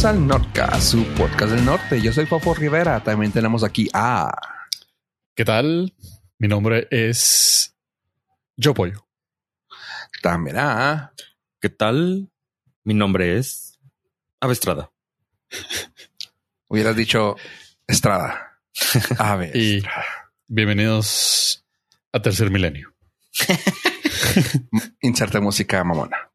bienvenidos 0.00 0.04
al 0.04 0.26
Nordcast, 0.26 0.92
su 0.92 1.04
podcast 1.14 1.52
del 1.52 1.64
norte. 1.64 2.00
Yo 2.00 2.10
soy 2.12 2.24
Fofo 2.24 2.54
Rivera. 2.54 3.02
También 3.02 3.32
tenemos 3.32 3.62
aquí 3.62 3.90
a. 3.92 4.30
¿Qué 5.34 5.44
tal? 5.44 5.94
Mi 6.38 6.48
nombre 6.48 6.88
es 6.90 7.76
Yo 8.56 8.72
Pollo. 8.72 9.06
También 10.22 10.56
a. 10.58 11.12
¿Qué 11.60 11.68
tal? 11.68 12.30
Mi 12.82 12.94
nombre 12.94 13.36
es 13.36 13.78
Avestrada. 14.40 14.90
Hubieras 16.68 16.96
dicho 16.96 17.36
Estrada. 17.86 18.58
A 19.18 19.36
ver. 19.36 19.54
Y 19.54 19.82
bienvenidos 20.46 21.66
a 22.12 22.22
Tercer 22.22 22.50
Milenio. 22.50 22.94
Inserte 25.02 25.40
música 25.40 25.84
mamona. 25.84 26.30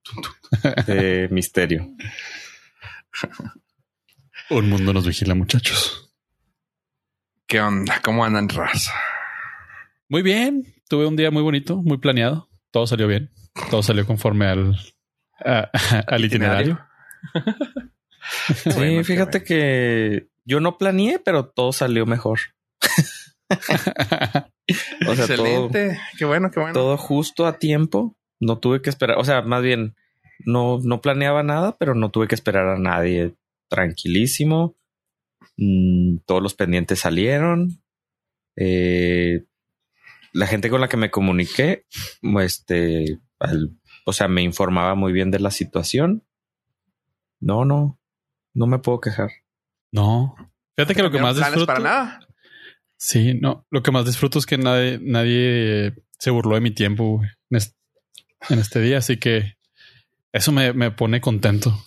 De 0.86 1.30
misterio. 1.32 1.96
Un 4.50 4.70
mundo 4.70 4.94
nos 4.94 5.06
vigila, 5.08 5.34
muchachos. 5.36 6.14
¿Qué 7.48 7.60
onda? 7.62 8.00
¿Cómo 8.04 8.26
andan 8.26 8.50
raza? 8.50 8.92
Muy 10.10 10.22
bien. 10.22 10.74
Tuve 10.88 11.06
un 11.08 11.16
día 11.16 11.32
muy 11.32 11.42
bonito, 11.42 11.78
muy 11.82 11.98
planeado. 11.98 12.50
Todo 12.72 12.86
salió 12.88 13.08
bien. 13.08 13.32
Todo 13.72 13.82
salió 13.84 14.06
conforme 14.06 14.46
al, 14.48 14.76
a- 15.44 15.70
al 16.08 16.26
itinerario. 16.26 16.80
Sí, 18.56 18.70
Bueno, 18.76 19.04
fíjate 19.04 19.40
bueno. 19.40 19.46
que 19.48 20.28
yo 20.46 20.60
no 20.60 20.78
planeé, 20.78 21.20
pero 21.20 21.48
todo 21.50 21.72
salió 21.74 22.06
mejor. 22.06 22.40
O 25.08 25.14
sea, 25.16 25.28
todo, 25.28 25.36
Excelente. 25.36 26.00
Qué 26.18 26.26
bueno, 26.26 26.50
qué 26.50 26.60
bueno. 26.60 26.74
todo 26.74 26.98
justo 26.98 27.46
a 27.46 27.60
tiempo. 27.60 28.18
No 28.40 28.58
tuve 28.58 28.82
que 28.82 28.90
esperar. 28.90 29.18
O 29.20 29.24
sea, 29.24 29.44
más 29.44 29.62
bien, 29.62 29.96
no, 30.40 30.80
no 30.84 31.02
planeaba 31.02 31.44
nada, 31.44 31.76
pero 31.78 31.96
no 31.96 32.10
tuve 32.12 32.28
que 32.28 32.36
esperar 32.36 32.68
a 32.68 32.80
nadie. 32.80 33.36
Tranquilísimo. 33.70 34.76
Mm, 35.58 36.18
todos 36.26 36.42
los 36.42 36.54
pendientes 36.54 37.00
salieron. 37.00 37.82
Eh, 38.58 39.46
la 40.34 40.48
gente 40.48 40.70
con 40.70 40.82
la 40.82 40.90
que 40.90 40.98
me 40.98 41.12
comuniqué, 41.12 41.86
este, 42.42 43.20
al- 43.40 43.78
o 44.06 44.14
sea, 44.14 44.28
me 44.28 44.42
informaba 44.44 44.96
muy 44.96 45.14
bien 45.14 45.32
de 45.32 45.40
la 45.40 45.52
situación. 45.52 46.24
No, 47.40 47.66
no, 47.66 48.00
no 48.54 48.68
me 48.68 48.80
puedo 48.80 49.00
quejar. 49.02 49.30
No. 49.92 50.36
Fíjate 50.76 50.94
que 50.96 51.04
lo 51.04 51.10
que 51.12 51.18
¿Cambiaron 51.18 51.40
más 51.40 51.48
disfruto. 51.52 51.66
para 51.68 51.80
nada. 51.80 52.20
Sí, 52.98 53.34
no. 53.34 53.66
Lo 53.72 53.82
que 53.84 53.92
más 53.92 54.06
disfruto 54.06 54.40
es 54.40 54.46
que 54.46 54.58
nadie, 54.58 55.00
nadie 55.02 55.94
se 56.20 56.32
burló 56.32 56.56
de 56.56 56.62
mi 56.62 56.72
tiempo 56.72 57.18
güey, 57.18 57.30
en, 57.50 57.58
este, 57.58 57.76
en 58.50 58.60
este 58.60 58.82
día. 58.82 58.98
Así 59.00 59.18
que 59.18 59.55
eso 60.36 60.52
me, 60.52 60.74
me 60.74 60.92
pone 60.92 61.22
contento. 61.22 61.86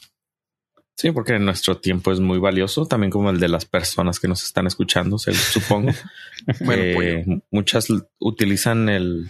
Sí, 0.97 1.13
porque 1.13 1.39
nuestro 1.39 1.79
tiempo 1.79 2.11
es 2.11 2.19
muy 2.19 2.39
valioso, 2.39 2.87
también 2.87 3.11
como 3.13 3.31
el 3.31 3.39
de 3.39 3.49
las 3.49 3.65
personas 3.65 4.19
que 4.19 4.27
nos 4.27 4.43
están 4.43 4.67
escuchando, 4.67 5.19
se- 5.19 5.33
supongo. 5.35 5.93
Bueno, 6.65 6.83
que 6.83 7.23
pollo. 7.25 7.43
muchas 7.51 7.87
utilizan 8.19 8.89
el, 8.89 9.29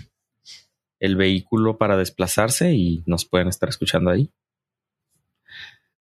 el 1.01 1.17
vehículo 1.17 1.77
para 1.79 1.97
desplazarse 1.97 2.73
y 2.75 3.03
nos 3.07 3.27
pueden 3.27 3.49
estar 3.49 3.69
escuchando 3.69 4.11
ahí. 4.11 4.31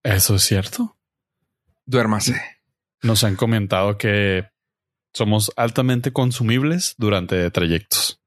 Eso 0.02 0.36
es 0.36 0.42
cierto. 0.44 0.96
Duérmase. 1.86 2.40
Nos 3.02 3.24
han 3.24 3.36
comentado 3.36 3.98
que 3.98 4.48
somos 5.12 5.52
altamente 5.56 6.12
consumibles 6.12 6.94
durante 6.98 7.50
trayectos. 7.50 8.20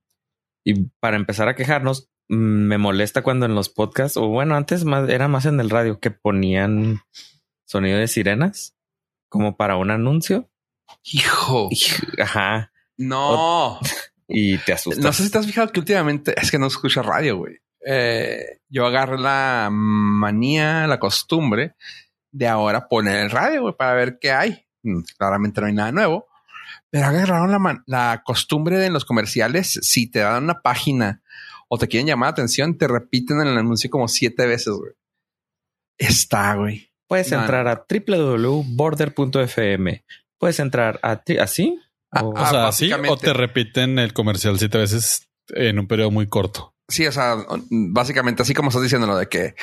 Y 0.64 0.86
para 1.00 1.18
empezar 1.18 1.48
a 1.48 1.56
quejarnos, 1.56 2.10
me 2.32 2.78
molesta 2.78 3.24
cuando 3.24 3.46
en 3.46 3.56
los 3.56 3.68
podcasts, 3.68 4.16
o 4.16 4.30
bueno, 4.30 4.56
antes 4.56 4.86
más, 4.86 5.10
era 5.10 5.28
más 5.28 5.46
en 5.46 5.60
el 5.60 5.70
radio, 5.70 6.00
que 6.00 6.12
ponían 6.12 7.02
sonido 7.66 7.98
de 7.98 8.08
sirenas 8.08 8.74
como 9.28 9.58
para 9.58 9.76
un 9.76 9.92
anuncio. 9.92 10.50
Hijo. 11.04 11.70
Ajá. 12.20 12.72
No. 12.98 13.80
Y 14.34 14.60
te 14.60 14.72
asustas. 14.72 15.04
No 15.04 15.12
sé 15.12 15.26
si 15.26 15.30
te 15.30 15.40
has 15.40 15.46
fijado 15.46 15.74
que 15.74 15.82
últimamente 15.82 16.34
es 16.42 16.50
que 16.50 16.58
no 16.58 16.68
escuchas 16.68 17.06
radio, 17.06 17.36
güey. 17.36 17.58
Eh, 17.86 18.62
yo 18.70 18.86
agarré 18.86 19.18
la 19.18 19.68
manía, 19.70 20.88
la 20.88 21.00
costumbre 21.00 21.76
de 22.32 22.48
ahora 22.48 22.88
poner 22.88 23.18
el 23.18 23.30
radio, 23.30 23.64
güey, 23.64 23.76
para 23.76 23.94
ver 23.94 24.20
qué 24.22 24.32
hay. 24.32 24.66
Mm, 24.84 25.02
Claramente 25.18 25.60
no 25.60 25.68
hay 25.68 25.74
nada 25.74 25.92
nuevo, 25.92 26.28
pero 26.90 27.08
agarraron 27.08 27.52
la, 27.52 27.84
la 27.88 28.22
costumbre 28.24 28.78
de 28.78 28.86
en 28.86 28.94
los 28.94 29.04
comerciales, 29.04 29.78
si 29.82 30.10
te 30.10 30.20
dan 30.20 30.46
una 30.46 30.62
página 30.62 31.22
o 31.74 31.78
te 31.78 31.88
quieren 31.88 32.06
llamar 32.08 32.28
la 32.28 32.32
atención, 32.32 32.78
te 32.78 32.86
repiten 32.88 33.40
el 33.42 33.58
anuncio 33.58 33.90
como 33.90 34.08
siete 34.10 34.46
veces, 34.46 34.74
güey. 34.74 34.92
Está, 35.98 36.56
güey. 36.56 36.90
Puedes 37.08 37.32
No, 37.32 37.40
entrar 37.42 37.68
a 37.70 37.86
www.border.fm. 37.90 40.04
Puedes 40.38 40.60
entrar 40.60 41.00
a 41.04 41.22
así. 41.40 41.80
Ah, 42.12 42.24
o- 42.26 42.32
O 42.34 42.46
sea, 42.46 42.68
así 42.68 42.92
o 42.92 43.18
te 43.18 43.32
repiten 43.34 43.98
el 44.00 44.12
comercial 44.14 44.60
siete 44.60 44.78
veces 44.78 45.30
en 45.50 45.80
un 45.80 45.88
periodo 45.88 46.12
muy 46.12 46.28
corto. 46.28 46.71
Sí, 46.92 47.08
o 47.08 47.12
sea, 47.12 47.38
básicamente 47.70 48.42
así 48.44 48.54
como 48.54 48.70
estás 48.70 48.84
diciendo 48.84 49.08
lo 49.08 49.18
de 49.18 49.28
que 49.28 49.56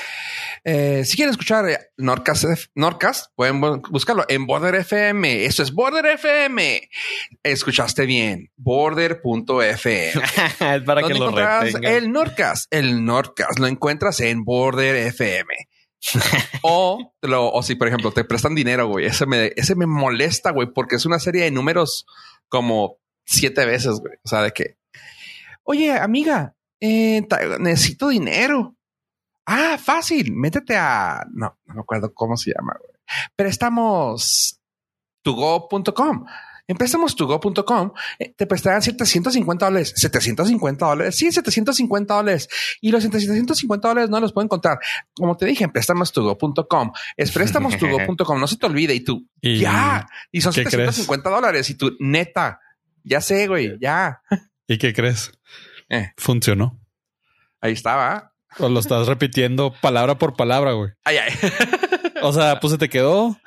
eh, 0.65 1.05
si 1.05 1.17
quieren 1.17 1.31
escuchar 1.33 1.69
eh, 1.69 1.79
Nordcast, 1.97 2.45
F- 2.45 2.69
Nordcast, 2.75 3.27
pueden 3.37 3.61
bu- 3.61 3.83
buscarlo 3.91 4.25
en 4.29 4.47
Border 4.47 4.75
FM. 4.77 5.45
Eso 5.45 5.63
es 5.63 5.73
Border 5.73 6.07
FM. 6.07 6.89
Escuchaste 7.43 8.07
bien. 8.07 8.51
Border.fm. 8.57 10.09
es 10.09 10.15
para 10.85 11.03
que 11.03 11.15
¿Dónde 11.15 11.19
lo 11.19 11.31
retengan. 11.31 11.85
el 11.85 12.11
Nordcast? 12.13 12.67
El 12.75 13.05
Nordcast 13.05 13.59
lo 13.59 13.67
encuentras 13.67 14.21
en 14.21 14.45
Border 14.45 14.97
FM. 14.97 15.55
o, 16.63 17.13
lo, 17.23 17.51
o 17.51 17.63
si, 17.63 17.75
por 17.75 17.89
ejemplo, 17.89 18.13
te 18.13 18.25
prestan 18.25 18.55
dinero, 18.55 18.87
güey. 18.89 19.07
Ese 19.07 19.27
me, 19.27 19.53
ese 19.57 19.75
me 19.75 19.87
molesta, 19.87 20.53
güey, 20.53 20.69
porque 20.73 20.97
es 20.97 21.07
una 21.07 21.19
serie 21.19 21.45
de 21.45 21.51
números 21.51 22.07
como 22.49 22.99
siete 23.27 23.67
veces, 23.67 23.95
güey. 24.01 24.15
O 24.25 24.29
sea, 24.29 24.43
de 24.43 24.53
que, 24.53 24.77
oye, 25.65 25.93
amiga, 25.93 26.55
eh, 26.81 27.27
necesito 27.61 28.09
dinero. 28.09 28.77
Ah, 29.47 29.79
fácil. 29.83 30.33
Métete 30.33 30.77
a, 30.77 31.25
no, 31.33 31.59
no 31.67 31.75
me 31.75 31.81
acuerdo 31.81 32.13
cómo 32.13 32.37
se 32.37 32.53
llama, 32.53 32.77
güey. 32.79 32.93
Prestamos 33.37 34.61
tugo.com. 35.23 36.27
En 36.71 36.77
préstamostugo.com 36.77 37.93
eh, 38.19 38.35
te 38.37 38.47
prestarán 38.47 38.83
750 38.83 39.65
dólares. 39.65 39.95
750 39.97 40.87
dólares. 40.87 41.17
Sí, 41.17 41.33
750 41.33 42.15
dólares. 42.15 42.49
Y 42.83 42.91
los 42.91 43.03
750 43.03 43.89
dólares 43.89 44.11
no 44.11 44.21
los 44.21 44.35
pueden 44.35 44.49
contar. 44.49 44.79
Como 45.15 45.35
te 45.35 45.47
dije, 45.47 45.65
en 45.65 45.73
préstamostugo.com. 45.73 46.93
Es 47.17 47.33
préstamostugo.com. 47.33 48.39
No 48.39 48.47
se 48.47 48.59
te 48.59 48.67
olvide. 48.67 48.95
Y 48.95 49.01
tú, 49.01 49.27
Y 49.41 49.61
ya. 49.61 50.07
Y 50.31 50.43
son 50.43 50.53
¿qué 50.53 50.65
750 50.65 51.31
dólares. 51.31 51.71
Y 51.71 51.75
tú, 51.75 51.97
neta. 51.99 52.61
Ya 53.03 53.23
sé, 53.23 53.47
güey. 53.47 53.79
Ya. 53.81 54.21
¿Y 54.69 54.77
qué 54.77 54.93
crees? 54.93 55.33
Eh. 55.89 56.13
Funcionó. 56.17 56.79
Ahí 57.61 57.73
estaba. 57.73 58.33
O 58.59 58.69
lo 58.69 58.81
estás 58.81 59.07
repitiendo 59.07 59.75
palabra 59.81 60.19
por 60.19 60.37
palabra, 60.37 60.73
güey. 60.73 60.93
Ay, 61.05 61.19
ay. 61.19 61.33
O 62.23 62.33
sea, 62.33 62.59
pues 62.59 62.73
se 62.73 62.79
te 62.79 62.89
quedó. 62.89 63.39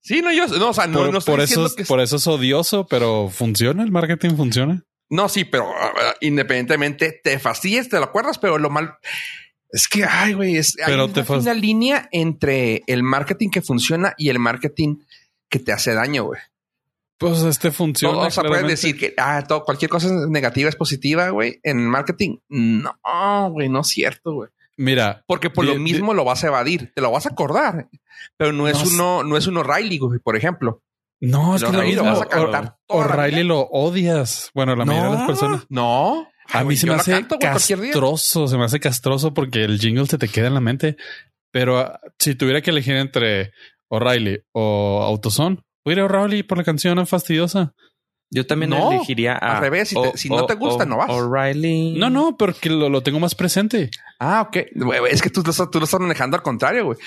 Sí, 0.00 0.22
no, 0.22 0.32
yo, 0.32 0.46
no, 0.46 0.70
o 0.70 0.72
sea, 0.72 0.86
no, 0.86 1.00
por, 1.00 1.12
no 1.12 1.18
estoy 1.18 1.34
por 1.34 1.40
eso, 1.42 1.68
que 1.76 1.84
por 1.84 2.00
eso 2.00 2.16
es 2.16 2.26
odioso, 2.26 2.86
pero 2.86 3.28
funciona. 3.28 3.82
El 3.82 3.90
marketing 3.90 4.36
funciona. 4.36 4.82
No, 5.10 5.28
sí, 5.28 5.44
pero 5.44 5.68
uh, 5.68 5.74
independientemente 6.22 7.20
te 7.22 7.38
fastidies, 7.38 7.90
te 7.90 7.98
lo 7.98 8.04
acuerdas, 8.04 8.38
pero 8.38 8.56
lo 8.56 8.70
mal 8.70 8.94
es 9.70 9.88
que, 9.88 10.04
ay, 10.04 10.34
güey, 10.34 10.56
es 10.56 10.76
hay 10.78 10.92
Pero 10.92 11.06
una 11.06 11.44
te 11.44 11.54
línea 11.54 12.08
entre 12.12 12.82
el 12.86 13.02
marketing 13.02 13.50
que 13.50 13.62
funciona 13.62 14.14
y 14.16 14.30
el 14.30 14.38
marketing 14.38 14.96
que 15.48 15.58
te 15.58 15.72
hace 15.72 15.92
daño, 15.92 16.24
güey. 16.24 16.40
Pues 17.18 17.40
este 17.42 17.70
funciona. 17.70 18.18
O 18.18 18.30
sea, 18.30 18.42
puedes 18.42 18.58
claramente. 18.58 18.70
decir 18.72 18.98
que 18.98 19.14
ah, 19.16 19.42
todo, 19.46 19.64
cualquier 19.64 19.90
cosa 19.90 20.08
negativa 20.28 20.68
es 20.68 20.76
positiva, 20.76 21.30
güey. 21.30 21.60
En 21.62 21.86
marketing, 21.86 22.38
no, 22.48 23.50
güey, 23.50 23.68
no 23.68 23.80
es 23.80 23.88
cierto, 23.88 24.32
güey. 24.34 24.50
Mira, 24.78 25.24
Porque 25.26 25.48
por 25.48 25.64
lo 25.64 25.76
mismo 25.76 26.12
lo 26.12 26.24
vas 26.24 26.44
a 26.44 26.48
evadir, 26.48 26.92
te 26.94 27.00
lo 27.00 27.10
vas 27.10 27.24
a 27.24 27.30
acordar, 27.30 27.88
pero 28.36 28.52
no 28.52 28.68
es 28.68 28.76
No 28.84 28.90
uno, 29.20 29.24
no 29.24 29.36
es 29.38 29.46
un 29.46 29.56
O'Reilly, 29.56 29.96
güey, 29.96 30.18
por 30.20 30.36
ejemplo. 30.36 30.82
no, 31.20 31.56
es 31.56 31.62
Pero 31.62 31.70
que 31.70 31.76
lo 31.78 31.82
ahí 31.82 31.94
lo 31.94 32.02
mismo. 32.02 32.18
vas 32.18 32.26
a 32.26 32.28
cantar 32.28 32.76
O- 32.88 33.02
vida. 33.02 33.42
lo 33.44 33.60
odias. 33.70 34.50
Bueno, 34.54 34.76
la 34.76 34.84
mayoría 34.84 35.10
de 35.12 35.16
las 35.16 35.26
personas. 35.26 35.66
No, 35.70 36.28
A 36.52 36.62
mí 36.64 36.76
se 36.76 36.86
me 36.86 36.92
hace 36.94 37.12
canto, 37.12 37.38
castroso, 37.38 38.46
se 38.48 38.58
me 38.58 38.64
hace 38.66 38.78
castroso 38.78 39.32
porque 39.32 39.64
el 39.64 39.78
jingle 39.80 40.06
se 40.06 40.18
te 40.18 40.28
queda 40.28 40.48
en 40.48 40.54
la 40.54 40.60
mente. 40.60 40.96
Pero 41.50 41.78
ah, 41.78 41.98
si 42.18 42.34
tuviera 42.34 42.60
que 42.60 42.68
elegir 42.70 42.96
entre 42.96 43.52
O'Reilly 43.88 44.40
o 44.52 45.02
Autoson, 45.02 45.64
voy 45.86 45.92
a 45.92 45.96
ir 45.96 46.00
a 46.00 46.04
O'Reilly 46.04 46.42
por 46.42 46.58
la 46.58 46.64
canción 46.64 47.06
fastidiosa. 47.06 47.72
Yo 48.28 48.44
también 48.44 48.70
No, 48.70 48.90
elegiría 48.90 49.34
a 49.34 49.58
al 49.58 49.60
revés, 49.62 49.90
si 49.90 49.94
te- 49.94 50.18
si 50.18 50.28
no 50.28 50.46
te 50.46 50.54
gusta, 50.56 50.84
no 50.84 50.96
vas. 50.96 51.08
O'Reilly. 51.10 51.96
No, 51.96 52.10
no, 52.10 52.36
porque 52.36 52.68
lo, 52.70 52.88
lo 52.88 53.00
tengo 53.04 53.20
más 53.20 53.36
presente. 53.36 53.88
Ah, 54.18 54.40
ok. 54.48 54.56
Es 55.08 55.22
que 55.22 55.30
tú 55.30 55.42
lo, 55.44 55.52
estás- 55.52 55.70
tú 55.70 55.78
lo 55.78 55.84
estás 55.84 56.00
manejando 56.00 56.36
al 56.36 56.42
contrario, 56.42 56.86
güey. 56.86 56.98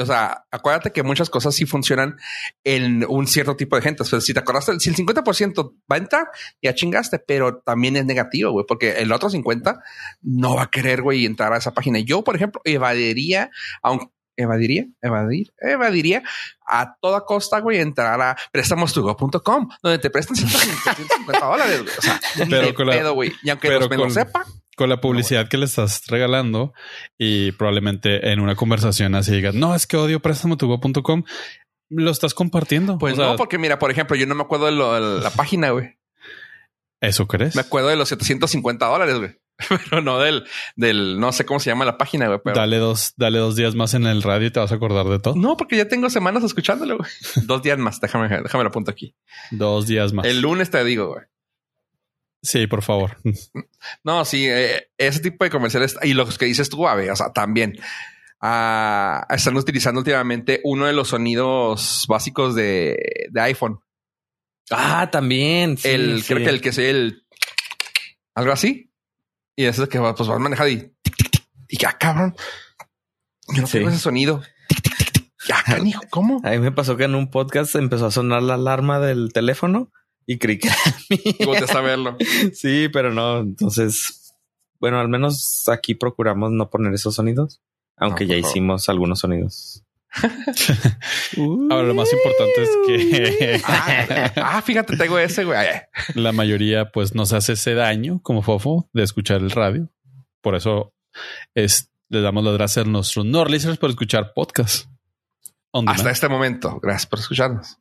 O 0.00 0.06
sea, 0.06 0.44
acuérdate 0.52 0.92
que 0.92 1.02
muchas 1.02 1.30
cosas 1.30 1.56
sí 1.56 1.66
funcionan 1.66 2.14
en 2.62 3.04
un 3.08 3.26
cierto 3.26 3.56
tipo 3.56 3.74
de 3.74 3.82
gente. 3.82 4.04
O 4.04 4.06
sea, 4.06 4.20
si 4.20 4.32
te 4.32 4.38
acordaste, 4.38 4.78
si 4.78 4.88
el 4.90 4.94
50% 4.94 5.74
va 5.90 5.96
a 5.96 5.98
entrar, 5.98 6.28
ya 6.62 6.72
chingaste, 6.76 7.18
pero 7.18 7.58
también 7.58 7.96
es 7.96 8.06
negativo, 8.06 8.52
güey, 8.52 8.64
porque 8.68 8.98
el 9.00 9.10
otro 9.10 9.30
50 9.30 9.80
no 10.22 10.54
va 10.54 10.62
a 10.62 10.70
querer, 10.70 11.02
güey, 11.02 11.26
entrar 11.26 11.52
a 11.52 11.58
esa 11.58 11.74
página. 11.74 11.98
Yo, 11.98 12.22
por 12.22 12.36
ejemplo, 12.36 12.60
evadiría, 12.64 13.50
aunque 13.82 14.06
evadiría, 14.38 14.86
evadir, 15.02 15.52
evadiría 15.58 16.22
a 16.66 16.96
toda 17.00 17.24
costa, 17.24 17.60
güey, 17.60 17.80
entrar 17.80 18.20
a 18.20 18.36
préstamostugo.com, 18.52 19.68
donde 19.82 19.98
te 19.98 20.10
prestan 20.10 20.36
150 20.36 21.44
dólares, 21.44 21.82
güey. 21.82 21.94
O 21.98 22.02
sea, 22.02 22.20
pero 22.48 22.74
con 22.74 22.88
pedo, 22.88 23.14
güey. 23.14 23.32
Y 23.42 23.50
aunque 23.50 23.70
los 23.70 23.90
menos 23.90 24.14
sepa. 24.14 24.46
Con 24.76 24.88
la 24.88 25.00
publicidad 25.00 25.48
que 25.48 25.58
le 25.58 25.64
estás 25.64 26.02
regalando 26.06 26.72
y 27.18 27.50
probablemente 27.52 28.30
en 28.30 28.38
una 28.38 28.54
conversación 28.54 29.16
así 29.16 29.32
digas, 29.32 29.54
no, 29.54 29.74
es 29.74 29.88
que 29.88 29.96
odio 29.96 30.20
préstamotugo.com, 30.20 31.24
lo 31.90 32.10
estás 32.12 32.32
compartiendo. 32.32 32.96
Pues 32.96 33.16
no, 33.16 33.34
porque 33.34 33.58
mira, 33.58 33.80
por 33.80 33.90
ejemplo, 33.90 34.14
yo 34.14 34.26
no 34.26 34.36
me 34.36 34.42
acuerdo 34.42 34.66
de, 34.66 35.16
de 35.16 35.20
la 35.20 35.30
página, 35.30 35.70
güey. 35.70 35.98
¿Eso 37.00 37.26
crees? 37.26 37.56
Me 37.56 37.62
acuerdo 37.62 37.88
de 37.88 37.96
los 37.96 38.08
750 38.08 38.86
dólares, 38.86 39.18
güey. 39.18 39.36
pero 39.90 40.02
no 40.02 40.18
del, 40.18 40.44
del, 40.76 41.18
no 41.18 41.32
sé 41.32 41.44
cómo 41.44 41.60
se 41.60 41.70
llama 41.70 41.84
la 41.84 41.98
página, 41.98 42.28
güey. 42.28 42.40
Dale 42.54 42.78
dos, 42.78 43.14
dale 43.16 43.38
dos 43.38 43.56
días 43.56 43.74
más 43.74 43.94
en 43.94 44.06
el 44.06 44.22
radio 44.22 44.48
y 44.48 44.50
te 44.50 44.60
vas 44.60 44.70
a 44.70 44.76
acordar 44.76 45.06
de 45.06 45.18
todo. 45.18 45.34
No, 45.34 45.56
porque 45.56 45.76
ya 45.76 45.88
tengo 45.88 46.08
semanas 46.10 46.44
escuchándolo, 46.44 46.98
güey. 46.98 47.10
dos 47.46 47.62
días 47.62 47.78
más. 47.78 48.00
Déjame, 48.00 48.28
déjame 48.28 48.64
lo 48.64 48.70
apunto 48.70 48.90
aquí. 48.90 49.14
Dos 49.50 49.86
días 49.86 50.12
más. 50.12 50.26
El 50.26 50.40
lunes 50.40 50.70
te 50.70 50.82
digo, 50.84 51.08
güey. 51.08 51.24
Sí, 52.40 52.68
por 52.68 52.82
favor. 52.82 53.16
No, 54.04 54.24
sí, 54.24 54.46
eh, 54.48 54.90
ese 54.96 55.20
tipo 55.20 55.44
de 55.44 55.50
comerciales 55.50 55.96
y 56.02 56.14
los 56.14 56.38
que 56.38 56.46
dices 56.46 56.68
tú, 56.68 56.86
ave, 56.86 57.10
o 57.10 57.16
sea, 57.16 57.32
también 57.32 57.74
uh, 58.40 59.34
están 59.34 59.56
utilizando 59.56 59.98
últimamente 60.00 60.60
uno 60.62 60.86
de 60.86 60.92
los 60.92 61.08
sonidos 61.08 62.06
básicos 62.08 62.54
de, 62.54 62.96
de 63.30 63.40
iPhone. 63.40 63.80
Ah, 64.70 65.08
también. 65.10 65.78
el, 65.82 66.22
creo 66.24 66.38
que 66.38 66.50
el 66.50 66.60
que 66.60 66.68
es 66.68 66.78
el 66.78 67.24
algo 68.34 68.52
así. 68.52 68.87
Y 69.58 69.64
eso 69.64 69.82
es 69.82 69.88
que 69.88 69.98
pues 69.98 70.28
vas 70.28 70.38
manejando 70.38 70.70
y 70.70 70.94
y 71.68 71.78
ya 71.78 71.98
cabrón. 71.98 72.36
Yo 73.56 73.62
no 73.62 73.68
tengo 73.68 73.88
ese 73.88 73.98
sonido. 73.98 74.40
Ya, 75.48 75.62
canijo, 75.66 76.00
¿cómo? 76.10 76.40
A 76.44 76.50
mí 76.50 76.60
me 76.60 76.70
pasó 76.70 76.96
que 76.96 77.02
en 77.02 77.16
un 77.16 77.28
podcast 77.28 77.74
empezó 77.74 78.06
a 78.06 78.12
sonar 78.12 78.40
la 78.40 78.54
alarma 78.54 79.00
del 79.00 79.32
teléfono 79.32 79.90
y 80.26 80.38
creí 80.38 80.60
que 80.60 80.68
era. 80.68 80.76
Y 81.08 81.76
a 81.76 81.80
verlo. 81.80 82.16
sí, 82.54 82.88
pero 82.92 83.12
no. 83.12 83.40
Entonces, 83.40 84.32
bueno, 84.78 85.00
al 85.00 85.08
menos 85.08 85.64
aquí 85.66 85.96
procuramos 85.96 86.52
no 86.52 86.70
poner 86.70 86.94
esos 86.94 87.16
sonidos, 87.16 87.60
aunque 87.96 88.28
ya 88.28 88.36
hicimos 88.36 88.88
algunos 88.88 89.18
sonidos. 89.18 89.82
Ahora 91.70 91.86
lo 91.86 91.94
más 91.94 92.08
importante 92.12 92.62
es 92.62 92.70
que 92.86 93.60
ah, 93.66 94.32
ah, 94.36 94.62
fíjate, 94.62 94.96
tengo 94.96 95.18
ese 95.18 95.44
güey. 95.44 95.66
La 96.14 96.32
mayoría 96.32 96.90
pues 96.90 97.14
nos 97.14 97.32
hace 97.32 97.52
ese 97.52 97.74
daño 97.74 98.20
como 98.22 98.42
fofo 98.42 98.88
de 98.92 99.02
escuchar 99.02 99.40
el 99.40 99.50
radio. 99.50 99.90
Por 100.40 100.54
eso 100.54 100.94
es, 101.54 101.90
les 102.08 102.22
damos 102.22 102.44
las 102.44 102.54
gracias 102.54 102.86
a 102.86 102.88
nuestros 102.88 103.26
no 103.26 103.44
listeners 103.44 103.78
por 103.78 103.90
escuchar 103.90 104.32
podcast. 104.34 104.88
Hasta 105.72 106.10
este 106.10 106.28
momento. 106.28 106.80
Gracias 106.80 107.06
por 107.06 107.18
escucharnos. 107.18 107.76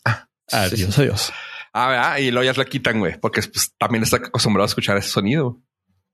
Adiós, 0.52 1.00
adiós. 1.00 1.34
Ah, 1.74 2.20
y 2.20 2.32
luego 2.32 2.52
ya 2.52 2.60
le 2.60 2.68
quitan, 2.68 3.00
güey, 3.00 3.20
porque 3.20 3.42
pues, 3.42 3.74
también 3.78 4.04
está 4.04 4.18
acostumbrado 4.18 4.66
a 4.66 4.68
escuchar 4.68 4.98
ese 4.98 5.10
sonido. 5.10 5.62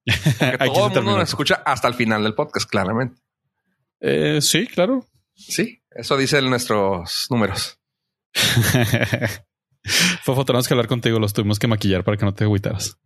todo 0.73 0.99
el 0.99 1.03
mundo 1.03 1.19
nos 1.19 1.29
escucha 1.29 1.63
hasta 1.65 1.87
el 1.87 1.93
final 1.93 2.23
del 2.23 2.35
podcast, 2.35 2.69
claramente. 2.69 3.21
Eh, 4.01 4.39
sí, 4.41 4.67
claro. 4.67 5.07
Sí, 5.35 5.81
eso 5.95 6.17
dicen 6.17 6.49
nuestros 6.49 7.27
números. 7.29 7.79
Fofo, 10.23 10.45
tenemos 10.45 10.67
que 10.67 10.73
hablar 10.73 10.87
contigo. 10.87 11.19
Los 11.19 11.33
tuvimos 11.33 11.59
que 11.59 11.67
maquillar 11.67 12.03
para 12.03 12.17
que 12.17 12.25
no 12.25 12.33
te 12.33 12.45
agüitaras. 12.45 12.97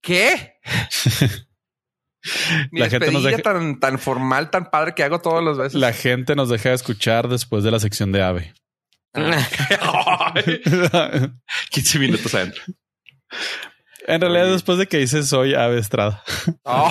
¿Qué? 0.00 0.54
la 2.72 2.88
gente 2.88 3.10
nos 3.10 3.22
deja... 3.22 3.42
tan, 3.42 3.78
tan 3.78 3.98
formal, 3.98 4.50
tan 4.50 4.70
padre 4.70 4.94
que 4.94 5.02
hago 5.02 5.20
todos 5.20 5.42
los 5.42 5.58
veces. 5.58 5.74
La 5.74 5.92
gente 5.92 6.34
nos 6.34 6.48
deja 6.48 6.70
de 6.70 6.76
escuchar 6.76 7.28
después 7.28 7.64
de 7.64 7.70
la 7.70 7.80
sección 7.80 8.12
de 8.12 8.22
AVE. 8.22 8.54
15 11.70 11.98
minutos 11.98 12.34
adentro. 12.34 12.62
En 14.08 14.22
realidad, 14.22 14.46
después 14.46 14.78
de 14.78 14.86
que 14.86 14.96
dices 14.96 15.28
soy 15.28 15.54
Ave 15.54 15.78
Estrada. 15.78 16.24
Oh. 16.64 16.90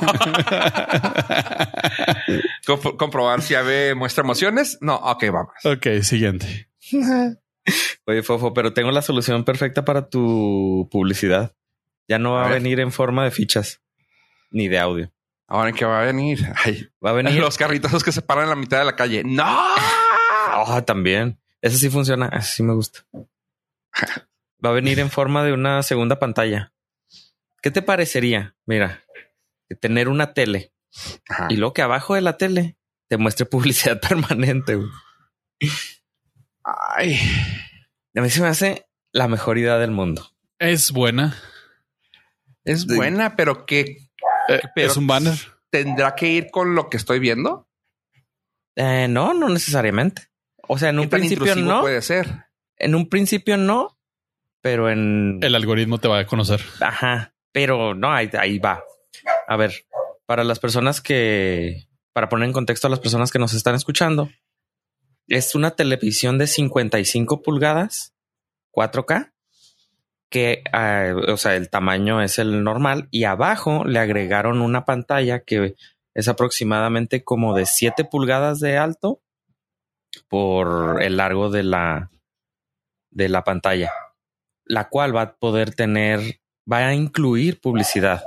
comprobar 2.97 3.41
si 3.41 3.55
Ave 3.55 3.95
muestra 3.95 4.23
emociones. 4.23 4.77
No, 4.81 4.95
ok, 4.95 5.23
vamos. 5.31 5.53
Ok, 5.63 6.03
siguiente. 6.03 6.69
Oye, 8.05 8.23
Fofo, 8.23 8.53
pero 8.53 8.73
tengo 8.73 8.91
la 8.91 9.01
solución 9.01 9.43
perfecta 9.43 9.85
para 9.85 10.09
tu 10.09 10.87
publicidad. 10.91 11.55
Ya 12.07 12.19
no 12.19 12.33
va 12.33 12.45
a, 12.45 12.49
venir 12.49 12.79
en 12.79 12.91
forma 12.91 13.23
de 13.23 13.31
fichas 13.31 13.81
ni 14.51 14.67
de 14.67 14.79
audio. 14.79 15.11
Ahora 15.47 15.69
en 15.69 15.75
que 15.75 15.85
va 15.85 16.01
a 16.01 16.05
venir. 16.05 16.39
va 17.03 17.09
a 17.09 17.13
venir 17.13 17.39
los 17.39 17.57
carritos 17.57 18.03
que 18.03 18.11
se 18.11 18.21
paran 18.21 18.43
en 18.45 18.49
la 18.49 18.55
mitad 18.55 18.79
de 18.79 18.85
la 18.85 18.95
calle. 18.95 19.23
No. 19.23 19.73
Oh, 20.55 20.83
también. 20.85 21.39
Ese 21.61 21.77
sí 21.77 21.89
funciona. 21.89 22.29
Ese 22.33 22.57
sí 22.57 22.63
me 22.63 22.73
gusta. 22.73 22.99
Va 24.63 24.69
a 24.69 24.73
venir 24.73 24.99
en 24.99 25.09
forma 25.09 25.43
de 25.43 25.53
una 25.53 25.81
segunda 25.83 26.19
pantalla. 26.19 26.73
¿Qué 27.67 27.71
te 27.71 27.81
parecería? 27.81 28.55
Mira, 28.65 29.03
tener 29.81 30.07
una 30.07 30.33
tele 30.33 30.71
y 31.49 31.57
luego 31.57 31.73
que 31.73 31.81
abajo 31.81 32.15
de 32.15 32.21
la 32.21 32.37
tele 32.37 32.77
te 33.09 33.17
muestre 33.17 33.45
publicidad 33.51 33.99
permanente. 33.99 34.79
Ay, 36.63 37.19
a 38.15 38.21
mí 38.21 38.29
se 38.29 38.39
me 38.39 38.47
hace 38.47 38.87
la 39.11 39.27
mejor 39.27 39.57
idea 39.57 39.77
del 39.79 39.91
mundo. 39.91 40.31
Es 40.59 40.93
buena. 40.93 41.35
Es 42.63 42.85
buena, 42.85 43.35
pero 43.35 43.65
que 43.65 43.97
eh, 44.47 44.61
es 44.77 44.95
un 44.95 45.07
banner. 45.07 45.35
¿Tendrá 45.69 46.15
que 46.15 46.29
ir 46.29 46.49
con 46.51 46.73
lo 46.73 46.89
que 46.89 46.95
estoy 46.95 47.19
viendo? 47.19 47.67
Eh, 48.77 49.09
no, 49.09 49.33
no 49.33 49.49
necesariamente. 49.49 50.29
O 50.69 50.77
sea, 50.77 50.91
en 50.91 50.99
un 50.99 51.09
principio 51.09 51.53
no. 51.57 51.81
Puede 51.81 52.01
ser. 52.01 52.45
En 52.77 52.95
un 52.95 53.09
principio 53.09 53.57
no, 53.57 53.99
pero 54.61 54.89
en 54.89 55.39
el 55.41 55.53
algoritmo 55.53 55.97
te 55.97 56.07
va 56.07 56.19
a 56.19 56.25
conocer. 56.25 56.61
Ajá. 56.79 57.33
Pero 57.51 57.93
no, 57.93 58.11
ahí, 58.11 58.29
ahí 58.37 58.59
va. 58.59 58.83
A 59.47 59.57
ver, 59.57 59.73
para 60.25 60.43
las 60.43 60.59
personas 60.59 61.01
que, 61.01 61.87
para 62.13 62.29
poner 62.29 62.47
en 62.47 62.53
contexto 62.53 62.87
a 62.87 62.89
las 62.89 62.99
personas 62.99 63.31
que 63.31 63.39
nos 63.39 63.53
están 63.53 63.75
escuchando, 63.75 64.29
es 65.27 65.55
una 65.55 65.71
televisión 65.71 66.37
de 66.37 66.47
55 66.47 67.41
pulgadas, 67.41 68.13
4K, 68.71 69.33
que, 70.29 70.63
ah, 70.73 71.13
o 71.27 71.37
sea, 71.37 71.55
el 71.55 71.69
tamaño 71.69 72.21
es 72.21 72.39
el 72.39 72.63
normal 72.63 73.07
y 73.11 73.23
abajo 73.23 73.85
le 73.85 73.99
agregaron 73.99 74.61
una 74.61 74.85
pantalla 74.85 75.39
que 75.39 75.75
es 76.13 76.27
aproximadamente 76.27 77.23
como 77.23 77.55
de 77.55 77.65
7 77.65 78.03
pulgadas 78.05 78.59
de 78.59 78.77
alto 78.77 79.21
por 80.27 81.01
el 81.01 81.17
largo 81.17 81.49
de 81.49 81.63
la, 81.63 82.11
de 83.11 83.29
la 83.29 83.43
pantalla, 83.43 83.93
la 84.65 84.89
cual 84.89 85.15
va 85.15 85.21
a 85.21 85.35
poder 85.35 85.73
tener 85.73 86.41
va 86.71 86.87
a 86.87 86.93
incluir 86.93 87.59
publicidad. 87.59 88.23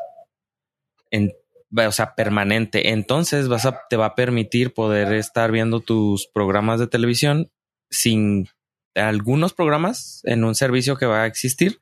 En, 1.11 1.32
o 1.76 1.92
sea, 1.92 2.14
permanente. 2.14 2.90
Entonces 2.90 3.49
vas 3.49 3.66
a, 3.66 3.82
te 3.88 3.97
va 3.97 4.06
a 4.06 4.14
permitir 4.14 4.75
poder 4.75 5.12
estar 5.12 5.52
viendo 5.52 5.80
tus 5.80 6.26
programas 6.26 6.80
de 6.80 6.87
televisión 6.87 7.50
sin 7.90 8.49
algunos 8.94 9.52
programas 9.52 10.20
en 10.25 10.44
un 10.44 10.54
servicio 10.54 10.97
que 10.97 11.06
va 11.06 11.23
a 11.23 11.26
existir, 11.26 11.80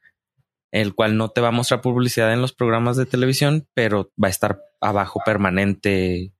el 0.73 0.95
cual 0.95 1.17
no 1.17 1.31
te 1.31 1.41
va 1.41 1.49
a 1.49 1.53
mostrar 1.53 1.81
publicidad 1.81 2.33
en 2.33 2.43
los 2.43 2.53
programas 2.53 2.97
de 2.97 3.07
televisión, 3.07 3.67
pero 3.75 4.11
va 4.23 4.29
a 4.29 4.31
estar 4.31 4.61
abajo 4.81 5.21
permanente. 5.25 6.33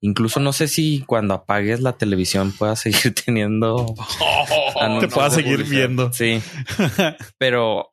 Incluso 0.00 0.40
no 0.40 0.52
sé 0.52 0.68
si 0.68 1.02
cuando 1.06 1.34
apagues 1.34 1.80
la 1.80 1.92
televisión 1.94 2.52
puedas 2.52 2.80
seguir 2.80 3.14
teniendo. 3.24 3.94
te 5.00 5.08
puedas 5.08 5.34
seguir 5.34 5.64
viendo. 5.64 6.12
Sí. 6.12 6.40
pero 7.38 7.90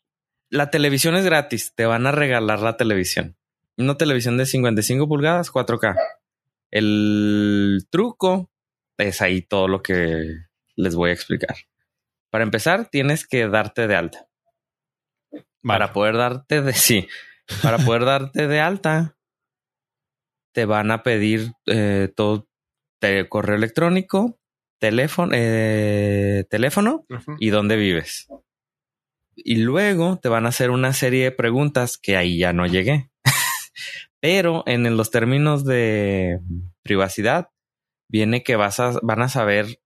la 0.50 0.72
televisión 0.72 1.16
es 1.16 1.26
gratis, 1.26 1.74
te 1.76 1.86
van 1.86 2.08
a 2.08 2.12
regalar 2.12 2.60
la 2.60 2.78
televisión. 2.78 3.38
Una 3.78 3.96
televisión 3.98 4.38
de 4.38 4.46
55 4.46 5.08
pulgadas, 5.08 5.52
4K. 5.52 5.96
El 6.72 7.88
truco 7.90 8.52
es 8.98 9.22
ahí 9.22 9.42
todo 9.42 9.68
lo 9.68 9.82
que 9.82 10.38
les 10.76 10.96
voy 10.96 11.12
a 11.12 11.14
explicar. 11.14 11.56
Para 12.30 12.44
empezar, 12.44 12.90
tienes 12.90 13.28
que 13.28 13.48
darte 13.48 13.88
de 13.88 13.96
alta. 13.96 14.28
Para 15.62 15.94
poder 15.94 16.18
darte 16.18 16.62
de 16.62 16.74
sí, 16.74 17.08
para 17.62 17.78
poder 17.78 18.06
darte 18.06 18.48
de 18.48 18.60
alta, 18.60 19.18
te 20.54 20.66
van 20.66 20.92
a 20.92 21.04
pedir 21.04 21.52
eh, 21.66 22.12
todo 22.16 22.48
correo 23.30 23.56
electrónico, 23.56 24.40
teléfono, 24.80 25.32
eh, 25.36 26.46
teléfono 26.50 27.06
y 27.40 27.50
dónde 27.50 27.78
vives 27.78 28.28
y 29.44 29.58
luego 29.58 30.18
te 30.18 30.30
van 30.30 30.46
a 30.46 30.50
hacer 30.50 30.72
una 30.72 30.94
serie 30.94 31.26
de 31.26 31.32
preguntas 31.32 31.98
que 31.98 32.18
ahí 32.18 32.38
ya 32.38 32.54
no 32.54 32.66
llegué. 32.66 33.10
Pero 34.20 34.64
en 34.66 34.98
los 34.98 35.12
términos 35.12 35.66
de 35.66 36.40
privacidad, 36.84 37.50
viene 38.10 38.44
que 38.44 38.56
vas 38.56 38.80
a, 38.80 39.00
van 39.02 39.22
a 39.22 39.30
saber 39.30 39.80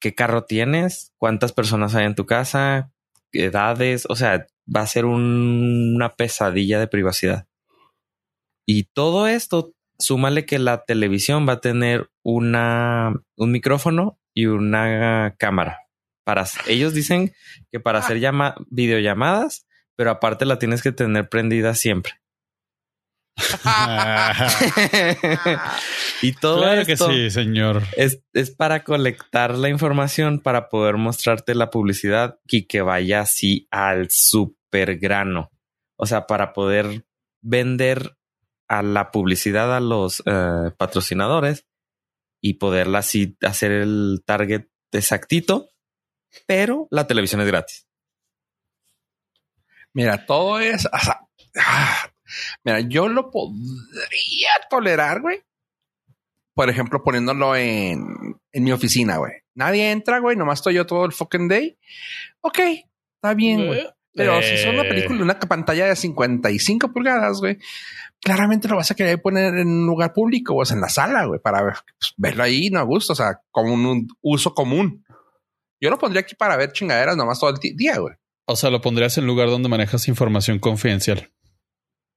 qué 0.00 0.14
carro 0.14 0.44
tienes, 0.44 1.12
cuántas 1.16 1.52
personas 1.52 1.94
hay 1.94 2.04
en 2.04 2.14
tu 2.14 2.26
casa, 2.26 2.92
edades, 3.32 4.06
o 4.08 4.16
sea, 4.16 4.46
va 4.74 4.82
a 4.82 4.86
ser 4.86 5.06
una 5.06 6.14
pesadilla 6.14 6.78
de 6.78 6.88
privacidad. 6.88 7.46
Y 8.66 8.84
todo 8.84 9.26
esto, 9.28 9.72
súmale 9.98 10.46
que 10.46 10.58
la 10.58 10.84
televisión 10.84 11.48
va 11.48 11.54
a 11.54 11.60
tener 11.60 12.10
una, 12.22 13.14
un 13.36 13.52
micrófono 13.52 14.18
y 14.34 14.46
una 14.46 15.36
cámara. 15.38 15.83
Para, 16.24 16.46
ellos 16.66 16.94
dicen 16.94 17.34
que 17.70 17.80
para 17.80 18.00
hacer 18.00 18.18
llama, 18.18 18.54
videollamadas, 18.70 19.66
pero 19.96 20.10
aparte 20.10 20.46
la 20.46 20.58
tienes 20.58 20.82
que 20.82 20.92
tener 20.92 21.28
prendida 21.28 21.74
siempre. 21.74 22.14
y 26.22 26.32
todo 26.34 26.58
claro 26.58 26.86
que 26.86 26.92
esto 26.92 27.10
sí, 27.10 27.30
señor. 27.30 27.82
es, 27.96 28.22
es 28.32 28.52
para 28.52 28.84
colectar 28.84 29.58
la 29.58 29.68
información 29.68 30.38
para 30.38 30.68
poder 30.68 30.98
mostrarte 30.98 31.56
la 31.56 31.70
publicidad 31.70 32.38
y 32.46 32.66
que 32.66 32.80
vaya 32.80 33.22
así 33.22 33.66
al 33.72 34.08
super 34.10 34.98
grano. 34.98 35.50
O 35.96 36.06
sea, 36.06 36.26
para 36.26 36.52
poder 36.52 37.06
vender 37.42 38.16
a 38.68 38.82
la 38.82 39.10
publicidad 39.10 39.76
a 39.76 39.80
los 39.80 40.22
eh, 40.26 40.70
patrocinadores 40.76 41.66
y 42.40 42.54
poderla 42.54 43.00
así 43.00 43.36
hacer 43.42 43.72
el 43.72 44.22
target 44.24 44.68
exactito, 44.92 45.70
pero 46.46 46.88
la 46.90 47.06
televisión 47.06 47.40
es 47.40 47.46
gratis. 47.46 47.86
Mira, 49.92 50.24
todo 50.26 50.58
es. 50.58 50.86
o 50.86 50.98
sea, 50.98 51.20
ah, 51.60 52.10
mira, 52.64 52.80
yo 52.80 53.08
lo 53.08 53.30
podría 53.30 54.50
tolerar, 54.68 55.20
güey. 55.20 55.42
Por 56.54 56.70
ejemplo, 56.70 57.02
poniéndolo 57.02 57.56
en, 57.56 58.06
en 58.52 58.64
mi 58.64 58.72
oficina, 58.72 59.16
güey. 59.16 59.32
Nadie 59.54 59.90
entra, 59.90 60.18
güey. 60.20 60.36
Nomás 60.36 60.60
estoy 60.60 60.74
yo 60.74 60.86
todo 60.86 61.04
el 61.04 61.12
fucking 61.12 61.48
day. 61.48 61.76
Ok, 62.40 62.58
está 62.58 63.34
bien, 63.34 63.66
güey. 63.66 63.88
Pero 64.16 64.40
si 64.42 64.50
es 64.54 64.64
una 64.66 64.82
Eh. 64.82 64.88
película, 64.88 65.20
una 65.22 65.38
pantalla 65.40 65.86
de 65.86 65.96
55 65.96 66.92
pulgadas, 66.92 67.40
güey, 67.40 67.58
claramente 68.20 68.68
lo 68.68 68.76
vas 68.76 68.88
a 68.92 68.94
querer 68.94 69.20
poner 69.20 69.56
en 69.56 69.66
un 69.66 69.86
lugar 69.86 70.12
público, 70.12 70.54
o 70.54 70.64
sea, 70.64 70.76
en 70.76 70.82
la 70.82 70.88
sala, 70.88 71.24
güey, 71.24 71.40
para 71.40 71.64
ver- 71.64 71.74
pues, 71.98 72.14
verlo 72.16 72.44
ahí, 72.44 72.70
no 72.70 72.78
a 72.78 72.84
gusto, 72.84 73.12
o 73.12 73.16
sea, 73.16 73.40
como 73.50 73.74
un, 73.74 73.84
un 73.84 74.08
uso 74.22 74.54
común. 74.54 75.03
Yo 75.80 75.90
lo 75.90 75.98
pondría 75.98 76.20
aquí 76.20 76.34
para 76.34 76.56
ver 76.56 76.72
chingaderas 76.72 77.16
nomás 77.16 77.38
todo 77.40 77.50
el 77.50 77.76
día, 77.76 77.98
güey. 77.98 78.14
O 78.46 78.56
sea, 78.56 78.70
lo 78.70 78.80
pondrías 78.80 79.16
en 79.18 79.26
lugar 79.26 79.48
donde 79.48 79.68
manejas 79.68 80.06
información 80.08 80.58
confidencial 80.58 81.30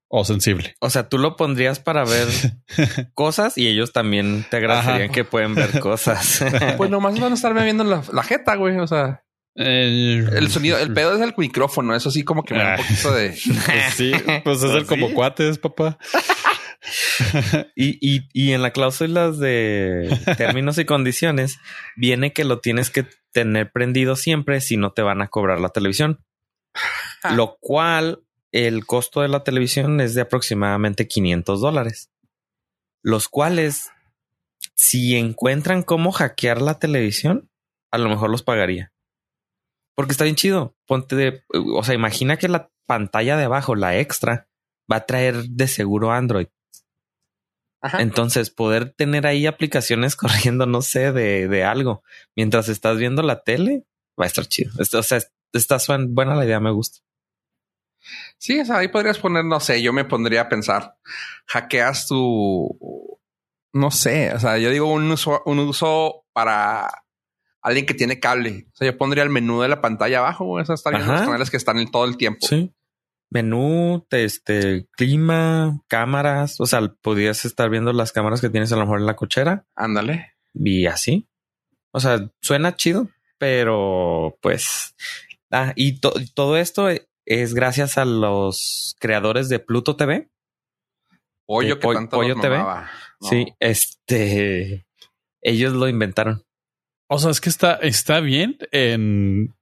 o 0.10 0.24
sensible. 0.26 0.76
O 0.80 0.90
sea, 0.90 1.10
tú 1.10 1.18
lo 1.18 1.36
pondrías 1.36 1.80
para 1.80 2.06
ver 2.06 2.28
cosas 3.14 3.58
y 3.58 3.68
ellos 3.68 3.92
también 3.94 4.46
te 4.50 4.58
agradecerían 4.58 5.04
Ajá. 5.04 5.12
que 5.14 5.24
pueden 5.26 5.56
ver 5.56 5.80
cosas. 5.82 6.44
Pues 6.78 6.90
nomás 6.90 7.20
van 7.20 7.32
a 7.32 7.36
estarme 7.36 7.64
viendo 7.64 7.84
la, 7.84 8.04
la 8.14 8.24
jeta, 8.24 8.56
güey. 8.56 8.78
O 8.78 8.88
sea, 8.88 9.24
el 9.56 10.48
sonido, 10.52 10.78
el 10.78 10.94
pedo 10.94 11.16
es 11.16 11.22
el 11.22 11.34
micrófono. 11.36 11.96
Eso 11.96 12.12
sí, 12.12 12.24
como 12.24 12.44
que 12.44 12.54
me 12.54 12.60
da 12.62 12.66
un 12.66 12.74
Ah. 12.74 12.78
poquito 12.78 13.12
de. 13.14 13.30
Pues 13.66 13.94
sí, 13.96 14.12
pues 14.44 14.58
es 14.60 14.64
el 14.66 14.72
Pues 14.72 14.88
como 14.88 15.08
sí. 15.08 15.14
cuates, 15.14 15.58
papá. 15.60 15.98
Y, 17.76 17.98
y, 18.02 18.28
y 18.34 18.54
en 18.54 18.62
la 18.62 18.72
cláusulas 18.72 19.40
de 19.40 20.10
términos 20.38 20.78
y 20.78 20.86
condiciones 20.86 21.60
viene 21.96 22.34
que 22.34 22.44
lo 22.44 22.60
tienes 22.60 22.90
que 22.90 23.06
tener 23.32 23.72
prendido 23.72 24.16
siempre 24.16 24.62
si 24.62 24.78
no 24.78 24.94
te 24.94 25.02
van 25.02 25.22
a 25.22 25.28
cobrar 25.28 25.60
la 25.60 25.70
televisión. 25.70 26.24
Lo 27.36 27.58
cual 27.60 28.24
el 28.52 28.86
costo 28.86 29.22
de 29.22 29.28
la 29.28 29.44
televisión 29.44 30.00
es 30.00 30.14
de 30.14 30.22
aproximadamente 30.22 31.08
500 31.08 31.62
dólares. 31.62 32.12
Los 33.04 33.28
cuales, 33.28 33.92
si 34.76 35.16
encuentran 35.18 35.84
cómo 35.84 36.12
hackear 36.12 36.62
la 36.62 36.80
televisión, 36.80 37.50
a 37.92 37.98
lo 37.98 38.10
mejor 38.10 38.30
los 38.30 38.44
pagaría. 38.44 38.92
Porque 39.96 40.12
está 40.12 40.24
bien 40.24 40.36
chido. 40.36 40.76
Ponte 40.86 41.16
de, 41.16 41.44
o 41.50 41.84
sea, 41.84 41.96
imagina 41.96 42.38
que 42.38 42.48
la 42.48 42.70
pantalla 42.86 43.38
de 43.38 43.46
abajo, 43.46 43.76
la 43.76 43.98
extra, 43.98 44.48
va 44.92 44.98
a 44.98 45.06
traer 45.06 45.44
de 45.44 45.68
seguro 45.68 46.12
Android. 46.12 46.48
Ajá. 47.88 48.02
Entonces, 48.02 48.50
poder 48.50 48.92
tener 48.92 49.28
ahí 49.28 49.46
aplicaciones 49.46 50.16
corriendo, 50.18 50.66
no 50.66 50.82
sé, 50.82 51.12
de, 51.12 51.48
de 51.48 51.64
algo 51.64 52.04
mientras 52.36 52.70
estás 52.70 52.98
viendo 52.98 53.22
la 53.24 53.44
tele, 53.44 53.86
va 54.20 54.26
a 54.26 54.28
estar 54.28 54.46
chido. 54.46 54.72
Esto, 54.80 55.00
o 55.00 55.04
sea, 55.04 55.22
está 55.54 55.78
buena 56.08 56.36
la 56.36 56.46
idea, 56.46 56.60
me 56.60 56.72
gusta. 56.72 57.00
Sí, 58.38 58.60
o 58.60 58.66
sea, 58.66 58.78
ahí 58.78 58.88
podrías 58.88 59.18
poner, 59.18 59.44
no 59.44 59.60
sé, 59.60 59.82
yo 59.82 59.92
me 59.92 60.06
pondría 60.06 60.42
a 60.42 60.50
pensar, 60.50 60.96
hackeas 61.48 62.08
tu, 62.08 63.20
no 63.74 63.92
sé, 63.92 64.34
o 64.34 64.40
sea, 64.40 64.58
yo 64.58 64.70
digo 64.70 64.92
un 64.92 65.12
uso, 65.12 65.42
un 65.46 65.60
uso 65.60 66.26
para 66.34 66.90
alguien 67.62 67.86
que 67.86 67.94
tiene 67.94 68.20
cable. 68.20 68.68
O 68.74 68.76
sea, 68.76 68.92
yo 68.92 68.98
pondría 68.98 69.24
el 69.24 69.30
menú 69.30 69.62
de 69.62 69.68
la 69.68 69.82
pantalla 69.82 70.20
abajo, 70.20 70.46
güey. 70.46 70.64
Eso 70.64 70.74
está 70.74 70.90
viendo 70.90 71.06
Ajá. 71.06 71.20
los 71.20 71.26
canales 71.26 71.52
que 71.52 71.58
están 71.58 71.80
en 71.80 71.92
todo 71.92 72.06
el 72.06 72.18
tiempo. 72.18 72.46
Sí. 72.48 72.74
Menú, 73.30 74.06
te- 74.10 74.24
este, 74.24 74.88
clima, 74.92 75.82
cámaras. 75.88 76.60
O 76.62 76.66
sea, 76.66 76.82
podrías 77.02 77.44
estar 77.46 77.70
viendo 77.70 77.92
las 77.94 78.12
cámaras 78.12 78.42
que 78.42 78.50
tienes 78.50 78.72
a 78.72 78.76
lo 78.76 78.82
mejor 78.84 79.00
en 79.00 79.06
la 79.06 79.16
cochera 79.16 79.66
Ándale. 79.76 80.34
y 80.54 80.86
así. 80.86 81.28
O 81.92 82.00
sea, 82.00 82.30
suena 82.42 82.76
chido, 82.76 83.10
pero 83.38 84.38
pues. 84.42 84.96
Ah, 85.52 85.74
y 85.76 86.00
to- 86.00 86.14
todo 86.34 86.58
esto 86.58 86.88
es 87.26 87.54
gracias 87.54 87.98
a 87.98 88.06
los 88.06 88.96
creadores 89.00 89.50
de 89.50 89.60
Pluto 89.60 89.96
TV. 89.96 90.30
Pollo 91.46 91.76
De 91.76 91.80
que 91.82 91.88
tanto 91.94 92.18
Pollo 92.18 92.36
TV. 92.40 92.58
No. 92.58 92.86
Sí, 93.22 93.48
este. 93.60 94.86
Ellos 95.42 95.74
lo 95.74 95.88
inventaron. 95.88 96.44
O 97.10 97.20
sea, 97.20 97.32
es 97.32 97.40
que 97.40 97.50
está, 97.50 97.76
está 97.76 98.20
bien 98.20 98.58
en 98.72 99.56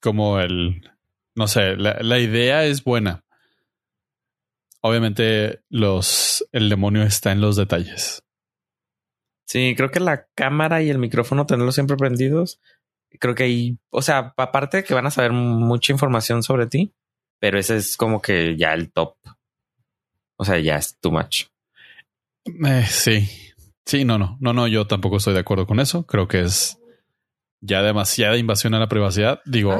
como 0.00 0.40
el, 0.40 0.90
no 1.34 1.46
sé, 1.46 1.76
la, 1.76 1.98
la 2.00 2.18
idea 2.18 2.64
es 2.64 2.84
buena. 2.84 3.24
Obviamente 4.82 5.60
los, 5.68 6.46
el 6.52 6.68
demonio 6.68 7.02
está 7.02 7.32
en 7.32 7.40
los 7.40 7.56
detalles. 7.56 8.22
Sí, 9.46 9.74
creo 9.76 9.90
que 9.90 10.00
la 10.00 10.26
cámara 10.34 10.80
y 10.82 10.90
el 10.90 10.98
micrófono 10.98 11.44
tenerlos 11.44 11.74
siempre 11.74 11.96
prendidos. 11.96 12.60
Creo 13.18 13.34
que 13.34 13.42
ahí, 13.42 13.78
o 13.90 14.00
sea, 14.00 14.32
aparte 14.36 14.78
de 14.78 14.84
que 14.84 14.94
van 14.94 15.06
a 15.06 15.10
saber 15.10 15.32
mucha 15.32 15.92
información 15.92 16.42
sobre 16.42 16.66
ti, 16.66 16.94
pero 17.40 17.58
ese 17.58 17.76
es 17.76 17.96
como 17.96 18.22
que 18.22 18.56
ya 18.56 18.72
el 18.72 18.92
top. 18.92 19.16
O 20.36 20.44
sea, 20.44 20.58
ya 20.60 20.76
es 20.76 20.96
too 21.00 21.10
much. 21.10 21.46
Eh, 22.46 22.86
sí, 22.88 23.28
sí, 23.84 24.04
no, 24.04 24.18
no, 24.18 24.38
no, 24.40 24.52
no, 24.52 24.68
yo 24.68 24.86
tampoco 24.86 25.16
estoy 25.16 25.34
de 25.34 25.40
acuerdo 25.40 25.66
con 25.66 25.80
eso. 25.80 26.06
Creo 26.06 26.28
que 26.28 26.42
es 26.42 26.79
ya 27.60 27.82
demasiada 27.82 28.36
invasión 28.36 28.74
a 28.74 28.78
la 28.78 28.88
privacidad. 28.88 29.40
Digo. 29.44 29.78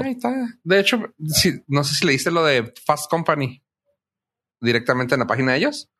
De 0.62 0.80
hecho, 0.80 1.14
sí, 1.28 1.62
no 1.66 1.84
sé 1.84 1.94
si 1.94 2.06
leíste 2.06 2.30
lo 2.30 2.44
de 2.44 2.72
Fast 2.84 3.10
Company 3.10 3.62
directamente 4.60 5.14
en 5.14 5.20
la 5.20 5.26
página 5.26 5.52
de 5.52 5.58
ellos. 5.58 5.90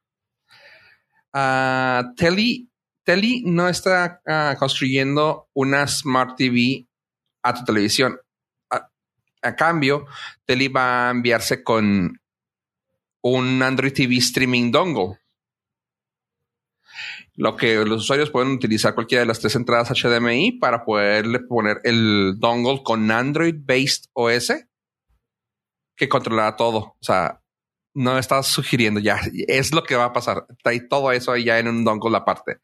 Ah, 1.32 2.12
Telly, 2.16 2.70
Telly 3.04 3.42
no 3.46 3.68
está 3.68 4.20
ah, 4.26 4.56
construyendo 4.58 5.49
una 5.54 5.87
Smart 5.87 6.37
TV 6.37 6.87
a 7.42 7.54
tu 7.54 7.64
televisión. 7.64 8.18
A, 8.70 8.90
a 9.42 9.56
cambio, 9.56 10.06
Telly 10.44 10.68
va 10.68 11.08
a 11.08 11.10
enviarse 11.12 11.62
con 11.62 12.20
un 13.22 13.62
Android 13.62 13.92
TV 13.92 14.16
streaming 14.16 14.70
dongle. 14.70 15.19
Lo 17.40 17.56
que 17.56 17.87
los 17.87 18.02
usuarios 18.02 18.28
pueden 18.28 18.52
utilizar 18.52 18.94
cualquiera 18.94 19.20
de 19.20 19.26
las 19.26 19.40
tres 19.40 19.56
entradas 19.56 19.88
HDMI 19.88 20.59
para 20.61 20.85
poderle 20.85 21.40
poner 21.40 21.80
el 21.85 22.35
dongle 22.38 22.82
con 22.82 23.11
Android 23.11 23.54
based 23.59 24.11
OS 24.12 24.52
que 25.97 26.06
controlará 26.06 26.54
todo. 26.56 26.78
O 26.78 26.99
sea, 27.00 27.40
no 27.94 28.18
estás 28.18 28.47
sugiriendo 28.47 29.00
ya, 29.00 29.23
es 29.49 29.73
lo 29.73 29.85
que 29.85 29.97
va 29.97 30.04
a 30.04 30.12
pasar. 30.12 30.44
Trae 30.62 30.80
todo 30.80 31.12
eso 31.12 31.32
ahí 31.32 31.44
ya 31.44 31.59
en 31.59 31.68
un 31.68 31.82
dongle 31.82 32.14
aparte. 32.14 32.59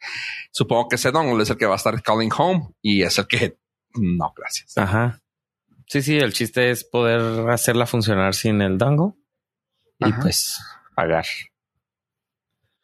Supongo 0.52 0.90
que 0.90 0.96
ese 0.96 1.10
dongle 1.10 1.42
es 1.42 1.48
el 1.48 1.56
que 1.56 1.64
va 1.64 1.72
a 1.72 1.78
estar 1.78 2.02
calling 2.02 2.30
home 2.36 2.74
y 2.82 3.00
es 3.00 3.16
el 3.16 3.26
que 3.26 3.56
no, 3.94 4.30
gracias. 4.36 4.76
Ajá. 4.76 5.22
Sí, 5.86 6.02
sí, 6.02 6.18
el 6.18 6.34
chiste 6.34 6.70
es 6.70 6.84
poder 6.84 7.48
hacerla 7.48 7.86
funcionar 7.86 8.34
sin 8.34 8.60
el 8.60 8.76
dongle 8.76 9.14
y 10.00 10.04
Ajá. 10.04 10.20
pues 10.20 10.60
pagar. 10.94 11.24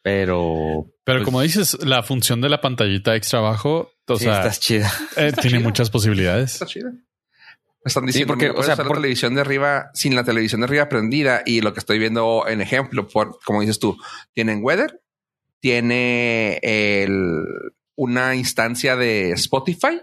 Pero 0.02 0.87
pero 1.04 1.18
pues, 1.18 1.25
como 1.25 1.40
dices, 1.42 1.78
la 1.85 2.02
función 2.02 2.40
de 2.40 2.49
la 2.49 2.61
pantallita 2.61 3.14
extra 3.14 3.38
abajo, 3.38 3.92
o 4.06 4.16
sí, 4.16 4.25
sea, 4.25 4.38
estás 4.38 4.61
chida. 4.61 4.92
eh, 5.16 5.28
está 5.28 5.42
tiene 5.42 5.61
muchas 5.61 5.90
posibilidades. 5.90 6.54
Está 6.54 6.66
chido. 6.66 6.90
Me 6.90 7.88
están 7.88 8.06
diciendo 8.06 8.28
porque, 8.32 8.47
que 8.47 8.50
o 8.52 8.62
sea, 8.62 8.75
usar 8.75 8.87
por- 8.87 8.97
la 8.97 9.00
televisión 9.02 9.35
de 9.35 9.40
arriba 9.40 9.90
sin 9.94 10.14
la 10.14 10.23
televisión 10.25 10.61
de 10.61 10.66
arriba 10.66 10.88
prendida 10.88 11.42
y 11.47 11.61
lo 11.61 11.73
que 11.73 11.80
estoy 11.80 11.99
viendo 11.99 12.47
en 12.47 12.61
ejemplo, 12.61 13.09
por 13.09 13.38
como 13.44 13.61
dices 13.61 13.78
tú, 13.80 13.97
tienen 14.35 14.61
weather, 14.62 15.00
tiene 15.61 16.59
el, 16.62 17.44
una 17.97 18.35
instancia 18.37 18.94
de 18.97 19.32
Spotify 19.32 20.00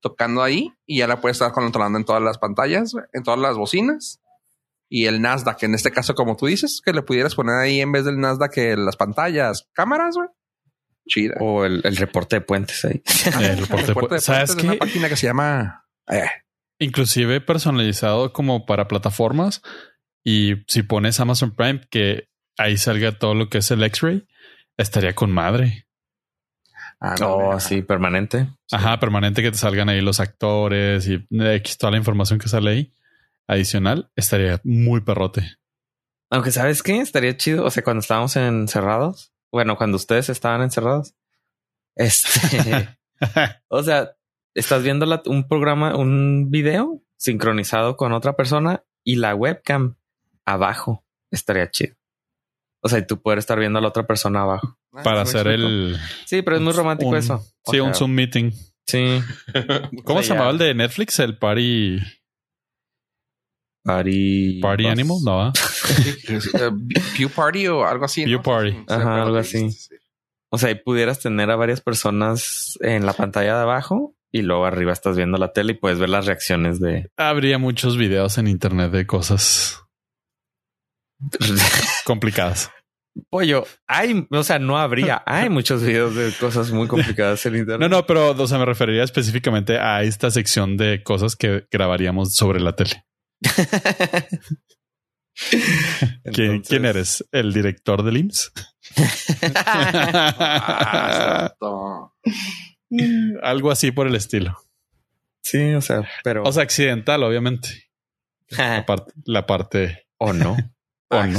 tocando 0.00 0.42
ahí 0.42 0.72
y 0.86 0.98
ya 0.98 1.06
la 1.06 1.20
puedes 1.20 1.36
estar 1.36 1.52
controlando 1.52 1.98
en 1.98 2.04
todas 2.04 2.22
las 2.22 2.38
pantallas, 2.38 2.92
en 3.12 3.22
todas 3.22 3.38
las 3.40 3.56
bocinas 3.56 4.20
y 4.94 5.06
el 5.06 5.22
Nasdaq, 5.22 5.62
en 5.62 5.74
este 5.74 5.90
caso, 5.90 6.14
como 6.14 6.36
tú 6.36 6.46
dices, 6.46 6.82
que 6.84 6.92
le 6.92 7.00
pudieras 7.02 7.34
poner 7.34 7.54
ahí 7.56 7.80
en 7.80 7.92
vez 7.92 8.04
del 8.04 8.20
Nasdaq 8.20 8.52
que 8.52 8.76
las 8.76 8.96
pantallas, 8.96 9.68
cámaras, 9.72 10.16
güey. 10.16 10.28
Chida. 11.08 11.36
O 11.40 11.64
el, 11.64 11.80
el 11.84 11.96
reporte 11.96 12.36
de 12.36 12.40
puentes 12.42 12.84
ahí. 12.84 13.02
El 13.40 13.58
reporte- 13.58 13.86
Reporte 13.86 14.14
de 14.16 14.20
¿Sabes 14.20 14.50
puentes 14.50 14.56
de 14.56 14.62
una 14.62 14.72
qué? 14.72 14.78
página 14.78 15.08
que 15.08 15.16
se 15.16 15.26
llama 15.26 15.84
eh, 16.10 16.26
Inclusive 16.78 17.40
personalizado 17.40 18.32
como 18.32 18.66
para 18.66 18.86
plataformas. 18.86 19.62
Y 20.24 20.56
si 20.68 20.82
pones 20.82 21.18
Amazon 21.20 21.52
Prime, 21.56 21.80
que 21.90 22.28
ahí 22.58 22.76
salga 22.76 23.18
todo 23.18 23.34
lo 23.34 23.48
que 23.48 23.58
es 23.58 23.70
el 23.70 23.82
X-Ray, 23.82 24.26
estaría 24.76 25.14
con 25.14 25.30
madre. 25.32 25.86
Ah, 27.00 27.16
no, 27.18 27.34
Oh, 27.36 27.60
sí, 27.60 27.82
permanente. 27.82 28.48
Ajá, 28.70 29.00
permanente 29.00 29.42
que 29.42 29.50
te 29.50 29.58
salgan 29.58 29.88
ahí 29.88 30.00
los 30.00 30.20
actores 30.20 31.08
y 31.08 31.26
X, 31.30 31.78
toda 31.78 31.90
la 31.90 31.96
información 31.98 32.38
que 32.38 32.48
sale 32.48 32.70
ahí. 32.70 32.92
Adicional, 33.48 34.10
estaría 34.16 34.60
muy 34.64 35.00
perrote. 35.00 35.56
Aunque 36.30 36.50
sabes 36.50 36.82
qué, 36.82 36.98
estaría 37.00 37.36
chido. 37.36 37.64
O 37.64 37.70
sea, 37.70 37.82
cuando 37.84 38.00
estábamos 38.00 38.34
encerrados, 38.36 39.32
bueno, 39.50 39.76
cuando 39.76 39.96
ustedes 39.96 40.28
estaban 40.30 40.62
encerrados, 40.62 41.14
este, 41.96 42.88
o 43.68 43.82
sea, 43.82 44.12
estás 44.54 44.82
viendo 44.82 45.06
la- 45.06 45.22
un 45.26 45.46
programa, 45.48 45.96
un 45.96 46.50
video 46.50 47.02
sincronizado 47.18 47.96
con 47.96 48.12
otra 48.12 48.34
persona 48.34 48.84
y 49.04 49.16
la 49.16 49.34
webcam 49.34 49.96
abajo 50.44 51.04
estaría 51.30 51.70
chido. 51.70 51.96
O 52.80 52.88
sea, 52.88 52.98
y 52.98 53.06
tú 53.06 53.20
poder 53.22 53.38
estar 53.38 53.58
viendo 53.58 53.78
a 53.78 53.82
la 53.82 53.88
otra 53.88 54.06
persona 54.06 54.40
abajo. 54.42 54.76
Ah, 54.92 55.02
Para 55.02 55.24
¿sí 55.24 55.34
me 55.34 55.40
hacer 55.40 55.52
el. 55.52 55.96
Sí, 56.26 56.42
pero 56.42 56.56
es 56.56 56.62
muy 56.62 56.72
romántico 56.72 57.10
un- 57.10 57.16
eso. 57.16 57.34
O 57.64 57.70
Sí, 57.72 57.78
un 57.80 57.94
Zoom 57.94 58.10
meeting. 58.12 58.50
Sí. 58.86 59.20
¿Cómo 60.04 60.18
O 60.18 60.22
sea, 60.22 60.22
se 60.22 60.28
llamaba 60.30 60.46
ya- 60.46 60.52
el 60.52 60.58
de 60.58 60.74
Netflix? 60.74 61.18
El 61.20 61.38
Party, 61.38 61.98
Party. 63.84 64.60
party 64.60 64.84
Bus. 64.84 64.92
Animal? 64.92 65.18
No, 65.24 65.42
¿ah? 65.42 65.52
Eh, 66.28 66.70
Pew 67.16 67.28
Party 67.28 67.66
o 67.68 67.84
algo 67.84 68.04
así. 68.04 68.24
Pew 68.24 68.36
¿no? 68.36 68.42
Party. 68.42 68.76
Ajá, 68.88 69.22
algo 69.22 69.36
así. 69.36 69.70
sí. 69.70 69.94
O 70.50 70.58
sea, 70.58 70.70
y 70.70 70.74
pudieras 70.74 71.20
tener 71.20 71.50
a 71.50 71.56
varias 71.56 71.80
personas 71.80 72.78
en 72.82 73.06
la 73.06 73.14
pantalla 73.14 73.56
de 73.56 73.62
abajo 73.62 74.14
y 74.30 74.42
luego 74.42 74.66
arriba 74.66 74.92
estás 74.92 75.16
viendo 75.16 75.38
la 75.38 75.52
tele 75.52 75.72
y 75.72 75.76
puedes 75.76 75.98
ver 75.98 76.10
las 76.10 76.26
reacciones 76.26 76.78
de. 76.78 77.10
Habría 77.16 77.58
muchos 77.58 77.96
videos 77.96 78.36
en 78.38 78.48
internet 78.48 78.90
de 78.92 79.06
cosas 79.06 79.82
complicadas. 82.04 82.70
Pollo, 83.28 83.66
hay, 83.86 84.26
o 84.30 84.42
sea, 84.42 84.58
no 84.58 84.78
habría, 84.78 85.22
hay 85.26 85.50
muchos 85.50 85.82
videos 85.82 86.14
de 86.14 86.32
cosas 86.40 86.70
muy 86.70 86.88
complicadas 86.88 87.44
en 87.44 87.56
internet. 87.56 87.90
No, 87.90 87.96
no, 87.96 88.06
pero 88.06 88.30
o 88.30 88.46
sea, 88.46 88.58
me 88.58 88.64
referiría 88.64 89.04
específicamente 89.04 89.78
a 89.78 90.02
esta 90.02 90.30
sección 90.30 90.76
de 90.78 91.02
cosas 91.02 91.36
que 91.36 91.66
grabaríamos 91.70 92.34
sobre 92.34 92.60
la 92.60 92.74
tele. 92.74 93.04
¿Quién, 95.34 96.12
Entonces- 96.24 96.68
quién 96.68 96.84
eres? 96.84 97.24
¿El 97.32 97.52
director 97.52 98.02
del 98.02 98.16
IMSS? 98.18 98.52
Ah. 99.56 101.54
Algo 103.42 103.70
así 103.70 103.90
por 103.90 104.06
el 104.06 104.14
estilo. 104.14 104.56
Sí, 105.42 105.72
o 105.74 105.80
sea, 105.80 106.08
pero. 106.22 106.42
O 106.44 106.52
sea, 106.52 106.62
accidental, 106.62 107.22
obviamente. 107.22 107.90
La, 108.50 108.84
parte- 108.86 109.12
la 109.24 109.46
parte 109.46 110.06
o 110.18 110.32
no. 110.32 110.56
¿O 111.08 111.16
no? 111.26 111.38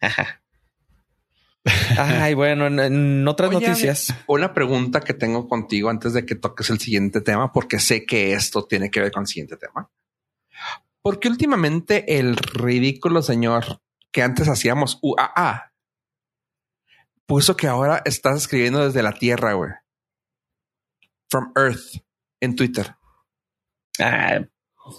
Ay, 1.98 2.34
bueno, 2.34 2.66
en, 2.66 2.78
en 2.80 3.28
otras 3.28 3.50
Oye, 3.50 3.66
noticias. 3.66 4.14
Una 4.26 4.54
pregunta 4.54 5.00
que 5.00 5.14
tengo 5.14 5.48
contigo 5.48 5.90
antes 5.90 6.12
de 6.12 6.24
que 6.24 6.34
toques 6.34 6.70
el 6.70 6.78
siguiente 6.78 7.20
tema, 7.20 7.52
porque 7.52 7.78
sé 7.78 8.04
que 8.06 8.32
esto 8.32 8.66
tiene 8.66 8.90
que 8.90 9.00
ver 9.00 9.12
con 9.12 9.22
el 9.22 9.26
siguiente 9.26 9.56
tema. 9.56 9.90
Porque 11.02 11.28
últimamente 11.28 12.18
el 12.18 12.36
ridículo 12.36 13.22
señor 13.22 13.80
que 14.10 14.22
antes 14.22 14.48
hacíamos 14.48 14.98
UAA 15.02 15.72
puso 17.26 17.56
que 17.56 17.66
ahora 17.66 18.02
estás 18.04 18.38
escribiendo 18.38 18.84
desde 18.84 19.02
la 19.02 19.12
Tierra, 19.12 19.52
güey. 19.52 19.70
From 21.30 21.52
Earth 21.56 22.02
en 22.40 22.56
Twitter. 22.56 22.96
Ah, 24.00 24.40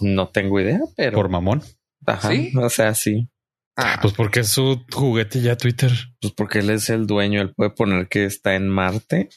no 0.00 0.28
tengo 0.28 0.60
idea, 0.60 0.80
pero. 0.96 1.16
por 1.16 1.28
mamón. 1.28 1.62
Ajá, 2.06 2.30
¿Sí? 2.30 2.52
O 2.56 2.70
sea, 2.70 2.94
sí. 2.94 3.28
Ah, 3.76 3.98
Pues 4.02 4.14
porque 4.14 4.40
es 4.40 4.48
su 4.48 4.84
juguete 4.92 5.40
ya 5.40 5.56
Twitter. 5.56 5.90
Pues 6.20 6.32
porque 6.34 6.58
él 6.58 6.70
es 6.70 6.90
el 6.90 7.06
dueño, 7.06 7.40
él 7.40 7.54
puede 7.54 7.70
poner 7.70 8.08
que 8.08 8.24
está 8.24 8.54
en 8.54 8.68
Marte. 8.68 9.28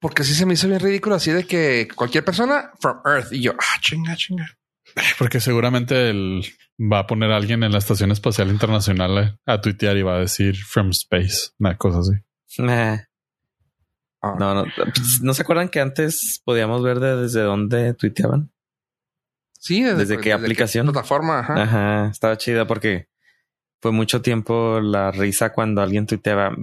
porque 0.00 0.22
sí 0.24 0.34
se 0.34 0.44
me 0.46 0.54
hizo 0.54 0.68
bien 0.68 0.80
ridículo 0.80 1.14
así 1.16 1.30
de 1.30 1.44
que 1.44 1.88
cualquier 1.94 2.24
persona 2.24 2.72
from 2.80 2.98
Earth 3.06 3.32
y 3.32 3.40
yo, 3.40 3.52
ah, 3.58 3.80
chinga, 3.80 4.14
chinga. 4.16 4.46
Porque 5.18 5.40
seguramente 5.40 6.10
él 6.10 6.44
va 6.78 7.00
a 7.00 7.06
poner 7.06 7.32
a 7.32 7.36
alguien 7.36 7.62
en 7.64 7.72
la 7.72 7.78
Estación 7.78 8.10
Espacial 8.12 8.48
Internacional 8.50 9.18
a, 9.46 9.52
a 9.52 9.60
tuitear 9.60 9.96
y 9.96 10.02
va 10.02 10.16
a 10.16 10.20
decir 10.20 10.56
from 10.56 10.90
space, 10.90 11.50
una 11.58 11.76
cosa 11.78 12.00
así. 12.00 12.12
Nah. 12.62 12.98
Ah. 14.22 14.36
No, 14.38 14.54
no. 14.54 14.64
Pues, 14.76 15.20
¿No 15.22 15.34
se 15.34 15.42
acuerdan 15.42 15.68
que 15.68 15.80
antes 15.80 16.40
podíamos 16.44 16.82
ver 16.82 17.00
de- 17.00 17.16
desde 17.22 17.40
dónde 17.40 17.94
tuiteaban? 17.94 18.52
Sí, 19.64 19.82
¿Desde 19.82 20.18
qué 20.20 20.34
aplicación? 20.34 20.84
plataforma. 20.86 21.38
Ajá. 21.38 21.62
Ajá, 21.62 22.08
estaba 22.10 22.36
chida 22.36 22.66
porque 22.66 23.08
fue 23.80 23.92
mucho 23.92 24.20
tiempo 24.20 24.78
la 24.82 25.10
risa 25.10 25.54
cuando 25.54 25.80
alguien 25.80 26.06
tuiteaba. 26.06 26.54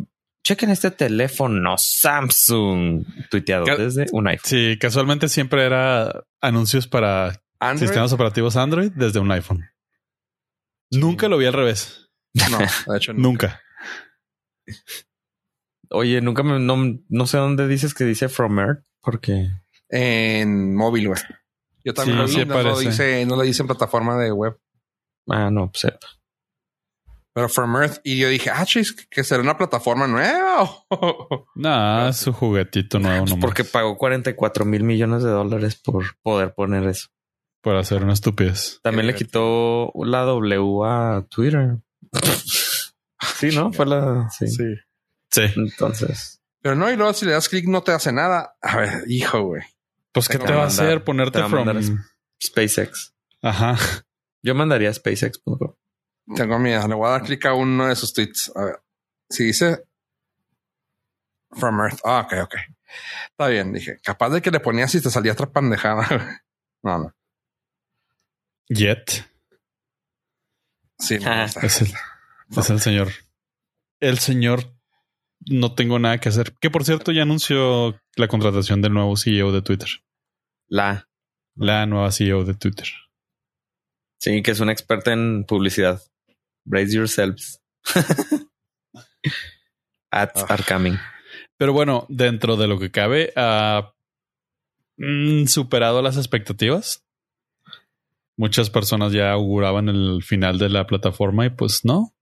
Chequen 0.43 0.69
este 0.69 0.91
teléfono 0.91 1.75
Samsung 1.79 3.03
tuiteado 3.31 3.65
¿Qué? 3.65 3.75
desde 3.75 4.05
un 4.11 4.27
iPhone. 4.27 4.45
Sí, 4.45 4.77
casualmente 4.79 5.29
siempre 5.29 5.65
era 5.65 6.23
anuncios 6.41 6.87
para 6.87 7.41
Android. 7.59 7.87
sistemas 7.87 8.13
operativos 8.13 8.55
Android 8.55 8.91
desde 8.95 9.19
un 9.19 9.31
iPhone. 9.31 9.65
Nunca 10.91 11.27
lo 11.27 11.37
vi 11.39 11.47
al 11.47 11.53
revés. 11.53 12.11
No, 12.51 12.59
de 12.59 12.65
hecho, 12.97 13.13
no. 13.13 13.19
Nunca. 13.19 13.61
Oye, 15.89 16.21
nunca 16.21 16.43
me, 16.43 16.59
no, 16.59 16.77
no 17.09 17.25
sé 17.25 17.37
dónde 17.37 17.67
dices 17.67 17.95
que 17.95 18.03
dice 18.03 18.29
From 18.29 18.59
Earth 18.59 18.83
porque 19.01 19.49
En 19.89 20.75
móvil, 20.75 21.07
güey. 21.07 21.21
Yo 21.83 21.93
también 21.93 22.17
Sí, 22.17 22.21
lo 22.21 22.27
vi, 22.27 22.33
sí 22.33 22.45
no, 22.45 22.63
lo 22.63 22.79
dice, 22.79 23.25
no 23.25 23.35
lo 23.35 23.41
dice 23.43 23.63
en 23.63 23.67
plataforma 23.67 24.17
de 24.17 24.31
web. 24.31 24.59
ah, 25.29 25.49
no, 25.51 25.71
pues 25.71 25.81
sepa. 25.81 26.07
Pero 27.33 27.47
From 27.47 27.75
Earth. 27.77 27.99
Y 28.03 28.17
yo 28.17 28.27
dije, 28.27 28.49
ah, 28.49 28.65
chis, 28.65 28.93
que 29.09 29.23
será 29.23 29.41
una 29.41 29.57
plataforma 29.57 30.07
nueva. 30.07 30.69
Nah, 31.55 32.09
es 32.09 32.17
su 32.17 32.33
juguetito 32.33 32.99
nuevo 32.99 33.25
Pues 33.25 33.39
porque 33.39 33.63
pagó 33.63 33.97
44 33.97 34.65
mil 34.65 34.83
millones 34.83 35.23
de 35.23 35.29
dólares 35.29 35.75
por 35.75 36.03
poder 36.21 36.53
poner 36.53 36.87
eso. 36.87 37.07
Por 37.61 37.75
hacer 37.75 38.03
una 38.03 38.13
estupidez. 38.13 38.79
También 38.81 39.07
le 39.07 39.13
quitó 39.13 39.91
la 40.03 40.21
W 40.21 40.83
a 40.83 41.25
Twitter. 41.29 41.77
sí, 43.37 43.49
¿no? 43.55 43.71
Fue 43.71 43.85
la. 43.85 44.29
Sí. 44.31 44.47
Sí. 44.47 44.63
Sí. 45.29 45.41
Entonces. 45.55 46.41
Pero 46.61 46.75
no, 46.75 46.91
y 46.91 46.95
luego 46.95 47.13
si 47.13 47.25
le 47.25 47.31
das 47.31 47.49
clic 47.49 47.67
no 47.67 47.81
te 47.83 47.91
hace 47.91 48.11
nada. 48.11 48.55
A 48.61 48.77
ver, 48.77 49.03
hijo, 49.07 49.41
güey. 49.43 49.61
Pues, 50.13 50.27
¿qué 50.27 50.37
Te 50.37 50.45
te 50.45 50.51
va 50.53 50.63
a 50.63 50.67
mandar- 50.67 50.85
hacer 50.85 50.99
te 50.99 51.05
ponerte 51.05 51.43
from? 51.43 52.03
SpaceX. 52.43 53.13
Ajá. 53.41 53.77
Yo 54.43 54.55
mandaría 54.55 54.89
a 54.89 54.93
SpaceX.com. 54.93 55.75
Tengo 56.35 56.59
miedo. 56.59 56.87
Le 56.87 56.95
voy 56.95 57.07
a 57.07 57.11
dar 57.11 57.23
clic 57.23 57.45
a 57.45 57.53
uno 57.53 57.87
de 57.87 57.95
sus 57.95 58.13
tweets. 58.13 58.51
A 58.55 58.65
ver. 58.65 58.81
Si 59.29 59.45
dice 59.45 59.83
From 61.51 61.79
Earth. 61.81 61.99
Ah, 62.03 62.21
ok, 62.25 62.33
ok. 62.43 62.55
Está 63.29 63.47
bien. 63.47 63.71
Dije, 63.73 63.99
capaz 64.03 64.29
de 64.29 64.41
que 64.41 64.51
le 64.51 64.59
ponías 64.59 64.93
y 64.95 65.01
te 65.01 65.09
salía 65.09 65.31
otra 65.33 65.49
pendejada. 65.51 66.41
no, 66.83 66.97
no. 66.99 67.15
Jet. 68.69 69.25
Sí, 70.97 71.17
no, 71.19 71.29
Ah. 71.31 71.45
está. 71.45 71.61
Es 71.65 71.81
el, 71.81 71.93
es 72.57 72.69
el 72.69 72.79
señor. 72.81 73.11
El 73.99 74.19
señor 74.19 74.73
no 75.47 75.73
tengo 75.73 75.99
nada 75.99 76.19
que 76.19 76.29
hacer. 76.29 76.53
Que 76.59 76.69
por 76.69 76.83
cierto 76.85 77.11
ya 77.11 77.23
anunció 77.23 77.99
la 78.15 78.27
contratación 78.27 78.81
del 78.81 78.93
nuevo 78.93 79.15
CEO 79.17 79.51
de 79.51 79.61
Twitter. 79.61 79.89
La. 80.67 81.07
La 81.55 81.85
nueva 81.85 82.11
CEO 82.11 82.45
de 82.45 82.53
Twitter. 82.53 82.87
Sí, 84.19 84.41
que 84.41 84.51
es 84.51 84.59
una 84.59 84.71
experta 84.71 85.11
en 85.13 85.45
publicidad. 85.45 86.01
Brace 86.63 86.95
yourselves. 86.95 87.61
Ads 90.11 90.43
Ah. 90.43 90.45
are 90.49 90.63
coming. 90.63 90.97
Pero 91.57 91.73
bueno, 91.73 92.05
dentro 92.09 92.55
de 92.57 92.67
lo 92.67 92.79
que 92.79 92.91
cabe, 92.91 93.31
ha 93.35 93.93
mm, 94.97 95.45
superado 95.45 96.01
las 96.01 96.17
expectativas. 96.17 97.03
Muchas 98.37 98.69
personas 98.69 99.11
ya 99.13 99.31
auguraban 99.31 99.89
el 99.89 100.23
final 100.23 100.57
de 100.57 100.69
la 100.69 100.87
plataforma 100.87 101.45
y 101.45 101.49
pues 101.49 101.85
no. 101.85 102.13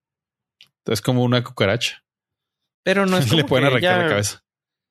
Es 0.85 1.01
como 1.01 1.23
una 1.23 1.43
cucaracha. 1.43 2.03
Pero 2.83 3.05
no 3.05 3.17
es 3.19 3.25
como 3.27 3.37
Le 3.37 3.43
pueden 3.45 3.63
que 3.65 3.71
arrancar 3.73 3.93
ella- 3.95 4.03
la 4.03 4.09
cabeza. 4.09 4.43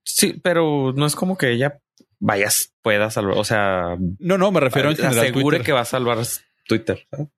Sí, 0.05 0.41
pero 0.43 0.93
no 0.97 1.05
es 1.07 1.15
como 1.15 1.37
que 1.37 1.53
ella 1.53 1.79
vayas, 2.19 2.73
pueda 2.83 3.11
salvar. 3.11 3.37
O 3.39 3.45
sea, 3.45 3.97
No, 4.19 4.39
no, 4.39 4.51
me 4.51 4.61
refiero 4.61 4.91
en 4.91 4.97
general. 4.97 5.19
asegure 5.19 5.43
Twitter. 5.43 5.63
que 5.67 5.73
va 5.73 5.81
a 5.81 5.85
salvar 5.85 6.19
Twitter. 6.67 7.07
¿sabes? 7.11 7.29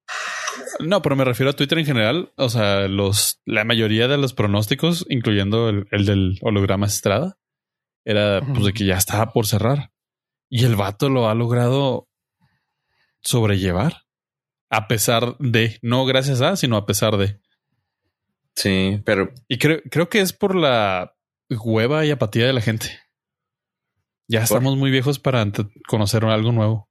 No, 0.80 1.02
pero 1.02 1.16
me 1.16 1.24
refiero 1.24 1.50
a 1.50 1.52
Twitter 1.54 1.78
en 1.78 1.86
general. 1.86 2.32
O 2.36 2.48
sea, 2.48 2.86
los, 2.88 3.40
la 3.44 3.64
mayoría 3.64 4.06
de 4.08 4.18
los 4.18 4.32
pronósticos, 4.34 5.04
incluyendo 5.08 5.68
el, 5.68 5.88
el 5.90 6.06
del 6.06 6.38
holograma 6.42 6.86
Estrada, 6.86 7.38
era 8.04 8.40
pues 8.40 8.64
de 8.64 8.72
que 8.72 8.84
ya 8.86 8.96
estaba 8.96 9.32
por 9.32 9.46
cerrar. 9.46 9.90
Y 10.48 10.64
el 10.64 10.76
vato 10.76 11.08
lo 11.10 11.28
ha 11.28 11.34
logrado 11.34 12.08
sobrellevar. 13.20 14.02
A 14.70 14.86
pesar 14.86 15.36
de, 15.38 15.78
no 15.82 16.06
gracias 16.06 16.40
a, 16.40 16.56
sino 16.56 16.76
a 16.76 16.86
pesar 16.86 17.16
de. 17.16 17.40
Sí, 18.54 19.00
pero 19.04 19.32
Y 19.48 19.58
creo, 19.58 19.80
creo 19.90 20.08
que 20.08 20.20
es 20.20 20.32
por 20.32 20.54
la 20.54 21.14
hueva 21.48 22.04
y 22.04 22.10
apatía 22.10 22.46
de 22.46 22.52
la 22.52 22.60
gente. 22.60 23.00
Ya 24.28 24.42
estamos 24.42 24.76
muy 24.76 24.90
viejos 24.90 25.18
para 25.18 25.44
conocer 25.88 26.24
algo 26.24 26.52
nuevo. 26.52 26.88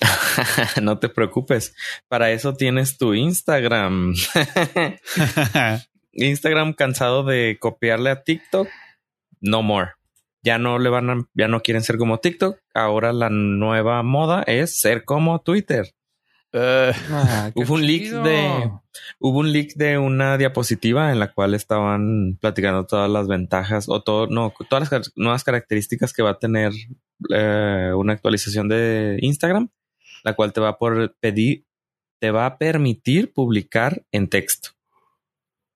no 0.82 0.98
te 0.98 1.08
preocupes. 1.08 1.74
Para 2.08 2.30
eso 2.30 2.54
tienes 2.54 2.98
tu 2.98 3.14
Instagram. 3.14 4.14
Instagram 6.12 6.72
cansado 6.72 7.22
de 7.24 7.58
copiarle 7.60 8.10
a 8.10 8.22
TikTok, 8.22 8.68
no 9.40 9.62
more. 9.62 9.92
Ya 10.42 10.58
no 10.58 10.78
le 10.78 10.88
van 10.88 11.10
a, 11.10 11.28
ya 11.34 11.48
no 11.48 11.60
quieren 11.60 11.82
ser 11.82 11.98
como 11.98 12.18
TikTok. 12.18 12.58
Ahora 12.72 13.12
la 13.12 13.30
nueva 13.30 14.02
moda 14.02 14.42
es 14.46 14.78
ser 14.78 15.04
como 15.04 15.40
Twitter. 15.40 15.94
Eh, 16.52 16.92
Ah, 17.10 17.50
Hubo 17.54 17.74
un 17.74 17.86
leak 17.86 18.02
chido. 18.02 18.22
de 18.22 18.70
hubo 19.20 19.40
un 19.40 19.52
leak 19.52 19.74
de 19.74 19.98
una 19.98 20.38
diapositiva 20.38 21.12
en 21.12 21.18
la 21.18 21.32
cual 21.32 21.54
estaban 21.54 22.38
platicando 22.40 22.86
todas 22.86 23.10
las 23.10 23.28
ventajas 23.28 23.88
o 23.88 24.02
todo, 24.02 24.26
no, 24.28 24.52
todas 24.68 24.90
las 24.90 25.12
nuevas 25.16 25.44
características 25.44 26.12
que 26.12 26.22
va 26.22 26.30
a 26.30 26.38
tener 26.38 26.72
eh, 27.30 27.90
una 27.94 28.12
actualización 28.14 28.68
de 28.68 29.18
Instagram, 29.20 29.68
la 30.24 30.34
cual 30.34 30.52
te 30.52 30.60
va 30.60 30.70
a 30.70 30.78
por 30.78 31.14
pedir, 31.20 31.64
te 32.20 32.30
va 32.30 32.46
a 32.46 32.58
permitir 32.58 33.32
publicar 33.32 34.02
en 34.12 34.28
texto. 34.28 34.70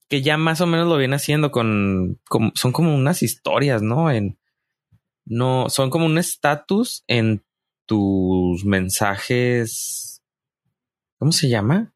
Que 0.09 0.23
ya 0.23 0.37
más 0.37 0.61
o 0.61 0.67
menos 0.67 0.89
lo 0.89 0.97
viene 0.97 1.17
haciendo 1.17 1.51
con, 1.51 2.19
con- 2.29 2.53
son 2.55 2.73
como 2.73 2.95
unas 2.95 3.23
historias, 3.23 3.81
¿no? 3.83 4.11
En, 4.11 4.39
no, 5.27 5.69
son 5.69 5.91
como 5.91 6.07
un 6.07 6.19
estatus 6.19 7.05
en 7.07 7.43
tus 7.87 8.65
mensajes. 8.65 10.20
¿Cómo 11.21 11.33
se 11.33 11.49
llama? 11.51 11.93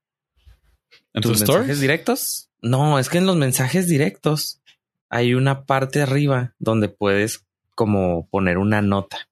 ¿En 1.15 1.23
tus 1.23 1.33
tus 1.33 1.41
mensajes 1.49 1.81
directos. 1.81 2.51
No, 2.61 2.99
es 2.99 3.09
que 3.09 3.17
en 3.19 3.27
los 3.27 3.37
mensajes 3.37 3.89
directos 3.89 4.61
hay 5.09 5.33
una 5.35 5.65
parte 5.65 6.03
arriba 6.03 6.55
donde 6.59 6.89
puedes 6.91 7.47
como 7.75 8.29
poner 8.29 8.59
una 8.59 8.83
nota, 8.83 9.29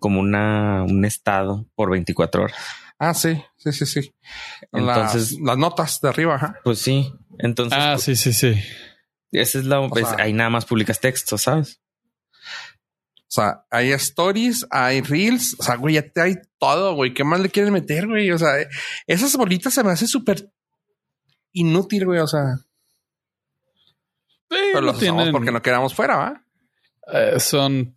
como 0.00 0.18
una 0.20 0.82
un 0.82 1.04
estado 1.04 1.66
por 1.76 1.90
24 1.90 2.42
horas. 2.42 2.56
Ah, 2.98 3.14
sí, 3.14 3.40
sí, 3.56 3.70
sí, 3.72 3.86
sí. 3.86 4.12
Entonces- 4.72 5.32
las, 5.34 5.40
las 5.42 5.58
notas 5.58 6.00
de 6.00 6.08
arriba, 6.08 6.34
ajá. 6.34 6.58
Pues 6.64 6.80
sí, 6.80 7.12
entonces 7.38 7.78
Ah, 7.80 7.96
sí, 7.98 8.16
sí, 8.16 8.32
sí. 8.32 8.60
esa 9.30 9.58
es 9.60 9.64
la 9.64 9.78
O 9.78 9.88
pues, 9.88 10.08
sea- 10.08 10.24
ahí 10.24 10.32
nada 10.32 10.50
más 10.50 10.64
publicas 10.64 10.98
texto, 10.98 11.38
¿sabes? 11.38 11.80
O 13.28 13.30
sea, 13.30 13.64
hay 13.70 13.92
stories, 13.92 14.66
hay 14.70 15.02
reels, 15.02 15.54
o 15.58 15.62
sea, 15.62 15.76
güey, 15.76 15.96
ya 15.96 16.02
te 16.08 16.20
hay 16.22 16.34
todo, 16.58 16.94
güey. 16.94 17.12
¿Qué 17.12 17.24
más 17.24 17.40
le 17.40 17.50
quieren 17.50 17.72
meter, 17.74 18.06
güey? 18.06 18.30
O 18.30 18.38
sea, 18.38 18.52
esas 19.06 19.36
bolitas 19.36 19.74
se 19.74 19.84
me 19.84 19.90
hace 19.90 20.06
súper 20.06 20.50
inútil, 21.52 22.06
güey. 22.06 22.20
O 22.20 22.26
sea, 22.26 22.42
pero 24.48 24.80
no 24.80 24.86
los 24.86 24.96
usamos 24.96 25.22
tienen- 25.24 25.32
porque 25.32 25.50
no 25.52 25.60
quedamos 25.62 25.94
fuera, 25.94 26.16
¿va? 26.16 26.44
Eh, 27.12 27.38
son 27.40 27.96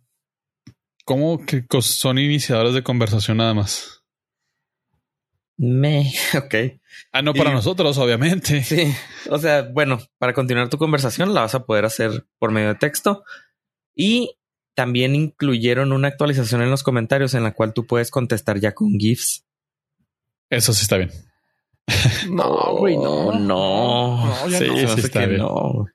como 1.04 1.44
que 1.44 1.64
son 1.80 2.18
iniciadores 2.18 2.74
de 2.74 2.82
conversación 2.82 3.38
nada 3.38 3.54
más. 3.54 4.02
Me, 5.56 6.12
ok. 6.36 6.54
Ah, 7.12 7.22
no 7.22 7.32
para 7.34 7.50
Y- 7.50 7.54
nosotros, 7.54 7.96
obviamente. 7.98 8.62
Sí, 8.64 8.92
o 9.30 9.38
sea, 9.38 9.62
bueno, 9.62 9.98
para 10.18 10.34
continuar 10.34 10.68
tu 10.68 10.78
conversación 10.78 11.32
la 11.34 11.42
vas 11.42 11.54
a 11.54 11.64
poder 11.64 11.84
hacer 11.86 12.26
por 12.38 12.50
medio 12.52 12.68
de 12.68 12.74
texto 12.74 13.24
y 13.94 14.36
también 14.74 15.14
incluyeron 15.14 15.92
una 15.92 16.08
actualización 16.08 16.62
en 16.62 16.70
los 16.70 16.82
comentarios 16.82 17.34
en 17.34 17.42
la 17.42 17.52
cual 17.52 17.72
tú 17.74 17.86
puedes 17.86 18.10
contestar 18.10 18.58
ya 18.58 18.72
con 18.74 18.98
GIFs. 18.98 19.44
Eso 20.50 20.72
sí 20.72 20.82
está 20.82 20.96
bien. 20.98 21.10
No, 22.30 22.76
güey, 22.76 22.96
no. 22.96 23.28
Oh, 23.28 23.38
no. 23.38 24.26
No, 24.26 24.48
ya 24.48 24.58
Sí, 24.58 24.66
no. 24.68 24.88
Sí 24.88 25.00
está 25.00 25.20
que 25.20 25.26
bien. 25.26 25.40
no. 25.40 25.86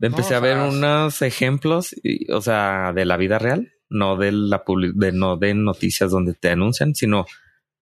Empecé 0.00 0.30
No, 0.32 0.36
a 0.36 0.40
ver 0.40 0.56
unos 0.58 1.22
ejemplos, 1.22 1.94
y- 2.02 2.30
o 2.30 2.40
sea, 2.40 2.92
de 2.94 3.04
la 3.04 3.16
vida 3.16 3.38
real, 3.38 3.72
no 3.90 4.16
de 4.16 4.30
la 4.32 4.64
publi- 4.64 4.92
de 4.94 5.12
no 5.12 5.36
de 5.36 5.54
noticias 5.54 6.10
donde 6.10 6.34
te 6.34 6.50
anuncian, 6.50 6.94
sino 6.94 7.26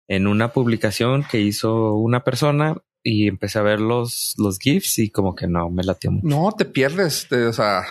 en 0.09 0.27
una 0.27 0.53
publicación 0.53 1.25
que 1.31 1.40
hizo 1.40 1.94
una 1.94 2.25
persona 2.25 2.77
y 3.09 3.29
empecé 3.29 3.61
a 3.61 3.62
ver 3.62 3.79
los, 3.81 4.35
los 4.37 4.59
GIFs 4.59 4.99
y 4.99 5.11
como 5.11 5.37
que 5.37 5.47
no 5.47 5.71
me 5.71 5.85
latió 5.85 6.11
mucho. 6.11 6.27
No, 6.27 6.51
te 6.51 6.64
pierdes. 6.64 7.29
te- 7.29 7.47
o 7.47 7.53
sea, 7.53 7.83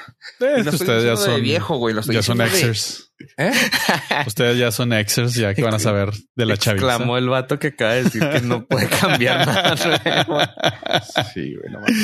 Eh, 0.42 0.62
no 0.64 0.72
ustedes 0.72 0.80
ya 0.80 1.12
diciendo 1.12 1.12
de 1.12 1.18
son 1.18 1.42
viejo, 1.42 1.78
güey. 1.78 1.94
Lo 1.96 2.02
estoy 2.02 2.16
ya 2.16 2.22
son 2.22 2.38
de- 2.40 2.46
exers. 2.46 3.14
¿Eh? 3.38 3.52
Ustedes 4.28 4.58
ya 4.58 4.72
son 4.72 4.92
exers, 4.92 5.34
ya 5.36 5.54
que 5.54 5.64
van 5.64 5.74
a 5.76 5.80
saber 5.80 6.12
de 6.36 6.46
la 6.46 6.58
chaviza. 6.58 6.86
Exclamó 6.86 7.18
el 7.18 7.30
vato 7.30 7.58
que 7.60 7.68
acaba 7.68 7.94
de 7.94 8.04
decir 8.04 8.22
que 8.30 8.42
no 8.42 8.66
puede 8.66 8.90
cambiar 8.90 9.48
nada. 9.48 9.76
Sí, 11.34 11.56
güey, 11.56 11.72
no 11.72 11.80
mames. 11.80 11.96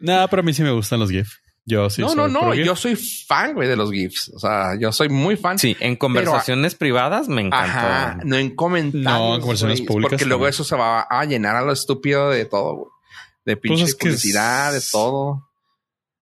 Nada, 0.00 0.28
pero 0.28 0.40
a 0.40 0.42
mí 0.44 0.52
sí 0.52 0.62
me 0.64 0.72
gustan 0.72 0.98
los 0.98 1.10
GIF. 1.10 1.28
Yo 1.70 1.88
sí. 1.88 2.02
no, 2.02 2.08
soy 2.08 2.16
no, 2.16 2.28
no. 2.28 2.54
Yo 2.54 2.74
soy 2.76 2.96
fan, 2.96 3.54
güey, 3.54 3.68
de 3.68 3.76
los 3.76 3.90
GIFs. 3.92 4.30
O 4.34 4.38
sea, 4.38 4.76
yo 4.78 4.90
soy 4.92 5.08
muy 5.08 5.36
fan. 5.36 5.58
Sí, 5.58 5.76
en 5.80 5.96
conversaciones 5.96 6.74
privadas 6.74 7.28
me 7.28 7.42
encanta. 7.42 8.08
Ajá, 8.10 8.18
no 8.24 8.36
en 8.36 8.54
comentarios. 8.56 9.04
No, 9.04 9.34
en 9.36 9.40
conversaciones 9.40 9.80
públicas 9.82 10.10
Porque 10.10 10.24
luego 10.26 10.48
eso 10.48 10.64
se 10.64 10.76
va 10.76 11.02
a 11.02 11.24
llenar 11.24 11.56
a 11.56 11.62
lo 11.62 11.72
estúpido 11.72 12.28
de 12.30 12.44
todo, 12.44 12.74
güey. 12.74 12.90
De 13.44 13.56
pinche 13.56 13.82
Pues 13.82 13.90
es 13.90 13.94
que 13.96 14.06
publicidad, 14.08 14.76
es- 14.76 14.84
de 14.86 14.90
todo. 14.92 15.46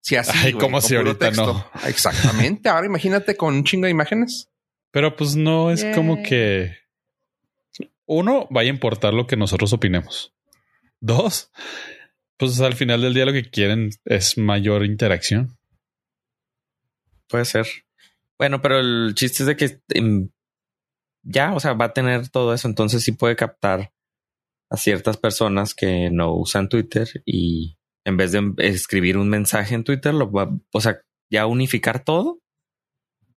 Sí, 0.00 0.16
así. 0.16 0.30
Ay, 0.34 0.52
güey, 0.52 0.62
¿cómo 0.64 0.78
con 0.80 0.88
si 0.88 0.94
ahorita 0.96 1.30
no? 1.32 1.66
Exactamente. 1.87 2.68
Ahora 2.68 2.87
imagínate 2.87 3.37
con 3.37 3.54
un 3.54 3.64
chingo 3.64 3.87
de 3.87 3.90
imágenes. 3.90 4.48
Pero 4.90 5.16
pues 5.16 5.34
no 5.37 5.70
es 5.70 5.80
Yeah. 5.82 5.94
como 5.94 6.22
que 6.22 6.72
uno 8.06 8.46
vaya 8.50 8.70
a 8.70 8.74
importar 8.74 9.12
lo 9.12 9.26
que 9.26 9.37
nosotros 9.37 9.72
opinemos. 9.72 10.32
Dos, 11.00 11.50
pues 12.38 12.61
al 12.61 12.74
final 12.74 13.03
del 13.03 13.14
día 13.14 13.27
lo 13.27 13.33
que 13.33 13.51
quieren 13.51 13.90
es 14.05 14.38
mayor 14.38 14.85
interacción. 14.85 15.57
Puede 17.29 17.44
ser. 17.44 17.66
Bueno, 18.38 18.62
pero 18.62 18.79
el 18.79 19.14
chiste 19.14 19.42
es 19.42 19.46
de 19.48 19.57
que 19.57 19.81
em, 19.88 20.31
ya, 21.22 21.53
o 21.55 21.61
sea, 21.61 21.74
va 21.74 21.87
a 21.87 21.92
tener 21.92 22.29
todo 22.29 22.55
eso, 22.55 22.68
entonces 22.68 23.03
sí 23.03 23.12
puede 23.12 23.37
captar 23.37 23.92
a 24.70 24.77
ciertas 24.77 25.16
personas 25.16 25.74
que 25.74 26.11
no 26.11 26.35
usan 26.35 26.68
Twitter 26.68 27.09
y 27.27 27.77
en 28.05 28.16
vez 28.16 28.33
de 28.33 28.55
escribir 28.59 29.18
un 29.18 29.29
mensaje 29.29 29.74
en 29.74 29.85
Twitter, 29.85 30.14
lo 30.14 30.31
va, 30.31 30.48
o 30.72 30.81
sea, 30.81 31.01
ya 31.31 31.46
unificar 31.46 32.05
todo, 32.05 32.40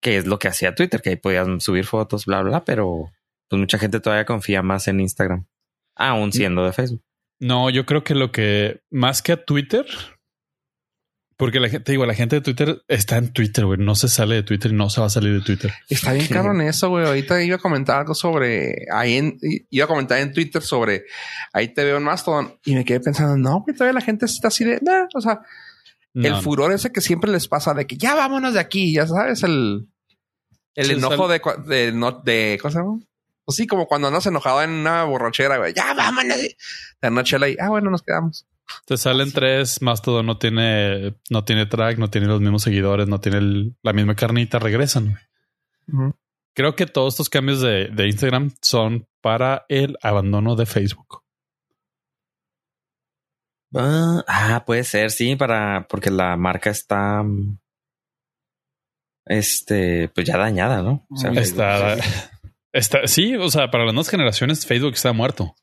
que 0.03 0.17
es 0.19 0.27
lo 0.27 0.39
que 0.39 0.49
hacía 0.49 0.75
Twitter, 0.75 1.01
que 1.01 1.11
ahí 1.11 1.17
podías 1.17 1.47
subir 1.63 1.85
fotos, 1.85 2.27
bla, 2.27 2.43
bla, 2.43 2.65
pero 2.65 3.11
pues 3.49 3.61
mucha 3.61 3.79
gente 3.79 4.01
todavía 4.01 4.27
confía 4.27 4.63
más 4.63 4.89
en 4.89 5.01
Instagram, 5.01 5.47
aún 5.95 6.33
siendo 6.33 6.65
de 6.65 6.73
Facebook. 6.73 7.03
No, 7.41 7.71
yo 7.71 7.87
creo 7.87 8.03
que 8.05 8.15
lo 8.15 8.33
que 8.33 8.81
más 8.91 9.23
que 9.23 9.33
a 9.33 9.45
Twitter, 9.45 9.87
porque 11.37 11.61
la 11.61 11.69
gente, 11.69 11.93
digo, 11.93 12.05
la 12.05 12.15
gente 12.15 12.35
de 12.37 12.43
Twitter 12.43 12.83
está 12.89 13.17
en 13.17 13.33
Twitter, 13.33 13.65
güey, 13.65 13.79
no 13.79 13.95
se 13.95 14.09
sale 14.09 14.35
de 14.35 14.43
Twitter 14.43 14.73
y 14.73 14.75
no 14.75 14.91
se 14.91 15.01
va 15.01 15.07
a 15.07 15.11
salir 15.11 15.35
de 15.35 15.41
Twitter. 15.45 15.73
Está 15.89 16.13
bien 16.13 16.27
caro 16.27 16.51
en 16.53 16.63
eso, 16.63 16.89
güey. 16.89 17.07
Ahorita 17.07 17.41
iba 17.45 17.55
a 17.57 17.61
comentar 17.61 18.01
algo 18.01 18.15
sobre 18.15 18.87
ahí 18.93 19.15
en, 19.19 19.39
iba 19.71 19.85
a 19.85 19.89
comentar 19.89 20.19
en 20.19 20.33
Twitter 20.33 20.63
sobre 20.63 21.05
ahí 21.53 21.73
te 21.73 21.85
veo 21.85 21.99
en 21.99 22.03
Mastodon 22.03 22.59
y 22.65 22.75
me 22.75 22.85
quedé 22.85 22.99
pensando, 22.99 23.37
no, 23.37 23.61
güey, 23.61 23.77
todavía 23.77 23.95
la 24.01 24.05
gente 24.05 24.27
está 24.27 24.49
así 24.49 24.65
de, 24.65 24.81
nah, 24.83 25.07
o 25.15 25.21
sea, 25.21 25.41
el 26.15 26.33
No, 26.33 26.43
furor 26.43 26.73
ese 26.73 26.91
que 26.91 27.01
siempre 27.01 27.31
les 27.31 27.47
pasa 27.47 27.73
de 27.73 27.87
que 27.87 27.97
ya 27.97 28.17
vámonos 28.17 28.55
de 28.55 28.61
aquí, 28.61 28.93
ya 28.93 29.07
sabes, 29.07 29.45
el, 29.45 29.87
el 30.75 30.91
enojo 30.91 31.29
de, 31.29 31.41
cua- 31.41 31.63
de, 31.65 31.93
no, 31.93 32.11
de, 32.25 32.59
¿cómo 32.61 32.73
se 32.73 32.79
llama? 32.79 32.99
Pues 33.49 33.57
sí, 33.57 33.67
como 33.67 33.87
cuando 33.87 34.09
andas 34.09 34.27
enojado 34.27 34.63
en 34.63 34.69
una 34.69 35.05
borrachera, 35.05 35.57
güey, 35.57 35.73
ya 35.73 35.95
vámonos. 35.95 36.37
Una 37.01 37.25
chela 37.25 37.49
y, 37.49 37.57
ah, 37.59 37.71
bueno, 37.71 37.89
nos 37.91 38.03
quedamos. 38.03 38.47
Te 38.85 38.99
salen 38.99 39.33
tres, 39.33 39.81
Mastodon 39.81 40.27
no 40.27 40.37
tiene, 40.37 41.15
no 41.31 41.47
tiene 41.47 41.65
track, 41.65 41.97
no 41.97 42.11
tiene 42.11 42.27
los 42.27 42.43
mismos 42.43 42.63
seguidores, 42.63 43.09
no 43.09 43.21
tiene 43.23 43.39
el- 43.39 43.75
la 43.83 43.95
misma 43.95 44.15
carnita, 44.15 44.59
regresan. 44.59 45.17
güey. 45.87 46.13
Creo 46.55 46.77
que 46.77 46.85
todos 46.85 47.15
estos 47.15 47.31
cambios 47.31 47.63
de, 47.63 47.87
de 47.89 48.07
Instagram 48.09 48.51
son 48.61 49.09
para 49.23 49.65
el 49.71 49.97
abandono 50.03 50.55
de 50.55 50.67
Facebook. 50.67 51.23
Ah, 53.75 54.23
ah, 54.29 54.65
puede 54.67 54.85
ser, 54.85 55.11
sí, 55.11 55.37
para 55.37 55.87
porque 55.89 56.11
la 56.11 56.37
marca 56.37 56.69
está 56.69 57.25
este, 59.25 60.11
pues 60.15 60.27
ya 60.27 60.37
dañada, 60.37 60.83
¿no? 60.83 61.07
O 61.11 61.17
sea, 61.17 61.31
Está. 61.33 61.97
Está, 62.73 63.07
sí, 63.07 63.37
o 63.37 63.51
sea, 63.51 63.71
para 63.71 63.85
las 63.85 63.95
nuevas 63.95 64.11
generaciones 64.11 64.67
Facebook 64.67 64.95
está 64.95 65.13
muerto. 65.13 65.55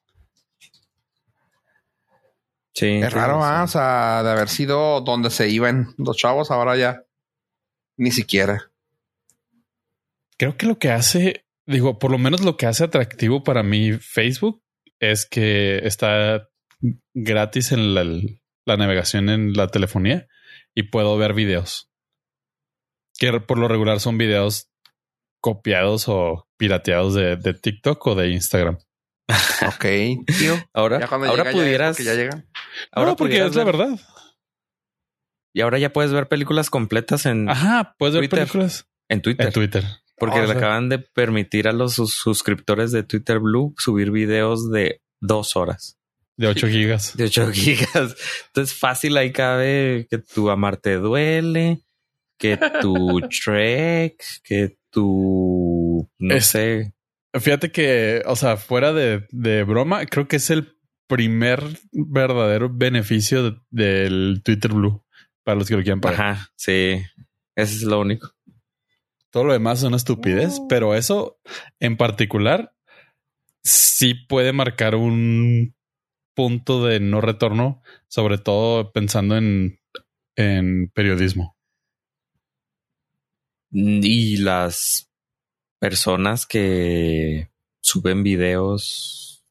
sí, 2.74 3.00
Es 3.02 3.14
raro. 3.14 3.44
¿ah? 3.44 3.64
o 3.64 3.68
sea, 3.68 4.24
de 4.24 4.32
haber 4.32 4.50
sido 4.50 5.02
donde 5.02 5.30
se 5.30 5.50
iban 5.50 5.94
los 5.98 6.18
chavos, 6.18 6.52
ahora 6.52 6.76
ya 6.78 7.04
ni 7.98 8.12
siquiera. 8.12 8.72
Creo 10.38 10.58
que 10.58 10.66
lo 10.66 10.78
que 10.78 10.92
hace, 10.92 11.46
digo, 11.66 11.98
por 11.98 12.12
lo 12.12 12.18
menos 12.18 12.42
lo 12.42 12.58
que 12.58 12.66
hace 12.66 12.84
atractivo 12.84 13.44
para 13.44 13.64
mí 13.64 13.94
Facebook 13.94 14.62
es 15.00 15.26
que 15.26 15.80
está 15.86 16.50
gratis 17.14 17.72
en 17.72 17.96
la, 17.96 18.04
la 18.66 18.78
navegación 18.78 19.30
en 19.30 19.54
la 19.54 19.68
telefonía 19.68 20.28
y 20.74 20.84
puedo 20.84 21.18
ver 21.18 21.34
videos. 21.34 21.90
Que 23.18 23.40
por 23.40 23.58
lo 23.58 23.68
regular 23.68 24.00
son 24.02 24.18
videos 24.18 24.70
copiados 25.46 26.06
o 26.08 26.48
pirateados 26.58 27.14
de, 27.14 27.36
de 27.36 27.54
TikTok 27.54 28.08
o 28.08 28.16
de 28.16 28.30
Instagram. 28.32 28.80
Ok, 29.68 29.86
tío. 30.40 30.56
Ahora, 30.74 31.00
Ya 31.00 31.06
ahora 31.06 31.44
llega 31.44 31.52
pudieras, 31.52 31.96
porque 31.98 32.04
ya 32.04 32.14
llegan. 32.16 32.50
ahora 32.92 33.12
no, 33.12 33.16
porque 33.16 33.32
pudieras 33.34 33.52
es 33.52 33.56
la 33.56 33.64
ver- 33.64 33.78
verdad. 33.78 34.00
Y 35.54 35.62
ahora 35.62 35.78
ya 35.80 35.94
puedes 35.94 36.12
ver 36.12 36.28
películas 36.28 36.70
completas 36.70 37.26
en, 37.28 37.48
Ajá, 37.50 37.96
puedes 38.00 38.14
ver 38.16 38.22
Twitter. 38.24 38.40
películas 38.40 38.88
en 39.08 39.22
Twitter. 39.22 39.46
en 39.48 39.54
Twitter. 39.54 39.84
Porque 40.18 40.40
o 40.40 40.42
le 40.42 40.48
sea- 40.48 40.58
acaban 40.58 40.90
de 40.90 40.98
permitir 41.00 41.68
a 41.68 41.74
los 41.74 41.94
sus- 41.94 42.16
suscriptores 42.16 42.92
de 42.92 43.04
Twitter 43.04 43.40
Blue 43.40 43.74
subir 43.78 44.10
videos 44.12 44.72
de 44.72 45.02
dos 45.22 45.56
horas. 45.56 45.98
De 46.38 46.48
8 46.48 46.68
gigas. 46.68 47.16
De 47.16 47.26
8 47.26 47.52
gigas. 47.54 48.16
Entonces 48.48 48.78
fácil 48.78 49.16
ahí 49.18 49.32
cabe 49.32 50.08
que 50.10 50.18
tu 50.18 50.50
amar 50.50 50.78
te 50.78 50.96
duele, 50.96 51.82
que 52.38 52.58
tu 52.82 53.22
Trek, 53.46 54.22
que 54.44 54.78
tu 54.96 56.10
no 56.18 56.34
Es- 56.36 56.48
sé. 56.48 56.94
Fíjate 57.38 57.70
que, 57.72 58.24
o 58.26 58.36
sea, 58.38 58.56
fuera 58.56 58.94
de, 58.94 59.28
de 59.30 59.64
broma, 59.64 60.06
creo 60.06 60.26
que 60.28 60.38
es 60.38 60.50
el 60.50 60.78
primer 61.08 61.62
verdadero 61.92 62.70
beneficio 62.74 63.44
de- 63.52 63.58
del 63.70 64.42
Twitter 64.44 64.72
Blue 64.72 65.04
para 65.44 65.58
los 65.60 65.68
que 65.68 65.76
lo 65.76 65.84
quieran 65.84 66.00
pagar. 66.02 66.22
Ajá, 66.22 66.50
sí. 66.56 67.04
Ese 67.56 67.76
es 67.76 67.84
lo 67.84 68.00
único. 68.00 68.32
Todo 69.32 69.44
lo 69.44 69.54
demás 69.54 69.80
es 69.80 69.84
una 69.84 69.98
estupidez, 69.98 70.62
pero 70.70 70.96
eso 70.96 71.40
en 71.82 71.98
particular 71.98 72.74
sí 73.64 74.14
puede 74.14 74.54
marcar 74.54 74.96
un 74.96 75.76
punto 76.36 76.86
de 76.86 77.02
no 77.02 77.20
retorno, 77.22 77.82
sobre 78.08 78.38
todo 78.38 78.92
pensando 78.94 79.36
en, 79.38 79.80
en 80.38 80.90
periodismo. 80.94 81.55
Y 83.78 84.38
las 84.38 85.12
personas 85.82 86.46
que 86.46 87.50
suben 87.82 88.24
videos, 88.24 89.44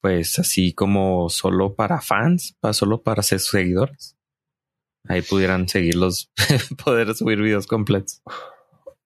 pues 0.00 0.40
así 0.40 0.72
como 0.72 1.30
solo 1.30 1.76
para 1.76 2.00
fans, 2.00 2.56
para 2.58 2.74
solo 2.74 3.02
para 3.02 3.22
ser 3.22 3.38
seguidores. 3.38 4.16
Ahí 5.08 5.22
pudieran 5.22 5.68
seguirlos, 5.68 6.32
poder 6.84 7.14
subir 7.14 7.40
videos 7.40 7.68
completos. 7.68 8.20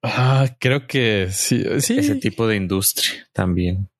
Ah, 0.03 0.57
creo 0.59 0.87
que 0.87 1.29
sí, 1.31 1.63
sí, 1.83 1.99
Ese 1.99 2.17
tipo 2.17 2.47
de 2.47 2.57
industria 2.57 3.29
también. 3.35 3.91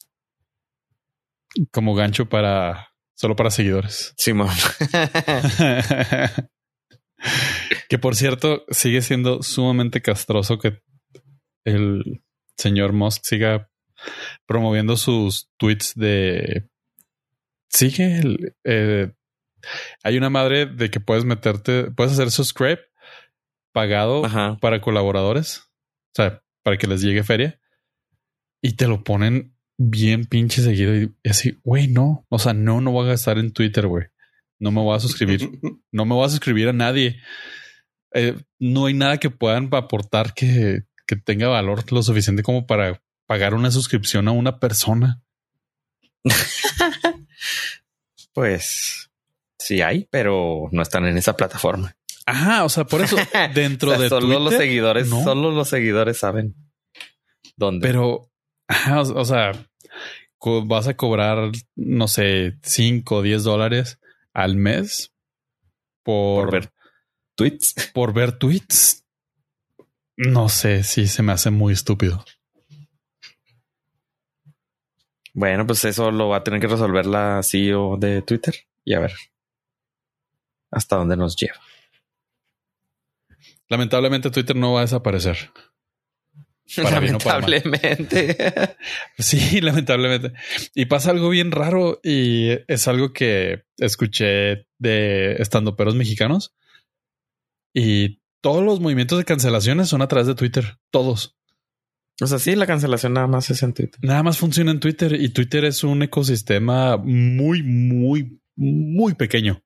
como 1.71 1.95
gancho 1.95 2.31
para 2.31 2.95
solo 3.15 3.37
para 3.37 3.51
seguidores. 3.51 4.15
Simón. 4.17 4.49
que 7.91 7.99
por 7.99 8.15
cierto, 8.15 8.65
sigue 8.71 9.03
siendo 9.03 9.43
sumamente 9.43 10.01
castroso 10.01 10.61
que 10.61 10.81
el 11.65 12.23
señor 12.57 12.93
Musk 12.93 13.25
siga 13.25 13.69
promoviendo 14.47 14.97
sus 14.97 15.51
tweets 15.57 15.95
de. 15.97 16.69
Sigue 17.69 18.19
el. 18.19 18.55
eh, 18.63 19.13
hay 20.05 20.17
una 20.17 20.31
madre 20.31 20.67
de 20.67 20.89
que 20.89 21.01
puedes 21.01 21.25
meterte, 21.25 21.91
puedes 21.91 22.13
hacer 22.13 22.31
subscribe 22.31 22.81
pagado 23.73 24.25
Ajá. 24.25 24.57
para 24.61 24.81
colaboradores, 24.81 25.59
o 25.59 26.15
sea, 26.15 26.45
para 26.63 26.79
que 26.79 26.87
les 26.87 27.03
llegue 27.03 27.25
feria 27.25 27.61
y 28.63 28.77
te 28.77 28.87
lo 28.87 29.03
ponen 29.03 29.57
bien 29.79 30.27
pinche 30.27 30.63
seguido 30.63 30.95
y 30.95 31.13
así, 31.29 31.59
güey, 31.65 31.89
no, 31.89 32.25
o 32.29 32.39
sea, 32.39 32.55
no, 32.55 32.81
no 32.81 32.93
voy 32.93 33.07
a 33.07 33.11
gastar 33.11 33.39
en 33.39 33.53
Twitter, 33.53 33.89
güey. 33.89 34.07
No 34.61 34.71
me 34.71 34.81
voy 34.81 34.95
a 34.95 35.01
suscribir, 35.01 35.41
no 35.91 36.05
me 36.05 36.15
voy 36.15 36.27
a 36.27 36.31
suscribir 36.31 36.69
a 36.69 36.73
nadie. 36.73 37.21
Eh, 38.13 38.37
no 38.59 38.87
hay 38.87 38.95
nada 38.95 39.19
que 39.19 39.31
puedan 39.31 39.69
aportar 39.73 40.35
que, 40.35 40.83
que 41.07 41.17
tenga 41.17 41.49
valor 41.49 41.91
lo 41.93 42.03
suficiente 42.03 42.43
como 42.43 42.67
para 42.67 43.01
pagar 43.27 43.55
una 43.55 43.71
suscripción 43.71 44.29
a 44.29 44.33
una 44.33 44.59
persona. 44.59 45.23
Pues 48.33 49.11
sí 49.59 49.83
hay, 49.83 50.07
pero 50.11 50.69
no 50.71 50.83
están 50.83 51.05
en 51.07 51.19
esa 51.19 51.37
plataforma. 51.37 51.97
Ajá, 52.27 52.65
o 52.65 52.69
sea, 52.69 52.85
por 52.85 53.01
eso 53.01 53.17
dentro 53.55 53.91
O 53.93 53.95
sea, 53.95 54.03
de 54.05 54.09
solo 54.09 54.27
Twitter, 54.27 54.41
los 54.43 54.55
seguidores, 54.55 55.09
no. 55.09 55.25
solo 55.25 55.51
los 55.51 55.69
seguidores 55.69 56.19
saben 56.19 56.55
dónde. 57.57 57.87
Pero, 57.87 58.31
ajá, 58.69 59.01
o, 59.01 59.21
o 59.21 59.25
sea, 59.25 59.53
vas 60.65 60.87
a 60.87 60.95
cobrar, 60.95 61.51
no 61.75 62.09
sé, 62.09 62.57
5 62.63 63.17
o 63.17 63.23
10 63.23 63.43
dólares 63.43 63.99
al 64.33 64.57
mes 64.57 65.13
por, 66.03 66.45
por 66.45 66.53
ver 66.53 66.73
tweets. 67.41 67.91
por 67.95 68.13
ver 68.13 68.33
tweets. 68.33 69.07
No 70.17 70.51
sé 70.51 70.83
si 70.83 71.07
se 71.07 71.23
me 71.23 71.33
hace 71.33 71.51
muy 71.51 71.73
estúpido. 71.73 72.23
Bueno, 75.33 75.67
pues 75.67 75.85
eso 75.87 76.11
lo 76.11 76.29
va 76.29 76.39
a 76.39 76.45
tener 76.45 76.61
que 76.61 76.67
resolver 76.67 77.07
la 77.07 77.41
CEO 77.43 77.97
de 77.97 78.21
Twitter 78.21 78.55
y 78.85 78.95
a 78.95 79.01
ver 79.01 79.13
hasta 80.71 80.97
dónde 80.97 81.17
nos 81.17 81.35
lleva. 81.37 81.59
Lamentablemente 83.69 84.31
Twitter 84.31 84.57
no 84.57 84.75
va 84.75 84.81
a 84.81 84.83
desaparecer. 84.83 85.51
Para 86.77 87.01
para. 87.01 87.01
Lamentablemente. 87.01 88.77
Sí, 89.19 89.61
lamentablemente. 89.61 90.33
Y 90.75 90.87
pasa 90.87 91.11
algo 91.11 91.31
bien 91.31 91.53
raro 91.53 92.01
y 92.03 92.51
es 92.69 92.87
algo 92.87 93.13
que 93.13 93.65
escuché 93.79 94.67
de 94.79 95.37
estando 95.39 95.77
peros 95.77 95.95
mexicanos 95.95 96.55
y 97.73 98.21
todos 98.41 98.65
los 98.65 98.81
movimientos 98.81 99.19
de 99.19 99.25
cancelaciones 99.25 99.89
son 99.89 100.03
a 100.03 100.09
través 100.09 100.27
de 100.27 100.35
Twitter. 100.35 100.79
Todos. 100.91 101.37
o 102.21 102.27
sea, 102.27 102.39
sí, 102.39 102.55
la 102.57 102.67
cancelación 102.67 103.15
nada 103.15 103.27
más 103.27 103.51
es 103.51 103.63
en 103.63 103.75
Twitter. 103.75 103.99
Nada 104.03 104.23
más 104.23 104.39
funciona 104.39 104.71
en 104.71 104.81
Twitter 104.81 105.15
y 105.15 105.29
Twitter 105.31 105.65
es 105.65 105.85
un 105.85 106.03
ecosistema 106.03 106.97
muy, 106.97 107.63
muy, 107.63 108.41
muy 108.57 109.15
pequeño 109.15 109.63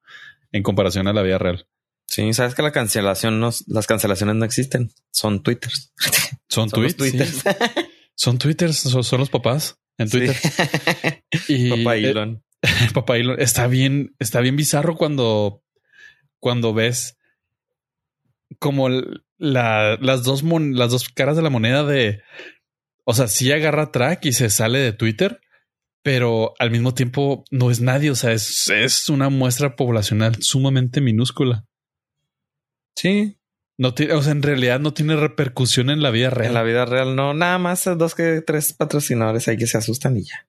en 0.52 0.62
comparación 0.62 1.08
a 1.08 1.12
la 1.12 1.22
vida 1.22 1.38
real. 1.38 1.66
Sí, 2.06 2.32
sabes 2.32 2.54
que 2.54 2.62
la 2.62 2.72
cancelación 2.72 3.40
no, 3.40 3.50
las 3.66 3.86
cancelaciones 3.86 4.36
no 4.36 4.44
existen, 4.44 4.92
son 5.10 5.42
twitters. 5.42 5.92
Son, 6.48 6.70
Son 6.70 6.88
sí. 6.88 7.18
Son 8.14 8.38
twitters, 8.38 8.76
son, 8.76 9.02
son 9.02 9.18
los 9.18 9.30
papás 9.30 9.80
en 9.98 10.08
Twitter. 10.08 10.36
Sí. 10.36 10.48
Y 11.48 11.70
Papá 11.70 11.96
eh, 11.96 12.10
Elon. 12.10 12.44
Papá 12.92 13.16
Elon 13.16 13.40
está 13.40 13.66
bien, 13.66 14.14
está 14.20 14.40
bien 14.40 14.54
bizarro 14.54 14.96
cuando, 14.96 15.64
cuando 16.38 16.72
ves 16.72 17.16
como 18.58 18.88
la- 19.38 19.96
las 20.00 20.22
dos 20.24 20.42
mon- 20.42 20.76
las 20.76 20.90
dos 20.90 21.08
caras 21.08 21.36
de 21.36 21.42
la 21.42 21.50
moneda 21.50 21.84
de, 21.84 22.20
o 23.04 23.14
sea, 23.14 23.28
sí 23.28 23.50
agarra 23.52 23.90
track 23.92 24.24
y 24.26 24.32
se 24.32 24.50
sale 24.50 24.78
de 24.78 24.92
Twitter, 24.92 25.40
pero 26.02 26.54
al 26.58 26.70
mismo 26.70 26.94
tiempo 26.94 27.44
no 27.50 27.70
es 27.70 27.80
nadie. 27.80 28.10
O 28.10 28.14
sea, 28.14 28.32
es, 28.32 28.68
es 28.70 29.08
una 29.08 29.28
muestra 29.30 29.74
poblacional 29.76 30.36
sumamente 30.42 31.00
minúscula. 31.00 31.64
Sí, 32.96 33.36
No 33.76 33.92
tiene, 33.94 34.12
o 34.14 34.22
sea, 34.22 34.32
en 34.32 34.42
realidad 34.42 34.78
no 34.80 34.94
tiene 34.94 35.16
repercusión 35.16 35.90
en 35.90 36.00
la 36.02 36.10
vida 36.10 36.30
real. 36.30 36.48
en 36.48 36.54
la 36.54 36.62
vida 36.62 36.84
real 36.84 37.16
no, 37.16 37.34
nada 37.34 37.58
más 37.58 37.84
dos 37.96 38.14
que 38.14 38.40
tres 38.40 38.72
patrocinadores 38.72 39.48
ahí 39.48 39.56
que 39.56 39.66
se 39.66 39.78
asustan 39.78 40.16
y 40.16 40.22
ya. 40.24 40.46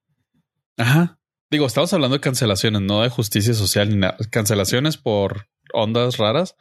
Ajá. 0.78 1.20
Digo, 1.50 1.66
estamos 1.66 1.92
hablando 1.94 2.18
de 2.18 2.22
cancelaciones, 2.22 2.82
no 2.82 3.02
de 3.02 3.10
justicia 3.10 3.54
social 3.54 3.90
ni 3.90 3.96
nada. 3.96 4.18
Cancelaciones 4.30 4.98
por 4.98 5.48
ondas 5.74 6.18
raras 6.18 6.56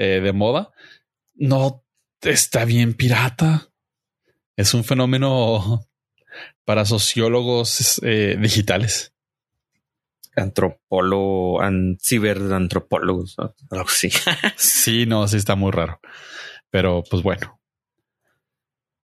eh, 0.00 0.20
de 0.22 0.32
moda. 0.32 0.72
No 1.34 1.84
está 2.22 2.64
bien 2.64 2.94
pirata. 2.94 3.68
Es 4.56 4.72
un 4.72 4.82
fenómeno 4.82 5.86
para 6.64 6.86
sociólogos 6.86 8.00
eh, 8.02 8.38
digitales. 8.40 9.12
Antropólogo, 10.34 11.60
an, 11.60 11.98
ciberantropólogos, 12.00 13.36
así. 13.70 14.10
Sí, 14.56 15.04
no, 15.04 15.28
sí 15.28 15.36
está 15.36 15.54
muy 15.54 15.70
raro. 15.70 16.00
Pero 16.70 17.04
pues 17.10 17.22
bueno. 17.22 17.60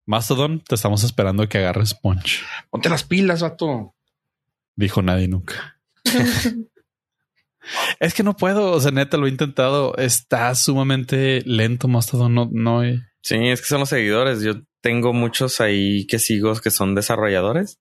Mastodon, 0.06 0.61
te 0.61 0.76
estamos 0.76 1.04
esperando 1.04 1.46
que 1.46 1.59
agarres 1.59 1.92
punch. 1.92 2.42
Ponte 2.70 2.88
las 2.88 3.04
pilas, 3.04 3.42
vato. 3.42 3.94
Dijo 4.76 5.02
nadie 5.02 5.28
nunca. 5.28 5.78
es 8.00 8.14
que 8.14 8.22
no 8.22 8.37
puedo. 8.37 8.72
O 8.72 8.81
sea, 8.81 8.90
neta, 8.90 9.16
lo 9.16 9.26
he 9.26 9.31
intentado. 9.31 9.96
Está 9.96 10.55
sumamente 10.55 11.42
lento 11.46 11.88
Mastodon. 11.88 12.35
No, 12.35 12.48
no. 12.52 12.83
Sí, 13.22 13.37
es 13.48 13.61
que 13.61 13.66
son 13.66 13.81
los 13.81 13.88
seguidores. 13.88 14.42
Yo 14.42 14.55
tengo 14.81 15.12
muchos 15.12 15.61
ahí 15.61 16.07
que 16.07 16.18
sigo 16.18 16.55
que 16.57 16.70
son 16.70 16.94
desarrolladores. 16.94 17.79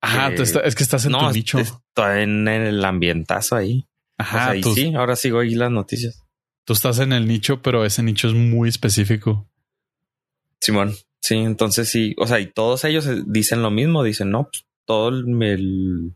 Ajá, 0.00 0.32
Eh, 0.32 0.36
tú 0.36 0.42
está- 0.42 0.60
es 0.60 0.74
que 0.74 0.82
estás 0.82 1.04
en 1.04 1.12
no, 1.12 1.28
tu 1.28 1.34
nicho. 1.34 1.58
estoy 1.58 2.22
en 2.22 2.48
el 2.48 2.84
ambientazo 2.84 3.54
ahí. 3.56 3.86
Ajá, 4.18 4.36
O 4.36 4.44
sea, 4.50 4.56
y 4.56 4.60
tú, 4.60 4.74
sí, 4.74 4.94
ahora 4.94 5.14
sigo 5.16 5.40
ahí 5.40 5.54
las 5.54 5.70
noticias. 5.70 6.22
tú 6.64 6.72
estás 6.72 6.98
en 7.00 7.12
el 7.12 7.26
nicho, 7.28 7.60
pero 7.62 7.84
ese 7.84 8.02
nicho 8.02 8.28
es 8.28 8.34
muy 8.34 8.68
específico. 8.68 9.48
Simón. 10.60 10.94
Sí, 11.20 11.34
entonces 11.36 11.88
sí, 11.88 12.14
o 12.18 12.26
sea, 12.26 12.40
y 12.40 12.46
todos 12.46 12.84
ellos 12.84 13.06
eh, 13.06 13.22
dicen 13.26 13.62
lo 13.62 13.70
mismo, 13.70 14.02
dicen, 14.02 14.30
no, 14.30 14.44
pues 14.44 14.64
todo 14.86 15.08
el, 15.10 15.42
el- 15.42 16.14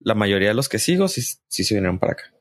la 0.00 0.14
mayoría 0.14 0.48
de 0.48 0.54
los 0.54 0.68
que 0.68 0.78
sigo 0.78 1.08
sí, 1.08 1.22
sí 1.48 1.64
se 1.64 1.74
vinieron 1.74 1.98
para 1.98 2.12
acá. 2.12 2.32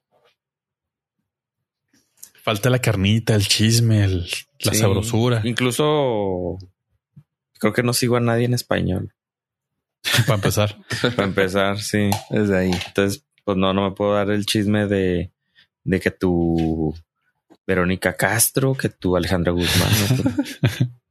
Falta 2.43 2.69
la 2.69 2.79
carnita, 2.79 3.33
el 3.35 3.47
chisme, 3.47 4.03
el- 4.03 4.27
la 4.59 4.71
Sí. 4.73 4.77
sabrosura. 4.79 5.41
Incluso 5.43 6.57
creo 7.59 7.73
que 7.73 7.81
no 7.83 7.93
sigo 7.93 8.17
a 8.17 8.19
nadie 8.19 8.45
en 8.45 8.53
español. 8.53 9.13
Para 10.27 10.35
empezar. 10.35 10.77
Para 11.15 11.27
empezar, 11.27 11.79
sí, 11.79 12.09
desde 12.29 12.57
ahí. 12.57 12.71
Entonces, 12.87 13.25
pues 13.43 13.57
no, 13.57 13.73
no 13.73 13.89
me 13.89 13.95
puedo 13.95 14.13
dar 14.13 14.29
el 14.29 14.45
chisme 14.45 14.85
de, 14.85 15.31
de 15.83 15.99
que 15.99 16.11
tu 16.11 16.93
Verónica 17.65 18.15
Castro, 18.15 18.75
que 18.75 18.89
tu 18.89 19.15
Alejandra 19.17 19.51
Guzmán. 19.51 19.91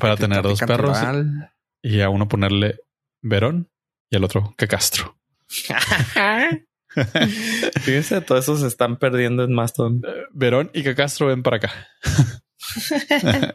Para 0.00 0.16
tener 0.16 0.42
dos 0.42 0.60
perros. 0.60 0.96
y 1.82 2.00
a 2.00 2.08
uno 2.08 2.26
ponerle 2.28 2.80
Verón 3.20 3.70
y 4.14 4.16
al 4.16 4.24
otro 4.24 4.54
Cacastro. 4.56 5.16
Fíjense, 7.82 8.20
todos 8.20 8.44
esos 8.44 8.60
se 8.60 8.68
están 8.68 8.96
perdiendo 8.98 9.42
en 9.44 9.52
Mastodon. 9.52 10.02
Verón 10.32 10.70
y 10.72 10.82
Cacastro 10.84 11.26
ven 11.26 11.42
para 11.42 11.56
acá. 11.58 11.72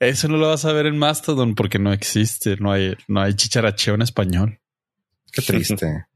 Eso 0.00 0.28
no 0.28 0.36
lo 0.36 0.48
vas 0.48 0.64
a 0.64 0.72
ver 0.72 0.86
en 0.86 0.98
Mastodon 0.98 1.54
porque 1.54 1.78
no 1.78 1.92
existe, 1.92 2.56
no 2.58 2.72
hay, 2.72 2.96
no 3.08 3.20
hay 3.22 3.34
chicharacheo 3.34 3.94
en 3.94 4.02
español. 4.02 4.60
Qué 5.32 5.42
triste. 5.42 6.06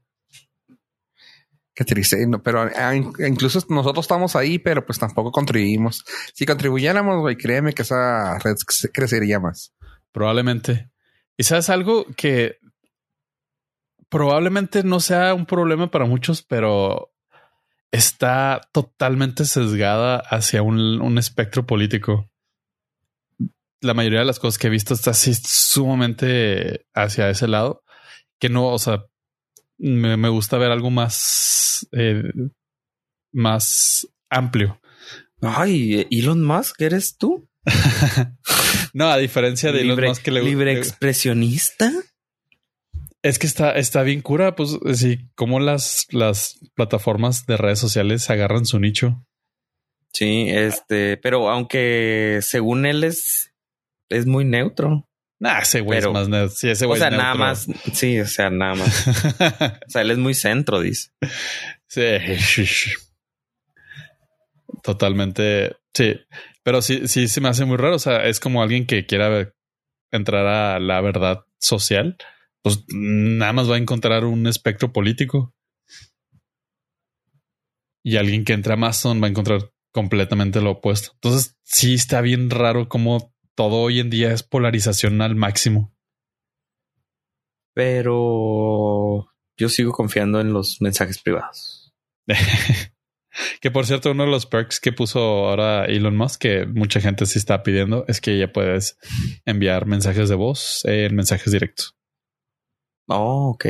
Qué 1.73 1.83
triste, 1.83 2.25
no, 2.27 2.41
pero 2.41 2.69
ah, 2.75 2.95
in- 2.95 3.11
incluso 3.27 3.59
nosotros 3.69 4.05
estamos 4.05 4.35
ahí, 4.35 4.59
pero 4.59 4.85
pues 4.85 4.97
tampoco 4.99 5.31
contribuimos. 5.31 6.05
Si 6.33 6.45
contribuyéramos, 6.45 7.19
güey, 7.19 7.35
créeme 7.35 7.73
que 7.73 7.81
esa 7.81 8.37
red 8.39 8.55
crecería 8.93 9.39
más. 9.39 9.73
Probablemente. 10.11 10.89
Y 11.35 11.43
sabes 11.43 11.69
algo 11.69 12.05
que 12.15 12.59
probablemente 14.15 14.81
no 14.85 15.01
sea 15.01 15.33
un 15.33 15.45
problema 15.45 15.91
para 15.91 16.05
muchos, 16.05 16.41
pero 16.41 17.13
está 17.91 18.61
totalmente 18.71 19.43
sesgada 19.43 20.19
hacia 20.19 20.61
un, 20.61 21.01
un 21.01 21.17
espectro 21.17 21.65
político. 21.65 22.31
La 23.81 23.93
mayoría 23.93 24.19
de 24.19 24.25
las 24.25 24.39
cosas 24.39 24.57
que 24.57 24.67
he 24.67 24.69
visto 24.69 24.93
está 24.93 25.11
así 25.11 25.33
sumamente 25.33 26.85
hacia 26.93 27.29
ese 27.29 27.49
lado, 27.49 27.83
que 28.39 28.47
no, 28.47 28.69
o 28.69 28.79
sea, 28.79 29.03
me, 29.77 30.15
me 30.15 30.29
gusta 30.29 30.57
ver 30.57 30.71
algo 30.71 30.91
más, 30.91 31.85
eh, 31.91 32.23
más 33.33 34.07
amplio. 34.29 34.79
Ay, 35.41 36.07
Elon 36.09 36.41
Musk, 36.41 36.79
¿eres 36.79 37.17
tú? 37.17 37.49
No, 38.93 39.09
a 39.09 39.17
diferencia 39.17 39.73
de 39.73 39.81
Elon 39.81 39.97
libre, 39.97 40.07
Musk 40.07 40.23
que 40.23 40.31
le 40.31 40.41
libre 40.41 40.71
expresionista. 40.71 41.91
Es 43.25 43.39
que 43.39 43.47
está, 43.47 43.71
está 43.71 44.03
bien 44.03 44.21
cura, 44.21 44.55
pues 44.55 44.77
sí, 44.93 45.17
como 45.33 45.59
las, 45.59 46.05
las 46.11 46.59
plataformas 46.75 47.47
de 47.47 47.57
redes 47.57 47.79
sociales 47.79 48.29
agarran 48.29 48.67
su 48.67 48.79
nicho. 48.79 49.25
Sí, 50.13 50.45
este, 50.49 51.17
pero 51.17 51.49
aunque 51.49 52.37
según 52.43 52.85
él 52.85 53.03
es, 53.03 53.51
es 54.09 54.27
muy 54.27 54.45
neutro. 54.45 55.09
Nah, 55.39 55.57
ese 55.59 55.81
güey 55.81 55.97
es 55.97 56.07
más 56.07 56.29
neutro. 56.29 56.55
Sí, 56.55 56.69
ese 56.69 56.85
O 56.85 56.89
güey 56.89 56.99
sea, 56.99 57.09
es 57.09 57.17
nada 57.17 57.33
más. 57.33 57.67
Sí, 57.93 58.19
o 58.19 58.27
sea, 58.27 58.51
nada 58.51 58.75
más. 58.75 59.07
O 59.87 59.89
sea, 59.89 60.03
él 60.03 60.11
es 60.11 60.19
muy 60.19 60.35
centro, 60.35 60.79
dice. 60.79 61.09
sí. 61.87 62.65
Totalmente. 64.83 65.75
Sí. 65.95 66.15
Pero 66.63 66.81
sí, 66.83 67.07
sí 67.07 67.27
se 67.27 67.41
me 67.41 67.49
hace 67.49 67.65
muy 67.65 67.77
raro. 67.77 67.95
O 67.95 67.99
sea, 67.99 68.25
es 68.25 68.39
como 68.39 68.61
alguien 68.61 68.85
que 68.85 69.05
quiera 69.07 69.29
ver- 69.29 69.55
entrar 70.11 70.45
a 70.45 70.79
la 70.79 71.01
verdad 71.01 71.39
social. 71.59 72.17
Pues 72.65 72.83
nada 72.87 73.53
más 73.53 73.69
va 73.69 73.75
a 73.75 73.77
encontrar 73.77 74.25
un 74.25 74.47
espectro 74.47 74.91
político. 74.91 75.53
Y 78.03 78.17
alguien 78.17 78.43
que 78.43 78.53
entra 78.53 78.73
a 78.73 78.77
Amazon 78.77 79.21
va 79.21 79.27
a 79.27 79.29
encontrar 79.29 79.71
completamente 79.93 80.61
lo 80.61 80.71
opuesto. 80.71 81.11
Entonces, 81.13 81.59
sí 81.61 81.93
está 81.93 82.21
bien 82.21 82.49
raro 82.49 82.89
como 82.89 83.35
todo 83.53 83.75
hoy 83.75 83.99
en 83.99 84.09
día 84.09 84.33
es 84.33 84.41
polarización 84.41 85.21
al 85.21 85.35
máximo. 85.35 85.95
Pero 87.75 89.27
yo 89.57 89.69
sigo 89.69 89.91
confiando 89.91 90.41
en 90.41 90.51
los 90.51 90.77
mensajes 90.81 91.21
privados. 91.21 91.93
que 93.61 93.69
por 93.69 93.85
cierto, 93.85 94.09
uno 94.09 94.25
de 94.25 94.31
los 94.31 94.47
perks 94.47 94.79
que 94.79 94.91
puso 94.91 95.19
ahora 95.19 95.85
Elon 95.85 96.17
Musk, 96.17 96.41
que 96.41 96.65
mucha 96.65 96.99
gente 96.99 97.27
sí 97.27 97.37
está 97.37 97.61
pidiendo, 97.61 98.05
es 98.07 98.21
que 98.21 98.39
ya 98.39 98.51
puedes 98.51 98.97
enviar 99.45 99.85
mensajes 99.85 100.29
de 100.29 100.35
voz 100.35 100.81
en 100.85 101.15
mensajes 101.15 101.53
directos. 101.53 101.95
Oh, 103.07 103.51
ok. 103.51 103.65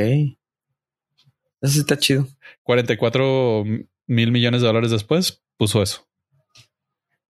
Eso 1.60 1.72
sí 1.72 1.80
está 1.80 1.98
chido. 1.98 2.26
44 2.62 3.64
mil 4.06 4.32
millones 4.32 4.60
de 4.60 4.66
dólares 4.66 4.90
después 4.90 5.42
puso 5.56 5.82
eso. 5.82 6.06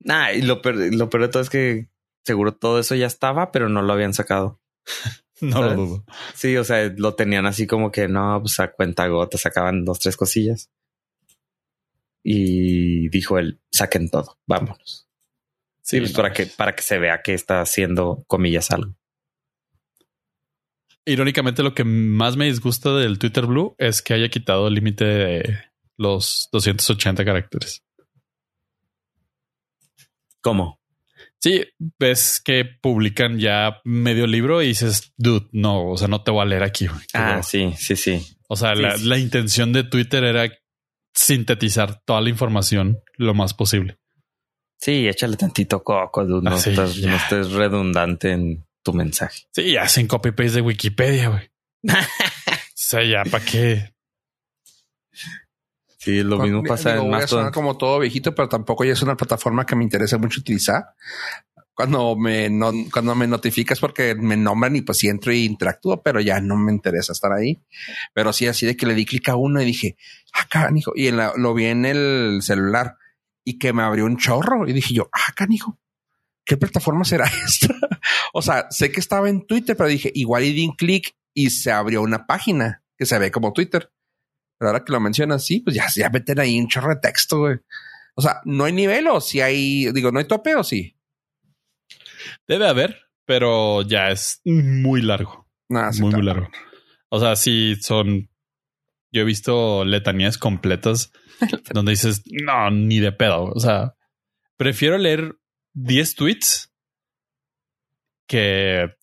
Ah, 0.08 0.32
y 0.32 0.42
lo 0.42 0.62
peor, 0.62 0.76
lo 0.94 1.10
peor 1.10 1.22
de 1.22 1.28
todo 1.28 1.42
es 1.42 1.50
que 1.50 1.88
seguro 2.24 2.54
todo 2.54 2.78
eso 2.78 2.94
ya 2.94 3.06
estaba, 3.06 3.52
pero 3.52 3.68
no 3.68 3.82
lo 3.82 3.92
habían 3.92 4.14
sacado. 4.14 4.60
No 5.38 5.60
lo 5.60 5.74
dudo. 5.74 6.04
Sí, 6.34 6.56
o 6.56 6.64
sea, 6.64 6.90
lo 6.96 7.14
tenían 7.14 7.44
así 7.44 7.66
como 7.66 7.92
que 7.92 8.08
no, 8.08 8.40
pues 8.40 8.58
a 8.58 8.72
cuenta 8.72 9.06
gotas 9.06 9.42
sacaban 9.42 9.84
dos, 9.84 9.98
tres 9.98 10.16
cosillas. 10.16 10.70
Y 12.22 13.10
dijo 13.10 13.38
él, 13.38 13.60
saquen 13.70 14.08
todo, 14.08 14.38
vámonos. 14.46 15.06
Sí, 15.82 15.98
pues 16.00 16.12
no. 16.12 16.16
para 16.16 16.32
que, 16.32 16.46
para 16.46 16.74
que 16.74 16.80
se 16.80 16.98
vea 16.98 17.20
que 17.20 17.34
está 17.34 17.60
haciendo 17.60 18.24
comillas 18.26 18.70
algo. 18.70 18.94
Irónicamente, 21.06 21.62
lo 21.62 21.72
que 21.74 21.84
más 21.84 22.36
me 22.36 22.46
disgusta 22.46 22.92
del 22.96 23.18
Twitter 23.18 23.46
Blue 23.46 23.74
es 23.78 24.02
que 24.02 24.12
haya 24.14 24.28
quitado 24.28 24.66
el 24.68 24.74
límite 24.74 25.04
de 25.04 25.58
los 25.96 26.48
280 26.52 27.24
caracteres. 27.24 27.82
¿Cómo? 30.40 30.80
Sí, 31.38 31.64
ves 31.98 32.40
que 32.44 32.64
publican 32.64 33.38
ya 33.38 33.80
medio 33.84 34.26
libro 34.26 34.62
y 34.62 34.68
dices, 34.68 35.12
dude, 35.16 35.46
no, 35.52 35.90
o 35.90 35.96
sea, 35.96 36.08
no 36.08 36.22
te 36.22 36.30
voy 36.30 36.42
a 36.42 36.46
leer 36.46 36.62
aquí. 36.62 36.86
güey. 36.86 37.00
Ah, 37.14 37.42
sí, 37.42 37.72
sí, 37.76 37.94
sí. 37.96 38.26
O 38.48 38.56
sea, 38.56 38.74
Sí, 38.74 38.82
la, 38.82 38.96
sí. 38.96 39.04
la 39.06 39.18
intención 39.18 39.72
de 39.72 39.84
Twitter 39.84 40.24
era 40.24 40.50
sintetizar 41.14 42.00
toda 42.04 42.20
la 42.20 42.30
información 42.30 42.98
lo 43.16 43.34
más 43.34 43.54
posible. 43.54 43.98
Sí, 44.78 45.08
échale 45.08 45.36
tantito 45.36 45.82
coco, 45.82 46.24
dude. 46.24 46.42
No, 46.42 46.56
Ah, 46.56 46.58
sí, 46.58 46.70
estás- 46.70 46.96
ya. 46.96 47.10
no 47.10 47.16
estés 47.16 47.50
redundante 47.52 48.32
en 48.32 48.65
tu 48.86 48.92
mensaje. 48.94 49.42
Sí, 49.52 49.76
hacen 49.76 50.06
copy 50.06 50.30
paste 50.30 50.52
de 50.52 50.60
Wikipedia, 50.62 51.28
güey. 51.28 51.50
o 51.84 51.92
sea, 52.74 53.02
ya 53.04 53.28
para 53.30 53.44
qué. 53.44 53.92
Sí, 55.98 56.22
lo 56.22 56.38
mismo 56.38 56.62
Digo, 56.62 56.68
pasa 56.74 56.96
en 56.96 56.98
voy 57.10 57.14
a 57.14 57.26
sonar 57.26 57.46
Mastodon. 57.46 57.50
como 57.52 57.76
todo 57.76 57.98
viejito, 57.98 58.34
pero 58.34 58.48
tampoco 58.48 58.84
ya 58.84 58.92
es 58.92 59.02
una 59.02 59.16
plataforma 59.16 59.66
que 59.66 59.74
me 59.74 59.82
interesa 59.84 60.18
mucho 60.18 60.40
utilizar. 60.40 60.84
Cuando 61.74 62.16
me, 62.16 62.48
no, 62.48 62.70
cuando 62.92 63.14
me 63.14 63.26
notificas 63.26 63.80
porque 63.80 64.14
me 64.14 64.36
nombran 64.36 64.76
y 64.76 64.82
pues 64.82 64.98
sí 64.98 65.08
entro 65.08 65.32
y 65.32 65.44
interactúo, 65.44 66.02
pero 66.02 66.20
ya 66.20 66.40
no 66.40 66.56
me 66.56 66.72
interesa 66.72 67.12
estar 67.12 67.32
ahí. 67.32 67.60
Pero 68.14 68.32
sí, 68.32 68.46
así 68.46 68.64
de 68.66 68.76
que 68.76 68.86
le 68.86 68.94
di 68.94 69.04
clic 69.04 69.28
a 69.28 69.36
uno 69.36 69.60
y 69.60 69.64
dije, 69.64 69.96
ah, 70.32 70.46
canijo. 70.48 70.92
Y 70.94 71.08
en 71.08 71.16
la- 71.18 71.32
lo 71.36 71.52
vi 71.54 71.66
en 71.66 71.84
el 71.84 72.38
celular 72.42 72.96
y 73.44 73.58
que 73.58 73.72
me 73.72 73.82
abrió 73.82 74.04
un 74.06 74.16
chorro 74.16 74.66
y 74.68 74.72
dije 74.72 74.94
yo, 74.94 75.10
ah, 75.12 75.32
canijo. 75.34 75.78
¿Qué 76.46 76.56
plataforma 76.56 77.04
será 77.04 77.26
esta? 77.46 77.74
o 78.32 78.40
sea, 78.40 78.70
sé 78.70 78.90
que 78.90 79.00
estaba 79.00 79.28
en 79.28 79.46
Twitter, 79.46 79.76
pero 79.76 79.88
dije, 79.88 80.10
igual 80.14 80.44
y 80.44 80.52
di 80.52 80.66
un 80.66 80.76
clic 80.76 81.14
y 81.34 81.50
se 81.50 81.72
abrió 81.72 82.00
una 82.00 82.26
página 82.26 82.82
que 82.96 83.04
se 83.04 83.18
ve 83.18 83.30
como 83.30 83.52
Twitter. 83.52 83.92
Pero 84.58 84.70
ahora 84.70 84.84
que 84.84 84.92
lo 84.92 85.00
mencionas, 85.00 85.44
sí, 85.44 85.60
pues 85.60 85.76
ya, 85.76 85.84
ya 85.94 86.08
meten 86.08 86.40
ahí 86.40 86.58
un 86.58 86.68
chorro 86.68 86.94
de 86.94 87.00
texto, 87.00 87.40
güey. 87.40 87.58
O 88.14 88.22
sea, 88.22 88.40
no 88.44 88.64
hay 88.64 88.72
nivel 88.72 89.06
o 89.08 89.20
si 89.20 89.42
hay, 89.42 89.92
digo, 89.92 90.10
no 90.10 90.18
hay 90.18 90.24
tope 90.24 90.54
o 90.54 90.64
sí. 90.64 90.96
Debe 92.48 92.66
haber, 92.66 93.10
pero 93.26 93.82
ya 93.82 94.10
es 94.10 94.40
muy 94.44 95.02
largo. 95.02 95.46
Se 95.68 96.00
muy, 96.00 96.14
muy 96.14 96.22
largo. 96.22 96.48
O 97.10 97.20
sea, 97.20 97.36
sí 97.36 97.76
son. 97.80 98.30
Yo 99.12 99.22
he 99.22 99.24
visto 99.24 99.84
letanías 99.84 100.38
completas 100.38 101.12
donde 101.72 101.92
dices, 101.92 102.22
no, 102.26 102.70
ni 102.70 103.00
de 103.00 103.12
pedo. 103.12 103.44
O 103.44 103.60
sea, 103.60 103.94
prefiero 104.56 104.96
leer 104.96 105.36
10 105.76 106.14
tweets 106.14 106.72
que 108.26 108.94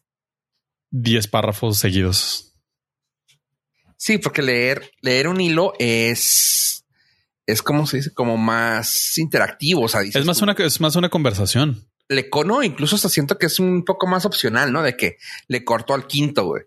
10 0.92 1.28
párrafos 1.28 1.78
seguidos. 1.78 2.54
Sí, 3.98 4.18
porque 4.18 4.42
leer, 4.42 4.92
leer 5.02 5.28
un 5.28 5.40
hilo 5.40 5.74
es, 5.80 6.86
es 7.46 7.62
como 7.62 7.86
se 7.88 7.98
dice, 7.98 8.14
como 8.14 8.38
más 8.38 9.18
interactivo. 9.18 9.84
O 9.84 9.88
sea, 9.88 10.02
Es 10.02 10.26
más 10.26 10.40
tú, 10.40 10.44
una, 10.44 10.54
es 10.54 10.82
más 10.82 10.96
una 10.96 11.10
conversación. 11.10 11.88
le 12.10 12.30
cono, 12.30 12.64
incluso 12.64 12.96
hasta 12.98 13.08
siento 13.08 13.38
que 13.38 13.46
es 13.46 13.60
un 13.60 13.86
poco 13.86 14.08
más 14.08 14.26
opcional, 14.26 14.74
¿no? 14.74 14.82
De 14.84 14.98
que 14.98 15.18
le 15.48 15.64
corto 15.64 15.94
al 15.94 16.06
quinto, 16.08 16.46
güey. 16.46 16.64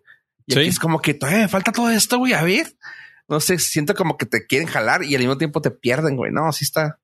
Y 0.46 0.52
Sí. 0.54 0.58
aquí 0.60 0.68
es 0.68 0.78
como 0.78 1.02
que 1.02 1.12
todavía 1.14 1.42
me 1.42 1.48
falta 1.48 1.72
todo 1.72 1.90
esto, 1.90 2.18
güey. 2.18 2.32
A 2.32 2.42
ver, 2.42 2.74
no 3.28 3.40
sé, 3.40 3.58
siento 3.58 3.94
como 3.94 4.16
que 4.16 4.24
te 4.24 4.46
quieren 4.46 4.68
jalar 4.68 5.02
y 5.04 5.14
al 5.14 5.20
mismo 5.20 5.36
tiempo 5.36 5.60
te 5.60 5.72
pierden, 5.72 6.16
güey. 6.16 6.32
No, 6.32 6.50
sí 6.52 6.64
está, 6.64 7.00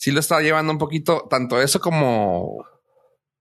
sí 0.00 0.10
lo 0.12 0.20
está 0.20 0.40
llevando 0.40 0.72
un 0.72 0.78
poquito, 0.78 1.26
tanto 1.28 1.60
eso 1.60 1.78
como 1.78 2.64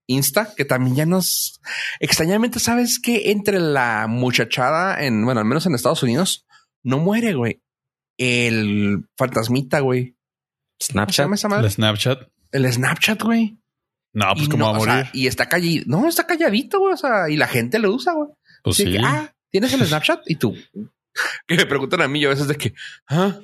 Insta, 0.08 0.54
que 0.56 0.66
también 0.66 0.96
ya 0.98 1.06
nos 1.06 1.62
extrañamente 2.02 2.60
sabes 2.60 3.00
que 3.00 3.32
entre 3.32 3.60
la 3.62 4.08
muchachada 4.08 5.02
en, 5.02 5.24
bueno, 5.24 5.40
al 5.40 5.46
menos 5.46 5.66
en 5.66 5.74
Estados 5.74 6.04
Unidos, 6.04 6.46
no 6.84 6.98
muere, 7.00 7.34
güey. 7.34 7.62
El 8.18 9.06
fantasmita, 9.18 9.80
güey. 9.80 10.18
¿Cómo 10.94 11.08
se 11.10 11.38
Snapchat. 11.38 11.64
El 11.64 11.72
Snapchat. 11.72 12.20
El 12.52 12.74
Snapchat, 12.74 13.22
güey. 13.24 13.58
No, 14.12 14.26
pues 14.34 14.48
Y 14.48 14.50
como 14.50 14.66
no, 14.66 14.72
va 14.74 14.78
a 14.78 14.82
sea, 14.82 14.96
morir. 14.96 15.10
y 15.14 15.28
está 15.28 15.48
calladito. 15.48 15.86
No, 15.88 16.08
está 16.10 16.28
calladito, 16.28 16.80
güey. 16.80 16.94
O 16.94 16.98
sea, 16.98 17.30
y 17.30 17.38
la 17.38 17.48
gente 17.48 17.80
lo 17.80 17.94
usa, 17.94 18.12
güey. 18.14 18.30
pues 18.64 18.76
Así 18.76 18.86
sí. 18.86 18.92
que, 18.92 19.00
ah, 19.06 19.34
¿tienes 19.50 19.72
el 19.72 19.86
Snapchat? 19.88 20.24
Y 20.26 20.36
tú. 20.36 20.54
Que 21.48 21.56
me 21.56 21.66
preguntan 21.66 22.02
a 22.02 22.08
mí 22.10 22.20
yo 22.20 22.28
a 22.30 22.34
veces 22.34 22.48
de 22.50 22.56
que, 22.58 22.74
ah, 23.08 23.40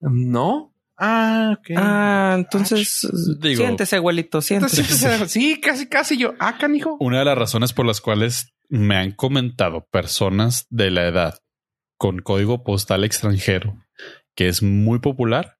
no. 0.00 0.72
Ah, 0.98 1.56
ok. 1.58 1.70
Ah, 1.76 2.34
entonces 2.38 3.06
Digo- 3.40 3.62
siéntese, 3.62 3.96
abuelito, 3.96 4.40
siéntese. 4.42 4.80
Entonces, 4.82 5.30
sí, 5.30 5.60
casi, 5.60 5.86
casi 5.88 6.16
yo. 6.18 6.34
Ah, 6.40 6.58
canijo. 6.58 6.96
Una 7.00 7.20
de 7.20 7.24
las 7.24 7.38
razones 7.38 7.72
por 7.72 7.86
las 7.86 8.00
cuales 8.00 8.52
me 8.68 8.96
han 8.96 9.12
comentado 9.12 9.86
personas 9.90 10.66
de 10.70 10.90
la 10.90 11.06
edad 11.06 11.38
con 11.96 12.18
código 12.20 12.64
postal 12.64 13.04
extranjero 13.04 13.78
que 14.34 14.48
es 14.48 14.62
muy 14.62 14.98
popular 15.00 15.58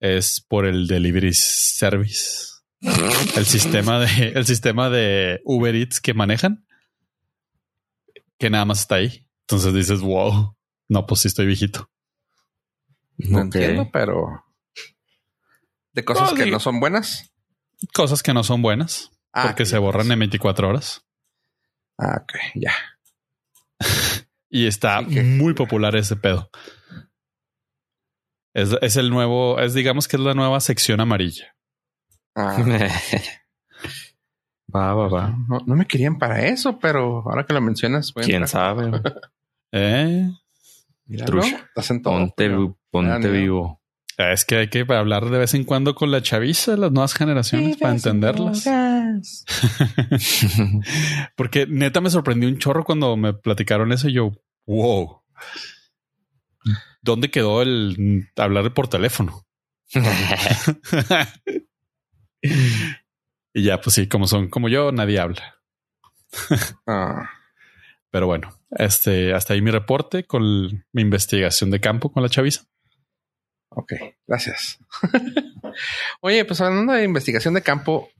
es 0.00 0.40
por 0.46 0.66
el 0.66 0.86
delivery 0.86 1.32
service. 1.34 2.46
El 2.80 3.44
sistema 3.46 3.98
de 4.00 4.06
el 4.34 4.46
sistema 4.46 4.88
de 4.90 5.40
Uber 5.44 5.74
Eats 5.74 6.00
que 6.00 6.14
manejan 6.14 6.66
que 8.38 8.48
nada 8.50 8.64
más 8.64 8.80
está 8.80 8.96
ahí. 8.96 9.26
Entonces 9.42 9.74
dices, 9.74 10.00
wow, 10.00 10.56
no, 10.88 11.06
pues 11.06 11.20
sí 11.20 11.28
estoy 11.28 11.46
viejito. 11.46 11.90
No 13.18 13.40
entiendo, 13.40 13.90
pero 13.92 14.44
de 15.92 16.04
cosas 16.04 16.30
No, 16.32 16.36
que 16.36 16.46
no 16.46 16.60
son 16.60 16.80
buenas. 16.80 17.32
Cosas 17.94 18.22
que 18.22 18.34
no 18.34 18.44
son 18.44 18.60
buenas 18.62 19.10
Ah, 19.32 19.42
porque 19.44 19.62
que 19.62 19.66
se 19.66 19.78
borran 19.78 20.10
en 20.12 20.18
24 20.18 20.68
horas. 20.68 21.06
Ah, 21.98 22.20
ok, 22.22 22.32
ya. 22.56 22.74
Y 24.52 24.66
está 24.66 25.00
muy 25.02 25.54
popular 25.54 25.94
ese 25.94 26.16
pedo. 26.16 26.50
Es, 28.52 28.76
es 28.82 28.96
el 28.96 29.08
nuevo, 29.10 29.60
es 29.60 29.74
digamos 29.74 30.08
que 30.08 30.16
es 30.16 30.22
la 30.22 30.34
nueva 30.34 30.58
sección 30.58 31.00
amarilla. 31.00 31.54
Ah, 32.34 32.60
va, 34.74 34.92
va, 34.94 35.06
va. 35.08 35.36
no, 35.48 35.60
no 35.66 35.76
me 35.76 35.86
querían 35.86 36.18
para 36.18 36.44
eso, 36.46 36.80
pero 36.80 37.22
ahora 37.28 37.46
que 37.46 37.52
lo 37.54 37.60
mencionas, 37.60 38.12
voy 38.12 38.24
a 38.24 38.26
¿Quién 38.26 38.42
entrar. 38.42 38.76
sabe? 38.76 39.00
¿Eh? 39.72 40.28
Míralo. 41.06 41.42
Estás 41.42 41.90
en 41.92 42.02
todo. 42.02 42.14
Ponte, 42.14 42.50
ponte 42.90 43.12
Ah, 43.12 43.18
no. 43.20 43.30
vivo. 43.30 43.79
Es 44.32 44.44
que 44.44 44.56
hay 44.58 44.68
que 44.68 44.84
hablar 44.88 45.30
de 45.30 45.38
vez 45.38 45.54
en 45.54 45.64
cuando 45.64 45.94
con 45.94 46.10
la 46.10 46.20
chaviza, 46.20 46.76
las 46.76 46.92
nuevas 46.92 47.14
generaciones, 47.14 47.76
para 47.78 47.94
entenderlas. 47.94 48.64
Porque 51.36 51.66
neta 51.66 52.00
me 52.00 52.10
sorprendió 52.10 52.48
un 52.48 52.58
chorro 52.58 52.84
cuando 52.84 53.16
me 53.16 53.32
platicaron 53.32 53.92
eso 53.92 54.08
y 54.08 54.14
yo, 54.14 54.32
wow. 54.66 55.22
¿Dónde 57.02 57.30
quedó 57.30 57.62
el 57.62 58.28
hablar 58.36 58.74
por 58.74 58.88
teléfono? 58.88 59.46
y 63.52 63.62
ya, 63.62 63.80
pues 63.80 63.94
sí, 63.94 64.08
como 64.08 64.26
son 64.26 64.48
como 64.48 64.68
yo, 64.68 64.92
nadie 64.92 65.18
habla. 65.18 65.56
Ah, 66.86 67.28
Pero 68.10 68.26
bueno, 68.26 68.50
este, 68.70 69.34
hasta 69.34 69.54
ahí 69.54 69.62
mi 69.62 69.70
reporte 69.70 70.24
con 70.24 70.42
el- 70.42 70.84
mi 70.92 71.02
investigación 71.02 71.70
de 71.70 71.80
campo 71.80 72.12
con 72.12 72.22
la 72.22 72.28
chaviza. 72.28 72.64
Ok, 73.70 73.92
gracias. 74.26 74.78
Oye, 76.20 76.44
pues 76.44 76.60
hablando 76.60 76.92
de 76.92 77.04
investigación 77.04 77.54
de 77.54 77.62
campo, 77.62 78.10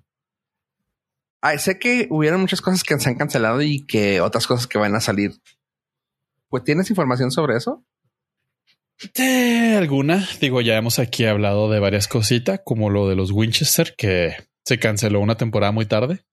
ay, 1.40 1.58
sé 1.58 1.78
que 1.78 2.06
hubieron 2.10 2.40
muchas 2.40 2.60
cosas 2.60 2.82
que 2.82 2.98
se 2.98 3.08
han 3.08 3.16
cancelado 3.16 3.62
y 3.62 3.86
que 3.86 4.20
otras 4.20 4.46
cosas 4.46 4.66
que 4.66 4.78
van 4.78 4.94
a 4.94 5.00
salir. 5.00 5.32
Pues 6.48 6.64
tienes 6.64 6.90
información 6.90 7.30
sobre 7.30 7.56
eso? 7.56 7.84
De 9.14 9.76
alguna, 9.78 10.28
digo, 10.40 10.60
ya 10.60 10.76
hemos 10.76 10.98
aquí 10.98 11.24
hablado 11.24 11.70
de 11.70 11.80
varias 11.80 12.06
cositas, 12.06 12.60
como 12.64 12.90
lo 12.90 13.08
de 13.08 13.16
los 13.16 13.30
Winchester, 13.30 13.94
que 13.96 14.36
se 14.64 14.78
canceló 14.78 15.20
una 15.20 15.36
temporada 15.36 15.72
muy 15.72 15.86
tarde. 15.86 16.24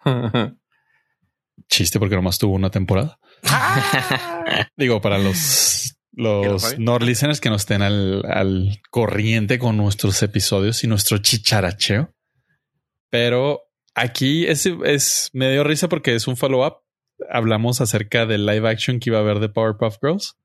Chiste 1.68 1.98
porque 1.98 2.14
nomás 2.14 2.38
tuvo 2.38 2.54
una 2.54 2.70
temporada. 2.70 3.18
Digo, 4.76 5.00
para 5.00 5.18
los, 5.18 5.84
¿Que 5.84 5.88
lo 5.88 6.03
los 6.16 6.62
saben? 6.62 6.84
Nord 6.84 7.02
listeners 7.02 7.40
que 7.40 7.50
no 7.50 7.56
estén 7.56 7.82
al, 7.82 8.24
al 8.26 8.80
corriente 8.90 9.58
con 9.58 9.76
nuestros 9.76 10.22
episodios 10.22 10.84
y 10.84 10.86
nuestro 10.86 11.18
chicharacheo. 11.18 12.14
Pero 13.10 13.62
aquí 13.94 14.46
es, 14.46 14.66
es 14.66 15.30
me 15.32 15.50
dio 15.50 15.64
risa 15.64 15.88
porque 15.88 16.14
es 16.14 16.26
un 16.26 16.36
follow 16.36 16.66
up. 16.66 16.78
Hablamos 17.30 17.80
acerca 17.80 18.26
del 18.26 18.46
live 18.46 18.68
action 18.68 18.98
que 18.98 19.10
iba 19.10 19.18
a 19.18 19.22
haber 19.22 19.38
de 19.38 19.48
Powerpuff 19.48 19.98
Girls. 20.02 20.36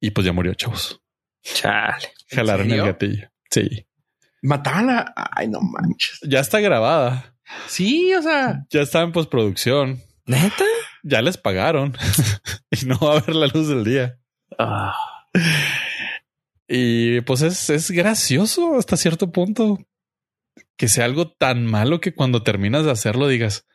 Y 0.00 0.10
pues 0.10 0.24
ya 0.24 0.32
murió, 0.32 0.54
chavos. 0.54 1.00
Chale. 1.42 2.08
¿En 2.30 2.36
Jalaron 2.36 2.70
el 2.70 2.82
gatillo. 2.82 3.30
Sí. 3.50 3.86
Mataban 4.42 4.90
a... 4.90 5.14
Ay, 5.16 5.48
no 5.48 5.60
manches. 5.60 6.20
Ya 6.22 6.40
está 6.40 6.60
grabada. 6.60 7.34
Sí, 7.66 8.12
o 8.14 8.22
sea... 8.22 8.66
Ya 8.70 8.82
está 8.82 9.02
en 9.02 9.12
postproducción. 9.12 10.02
¿Neta? 10.26 10.64
Ya 11.08 11.22
les 11.22 11.38
pagaron. 11.38 11.96
y 12.70 12.84
no 12.86 12.98
va 12.98 13.16
a 13.16 13.20
ver 13.20 13.34
la 13.34 13.46
luz 13.46 13.68
del 13.68 13.84
día. 13.84 14.20
Ah, 14.58 14.94
Y 16.66 17.20
pues 17.22 17.42
es, 17.42 17.70
es 17.70 17.90
gracioso 17.90 18.76
hasta 18.76 18.96
cierto 18.96 19.32
punto 19.32 19.78
que 20.76 20.88
sea 20.88 21.06
algo 21.06 21.30
tan 21.32 21.66
malo 21.66 22.00
que 22.00 22.14
cuando 22.14 22.42
terminas 22.42 22.84
de 22.84 22.90
hacerlo 22.90 23.26
digas, 23.26 23.66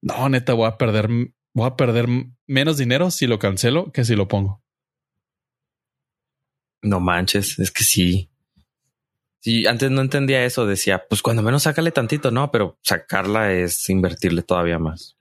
no, 0.00 0.28
neta, 0.28 0.54
voy 0.54 0.68
a 0.68 0.78
perder, 0.78 1.08
voy 1.54 1.66
a 1.66 1.76
perder 1.76 2.06
menos 2.46 2.78
dinero 2.78 3.10
si 3.10 3.26
lo 3.26 3.38
cancelo 3.38 3.92
que 3.92 4.04
si 4.04 4.14
lo 4.16 4.28
pongo. 4.28 4.62
no 6.82 7.00
manches, 7.00 7.58
es 7.58 7.70
que 7.70 7.84
sí. 7.84 8.30
Sí, 9.42 9.66
antes 9.66 9.90
no 9.90 10.00
entendía 10.02 10.44
eso. 10.44 10.66
Decía, 10.66 11.06
pues 11.08 11.22
cuando 11.22 11.42
menos 11.42 11.62
sácale 11.64 11.90
tantito, 11.92 12.30
no, 12.30 12.50
pero 12.50 12.78
sacarla 12.82 13.52
es 13.52 13.88
invertirle 13.88 14.42
todavía 14.42 14.78
más. 14.78 15.16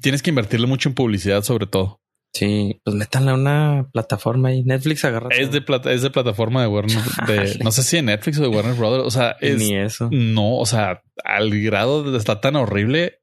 Tienes 0.00 0.22
que 0.22 0.30
invertirle 0.30 0.66
mucho 0.66 0.88
en 0.88 0.94
publicidad, 0.94 1.42
sobre 1.42 1.66
todo. 1.66 2.00
Sí, 2.32 2.80
pues 2.84 2.94
métanle 2.94 3.30
a 3.30 3.34
una 3.34 3.88
plataforma 3.92 4.52
y 4.52 4.62
Netflix 4.62 5.04
agarra. 5.06 5.30
Es 5.34 5.50
de 5.52 5.62
plata, 5.62 5.92
es 5.92 6.02
de 6.02 6.10
plataforma 6.10 6.60
de 6.60 6.68
Warner, 6.68 6.98
de, 7.26 7.58
no 7.64 7.72
sé 7.72 7.82
si 7.82 7.96
de 7.96 8.02
Netflix 8.02 8.38
o 8.38 8.42
de 8.42 8.48
Warner 8.48 8.74
Brothers. 8.74 9.04
O 9.04 9.10
sea, 9.10 9.36
es 9.40 9.56
Ni 9.56 9.74
eso. 9.74 10.08
no, 10.12 10.56
o 10.58 10.66
sea, 10.66 11.02
al 11.24 11.58
grado 11.62 12.10
de 12.10 12.18
estar 12.18 12.40
tan 12.42 12.56
horrible 12.56 13.20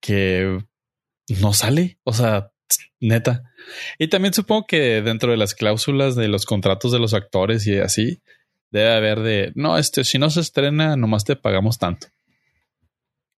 que 0.00 0.58
no 1.40 1.52
sale. 1.52 1.98
O 2.04 2.12
sea, 2.12 2.52
neta. 3.00 3.50
Y 3.98 4.08
también 4.08 4.32
supongo 4.32 4.66
que 4.66 5.02
dentro 5.02 5.32
de 5.32 5.36
las 5.36 5.54
cláusulas 5.54 6.14
de 6.14 6.28
los 6.28 6.46
contratos 6.46 6.92
de 6.92 7.00
los 7.00 7.14
actores 7.14 7.66
y 7.66 7.78
así 7.78 8.22
debe 8.70 8.94
haber 8.94 9.20
de 9.20 9.52
no, 9.56 9.76
este, 9.76 10.04
si 10.04 10.18
no 10.18 10.30
se 10.30 10.40
estrena, 10.40 10.96
nomás 10.96 11.24
te 11.24 11.34
pagamos 11.34 11.78
tanto. 11.78 12.06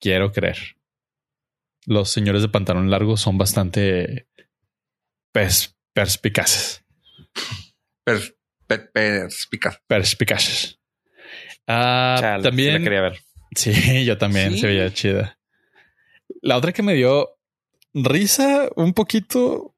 Quiero 0.00 0.32
creer. 0.32 0.77
Los 1.86 2.10
señores 2.10 2.42
de 2.42 2.48
pantalón 2.48 2.90
largo 2.90 3.16
son 3.16 3.38
bastante 3.38 4.28
pers- 5.32 5.74
perspicaces. 5.92 6.84
Per, 8.04 8.36
per- 8.66 8.90
perspicaz. 8.92 9.80
Perspicaces. 9.86 10.80
Ah, 11.66 12.16
Chale, 12.20 12.38
sí 12.38 12.42
la 12.44 12.50
también 12.50 12.82
quería 12.82 13.00
ver. 13.02 13.18
Sí, 13.54 13.72
yo 14.04 14.18
también 14.18 14.52
Sí. 14.52 14.60
se 14.60 14.66
veía 14.66 14.92
chida. 14.92 15.38
La 16.42 16.56
otra 16.56 16.72
que 16.72 16.82
me 16.82 16.94
dio 16.94 17.30
risa 17.94 18.68
un 18.76 18.92
poquito 18.94 19.74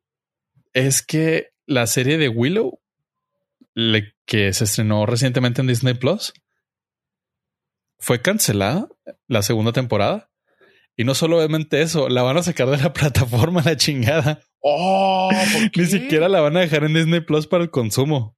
es 0.73 1.03
que 1.03 1.53
la 1.67 1.87
serie 1.87 2.19
de 2.19 2.29
Willow, 2.29 2.81
le- 3.75 4.15
que 4.27 4.53
se 4.53 4.65
estrenó 4.65 5.07
recientemente 5.07 5.61
en 5.61 5.67
Disney 5.69 5.95
Plus, 5.95 6.33
fue 7.99 8.21
cancelada 8.23 8.89
la 9.29 9.43
segunda 9.43 9.73
temporada. 9.73 10.30
Y 11.01 11.05
no 11.05 11.15
solamente 11.15 11.81
eso, 11.81 12.11
la 12.11 12.21
van 12.21 12.37
a 12.37 12.43
sacar 12.43 12.69
de 12.69 12.77
la 12.77 12.93
plataforma 12.93 13.63
la 13.65 13.75
chingada. 13.75 14.43
Oh, 14.61 15.31
¿por 15.55 15.71
qué? 15.73 15.81
Ni 15.81 15.87
siquiera 15.87 16.29
la 16.29 16.43
van 16.43 16.59
a 16.59 16.61
dejar 16.61 16.85
en 16.85 16.93
Disney 16.93 17.21
Plus 17.23 17.47
para 17.47 17.65
el 17.65 17.71
consumo. 17.71 18.37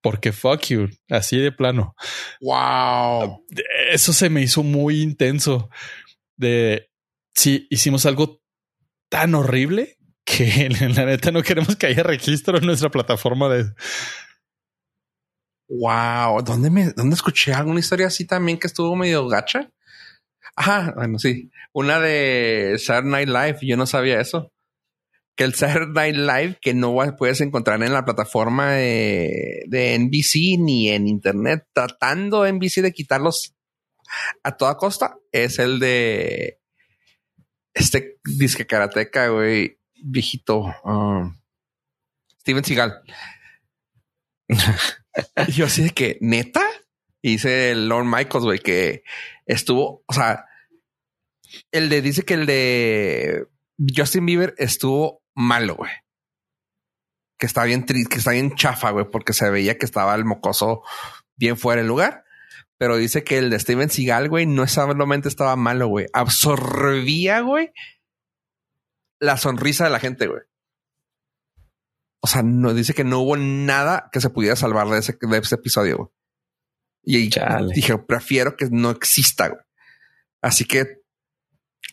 Porque 0.00 0.30
fuck 0.30 0.64
you, 0.66 0.88
así 1.10 1.38
de 1.38 1.50
plano 1.50 1.96
Wow. 2.40 3.44
eso 3.90 4.12
se 4.12 4.30
me 4.30 4.42
hizo 4.42 4.62
muy 4.62 5.02
intenso. 5.02 5.68
De 6.36 6.88
si 7.34 7.66
hicimos 7.68 8.06
algo 8.06 8.40
tan 9.10 9.34
horrible 9.34 9.98
que 10.24 10.68
la 10.94 11.04
neta 11.04 11.32
no 11.32 11.42
queremos 11.42 11.74
que 11.74 11.86
haya 11.86 12.04
registro 12.04 12.58
en 12.58 12.66
nuestra 12.66 12.90
plataforma 12.90 13.48
de 13.48 13.74
Wow. 15.68 16.44
¿Dónde 16.44 16.70
me, 16.70 16.92
dónde 16.92 17.16
escuché 17.16 17.52
alguna 17.54 17.80
historia 17.80 18.06
así 18.06 18.24
también 18.24 18.56
que 18.56 18.68
estuvo 18.68 18.94
medio 18.94 19.26
gacha? 19.26 19.72
Ajá, 20.56 20.92
bueno, 20.96 21.18
sí. 21.18 21.50
Una 21.72 22.00
de 22.00 22.76
Saturday 22.78 23.26
Night 23.26 23.28
Live. 23.28 23.58
Yo 23.68 23.76
no 23.76 23.86
sabía 23.86 24.20
eso. 24.20 24.52
Que 25.36 25.44
el 25.44 25.54
Saturday 25.54 26.12
Night 26.12 26.16
Live 26.16 26.58
que 26.60 26.72
no 26.72 26.96
puedes 27.18 27.42
encontrar 27.42 27.82
en 27.82 27.92
la 27.92 28.04
plataforma 28.04 28.72
de, 28.72 29.64
de 29.68 29.98
NBC 29.98 30.58
ni 30.58 30.88
en 30.88 31.06
internet, 31.06 31.66
tratando 31.74 32.50
NBC 32.50 32.80
de 32.80 32.92
quitarlos 32.92 33.54
a 34.42 34.56
toda 34.56 34.76
costa, 34.76 35.16
es 35.32 35.58
el 35.58 35.78
de 35.78 36.60
este 37.74 38.18
disque 38.24 38.66
karateca, 38.66 39.28
güey, 39.28 39.78
viejito. 40.02 40.74
um, 40.84 41.36
Steven 42.40 42.64
Seagal. 42.64 43.02
Yo 45.48 45.66
así 45.66 45.82
de 45.82 45.90
que 45.90 46.18
neta 46.20 46.62
y 47.20 47.32
dice 47.32 47.74
Lord 47.74 48.06
Michaels, 48.06 48.44
güey, 48.44 48.58
que 48.60 49.02
estuvo, 49.46 50.04
o 50.06 50.12
sea, 50.12 50.45
el 51.70 51.88
de 51.88 52.02
dice 52.02 52.24
que 52.24 52.34
el 52.34 52.46
de 52.46 53.46
Justin 53.94 54.26
Bieber 54.26 54.54
estuvo 54.58 55.22
malo, 55.34 55.76
güey. 55.76 55.90
Que 57.38 57.46
está 57.46 57.64
bien 57.64 57.84
triste, 57.84 58.08
que 58.10 58.18
está 58.18 58.30
bien 58.30 58.54
chafa, 58.54 58.90
güey, 58.90 59.06
porque 59.10 59.32
se 59.32 59.50
veía 59.50 59.78
que 59.78 59.84
estaba 59.84 60.14
el 60.14 60.24
mocoso 60.24 60.82
bien 61.36 61.56
fuera 61.56 61.80
del 61.82 61.88
lugar. 61.88 62.24
pero 62.78 62.96
dice 62.96 63.24
que 63.24 63.38
el 63.38 63.50
de 63.50 63.58
Steven 63.58 63.88
Seagal, 63.90 64.28
güey, 64.28 64.46
no 64.46 64.66
solamente 64.66 65.28
estaba 65.28 65.56
malo, 65.56 65.88
güey. 65.88 66.06
Absorbía, 66.12 67.40
güey, 67.40 67.72
la 69.18 69.36
sonrisa 69.36 69.84
de 69.84 69.90
la 69.90 70.00
gente, 70.00 70.26
güey. 70.26 70.42
O 72.20 72.26
sea, 72.26 72.42
no 72.42 72.74
dice 72.74 72.92
que 72.92 73.04
no 73.04 73.20
hubo 73.20 73.36
nada 73.36 74.08
que 74.12 74.20
se 74.20 74.30
pudiera 74.30 74.56
salvar 74.56 74.88
de 74.88 74.98
ese, 74.98 75.16
de 75.20 75.38
ese 75.38 75.54
episodio. 75.54 75.96
Güey. 75.96 76.10
Y 77.02 77.30
Chale. 77.30 77.72
dije, 77.72 77.96
prefiero 77.98 78.56
que 78.56 78.68
no 78.70 78.90
exista. 78.90 79.48
Güey. 79.48 79.60
Así 80.42 80.64
que 80.64 80.95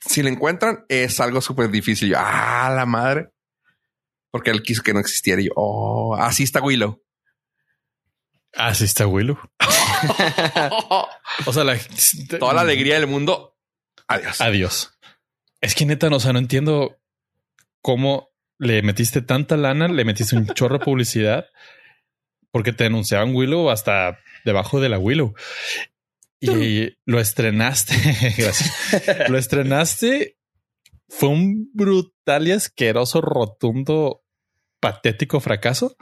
si 0.06 0.22
lo 0.22 0.30
encuentran, 0.30 0.86
es 0.90 1.20
algo 1.20 1.42
súper 1.42 1.70
difícil. 1.70 2.10
Yo, 2.10 2.18
ah, 2.20 2.72
la 2.76 2.86
madre. 2.86 3.30
Porque 4.32 4.52
él 4.52 4.64
quiso 4.64 4.82
que 4.82 4.94
no 4.94 5.00
existiera. 5.00 5.42
Y 5.42 5.46
yo, 5.46 5.52
oh, 5.56 6.16
así 6.16 6.44
está 6.44 6.62
Willow. 6.62 7.02
Así 8.54 8.86
está 8.86 9.08
Willow. 9.08 9.38
O 11.48 11.54
sea, 11.54 11.64
la, 11.64 11.78
Toda 12.40 12.54
la 12.54 12.62
alegría 12.62 12.96
del 12.96 13.08
mundo. 13.08 13.58
Adiós. 14.08 14.40
Adiós. 14.42 15.00
Es 15.62 15.74
que 15.74 15.86
neta, 15.86 16.10
no, 16.10 16.18
o 16.18 16.20
sea, 16.20 16.34
no 16.34 16.40
entiendo 16.40 17.00
cómo 17.82 18.30
le 18.60 18.82
metiste 18.84 19.22
tanta 19.22 19.58
lana, 19.58 19.88
le 19.88 20.06
metiste 20.06 20.36
un 20.36 20.46
chorro 20.48 20.78
de 20.78 20.86
publicidad 20.86 21.46
porque 22.52 22.72
te 22.72 22.84
denunciaban 22.84 23.34
Willow 23.34 23.72
hasta 23.72 24.20
debajo 24.46 24.80
de 24.80 24.90
la 24.90 25.00
Willow 25.00 25.34
y 26.52 26.98
lo 27.06 27.20
estrenaste. 27.20 27.96
Gracias. 28.38 29.30
Lo 29.30 29.38
estrenaste. 29.38 30.38
Fue 31.10 31.30
un 31.30 31.70
brutal 31.74 32.48
y 32.48 32.52
asqueroso, 32.52 33.22
rotundo, 33.22 34.24
patético 34.80 35.40
fracaso. 35.40 35.96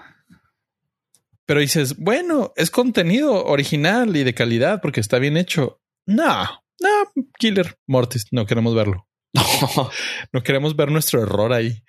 Pero 1.45 1.59
dices, 1.59 1.97
bueno, 1.97 2.53
es 2.55 2.71
contenido 2.71 3.45
original 3.45 4.15
y 4.15 4.23
de 4.23 4.33
calidad 4.33 4.79
porque 4.81 5.01
está 5.01 5.19
bien 5.19 5.37
hecho. 5.37 5.81
No, 6.05 6.43
no, 6.79 7.23
Killer 7.37 7.77
Mortis, 7.87 8.25
no 8.31 8.45
queremos 8.45 8.75
verlo. 8.75 9.07
No 10.33 10.43
queremos 10.43 10.75
ver 10.75 10.91
nuestro 10.91 11.21
error 11.21 11.53
ahí. 11.53 11.83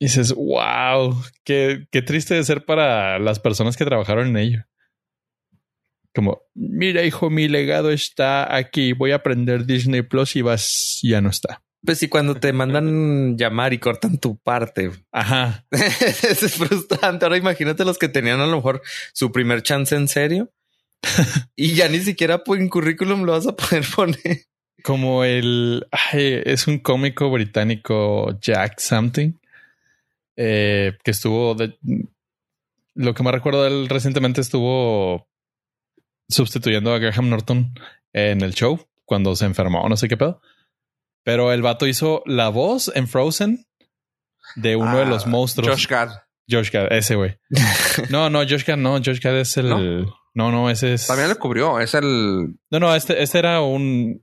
Y 0.00 0.06
dices, 0.06 0.32
wow, 0.34 1.16
qué, 1.44 1.86
qué 1.90 2.02
triste 2.02 2.34
de 2.34 2.44
ser 2.44 2.64
para 2.64 3.18
las 3.18 3.40
personas 3.40 3.76
que 3.76 3.84
trabajaron 3.84 4.28
en 4.28 4.36
ello. 4.36 4.64
Como, 6.14 6.42
mira, 6.54 7.02
hijo, 7.04 7.28
mi 7.28 7.48
legado 7.48 7.90
está 7.90 8.54
aquí. 8.54 8.92
Voy 8.92 9.10
a 9.10 9.16
aprender 9.16 9.66
Disney 9.66 10.02
Plus 10.02 10.36
y 10.36 10.42
vas, 10.42 11.00
ya 11.02 11.20
no 11.20 11.28
está. 11.28 11.62
Pues 11.84 11.98
sí, 11.98 12.08
cuando 12.08 12.36
te 12.36 12.52
mandan 12.52 13.36
llamar 13.36 13.72
y 13.72 13.78
cortan 13.78 14.18
tu 14.18 14.38
parte. 14.38 14.90
Ajá. 15.12 15.66
Es 15.70 16.54
frustrante. 16.54 17.24
Ahora 17.24 17.36
imagínate 17.36 17.84
los 17.84 17.98
que 17.98 18.08
tenían 18.08 18.40
a 18.40 18.46
lo 18.46 18.56
mejor 18.56 18.82
su 19.12 19.32
primer 19.32 19.62
chance 19.62 19.94
en 19.94 20.08
serio 20.08 20.52
y 21.56 21.74
ya 21.74 21.88
ni 21.88 21.98
siquiera 21.98 22.42
en 22.46 22.68
currículum 22.68 23.24
lo 23.24 23.32
vas 23.32 23.46
a 23.46 23.56
poder 23.56 23.84
poner. 23.94 24.44
Como 24.82 25.24
el 25.24 25.86
ay, 25.90 26.42
es 26.44 26.66
un 26.66 26.78
cómico 26.78 27.30
británico, 27.30 28.38
Jack 28.40 28.78
Something, 28.78 29.32
eh, 30.36 30.92
que 31.02 31.10
estuvo 31.10 31.54
de, 31.54 31.76
lo 32.94 33.14
que 33.14 33.22
me 33.22 33.32
recuerdo 33.32 33.62
de 33.62 33.70
él 33.70 33.88
recientemente 33.88 34.40
estuvo 34.40 35.26
sustituyendo 36.28 36.92
a 36.94 36.98
Graham 36.98 37.28
Norton 37.30 37.74
en 38.12 38.40
el 38.42 38.54
show 38.54 38.86
cuando 39.04 39.34
se 39.36 39.44
enfermó, 39.44 39.88
no 39.88 39.96
sé 39.96 40.08
qué 40.08 40.16
pedo. 40.16 40.40
Pero 41.22 41.52
el 41.52 41.62
vato 41.62 41.86
hizo 41.86 42.22
la 42.26 42.48
voz 42.48 42.90
en 42.94 43.08
Frozen 43.08 43.66
de 44.56 44.76
uno 44.76 44.98
de 44.98 45.06
los 45.06 45.26
Ah, 45.26 45.28
monstruos. 45.30 45.70
Josh 45.70 45.86
Gad. 45.88 46.10
Josh 46.50 46.70
Gad, 46.70 46.92
ese 46.92 47.14
güey. 47.16 47.38
No, 48.10 48.28
no, 48.30 48.40
Josh 48.40 48.64
Gad 48.66 48.76
no. 48.76 48.96
Josh 48.98 49.20
Gad 49.20 49.38
es 49.38 49.56
el. 49.56 49.68
¿No? 49.70 49.78
No, 50.34 50.50
no, 50.50 50.68
ese 50.68 50.94
es. 50.94 51.06
También 51.06 51.28
lo 51.28 51.38
cubrió. 51.38 51.78
Es 51.80 51.94
el. 51.94 52.56
No, 52.70 52.80
no, 52.80 52.94
este, 52.94 53.22
este 53.22 53.38
era 53.38 53.60
un. 53.62 54.22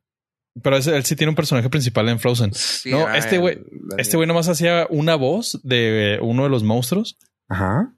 Pero 0.62 0.76
ese, 0.78 0.96
él 0.96 1.06
sí 1.06 1.16
tiene 1.16 1.30
un 1.30 1.36
personaje 1.36 1.70
principal 1.70 2.10
en 2.10 2.20
Frozen. 2.20 2.54
sí, 2.54 2.92
No, 2.92 3.10
este 3.14 3.40
güey- 3.40 3.64
Este 3.98 4.18
güey 4.18 4.28
nomás 4.28 4.50
hacía 4.50 4.86
una 4.90 5.16
voz 5.16 5.60
de 5.64 6.20
uno 6.22 6.44
de 6.44 6.50
los 6.50 6.62
monstruos 6.64 7.18
Ajá. 7.48 7.94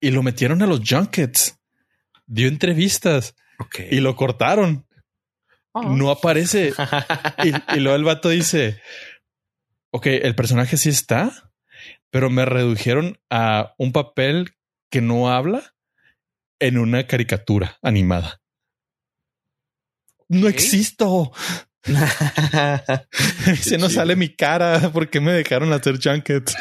y 0.00 0.12
lo 0.12 0.22
metieron 0.22 0.62
a 0.62 0.66
los 0.68 0.80
junkets. 0.88 1.58
Dio 2.26 2.48
entrevistas 2.48 3.34
y 3.90 4.00
lo 4.00 4.16
cortaron. 4.16 4.86
Oh. 5.72 5.82
No 5.84 6.10
aparece. 6.10 6.72
Y, 7.44 7.76
y 7.76 7.80
luego 7.80 7.96
el 7.96 8.04
vato 8.04 8.28
dice: 8.28 8.80
Ok, 9.90 10.06
el 10.06 10.34
personaje 10.34 10.76
sí 10.76 10.88
está, 10.88 11.52
pero 12.10 12.30
me 12.30 12.44
redujeron 12.44 13.18
a 13.30 13.74
un 13.78 13.92
papel 13.92 14.54
que 14.90 15.00
no 15.00 15.30
habla 15.30 15.74
en 16.60 16.78
una 16.78 17.06
caricatura 17.06 17.78
animada. 17.82 18.40
No 20.28 20.48
existo. 20.48 21.32
Se 23.60 23.76
no 23.76 23.90
sale 23.90 24.16
mi 24.16 24.34
cara. 24.34 24.90
¿Por 24.92 25.10
qué 25.10 25.20
me 25.20 25.32
dejaron 25.32 25.72
hacer 25.72 25.98
junkets? 26.02 26.54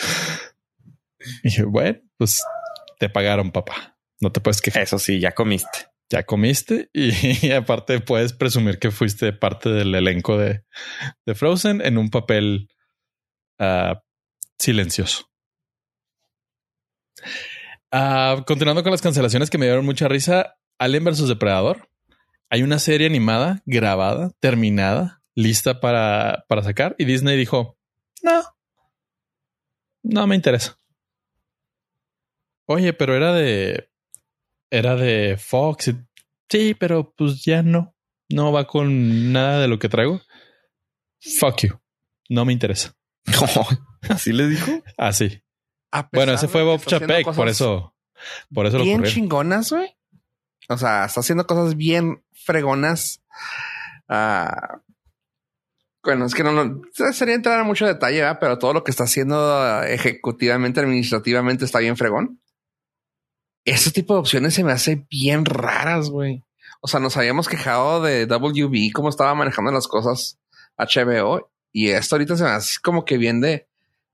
Y 1.43 1.49
dije, 1.49 1.63
bueno, 1.63 1.99
pues 2.17 2.41
te 2.99 3.07
pagaron, 3.09 3.51
papá. 3.51 3.97
No 4.21 4.31
te 4.31 4.39
puedes 4.39 4.61
quejar. 4.61 4.83
Eso 4.83 4.99
sí, 4.99 5.19
ya 5.19 5.33
comiste. 5.33 5.87
Ya 6.09 6.23
comiste 6.23 6.89
y, 6.93 7.51
aparte 7.51 7.99
puedes 7.99 8.33
presumir 8.33 8.79
que 8.79 8.91
fuiste 8.91 9.33
parte 9.33 9.69
del 9.69 9.95
elenco 9.95 10.37
de, 10.37 10.63
de 11.25 11.35
Frozen 11.35 11.81
en 11.81 11.97
un 11.97 12.09
papel 12.09 12.69
ah, 13.59 14.01
silencioso. 14.59 15.29
Ah, 17.91 18.43
continuando 18.45 18.83
con 18.83 18.91
las 18.91 19.01
cancelaciones 19.01 19.49
que 19.49 19.57
me 19.57 19.65
dieron 19.65 19.85
mucha 19.85 20.07
risa, 20.07 20.57
Alien 20.79 21.03
vs 21.03 21.27
Depredador. 21.27 21.89
Hay 22.49 22.63
una 22.63 22.79
serie 22.79 23.07
animada, 23.07 23.61
grabada, 23.65 24.31
terminada, 24.39 25.21
lista 25.35 25.79
para, 25.79 26.45
para 26.49 26.63
sacar 26.63 26.95
y 26.97 27.05
Disney 27.05 27.37
dijo, 27.37 27.77
no, 28.21 28.43
no 30.03 30.27
me 30.27 30.35
interesa. 30.35 30.77
Oye, 32.67 32.93
pero 32.93 33.15
era 33.15 33.33
de, 33.33 33.90
era 34.71 34.95
de 34.95 35.37
Fox. 35.37 35.89
y- 35.89 35.97
Sí, 36.49 36.73
pero 36.73 37.13
pues 37.15 37.43
ya 37.45 37.61
no, 37.61 37.95
no 38.29 38.51
va 38.51 38.65
con 38.65 39.31
nada 39.31 39.59
de 39.61 39.67
lo 39.67 39.77
que 39.77 39.87
traigo. 39.89 40.19
Fuck 41.39 41.61
you. 41.61 41.79
No 42.29 42.43
me 42.45 42.53
interesa. 42.53 42.95
Así 44.09 44.33
le 44.33 44.47
dijo. 44.47 44.71
Así. 44.97 45.43
A 45.91 46.09
Bueno, 46.11 46.33
ese 46.33 46.47
fue 46.47 46.63
Bob 46.63 46.81
Chapek, 46.83 47.33
por 47.35 47.47
eso, 47.49 47.95
por 48.53 48.65
eso 48.65 48.77
lo 48.79 48.83
Bien 48.83 48.97
ocurrió. 49.01 49.13
chingonas, 49.13 49.71
güey. 49.71 49.95
O 50.69 50.77
sea, 50.77 51.05
está 51.05 51.19
haciendo 51.19 51.45
cosas 51.45 51.75
bien 51.75 52.23
fregonas. 52.31 53.21
Ah, 54.07 54.79
bueno, 56.03 56.25
es 56.25 56.33
que 56.33 56.43
no, 56.43 56.51
no 56.51 56.81
sería 57.13 57.35
entrar 57.35 57.59
en 57.59 57.67
mucho 57.67 57.85
detalle, 57.85 58.21
¿verdad? 58.21 58.37
pero 58.39 58.57
todo 58.57 58.73
lo 58.73 58.83
que 58.83 58.91
está 58.91 59.03
haciendo 59.03 59.83
ejecutivamente, 59.83 60.79
administrativamente 60.79 61.65
está 61.65 61.79
bien 61.79 61.97
fregón. 61.97 62.41
Ese 63.65 63.91
tipo 63.91 64.13
de 64.13 64.19
opciones 64.21 64.53
se 64.53 64.63
me 64.63 64.71
hace 64.71 65.05
bien 65.09 65.45
raras, 65.45 66.09
güey. 66.09 66.43
O 66.81 66.87
sea, 66.87 66.99
nos 66.99 67.15
habíamos 67.17 67.47
quejado 67.47 68.01
de 68.01 68.25
WB, 68.25 68.91
cómo 68.93 69.09
estaba 69.09 69.35
manejando 69.35 69.71
las 69.71 69.87
cosas 69.87 70.39
HBO, 70.77 71.51
y 71.71 71.89
esto 71.89 72.15
ahorita 72.15 72.37
se 72.37 72.43
me 72.43 72.49
hace 72.49 72.79
como 72.81 73.05
que 73.05 73.17
bien 73.17 73.39
de, 73.39 73.67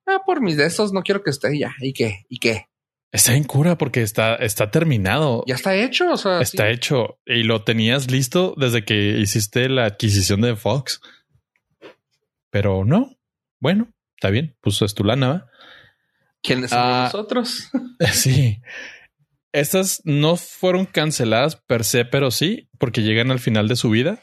ah, 0.06 0.22
por 0.26 0.42
mis 0.42 0.58
de 0.58 0.66
estos 0.66 0.92
no 0.92 1.02
quiero 1.02 1.24
que 1.24 1.30
esté 1.30 1.58
ya. 1.58 1.74
¿Y 1.80 1.94
qué? 1.94 2.26
¿Y 2.28 2.40
qué? 2.40 2.68
Está 3.10 3.36
en 3.36 3.46
cura 3.46 3.78
porque 3.78 4.02
está, 4.02 4.36
está 4.36 4.70
terminado. 4.70 5.44
Ya 5.48 5.56
está 5.56 5.74
hecho. 5.76 6.12
O 6.12 6.18
sea, 6.18 6.42
Está 6.42 6.68
sí. 6.68 6.74
hecho 6.74 7.20
y 7.26 7.44
lo 7.44 7.64
tenías 7.64 8.12
listo 8.12 8.54
desde 8.58 8.84
que 8.84 9.18
hiciste 9.18 9.70
la 9.70 9.86
adquisición 9.86 10.42
de 10.42 10.58
Fox. 10.58 11.00
Pero 12.50 12.84
no. 12.86 13.16
Bueno, 13.60 13.88
está 14.18 14.30
bien. 14.30 14.58
Pues 14.62 14.82
es 14.82 14.94
tu 14.94 15.06
lana. 15.06 15.48
¿Quiénes 16.44 16.70
somos 16.72 16.86
Ah. 16.86 17.04
nosotros? 17.06 17.70
Sí. 18.12 18.62
Estas 19.58 20.04
no 20.06 20.36
fueron 20.36 20.86
canceladas 20.86 21.56
per 21.56 21.84
se, 21.84 22.06
pero 22.06 22.30
sí, 22.30 22.70
porque 22.78 23.02
llegan 23.02 23.32
al 23.32 23.40
final 23.40 23.68
de 23.68 23.76
su 23.76 23.90
vida. 23.90 24.22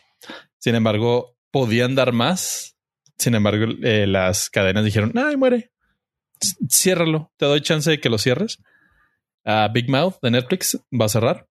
Sin 0.61 0.77
embargo, 0.77 1.37
podían 1.51 1.97
dar 1.97 2.13
más. 2.13 2.77
Sin 3.19 3.35
embargo, 3.35 3.67
eh, 3.83 4.07
las 4.07 4.49
cadenas 4.49 4.85
dijeron, 4.85 5.13
ay, 5.19 5.37
muere. 5.37 5.73
Ciérralo. 6.71 7.33
Te 7.37 7.47
doy 7.47 7.63
chance 7.63 7.91
de 7.91 7.99
que 7.99 8.11
lo 8.11 8.19
cierres. 8.19 8.63
Ah, 9.45 9.69
Big 9.75 9.91
Mouth 9.91 10.21
de 10.23 10.31
Netflix 10.31 10.79
va 10.93 11.07
a 11.07 11.09
cerrar. 11.09 11.49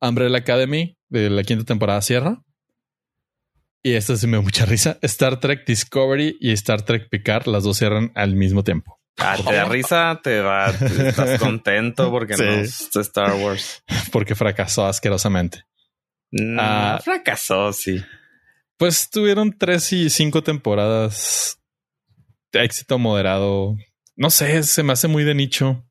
Umbrella 0.00 0.38
Academy 0.38 0.96
de 1.08 1.30
la 1.30 1.42
quinta 1.42 1.64
temporada 1.64 2.00
cierra. 2.02 2.44
Y 3.82 3.94
esta 3.94 4.16
sí 4.16 4.28
me 4.28 4.36
da 4.36 4.42
mucha 4.44 4.66
risa. 4.66 5.00
Star 5.02 5.40
Trek 5.40 5.66
Discovery 5.66 6.36
y 6.38 6.52
Star 6.52 6.82
Trek 6.82 7.08
Picard, 7.10 7.48
las 7.48 7.64
dos 7.64 7.76
cierran 7.76 8.12
al 8.14 8.36
mismo 8.36 8.62
tiempo. 8.62 8.99
Ah, 9.18 9.36
te 9.36 9.52
da 9.54 9.64
risa, 9.64 10.20
te 10.22 10.40
va, 10.40 10.66
estás 10.70 11.38
contento 11.40 12.10
porque 12.10 12.36
Sí. 12.36 12.42
no 12.42 12.50
es 12.52 12.90
de 12.94 13.00
Star 13.02 13.34
Wars. 13.34 13.82
porque 14.12 14.34
fracasó 14.34 14.86
asquerosamente. 14.86 15.64
No, 16.30 16.62
Ah. 16.62 17.00
fracasó, 17.04 17.72
sí. 17.72 18.02
Pues 18.78 19.10
tuvieron 19.10 19.56
tres 19.58 19.92
y 19.92 20.08
cinco 20.08 20.42
temporadas 20.42 21.58
de 22.52 22.64
éxito 22.64 22.98
moderado. 22.98 23.76
No 24.16 24.30
sé, 24.30 24.62
se 24.62 24.82
me 24.82 24.92
hace 24.94 25.06
muy 25.08 25.24
de 25.24 25.34
nicho. 25.34 25.84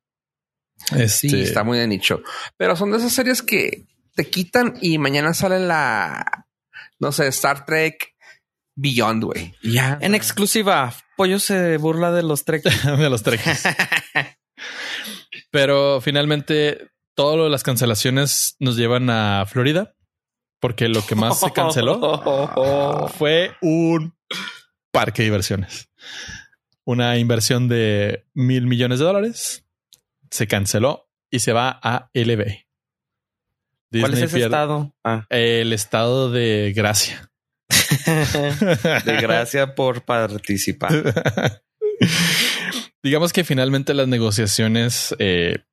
Este, 0.95 1.29
Sí, 1.29 1.41
está 1.41 1.63
muy 1.63 1.77
de 1.77 1.87
nicho. 1.87 2.21
Pero 2.57 2.75
son 2.75 2.89
de 2.91 2.97
esas 2.97 3.11
series 3.13 3.41
que 3.43 3.85
te 4.15 4.29
quitan 4.29 4.75
y 4.81 4.97
mañana 4.97 5.33
sale 5.33 5.59
la, 5.59 6.47
no 6.99 7.11
sé, 7.11 7.27
Star 7.27 7.65
Trek 7.65 8.15
Beyond, 8.75 9.23
güey. 9.25 9.53
Ya. 9.61 9.97
En 10.01 10.15
exclusiva, 10.15 10.93
Pollo 11.19 11.37
se 11.39 11.75
burla 11.75 12.13
de 12.13 12.23
los 12.23 12.45
Trek. 12.45 12.63
de 12.63 13.09
los 13.09 13.23
Trek. 13.23 13.41
Pero 15.51 15.99
finalmente, 15.99 16.91
todas 17.13 17.51
las 17.51 17.61
cancelaciones 17.61 18.55
nos 18.59 18.77
llevan 18.77 19.09
a 19.09 19.45
Florida, 19.45 19.97
porque 20.61 20.87
lo 20.87 21.05
que 21.05 21.15
más 21.15 21.41
se 21.41 21.51
canceló 21.51 23.09
fue 23.17 23.51
un 23.59 24.15
parque 24.91 25.23
de 25.23 25.25
diversiones. 25.25 25.89
Una 26.85 27.17
inversión 27.17 27.67
de 27.67 28.25
mil 28.33 28.65
millones 28.65 28.99
de 28.99 29.05
dólares 29.05 29.65
se 30.31 30.47
canceló 30.47 31.09
y 31.29 31.39
se 31.39 31.51
va 31.51 31.81
a 31.83 32.09
LB. 32.13 32.45
¿Cuál 33.91 34.13
es 34.13 34.21
ese 34.21 34.39
estado? 34.45 34.95
Ah. 35.03 35.25
El 35.29 35.73
estado 35.73 36.31
de 36.31 36.71
Gracia. 36.73 37.28
de 39.05 39.21
gracia 39.21 39.75
por 39.75 40.03
participar. 40.03 41.61
Digamos 43.03 43.33
que 43.33 43.43
finalmente 43.43 43.93
las 43.93 44.07
negociaciones 44.07 45.15
eh, 45.19 45.63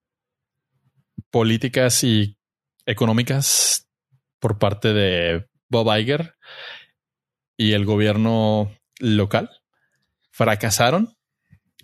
políticas 1.30 2.04
y 2.04 2.38
económicas 2.86 3.88
por 4.38 4.58
parte 4.58 4.92
de 4.92 5.46
Bob 5.68 5.92
Iger 5.96 6.36
y 7.56 7.72
el 7.72 7.84
gobierno 7.84 8.72
local 9.00 9.50
fracasaron 10.30 11.16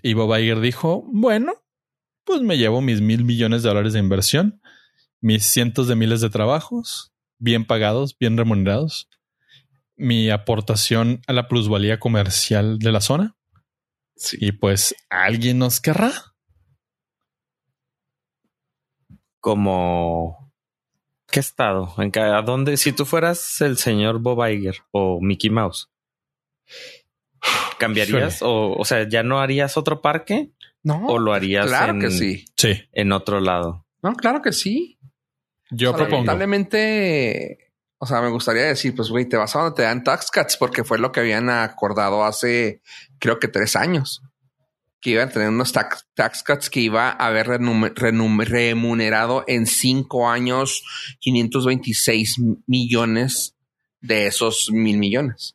y 0.03 0.15
Bob 0.15 0.37
Iger 0.37 0.61
dijo, 0.61 1.05
bueno, 1.13 1.55
pues 2.25 2.43
me 2.43 2.59
llevo 2.59 2.81
mis 2.81 3.01
mil 3.01 3.25
millones 3.25 3.63
de 3.63 3.69
dólares 3.69 3.93
de 3.93 4.01
inversión, 4.01 4.61
mis 5.21 5.45
cientos 5.45 5.89
de 5.89 5.97
miles 5.97 6.21
de 6.21 6.31
trabajos, 6.31 7.13
bien 7.39 7.65
pagados, 7.65 8.17
bien 8.19 8.37
remunerados, 8.37 9.09
mi 10.03 10.31
aportación 10.31 11.23
a 11.29 11.33
la 11.33 11.47
plusvalía 11.47 12.01
comercial 12.01 12.81
de 12.81 12.91
la 12.91 13.01
zona. 13.01 13.37
Y 14.33 14.53
pues 14.53 14.95
alguien 15.09 15.59
nos 15.59 15.81
querrá. 15.81 16.13
Como 19.39 20.53
¿qué 21.31 21.41
estado? 21.41 21.95
¿En 21.99 22.13
¿A 22.19 22.43
dónde? 22.43 22.77
Si 22.77 22.93
tú 22.93 23.05
fueras 23.05 23.61
el 23.61 23.79
señor 23.79 24.19
Bob 24.19 24.45
Iger 24.47 24.79
o 24.91 25.21
Mickey 25.21 25.51
Mouse, 25.51 25.89
¿cambiarías? 27.79 28.43
O, 28.43 28.73
o 28.77 28.85
sea, 28.85 29.09
¿ya 29.09 29.23
no 29.23 29.41
harías 29.41 29.77
otro 29.77 30.03
parque? 30.03 30.51
No. 30.83 31.07
¿O 31.07 31.19
lo 31.21 31.33
harías 31.33 31.67
claro 31.67 31.99
que 32.01 32.11
sí. 32.11 32.45
Sí. 32.57 32.83
en 32.93 33.13
otro 33.13 33.41
lado? 33.41 33.87
No, 34.03 34.15
claro 34.15 34.43
que 34.43 34.53
sí. 34.53 34.99
Yo 35.71 35.93
propongo. 35.93 36.25
Lamentablemente, 36.25 37.62
o 38.03 38.07
sea, 38.07 38.21
me 38.21 38.31
gustaría 38.31 38.65
decir, 38.65 38.97
pues, 38.97 39.11
güey, 39.11 39.29
te 39.29 39.37
vas 39.37 39.55
a 39.55 39.61
donde 39.61 39.77
te 39.77 39.83
dan 39.83 40.03
tax 40.03 40.33
cuts 40.33 40.57
porque 40.57 40.83
fue 40.83 40.99
lo 40.99 41.13
que 41.13 41.21
habían 41.21 41.49
acordado 41.49 42.25
hace, 42.25 42.83
creo 43.21 43.39
que 43.39 43.47
tres 43.47 43.77
años. 43.77 44.23
Que 45.01 45.11
iban 45.11 45.29
a 45.29 45.33
tener 45.33 45.49
unos 45.51 45.73
tax, 45.73 46.43
cuts 46.45 46.69
que 46.69 46.81
iba 46.81 47.11
a 47.11 47.29
haber 47.29 47.47
remunerado 47.47 49.45
en 49.47 49.67
cinco 49.69 50.29
años 50.29 50.83
526 51.21 52.39
millones 52.67 53.55
de 54.01 54.27
esos 54.27 54.71
mil 54.73 54.99
millones. 54.99 55.55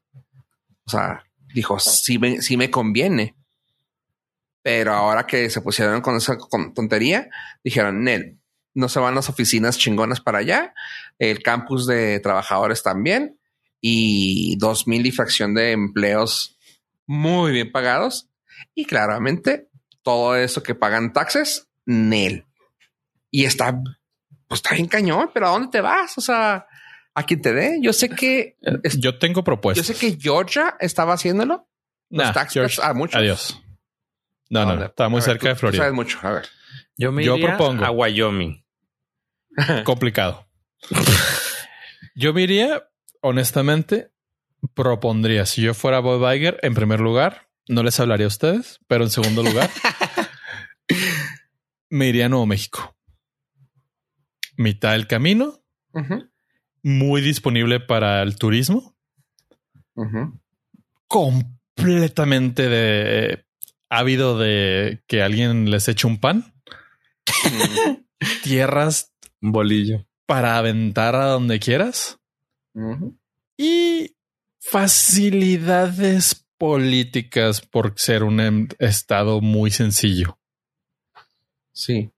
O 0.86 0.90
sea, 0.90 1.26
dijo, 1.54 1.82
sí 1.82 2.18
me, 2.18 2.42
sí 2.42 2.56
me 2.56 2.72
conviene. 2.72 3.36
Pero 4.62 4.94
ahora 4.94 5.28
que 5.28 5.50
se 5.50 5.60
pusieron 5.60 6.00
con 6.00 6.16
esa 6.16 6.38
tontería, 6.74 7.28
dijeron, 7.62 8.06
Nel, 8.06 8.40
no 8.78 8.88
se 8.88 9.00
van 9.00 9.16
las 9.16 9.28
oficinas 9.28 9.78
chingonas 9.78 10.22
para 10.22 10.38
allá, 10.38 10.74
el 11.20 11.42
campus 11.42 11.88
de 11.88 12.20
trabajadores 12.20 12.84
también, 12.84 13.40
y 13.82 14.58
dos 14.58 14.88
mil 14.88 15.06
y 15.06 15.12
fracción 15.12 15.54
de 15.54 15.72
empleos 15.72 16.58
muy 17.06 17.52
bien 17.52 17.72
pagados. 17.72 18.30
Y 18.74 18.86
claramente 18.86 19.70
todo 20.04 20.36
eso 20.36 20.64
que 20.64 20.76
pagan 20.76 21.14
taxes, 21.14 21.68
Nel. 21.86 22.46
Y 23.32 23.46
está, 23.46 23.80
pues 24.48 24.60
está 24.60 24.74
bien 24.74 24.88
cañón, 24.88 25.32
pero 25.34 25.48
¿a 25.48 25.52
dónde 25.52 25.70
te 25.70 25.82
vas? 25.82 26.18
O 26.18 26.22
sea, 26.22 26.68
a 27.14 27.24
quien 27.24 27.42
te 27.42 27.54
dé. 27.54 27.80
Yo 27.82 27.94
sé 27.94 28.10
que 28.10 28.58
yo 28.98 29.18
tengo 29.18 29.44
propuestas. 29.44 29.88
Yo 29.88 29.94
sé 29.94 30.00
que 30.00 30.18
Georgia 30.20 30.76
estaba 30.80 31.14
haciéndolo. 31.14 31.68
Los 32.10 32.34
taxes 32.34 32.80
a 32.80 32.94
muchos. 32.94 33.16
Adiós. 33.16 33.62
No, 34.50 34.66
no, 34.66 34.86
está 34.86 35.10
muy 35.10 35.22
cerca 35.22 35.50
de 35.50 35.56
Florida. 35.56 35.84
Sabes 35.84 35.94
mucho. 35.94 36.20
A 36.22 36.32
ver. 36.32 36.48
Yo 36.96 37.12
me 37.12 37.24
Yo 37.24 37.38
propongo 37.40 37.84
a 37.86 37.92
Wyoming. 37.92 38.64
Complicado. 39.84 40.47
Yo 42.16 42.34
me 42.34 42.44
iría, 42.44 42.90
honestamente, 43.22 44.12
propondría, 44.74 45.46
si 45.46 45.62
yo 45.62 45.74
fuera 45.74 46.00
Bob 46.00 46.32
Iger, 46.34 46.60
en 46.62 46.74
primer 46.74 47.00
lugar, 47.00 47.50
no 47.68 47.84
les 47.84 48.00
hablaría 48.00 48.26
a 48.26 48.30
ustedes, 48.30 48.80
pero 48.88 49.04
en 49.04 49.10
segundo 49.10 49.44
lugar, 49.44 49.70
me 51.90 52.08
iría 52.08 52.26
a 52.26 52.30
Nuevo 52.30 52.46
México. 52.46 52.96
Mitad 54.56 54.94
del 54.94 55.08
camino, 55.08 55.64
muy 56.82 57.22
disponible 57.22 57.80
para 57.80 58.24
el 58.24 58.38
turismo, 58.38 58.98
completamente 61.08 62.70
de 62.70 63.46
ávido 63.90 64.38
de 64.38 65.04
que 65.08 65.22
alguien 65.22 65.70
les 65.70 65.88
eche 65.88 66.08
un 66.08 66.20
pan. 66.20 66.54
Tierras. 68.44 69.14
bolillo. 69.42 70.07
Para 70.28 70.58
aventar 70.58 71.16
a 71.16 71.26
donde 71.26 71.60
quieras. 71.60 72.20
Y 73.58 74.16
facilidades 74.60 76.46
políticas 76.60 77.62
por 77.62 77.94
ser 77.98 78.24
un 78.24 78.40
em, 78.40 78.68
estado 78.78 79.42
muy 79.42 79.72
sencillo. 79.72 80.38
Sí. 81.72 82.12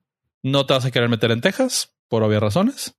No 0.43 0.65
te 0.65 0.73
vas 0.73 0.85
a 0.85 0.91
querer 0.91 1.09
meter 1.09 1.31
en 1.31 1.41
Texas 1.41 1.93
por 2.07 2.23
obvias 2.23 2.41
razones. 2.41 2.95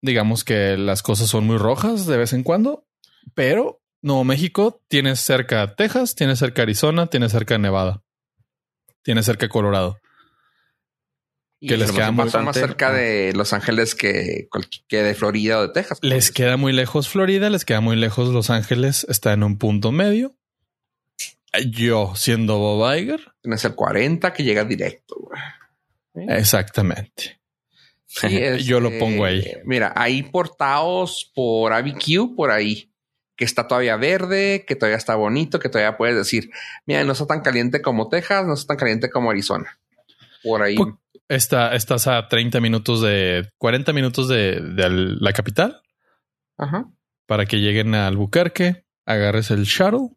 Digamos 0.00 0.44
que 0.44 0.76
las 0.76 1.02
cosas 1.02 1.28
son 1.28 1.46
muy 1.46 1.58
rojas 1.58 2.06
de 2.06 2.16
vez 2.16 2.32
en 2.32 2.44
cuando, 2.44 2.86
pero 3.34 3.80
Nuevo 4.02 4.24
México, 4.24 4.82
tienes 4.86 5.20
cerca 5.20 5.74
Texas, 5.74 6.14
tienes 6.14 6.38
cerca 6.38 6.62
Arizona, 6.62 7.06
tienes 7.06 7.32
cerca 7.32 7.56
Nevada, 7.56 8.02
tienes 9.02 9.24
cerca 9.24 9.48
Colorado. 9.48 9.98
Que 11.66 11.76
les 11.76 11.92
queda 11.92 12.12
más 12.12 12.32
cerca 12.52 12.92
de 12.92 13.32
Los 13.34 13.52
Ángeles 13.52 13.94
que, 13.94 14.48
que 14.88 15.02
de 15.02 15.14
Florida 15.14 15.58
o 15.58 15.62
de 15.62 15.68
Texas. 15.68 15.98
Les 16.02 16.30
queda 16.30 16.56
muy 16.56 16.72
lejos 16.72 17.08
Florida, 17.08 17.50
les 17.50 17.64
queda 17.64 17.80
muy 17.80 17.96
lejos 17.96 18.28
Los 18.28 18.50
Ángeles, 18.50 19.06
está 19.08 19.32
en 19.32 19.42
un 19.42 19.58
punto 19.58 19.92
medio. 19.92 20.36
Yo, 21.70 22.14
siendo 22.16 22.58
Bob 22.58 22.96
Iger. 22.96 23.32
Tienes 23.42 23.64
el 23.64 23.74
40 23.74 24.32
que 24.32 24.42
llega 24.42 24.64
directo. 24.64 25.16
Exactamente. 26.14 27.40
Yo 28.62 28.80
lo 28.80 28.96
pongo 28.98 29.24
ahí. 29.24 29.38
Este, 29.40 29.62
mira, 29.64 29.92
hay 29.96 30.22
portados 30.22 31.30
por 31.34 31.72
ABQ 31.72 32.34
por 32.36 32.50
ahí 32.50 32.90
que 33.36 33.44
está 33.44 33.66
todavía 33.66 33.96
verde, 33.96 34.64
que 34.66 34.76
todavía 34.76 34.96
está 34.96 35.16
bonito, 35.16 35.58
que 35.58 35.68
todavía 35.68 35.96
puedes 35.96 36.16
decir, 36.16 36.50
mira, 36.86 37.02
no 37.02 37.12
está 37.12 37.26
tan 37.26 37.40
caliente 37.40 37.82
como 37.82 38.08
Texas, 38.08 38.46
no 38.46 38.54
está 38.54 38.68
tan 38.68 38.76
caliente 38.76 39.10
como 39.10 39.30
Arizona. 39.30 39.78
Por 40.42 40.62
ahí. 40.62 40.76
Está, 41.28 41.74
estás 41.74 42.06
a 42.06 42.28
30 42.28 42.60
minutos 42.60 43.00
de 43.00 43.48
40 43.58 43.92
minutos 43.92 44.28
de, 44.28 44.60
la 44.60 45.32
capital. 45.32 45.80
Ajá. 46.58 46.90
Para 47.26 47.46
que 47.46 47.60
lleguen 47.60 47.94
a 47.94 48.06
Albuquerque, 48.06 48.84
agarres 49.06 49.50
el 49.50 49.64
shuttle. 49.64 50.10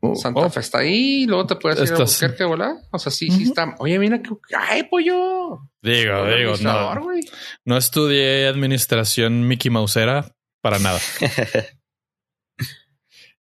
Oh, 0.00 0.14
Santa 0.14 0.40
oh. 0.40 0.50
Fe 0.50 0.60
está 0.60 0.78
ahí, 0.80 1.24
luego 1.26 1.46
te 1.46 1.56
puedes 1.56 1.78
ir 1.78 1.94
a 1.94 1.96
Albuquerque, 1.96 2.44
¿verdad? 2.44 2.74
O 2.90 2.98
sea, 2.98 3.10
sí, 3.10 3.30
sí 3.30 3.44
está. 3.44 3.74
Oye, 3.78 3.98
mira 3.98 4.20
que. 4.20 4.30
¡Ay, 4.54 4.82
pollo! 4.84 5.70
Digo, 5.80 6.26
digo, 6.26 6.54
no. 6.62 6.94
No 7.64 7.76
estudié 7.78 8.46
administración 8.46 9.48
Mickey 9.48 9.70
Mousera, 9.70 10.36
para 10.60 10.78
nada. 10.78 11.00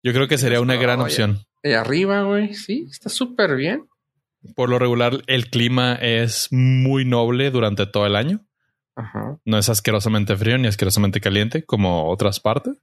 Yo 0.03 0.13
creo 0.13 0.29
que 0.29 0.37
sería 0.39 0.61
una 0.61 0.77
gran 0.77 1.01
opción. 1.01 1.43
De 1.63 1.77
arriba, 1.77 2.23
güey. 2.23 2.55
Sí, 2.55 2.87
está 2.91 3.09
súper 3.09 3.57
bien. 3.57 3.90
Por 4.55 4.71
lo 4.71 4.79
regular, 4.79 5.23
el 5.27 5.51
clima 5.51 5.95
es 5.95 6.49
muy 6.51 7.05
noble 7.05 7.51
durante 7.51 7.87
todo 7.87 8.07
el 8.07 8.17
año. 8.17 8.45
No 9.45 9.59
es 9.59 9.69
asquerosamente 9.69 10.37
frío 10.37 10.59
ni 10.59 10.69
asquerosamente 10.69 11.21
caliente 11.21 11.65
como 11.65 12.11
otras 12.11 12.41
partes. 12.41 12.75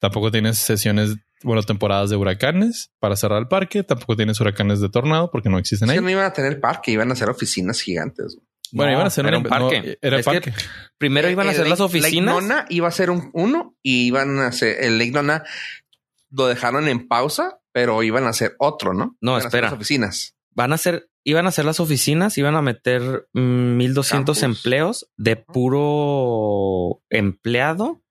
Tampoco 0.00 0.30
tienes 0.30 0.58
sesiones, 0.58 1.16
bueno, 1.42 1.62
temporadas 1.62 2.10
de 2.10 2.16
huracanes 2.16 2.92
para 2.98 3.16
cerrar 3.16 3.38
el 3.38 3.48
parque. 3.48 3.82
Tampoco 3.82 4.16
tienes 4.16 4.40
huracanes 4.40 4.80
de 4.80 4.88
tornado 4.88 5.30
porque 5.30 5.48
no 5.48 5.58
existen 5.58 5.90
ahí. 5.90 6.00
no 6.00 6.10
iban 6.10 6.24
a 6.24 6.32
tener 6.32 6.60
parque, 6.60 6.90
iban 6.90 7.10
a 7.12 7.16
ser 7.16 7.30
oficinas 7.30 7.80
gigantes. 7.80 8.36
Bueno, 8.72 8.92
iban 8.92 9.06
a 9.06 9.10
ser 9.10 9.26
un 9.26 9.44
parque. 9.44 9.98
era 10.02 10.20
parque. 10.22 10.52
primero 10.98 11.30
iban 11.30 11.46
a 11.46 11.50
hacer 11.52 11.68
las 11.68 11.80
oficinas. 11.80 12.34
Nona 12.34 12.66
iba 12.68 12.88
a 12.88 12.90
ser 12.90 13.10
un 13.10 13.30
uno 13.32 13.76
y 13.82 14.06
iban 14.06 14.38
a 14.40 14.48
hacer 14.48 14.82
el 14.82 14.98
Lake 14.98 15.12
Nona 15.12 15.44
lo 16.36 16.46
dejaron 16.46 16.88
en 16.88 17.06
pausa, 17.06 17.60
pero 17.72 18.02
iban 18.02 18.24
a 18.24 18.30
hacer 18.30 18.56
otro, 18.58 18.92
¿no? 18.92 19.16
No, 19.20 19.38
espera. 19.38 19.68
las 19.68 19.74
oficinas. 19.74 20.33
Van 20.54 20.72
a 20.72 20.78
ser 20.78 21.08
iban 21.26 21.46
a 21.46 21.48
hacer 21.48 21.64
las 21.64 21.80
oficinas, 21.80 22.36
iban 22.36 22.54
a 22.54 22.60
meter 22.62 23.28
mm, 23.32 23.76
1200 23.76 24.38
Campus. 24.38 24.42
empleos 24.58 25.10
de 25.16 25.36
puro 25.36 27.02
empleado 27.08 28.02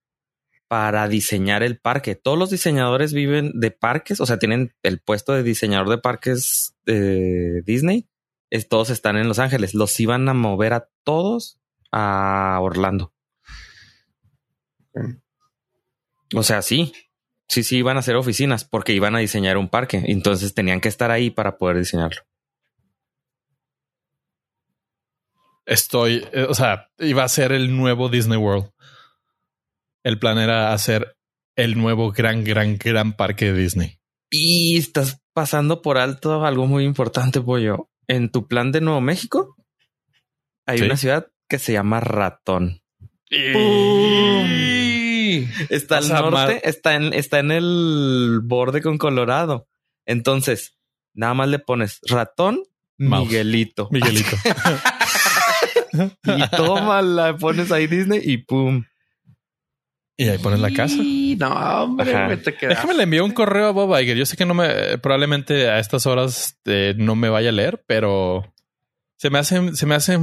para 0.68 1.08
diseñar 1.08 1.62
el 1.62 1.78
parque. 1.80 2.16
Todos 2.16 2.40
los 2.40 2.50
diseñadores 2.50 3.14
viven 3.14 3.52
de 3.60 3.70
parques, 3.70 4.20
o 4.20 4.26
sea, 4.26 4.40
tienen 4.40 4.74
el 4.82 5.00
puesto 5.00 5.34
de 5.34 5.44
diseñador 5.44 5.90
de 5.90 6.00
parques 6.00 6.76
de 6.86 7.62
Disney. 7.66 8.08
Es- 8.50 8.68
todos 8.68 8.90
están 8.90 9.16
en 9.18 9.28
Los 9.28 9.38
Ángeles. 9.40 9.76
Los 9.76 10.00
iban 10.00 10.28
a 10.28 10.34
mover 10.34 10.74
a 10.74 10.90
todos 11.04 11.60
a 11.92 12.58
Orlando. 12.62 13.14
Mm. 14.96 15.18
O 16.36 16.42
sea, 16.44 16.64
sí. 16.64 16.94
Sí, 17.48 17.62
sí, 17.62 17.78
iban 17.78 17.98
a 17.98 18.00
hacer 18.00 18.16
oficinas 18.16 18.66
porque 18.66 18.94
iban 18.94 19.16
a 19.16 19.20
diseñar 19.20 19.58
un 19.58 19.70
parque. 19.70 20.02
Entonces 20.08 20.56
tenían 20.56 20.82
que 20.82 20.90
estar 20.90 21.12
ahí 21.12 21.30
para 21.30 21.58
poder 21.58 21.78
diseñarlo. 21.78 22.22
Estoy, 25.66 26.26
eh, 26.34 26.46
o 26.50 26.54
sea, 26.54 26.90
iba 27.00 27.24
a 27.24 27.30
ser 27.30 27.52
el 27.52 27.76
nuevo 27.76 28.10
Disney 28.10 28.38
World. 28.38 28.70
El 30.04 30.20
plan 30.20 30.38
era 30.38 30.74
hacer 30.74 31.16
el 31.56 31.78
nuevo 31.78 32.12
gran, 32.12 32.44
gran, 32.44 32.78
gran 32.78 33.14
parque 33.14 33.54
de 33.54 33.60
Disney. 33.60 34.00
Y 34.30 34.78
estás 34.78 35.22
pasando 35.34 35.82
por 35.82 35.98
alto 35.98 36.44
algo 36.46 36.68
muy 36.68 36.84
importante, 36.84 37.40
Pollo. 37.40 37.90
En 38.08 38.30
tu 38.30 38.48
plan 38.48 38.72
de 38.72 38.82
Nuevo 38.82 39.00
México 39.02 39.56
hay 40.66 40.80
Sí. 40.80 40.84
una 40.86 40.98
ciudad 40.98 41.28
que 41.48 41.60
se 41.60 41.72
llama 41.74 42.00
Ratón. 42.02 42.82
Está 45.70 45.98
al 45.98 46.04
O 46.04 46.08
sea, 46.08 46.22
norte, 46.22 46.68
está 46.68 46.96
en, 46.96 47.14
está 47.14 47.40
en 47.40 47.52
el 47.52 48.42
borde 48.44 48.82
con 48.82 48.98
Colorado. 48.98 49.68
Entonces, 50.06 50.78
nada 51.14 51.34
más 51.34 51.48
le 51.50 51.60
pones 51.60 52.00
Ratón 52.08 52.64
Mouse. 52.98 53.28
Miguelito. 53.28 53.88
Miguelito. 53.92 54.36
y 56.24 56.48
toma, 56.56 57.02
la 57.02 57.38
pones 57.38 57.72
ahí 57.72 57.88
Disney 57.88 58.22
y 58.24 58.38
pum. 58.38 58.84
y 60.18 60.30
ahí 60.30 60.38
pones 60.38 60.60
la 60.60 60.72
casa. 60.72 60.96
Y 61.00 61.36
no, 61.40 61.50
hombre, 61.84 62.38
te 62.38 62.56
quedas. 62.56 62.76
Déjame 62.76 62.96
le 62.96 63.04
envío 63.04 63.24
un 63.24 63.32
correo 63.32 63.68
a 63.68 63.72
Bob 63.72 63.98
Iger. 64.00 64.18
Yo 64.18 64.26
sé 64.26 64.36
que 64.36 64.46
no 64.46 64.54
me, 64.54 64.98
probablemente 64.98 65.70
a 65.70 65.80
estas 65.80 66.06
horas 66.06 66.60
eh, 66.66 66.96
no 66.98 67.16
me 67.16 67.30
vaya 67.30 67.50
a 67.50 67.54
leer, 67.54 67.84
pero 67.88 68.54
se 69.18 69.30
me 69.30 69.40
hace, 69.40 69.76
se 69.76 69.86
me 69.86 69.96
hace 69.96 70.20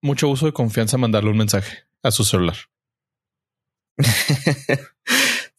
mucho 0.00 0.28
uso 0.28 0.46
de 0.46 0.52
confianza 0.52 0.98
mandarle 0.98 1.30
un 1.30 1.38
mensaje 1.38 1.84
a 2.02 2.10
su 2.10 2.24
celular. 2.24 2.56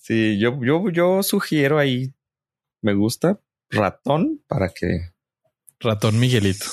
Sí, 0.10 0.40
yo, 0.40 0.60
yo, 0.64 0.90
yo 0.90 1.22
sugiero 1.22 1.78
ahí. 1.78 2.16
Me 2.82 2.96
gusta 2.96 3.40
ratón 3.70 4.42
para 4.48 4.70
que 4.70 5.12
Ratón 5.80 6.20
Miguelito. 6.20 6.66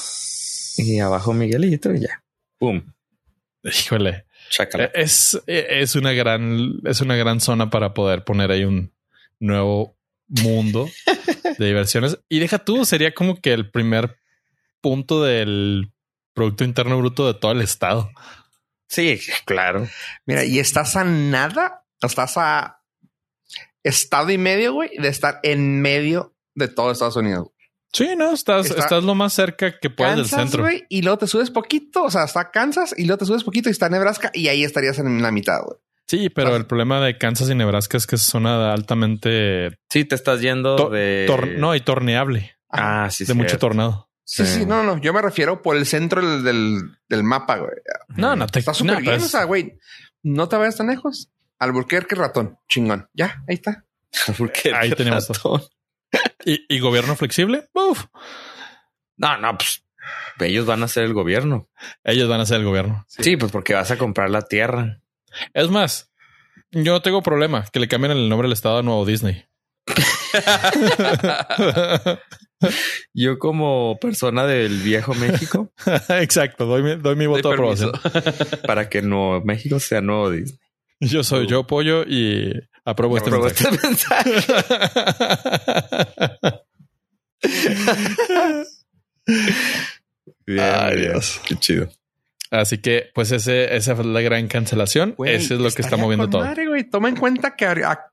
y 0.79 1.01
abajo 1.01 1.35
Miguelito 1.35 1.93
y 1.93 2.01
ya. 2.01 2.25
Pum. 2.59 2.93
Híjole. 3.63 4.27
Chácala. 4.51 4.85
Eh, 4.85 4.91
Es, 4.95 5.41
es 5.47 5.95
una 5.97 6.13
gran, 6.13 6.75
es 6.85 7.01
una 7.01 7.17
gran 7.17 7.41
zona 7.41 7.71
para 7.71 7.95
poder 7.95 8.25
poner 8.25 8.51
ahí 8.51 8.65
un 8.65 8.93
nuevo 9.41 9.97
mundo 10.29 10.89
de 11.59 11.67
diversiones. 11.67 12.19
Y 12.29 12.39
deja 12.39 12.59
tú, 12.59 12.85
sería 12.85 13.13
como 13.15 13.41
que 13.41 13.53
el 13.53 13.71
primer 13.71 14.19
punto 14.81 15.23
del 15.23 15.93
Producto 16.33 16.65
Interno 16.65 16.99
Bruto 16.99 17.27
de 17.27 17.39
todo 17.39 17.53
el 17.53 17.61
estado. 17.61 18.11
Sí, 18.89 19.21
claro. 19.45 19.89
Mira, 20.27 20.45
y 20.45 20.59
estás 20.59 20.97
a 20.97 21.05
nada, 21.05 21.85
estás 22.01 22.37
a 22.37 22.83
estado 23.83 24.31
y 24.31 24.39
medio, 24.39 24.75
güey, 24.75 24.91
de 24.99 25.09
estar 25.09 25.41
en 25.43 25.81
medio 25.81 26.37
de 26.55 26.69
todo 26.69 26.91
Estados 26.93 27.17
Unidos. 27.17 27.49
Sí, 27.97 28.15
no, 28.17 28.33
estás, 28.33 28.67
Está- 28.67 28.81
estás 28.83 29.05
lo 29.05 29.15
más 29.15 29.33
cerca 29.33 29.79
que 29.79 29.89
puedes 29.91 30.17
del 30.17 30.27
centro. 30.27 30.63
güey, 30.63 30.85
y 30.89 31.03
luego 31.03 31.19
te 31.19 31.27
subes 31.27 31.51
poquito, 31.51 32.05
o 32.05 32.11
sea, 32.11 32.25
está 32.25 32.51
Kansas 32.51 32.95
y 32.97 33.05
luego 33.07 33.19
te 33.19 33.25
subes 33.27 33.43
poquito 33.45 33.69
y 33.69 33.73
está 33.73 33.89
Nebraska 33.89 34.31
y 34.35 34.49
ahí 34.49 34.65
estarías 34.65 34.99
en 34.99 35.23
la 35.23 35.31
mitad, 35.31 35.63
güey. 35.65 35.79
Sí, 36.09 36.29
pero 36.31 36.55
el 36.55 36.67
problema 36.67 37.01
de 37.01 37.19
Kansas 37.19 37.49
y 37.51 37.55
Nebraska 37.55 37.97
es 37.97 38.07
que 38.07 38.15
es 38.17 38.23
zona 38.23 38.73
altamente 38.73 39.77
Sí, 39.91 40.05
te 40.05 40.15
estás 40.15 40.41
yendo 40.41 40.77
To- 40.77 40.91
de. 40.91 41.25
tor- 41.29 41.57
no 41.59 41.75
y 41.75 41.81
torneable 41.81 42.57
Ah, 42.71 43.09
sí, 43.11 43.25
de 43.25 43.35
mucho 43.35 43.51
cierto. 43.51 43.67
tornado. 43.69 44.11
Sí, 44.25 44.45
sí, 44.45 44.67
no, 44.67 44.83
no, 44.83 44.99
yo 45.01 45.13
me 45.13 45.23
refiero 45.23 45.63
por 45.63 45.77
el 45.77 45.87
centro 45.87 46.21
del, 46.21 46.43
del, 46.45 46.81
del 47.09 47.23
mapa, 47.23 47.59
güey. 47.59 47.71
No, 48.09 48.35
no 48.37 48.47
te 48.49 48.59
Está 48.59 48.75
súper 48.75 48.95
no, 48.97 49.01
bien, 49.01 49.15
pues, 49.15 49.25
o 49.25 49.29
sea, 49.29 49.45
güey, 49.45 49.79
no 50.23 50.49
te 50.49 50.57
vayas 50.57 50.77
tan 50.77 50.89
lejos. 50.89 51.31
Alburquerque 51.61 52.15
ratón, 52.17 52.59
chingón. 52.69 53.09
Ya, 53.15 53.43
ahí 53.49 53.55
está. 53.55 53.85
Porque 54.37 54.75
Ahí 54.75 54.91
tenemos 54.93 55.29
ratón. 55.29 55.63
Y, 56.47 56.65
y 56.69 56.79
gobierno 56.79 57.17
flexible. 57.17 57.69
Uf, 57.75 58.05
No, 59.17 59.37
no, 59.39 59.57
pues 59.59 59.83
ellos 60.39 60.67
van 60.67 60.83
a 60.83 60.89
ser 60.89 61.05
el 61.05 61.15
gobierno. 61.15 61.69
ellos 62.05 62.29
van 62.29 62.41
a 62.41 62.47
ser 62.47 62.59
el 62.59 62.65
gobierno. 62.65 63.05
Sí. 63.09 63.37
pues 63.37 63.51
porque 63.53 63.75
vas 63.75 63.91
a 63.91 63.99
comprar 63.99 64.31
la 64.31 64.43
tierra. 64.43 65.01
Es 65.53 65.69
más, 65.69 66.13
yo 66.71 66.93
no 66.93 67.03
tengo 67.03 67.23
problema 67.23 67.65
que 67.73 67.81
le 67.81 67.89
cambien 67.89 68.13
el 68.13 68.29
nombre 68.29 68.47
del 68.47 68.53
estado 68.53 68.79
a 68.79 68.83
Nuevo 68.83 69.05
Disney. 69.05 69.45
Yo 73.13 73.39
como 73.39 73.99
persona 74.01 74.47
del 74.47 74.81
viejo 74.81 75.15
México, 75.15 75.73
Exacto, 76.09 76.67
doy 76.67 76.83
mi, 76.83 76.97
doy 76.97 77.17
mi 77.17 77.27
voto 77.27 77.49
de 77.49 77.55
aprobación. 77.55 77.93
para 78.67 78.89
que 78.89 79.03
Nuevo 79.03 79.43
México 79.45 79.79
sea 79.79 80.01
Nuevo 80.01 80.31
Disney. 80.31 80.59
Yo 81.01 81.23
soy 81.23 81.47
yo 81.47 81.67
pollo 81.67 82.05
y 82.05 82.53
apruebo 82.87 83.19
este 83.19 83.31
mensaje. 83.31 83.67
este 83.67 83.89
mensaje. 83.89 84.33
Bien, 90.47 90.61
Ay. 90.61 91.01
Dios. 91.01 91.41
Qué 91.47 91.57
chido. 91.57 91.89
Así 92.51 92.79
que, 92.79 93.11
pues 93.15 93.33
ese, 93.33 93.75
esa 93.77 93.97
fue 93.97 94.05
la 94.05 94.21
gran 94.21 94.47
cancelación. 94.47 95.15
Güey, 95.17 95.35
Ese 95.35 95.55
es 95.55 95.61
lo 95.61 95.71
que 95.71 95.83
está 95.83 95.97
moviendo 95.97 96.31
todo. 96.31 96.43
madre, 96.45 96.67
güey. 96.69 96.85
Toma 96.89 97.09
en 97.09 97.17
cuenta 97.17 97.57
que 97.57 97.67
a- 97.67 98.07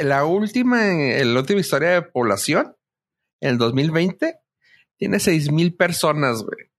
la 0.00 0.24
última, 0.24 0.82
la 0.84 1.38
última 1.40 1.60
historia 1.60 1.90
de 1.90 2.02
población 2.02 2.74
en 3.40 3.50
el 3.50 3.58
2020 3.58 4.36
tiene 4.96 5.20
seis 5.20 5.50
mil 5.52 5.74
personas, 5.76 6.42
güey. 6.42 6.69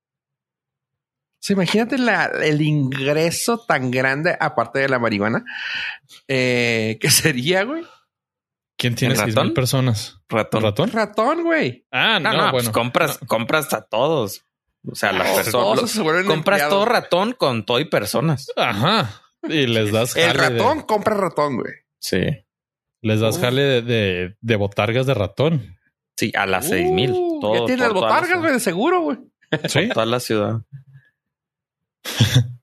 Sea, 1.42 1.56
imagínate 1.56 1.98
la- 1.98 2.26
el 2.44 2.62
ingreso 2.62 3.66
tan 3.66 3.90
grande, 3.90 4.38
aparte 4.40 4.78
de 4.80 4.88
la 4.90 5.00
marihuana, 5.00 5.44
eh, 6.28 6.98
que 7.02 7.10
sería, 7.10 7.64
güey. 7.64 7.84
¿Quién 8.78 8.96
tiene 8.96 9.14
¿El 9.16 9.20
seis 9.20 9.36
ratón? 9.36 9.48
mil 9.48 9.54
personas? 9.54 10.20
Ratón. 10.30 10.64
¿Ratón? 10.64 10.92
Ratón, 10.92 11.44
güey. 11.44 11.86
Ah, 11.92 12.20
no, 12.20 12.30
No, 12.32 12.38
no, 12.38 12.38
bueno. 12.44 12.52
pues 12.52 12.70
compras, 12.70 13.20
compras 13.28 13.74
a 13.74 13.82
todos. 13.82 14.44
O 14.90 14.96
sea, 14.96 15.12
las 15.12 15.28
personas. 15.30 15.52
todos 15.52 15.92
se 15.92 16.02
vuelven 16.02 16.26
Compras 16.26 16.62
empleados. 16.62 16.74
todo 16.74 16.86
ratón 16.86 17.34
con 17.34 17.66
todo 17.66 17.80
y 17.80 17.86
personas. 17.86 18.48
Ajá. 18.56 19.22
Y 19.44 19.68
les 19.68 19.92
das 19.92 20.16
El 20.16 20.28
jale 20.36 20.40
de- 20.54 20.60
ratón 20.60 20.82
compra 20.84 21.16
ratón, 21.16 21.58
güey. 21.58 21.74
Sí. 22.00 22.20
les 23.04 23.20
das 23.20 23.36
Uf. 23.38 23.42
jale 23.42 23.62
de, 23.64 23.82
de, 23.82 24.36
de 24.42 24.56
botargas 24.56 25.06
de 25.08 25.14
ratón. 25.16 25.78
Sí, 26.18 26.32
a 26.36 26.46
las 26.46 26.68
seis 26.68 26.90
mil. 26.92 27.12
Uh, 27.12 27.40
Todo, 27.42 27.54
ya 27.62 27.66
tiene 27.66 27.82
las 27.84 27.94
botargas, 27.94 28.40
güey, 28.40 28.54
de 28.54 28.60
seguro, 28.60 29.02
güey. 29.02 29.18
Sí. 29.68 29.90
Toda 29.90 30.06
la 30.06 30.20
ciudad. 30.20 30.62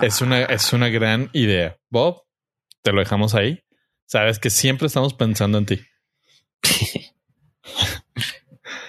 Es 0.00 0.22
una, 0.22 0.44
es 0.44 0.72
una 0.72 0.88
gran 0.88 1.28
idea. 1.34 1.76
Bob, 1.90 2.22
te 2.80 2.92
lo 2.92 3.00
dejamos 3.00 3.34
ahí. 3.34 3.62
Sabes 4.06 4.38
que 4.38 4.48
siempre 4.48 4.86
estamos 4.86 5.12
pensando 5.14 5.58
en 5.58 5.66
ti. 5.66 5.80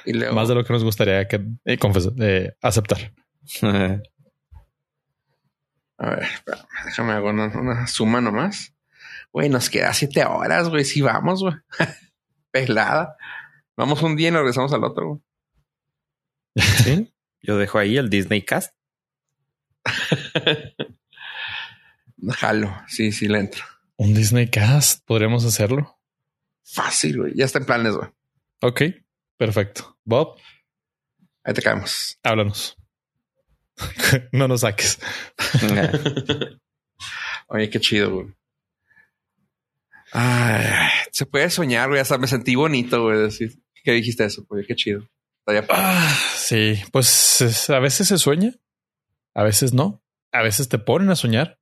Y 0.06 0.12
luego, 0.14 0.36
Más 0.36 0.50
de 0.50 0.56
lo 0.56 0.66
que 0.66 0.74
nos 0.74 0.84
gustaría 0.84 1.28
que 1.28 1.38
eh, 1.64 1.78
eh, 2.20 2.52
aceptar. 2.62 3.14
A 5.98 6.10
ver, 6.10 6.24
espérame, 6.24 6.68
déjame 6.86 7.14
hago 7.14 7.30
una, 7.30 7.46
una 7.48 7.88
suma 7.88 8.20
nomás. 8.20 8.74
Güey, 9.32 9.48
nos 9.48 9.70
queda 9.70 9.94
siete 9.94 10.26
horas, 10.26 10.68
güey. 10.68 10.84
Si 10.84 11.02
vamos, 11.02 11.42
güey. 11.42 11.56
Pelada. 12.52 13.16
Vamos 13.78 14.02
un 14.02 14.18
día 14.18 14.28
y 14.28 14.32
nos 14.32 14.42
regresamos 14.42 14.74
al 14.74 14.84
otro, 14.84 15.08
güey. 15.08 15.22
Sí. 16.56 17.14
Yo 17.42 17.58
dejo 17.58 17.80
ahí 17.80 17.98
el 17.98 18.10
Disney 18.10 18.42
Cast. 18.42 18.76
Jalo. 22.40 22.74
Sí, 22.88 23.12
sí, 23.12 23.28
le 23.28 23.40
entro. 23.40 23.64
Un 23.98 24.14
Disney 24.14 24.50
Cast. 24.50 25.04
Podríamos 25.06 25.46
hacerlo. 25.46 26.00
Fácil, 26.64 27.18
güey. 27.20 27.34
Ya 27.36 27.46
está 27.46 27.60
en 27.60 27.66
planes, 27.66 27.94
güey. 27.96 28.10
Ok, 28.62 28.82
perfecto. 29.38 29.98
Bob, 30.04 30.38
Ahí 31.44 31.54
te 31.54 31.62
caemos. 31.62 32.18
háblanos. 32.24 32.78
no 34.32 34.48
nos 34.48 34.62
saques. 34.62 35.00
Oye, 37.48 37.70
qué 37.70 37.80
chido, 37.80 38.12
güey. 38.16 38.28
Ay, 40.14 40.64
se 41.12 41.26
puede 41.26 41.50
soñar, 41.50 41.90
güey. 41.90 42.00
Hasta 42.00 42.18
me 42.18 42.28
sentí 42.28 42.56
bonito, 42.56 43.02
güey. 43.04 43.18
Decir 43.18 43.60
que 43.84 43.92
dijiste 43.92 44.24
eso, 44.24 44.46
güey. 44.48 44.66
Qué 44.66 44.76
chido. 44.76 45.10
Estaría. 45.40 45.66
Ah, 45.70 46.16
sí, 46.36 46.80
pues 46.92 47.42
es- 47.42 47.70
a 47.70 47.80
veces 47.80 48.08
se 48.08 48.18
sueña, 48.18 48.54
a 49.34 49.44
veces 49.44 49.74
no, 49.74 50.04
a 50.32 50.42
veces 50.42 50.70
te 50.70 50.80
ponen 50.80 51.10
a 51.10 51.16
soñar. 51.16 51.60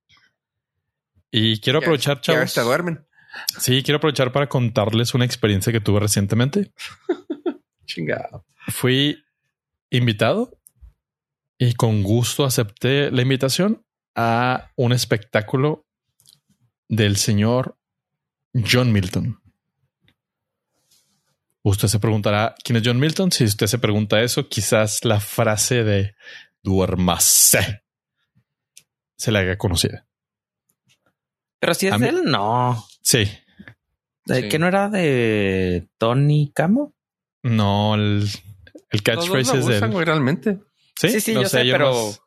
Y 1.30 1.60
quiero 1.60 1.78
aprovechar, 1.78 2.20
que 2.20 2.32
a 2.32 2.40
veces 2.40 2.54
chavos. 2.54 2.68
duermen. 2.68 3.06
Sí, 3.58 3.82
quiero 3.82 3.96
aprovechar 3.96 4.32
para 4.32 4.48
contarles 4.48 5.14
una 5.14 5.24
experiencia 5.24 5.72
que 5.72 5.80
tuve 5.80 6.00
recientemente. 6.00 6.72
Chingado. 7.86 8.44
Fui 8.68 9.24
invitado 9.90 10.58
y 11.58 11.74
con 11.74 12.02
gusto 12.02 12.44
acepté 12.44 13.10
la 13.10 13.22
invitación 13.22 13.84
a 14.14 14.70
un 14.76 14.92
espectáculo 14.92 15.86
del 16.88 17.16
señor 17.16 17.78
John 18.52 18.92
Milton. 18.92 19.40
Usted 21.62 21.88
se 21.88 22.00
preguntará 22.00 22.54
quién 22.62 22.76
es 22.76 22.82
John 22.84 22.98
Milton. 22.98 23.30
Si 23.30 23.44
usted 23.44 23.66
se 23.66 23.78
pregunta 23.78 24.20
eso, 24.20 24.48
quizás 24.48 25.04
la 25.04 25.20
frase 25.20 25.84
de 25.84 26.14
duermase 26.62 27.82
se 29.16 29.30
le 29.32 29.38
haga 29.38 29.56
conocida. 29.58 30.06
Pero 31.60 31.74
si 31.74 31.86
es 31.86 31.98
de 31.98 32.08
él, 32.08 32.24
no. 32.24 32.84
Sí, 33.02 33.30
¿De 34.24 34.42
Sí. 34.42 34.48
qué 34.48 34.58
no 34.58 34.66
era 34.68 34.88
de 34.88 35.88
Tony 35.98 36.52
Camo? 36.54 36.94
no, 37.42 37.94
el, 37.96 38.28
el 38.90 39.02
catchphrase 39.02 39.58
es 39.58 39.66
de 39.66 39.78
él. 39.78 40.06
realmente. 40.06 40.58
Sí, 41.00 41.08
Sí, 41.10 41.20
sí, 41.20 41.34
no 41.34 41.42
yo 41.42 41.48
sé, 41.48 41.66
yo 41.66 41.72
pero 41.74 41.92
más- 41.92 42.20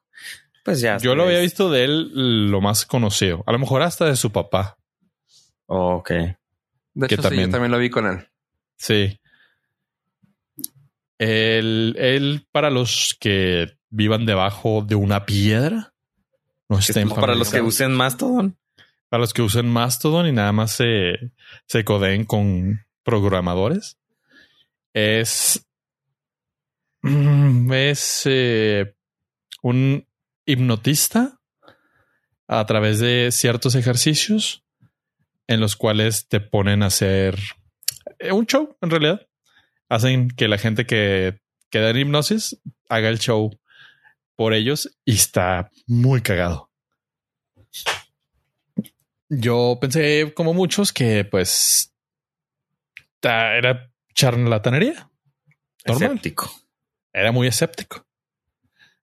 pues 0.66 0.82
ya. 0.82 0.98
yo 0.98 1.16
lo 1.16 1.24
había 1.24 1.40
visto 1.40 1.70
de 1.70 1.84
él 1.86 2.50
lo 2.52 2.60
más 2.62 2.86
conocido. 2.86 3.44
A 3.48 3.52
lo 3.54 3.60
mejor 3.60 3.82
hasta 3.82 4.06
de 4.06 4.16
su 4.18 4.32
papá. 4.32 4.78
Oh, 5.68 5.96
ok. 5.98 6.10
De 6.10 7.08
Que 7.08 7.16
hecho, 7.16 7.18
sí, 7.18 7.22
también- 7.30 7.46
yo 7.48 7.52
también 7.52 7.72
lo 7.72 7.78
vi 7.78 7.90
con 7.90 8.08
él. 8.08 8.28
Sí. 8.78 9.20
Él, 11.18 11.96
él, 11.98 12.48
para 12.52 12.70
los 12.70 13.16
que 13.20 13.75
vivan 13.96 14.26
debajo 14.26 14.84
de 14.86 14.96
una 14.96 15.26
piedra, 15.26 15.94
no 16.68 16.80
estén 16.80 17.10
para 17.10 17.36
los 17.36 17.50
que 17.50 17.62
usen 17.62 17.94
Mastodon. 17.94 18.58
para 19.10 19.22
los 19.22 19.34
que 19.34 19.42
usen 19.42 19.70
Mastodon 19.70 20.28
y 20.28 20.32
nada 20.32 20.52
más 20.52 20.72
se, 20.72 21.32
se 21.66 21.86
codeen 21.86 22.26
con 22.26 22.86
programadores, 23.04 23.98
es, 24.94 25.66
es 27.72 28.22
eh, 28.26 28.96
un 29.62 30.06
hipnotista 30.46 31.40
a 32.48 32.66
través 32.66 33.00
de 33.00 33.30
ciertos 33.32 33.76
ejercicios 33.76 34.64
en 35.48 35.62
los 35.62 35.76
cuales 35.76 36.28
te 36.28 36.42
ponen 36.42 36.84
a 36.84 36.88
hacer 36.88 37.40
eh, 38.20 38.34
un 38.34 38.46
show, 38.46 38.78
en 38.82 38.90
realidad. 38.90 39.28
Hacen 39.88 40.30
que 40.30 40.48
la 40.48 40.58
gente 40.58 40.86
que 40.86 41.40
queda 41.70 41.92
en 41.92 41.98
hipnosis 41.98 42.60
haga 42.90 43.10
el 43.10 43.20
show 43.20 43.52
por 44.36 44.54
ellos 44.54 44.98
y 45.06 45.16
está 45.16 45.72
muy 45.88 46.22
cagado. 46.22 46.70
Yo 49.30 49.78
pensé, 49.82 50.34
como 50.36 50.54
muchos, 50.54 50.94
que 50.94 51.26
pues 51.26 51.94
era 53.22 53.92
charlatanería. 54.14 55.10
Normal. 55.86 56.10
Escéptico. 56.10 56.52
Era 57.14 57.32
muy 57.32 57.48
escéptico. 57.48 58.06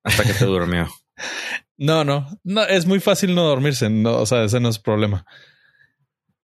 Hasta 0.03 0.25
que 0.25 0.35
te 0.35 0.45
durmió. 0.45 0.89
No, 1.79 2.05
no, 2.05 2.29
no, 2.45 2.63
es 2.63 2.87
muy 2.87 3.01
fácil 3.01 3.35
no 3.35 3.43
dormirse. 3.43 3.91
No, 3.91 4.19
o 4.19 4.27
sea, 4.27 4.45
ese 4.45 4.61
no 4.61 4.69
es 4.69 4.79
problema. 4.79 5.27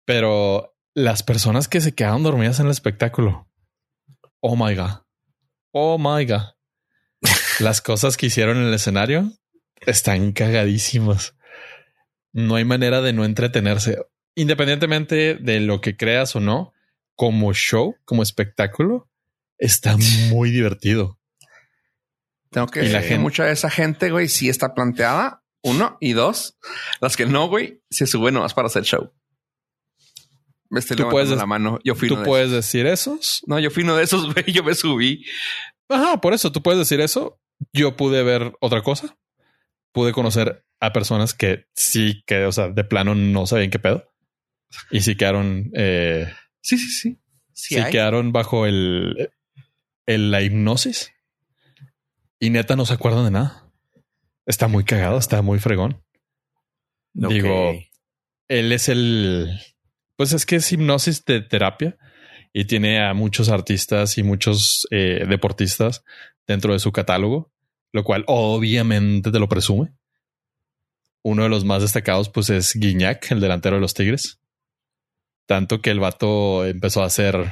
Pero 0.05 0.77
las 0.93 1.23
personas 1.23 1.67
que 1.67 1.81
se 1.81 1.93
quedaron 1.93 2.23
dormidas 2.23 2.61
en 2.61 2.67
el 2.67 2.71
espectáculo. 2.71 3.49
Oh 4.39 4.55
my 4.55 4.73
God. 4.75 5.01
Oh 5.71 5.97
my 5.97 6.25
God. 6.25 6.54
Las 7.59 7.81
cosas 7.81 8.17
que 8.17 8.27
hicieron 8.27 8.57
en 8.57 8.63
el 8.67 8.73
escenario 8.73 9.31
están 9.85 10.31
cagadísimas. 10.31 11.35
No 12.33 12.55
hay 12.55 12.65
manera 12.65 13.01
de 13.01 13.13
no 13.13 13.23
entretenerse. 13.25 13.97
Independientemente 14.35 15.35
de 15.35 15.59
lo 15.61 15.79
que 15.81 15.95
creas 15.95 16.35
o 16.35 16.39
no, 16.39 16.73
como 17.15 17.53
show, 17.53 17.95
como 18.03 18.23
espectáculo, 18.23 19.09
está 19.57 19.95
muy 20.29 20.49
divertido. 20.49 21.17
Tengo 22.51 22.67
que 22.67 22.81
decir 22.81 22.99
gente- 23.01 23.19
mucha 23.19 23.45
de 23.45 23.53
esa 23.53 23.69
gente, 23.69 24.11
güey, 24.11 24.27
sí 24.27 24.49
está 24.49 24.73
planteada. 24.73 25.41
Uno 25.61 25.97
y 25.99 26.13
dos. 26.13 26.57
Las 27.01 27.15
que 27.17 27.25
no, 27.25 27.47
güey, 27.47 27.81
se 27.89 28.05
suben 28.05 28.33
nomás 28.35 28.53
para 28.53 28.67
hacer 28.67 28.83
show. 28.83 29.11
Me 30.69 30.79
estoy 30.79 30.97
Tú 30.97 31.09
puedes- 31.09 31.29
la 31.37 31.45
mano. 31.45 31.79
Yo 31.83 31.95
fui 31.95 32.07
Tú 32.09 32.17
de 32.17 32.23
puedes 32.25 32.51
decir 32.51 32.85
esos. 32.85 33.41
No, 33.47 33.59
yo 33.59 33.71
fui 33.71 33.83
uno 33.83 33.95
de 33.95 34.03
esos, 34.03 34.25
güey. 34.33 34.45
Yo 34.51 34.63
me 34.63 34.75
subí. 34.75 35.25
Ajá, 35.89 36.19
por 36.21 36.33
eso 36.33 36.51
tú 36.51 36.61
puedes 36.61 36.79
decir 36.79 36.99
eso. 37.01 37.39
Yo 37.73 37.95
pude 37.95 38.23
ver 38.23 38.53
otra 38.61 38.81
cosa. 38.81 39.17
Pude 39.91 40.11
conocer 40.11 40.65
a 40.79 40.91
personas 40.93 41.33
que 41.33 41.65
sí, 41.73 42.23
que, 42.25 42.45
o 42.45 42.51
sea, 42.51 42.69
de 42.69 42.83
plano 42.83 43.15
no 43.15 43.45
sabían 43.47 43.69
qué 43.69 43.79
pedo. 43.79 44.11
Y 44.91 45.01
sí 45.01 45.15
quedaron, 45.15 45.71
eh, 45.75 46.31
Sí, 46.61 46.77
sí, 46.77 46.89
sí. 46.89 47.19
Sí, 47.53 47.75
sí 47.75 47.81
quedaron 47.89 48.33
bajo 48.33 48.65
el, 48.65 49.29
el- 50.05 50.31
la 50.31 50.41
hipnosis. 50.41 51.13
Y 52.39 52.49
neta 52.49 52.75
no 52.75 52.85
se 52.85 52.93
acuerdan 52.93 53.23
de 53.25 53.31
nada. 53.31 53.71
Está 54.45 54.67
muy 54.67 54.83
cagado, 54.83 55.17
está 55.17 55.41
muy 55.41 55.59
fregón. 55.59 56.03
Digo, 57.13 57.69
Ok. 57.69 57.77
él 58.49 58.71
es 58.73 58.89
el, 58.89 59.49
pues 60.17 60.33
es 60.33 60.45
que 60.45 60.57
es 60.57 60.71
hipnosis 60.71 61.23
de 61.23 61.41
terapia 61.41 61.97
y 62.51 62.65
tiene 62.65 63.01
a 63.01 63.13
muchos 63.13 63.47
artistas 63.49 64.17
y 64.17 64.23
muchos 64.23 64.85
eh, 64.91 65.25
deportistas 65.27 66.03
dentro 66.47 66.73
de 66.73 66.79
su 66.79 66.91
catálogo, 66.91 67.51
lo 67.91 68.03
cual 68.03 68.23
obviamente 68.27 69.31
te 69.31 69.39
lo 69.39 69.49
presume. 69.49 69.93
Uno 71.23 71.43
de 71.43 71.49
los 71.49 71.65
más 71.65 71.81
destacados, 71.81 72.29
pues 72.29 72.49
es 72.49 72.75
Guiñac, 72.75 73.31
el 73.31 73.39
delantero 73.41 73.75
de 73.77 73.81
los 73.81 73.93
Tigres. 73.93 74.39
Tanto 75.47 75.81
que 75.81 75.91
el 75.91 75.99
vato 75.99 76.65
empezó 76.65 77.01
a 77.01 77.07
hacer, 77.07 77.51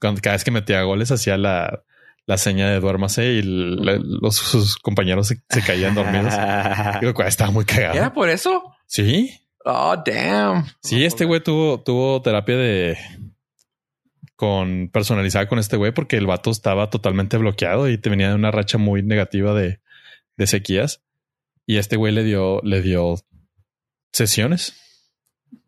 cuando, 0.00 0.20
cada 0.20 0.36
vez 0.36 0.44
que 0.44 0.50
metía 0.50 0.82
goles, 0.82 1.10
hacía 1.10 1.36
la, 1.36 1.82
la 2.26 2.38
seña 2.38 2.70
de 2.70 2.80
duérmase 2.80 3.32
y 3.32 3.42
los, 3.42 4.36
sus 4.36 4.76
compañeros 4.76 5.28
se, 5.28 5.42
se 5.48 5.62
caían 5.62 5.94
dormidos. 5.94 6.32
Y 7.02 7.04
lo 7.04 7.14
cual 7.14 7.28
estaba 7.28 7.50
muy 7.50 7.64
cagado. 7.64 7.94
¿Era 7.94 8.12
por 8.12 8.28
eso? 8.28 8.62
Sí, 8.86 9.42
Oh, 9.64 9.96
damn. 10.04 10.66
Sí, 10.82 11.04
este 11.04 11.24
güey 11.24 11.42
tuvo, 11.42 11.80
tuvo 11.80 12.20
terapia 12.20 12.56
de 12.56 12.98
con 14.42 14.88
personalizada 14.88 15.46
con 15.46 15.60
este 15.60 15.76
güey 15.76 15.92
porque 15.92 16.16
el 16.16 16.26
vato 16.26 16.50
estaba 16.50 16.90
totalmente 16.90 17.36
bloqueado 17.36 17.88
y 17.88 17.96
te 17.96 18.10
venía 18.10 18.30
de 18.30 18.34
una 18.34 18.50
racha 18.50 18.76
muy 18.76 19.00
negativa 19.00 19.54
de, 19.54 19.78
de 20.36 20.46
sequías. 20.48 21.00
Y 21.64 21.76
este 21.76 21.94
güey 21.94 22.12
le 22.12 22.24
dio, 22.24 22.60
le 22.64 22.82
dio 22.82 23.20
sesiones. 24.12 24.74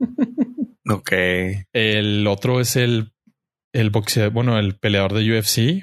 Ok. 0.86 1.12
El 1.72 2.26
otro 2.26 2.60
es 2.60 2.76
el, 2.76 3.14
el 3.72 3.88
boxeador, 3.88 4.32
bueno, 4.32 4.58
el 4.58 4.76
peleador 4.76 5.14
de 5.14 5.38
UFC, 5.38 5.82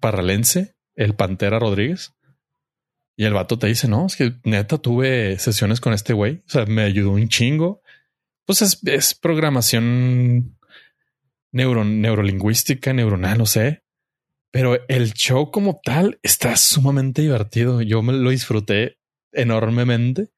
parralense, 0.00 0.74
el 0.94 1.14
Pantera 1.14 1.58
Rodríguez. 1.58 2.14
Y 3.14 3.24
el 3.24 3.34
vato 3.34 3.58
te 3.58 3.66
dice, 3.66 3.88
no, 3.88 4.06
es 4.06 4.16
que 4.16 4.32
neta 4.44 4.78
tuve 4.78 5.38
sesiones 5.38 5.82
con 5.82 5.92
este 5.92 6.14
güey. 6.14 6.36
O 6.46 6.48
sea, 6.48 6.64
me 6.64 6.84
ayudó 6.84 7.10
un 7.10 7.28
chingo. 7.28 7.82
Pues 8.46 8.62
es, 8.62 8.80
es 8.86 9.14
programación 9.14 10.55
neuro, 11.56 11.84
neurolingüística, 11.84 12.92
neuronal, 12.92 13.38
no 13.38 13.46
sé. 13.46 13.82
Pero 14.52 14.78
el 14.88 15.12
show 15.14 15.50
como 15.50 15.80
tal 15.82 16.20
está 16.22 16.56
sumamente 16.56 17.22
divertido. 17.22 17.82
Yo 17.82 18.02
me 18.02 18.12
lo 18.12 18.30
disfruté 18.30 18.98
enormemente. 19.32 20.30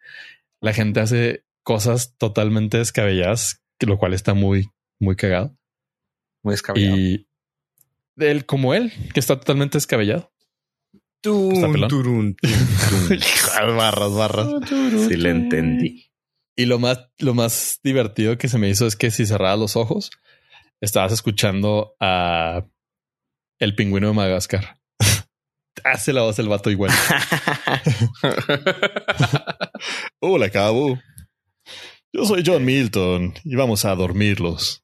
La 0.60 0.72
gente 0.72 1.00
hace 1.00 1.44
cosas 1.62 2.16
totalmente 2.16 2.78
descabelladas, 2.78 3.62
lo 3.80 3.98
cual 3.98 4.14
está 4.14 4.34
muy, 4.34 4.70
muy 4.98 5.16
cagado. 5.16 5.56
Muy 6.42 6.52
descabellado. 6.52 6.96
Y 6.96 7.28
él, 8.16 8.46
como 8.46 8.74
él, 8.74 8.92
que 9.12 9.20
está 9.20 9.38
totalmente 9.38 9.78
descabellado. 9.78 10.32
Barras, 13.76 14.14
barras. 14.14 14.48
Sí, 15.08 15.16
le 15.16 15.30
entendí. 15.30 16.10
Y 16.56 16.66
lo 16.66 16.78
más, 16.78 17.08
lo 17.18 17.34
más 17.34 17.80
divertido 17.82 18.38
que 18.38 18.48
se 18.48 18.58
me 18.58 18.68
hizo 18.68 18.86
es 18.86 18.94
que 18.96 19.10
si 19.10 19.26
cerrabas 19.26 19.58
los 19.58 19.76
ojos, 19.76 20.10
estabas 20.80 21.12
escuchando 21.12 21.94
a 22.00 22.64
el 23.58 23.74
pingüino 23.74 24.08
de 24.08 24.14
Madagascar. 24.14 24.78
Hace 25.84 26.12
la 26.12 26.22
voz 26.22 26.36
del 26.36 26.48
vato 26.48 26.70
igual. 26.70 26.90
Hola, 30.20 30.50
cabo. 30.50 30.98
Yo 32.12 32.24
soy 32.24 32.42
John 32.44 32.64
Milton 32.64 33.34
y 33.44 33.54
vamos 33.54 33.84
a 33.84 33.94
dormirlos. 33.94 34.82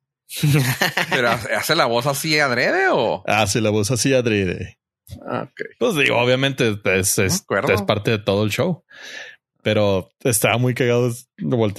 Pero 1.11 1.31
hace 1.31 1.75
la 1.75 1.87
voz 1.87 2.07
así 2.07 2.39
adrede 2.39 2.89
o. 2.91 3.25
Hace 3.27 3.61
la 3.61 3.71
voz 3.71 3.91
así 3.91 4.15
adrede. 4.15 4.79
Ah, 5.27 5.49
ok. 5.49 5.61
Pues 5.79 5.97
digo, 5.97 6.19
obviamente 6.19 6.79
es, 6.85 7.19
es, 7.19 7.45
es 7.69 7.83
parte 7.83 8.11
de 8.11 8.19
todo 8.19 8.45
el 8.45 8.51
show, 8.51 8.85
pero 9.63 10.11
estaba 10.23 10.59
muy 10.59 10.75
cagado. 10.75 11.13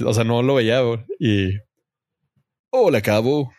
O 0.06 0.14
sea, 0.14 0.24
no 0.24 0.42
lo 0.42 0.56
veía 0.56 0.82
y 1.20 1.58
hola, 2.76 3.02
cabo. 3.02 3.54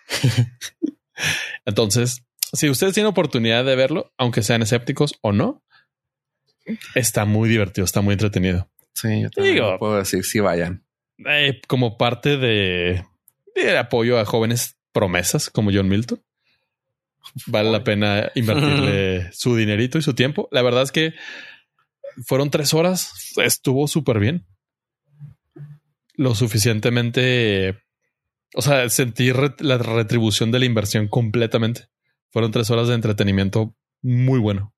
Entonces, 1.64 2.22
si 2.52 2.68
ustedes 2.68 2.94
tienen 2.94 3.10
oportunidad 3.10 3.64
de 3.64 3.76
verlo, 3.76 4.12
aunque 4.18 4.42
sean 4.42 4.62
escépticos 4.62 5.14
o 5.22 5.32
no, 5.32 5.62
está 6.94 7.24
muy 7.24 7.48
divertido, 7.48 7.84
está 7.84 8.00
muy 8.00 8.12
entretenido. 8.12 8.70
Sí, 8.94 9.22
yo 9.22 9.30
también 9.30 9.56
Digo- 9.56 9.78
puedo 9.78 9.96
decir 9.98 10.24
si 10.24 10.40
vayan. 10.40 10.84
Eh, 11.26 11.60
como 11.66 11.96
parte 11.96 12.36
de, 12.36 13.04
de 13.54 13.78
apoyo 13.78 14.18
a 14.18 14.24
jóvenes 14.26 14.76
promesas 14.92 15.48
como 15.50 15.70
John 15.72 15.88
Milton. 15.88 16.22
vale 17.46 17.70
la 17.70 17.82
pena 17.84 18.30
invertirle 18.34 19.30
su 19.32 19.56
dinerito 19.56 19.98
y 19.98 20.02
su 20.02 20.14
tiempo. 20.14 20.48
La 20.52 20.62
verdad 20.62 20.82
es 20.82 20.92
que 20.92 21.14
fueron 22.26 22.50
tres 22.50 22.72
horas, 22.74 23.32
estuvo 23.36 23.88
súper 23.88 24.18
bien. 24.18 24.46
Lo 26.14 26.34
suficientemente, 26.34 27.78
o 28.57 28.62
sea, 28.62 28.88
sentí 28.88 29.30
la 29.59 29.76
retribución 29.76 30.50
de 30.50 30.59
la 30.59 30.64
inversión 30.64 31.09
completamente. 31.09 31.88
Fueron 32.30 32.50
tres 32.50 32.70
horas 32.70 32.88
de 32.88 32.94
entretenimiento 32.94 33.76
muy 34.00 34.38
bueno. 34.38 34.74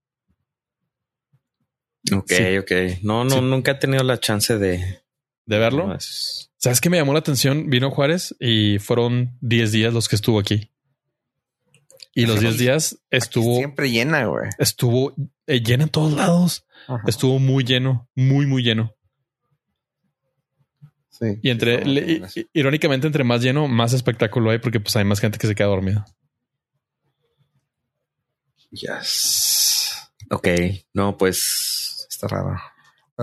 Ok, 2.12 2.33
ok. 2.61 2.72
No, 3.03 3.24
no, 3.24 3.41
nunca 3.41 3.72
he 3.72 3.74
tenido 3.76 4.03
la 4.03 4.18
chance 4.18 4.59
de... 4.59 5.01
¿De 5.47 5.59
verlo? 5.59 5.97
¿Sabes 6.57 6.81
qué 6.81 6.91
me 6.91 6.97
llamó 6.97 7.12
la 7.12 7.20
atención? 7.20 7.70
Vino 7.70 7.93
Juárez 7.93 8.35
y 8.41 8.81
fueron 8.81 9.39
10 9.43 9.70
días 9.70 9.95
los 9.95 10.09
que 10.09 10.16
estuvo 10.16 10.41
aquí. 10.41 10.72
Y 12.14 12.26
los 12.26 12.41
10 12.41 12.59
días 12.59 12.99
estuvo... 13.11 13.59
siempre 13.59 13.91
llena, 13.93 14.26
güey. 14.26 14.51
Estuvo 14.59 15.14
eh, 15.47 15.61
llena 15.62 15.85
en 15.85 15.91
todos 15.91 16.14
lados. 16.14 16.66
Estuvo 17.07 17.39
muy 17.39 17.62
lleno, 17.62 18.11
muy, 18.16 18.45
muy 18.47 18.64
lleno. 18.64 18.97
Sí. 21.19 21.39
Y 21.43 21.51
entre, 21.51 21.83
irónicamente, 22.53 23.07
entre 23.07 23.25
más 23.25 23.43
lleno, 23.43 23.66
más 23.66 23.93
espectáculo 23.93 24.51
hay 24.51 24.59
porque 24.59 24.79
pues 24.79 24.95
hay 24.97 25.05
más 25.05 25.21
gente 25.21 25.39
que 25.39 25.47
se 25.47 25.55
queda 25.55 25.66
dormida. 25.69 26.07
Yes. 28.71 30.11
Ok. 30.31 30.49
No, 30.93 31.16
pues 31.16 32.07
está 32.09 32.29
raro. 32.29 32.61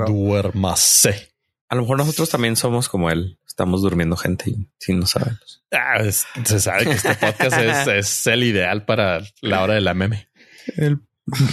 Duérmase. 0.07 1.31
A 1.69 1.75
lo 1.75 1.81
mejor 1.81 1.97
nosotros 1.97 2.29
también 2.29 2.55
somos 2.55 2.89
como 2.89 3.09
él. 3.09 3.39
Estamos 3.47 3.81
durmiendo 3.81 4.17
gente 4.17 4.49
y 4.49 4.67
si 4.77 4.93
no 4.93 5.05
sabemos. 5.05 5.63
Ah, 5.71 6.03
se 6.11 6.59
sabe 6.59 6.85
que 6.85 6.91
este 6.91 7.15
podcast 7.15 7.57
es, 7.87 8.27
el 8.27 8.43
ideal 8.43 8.85
para 8.85 9.21
la 9.41 9.63
hora 9.63 9.75
de 9.75 9.81
la 9.81 9.93
meme. 9.93 10.27
El 10.75 10.99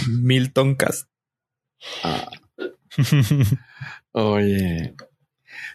Milton 0.07 0.75
Cast. 0.75 1.07
Ah. 2.03 2.29
Oye. 4.11 4.95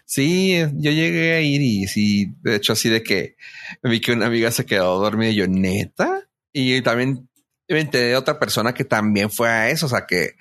Sí, 0.05 0.57
yo 0.75 0.91
llegué 0.91 1.33
a 1.33 1.41
ir 1.41 1.61
y 1.61 1.87
sí, 1.87 2.33
de 2.41 2.55
hecho, 2.55 2.73
así 2.73 2.89
de 2.89 3.03
que 3.03 3.35
vi 3.83 3.99
que 4.01 4.13
una 4.13 4.27
amiga 4.27 4.51
se 4.51 4.65
quedó 4.65 4.99
dormida 4.99 5.29
y 5.29 5.35
yo, 5.35 5.47
neta. 5.47 6.27
Y 6.51 6.81
también 6.81 7.29
me 7.67 7.81
enteré 7.81 8.07
de 8.07 8.15
otra 8.15 8.39
persona 8.39 8.73
que 8.73 8.83
también 8.83 9.29
fue 9.29 9.47
a 9.49 9.69
eso, 9.69 9.85
o 9.85 9.89
sea, 9.89 10.05
que 10.07 10.31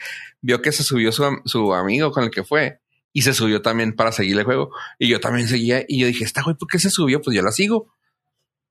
vio 0.40 0.62
que 0.62 0.72
se 0.72 0.82
subió 0.82 1.12
su, 1.12 1.24
su 1.44 1.74
amigo 1.74 2.10
con 2.10 2.24
el 2.24 2.30
que 2.30 2.44
fue 2.44 2.80
y 3.12 3.22
se 3.22 3.34
subió 3.34 3.62
también 3.62 3.94
para 3.94 4.12
seguir 4.12 4.38
el 4.38 4.44
juego. 4.44 4.70
Y 4.98 5.08
yo 5.08 5.20
también 5.20 5.48
seguía 5.48 5.84
y 5.86 6.00
yo 6.00 6.06
dije, 6.06 6.24
esta 6.24 6.42
güey, 6.42 6.56
¿por 6.56 6.68
qué 6.68 6.78
se 6.78 6.90
subió? 6.90 7.20
Pues 7.20 7.36
yo 7.36 7.42
la 7.42 7.52
sigo. 7.52 7.92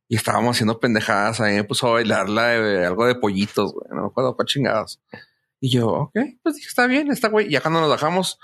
Y 0.10 0.16
estábamos 0.16 0.56
haciendo 0.56 0.80
pendejadas. 0.80 1.42
A 1.42 1.48
mí 1.48 1.54
me 1.54 1.64
puso 1.64 1.88
a 1.88 1.94
bailarla 1.94 2.48
de, 2.48 2.86
algo 2.86 3.06
de 3.06 3.16
pollitos, 3.16 3.74
güey. 3.74 3.88
No 3.90 4.04
me 4.04 4.08
acuerdo 4.08 4.36
cuál 4.36 4.48
chingados. 4.48 5.02
Y 5.60 5.70
yo, 5.70 5.88
ok, 5.88 6.16
pues 6.44 6.56
dije, 6.56 6.68
está 6.68 6.88
bien, 6.88 7.12
está 7.12 7.30
güey. 7.30 7.48
Y 7.48 7.52
ya 7.52 7.62
cuando 7.62 7.82
nos 7.82 7.90
bajamos, 7.90 8.40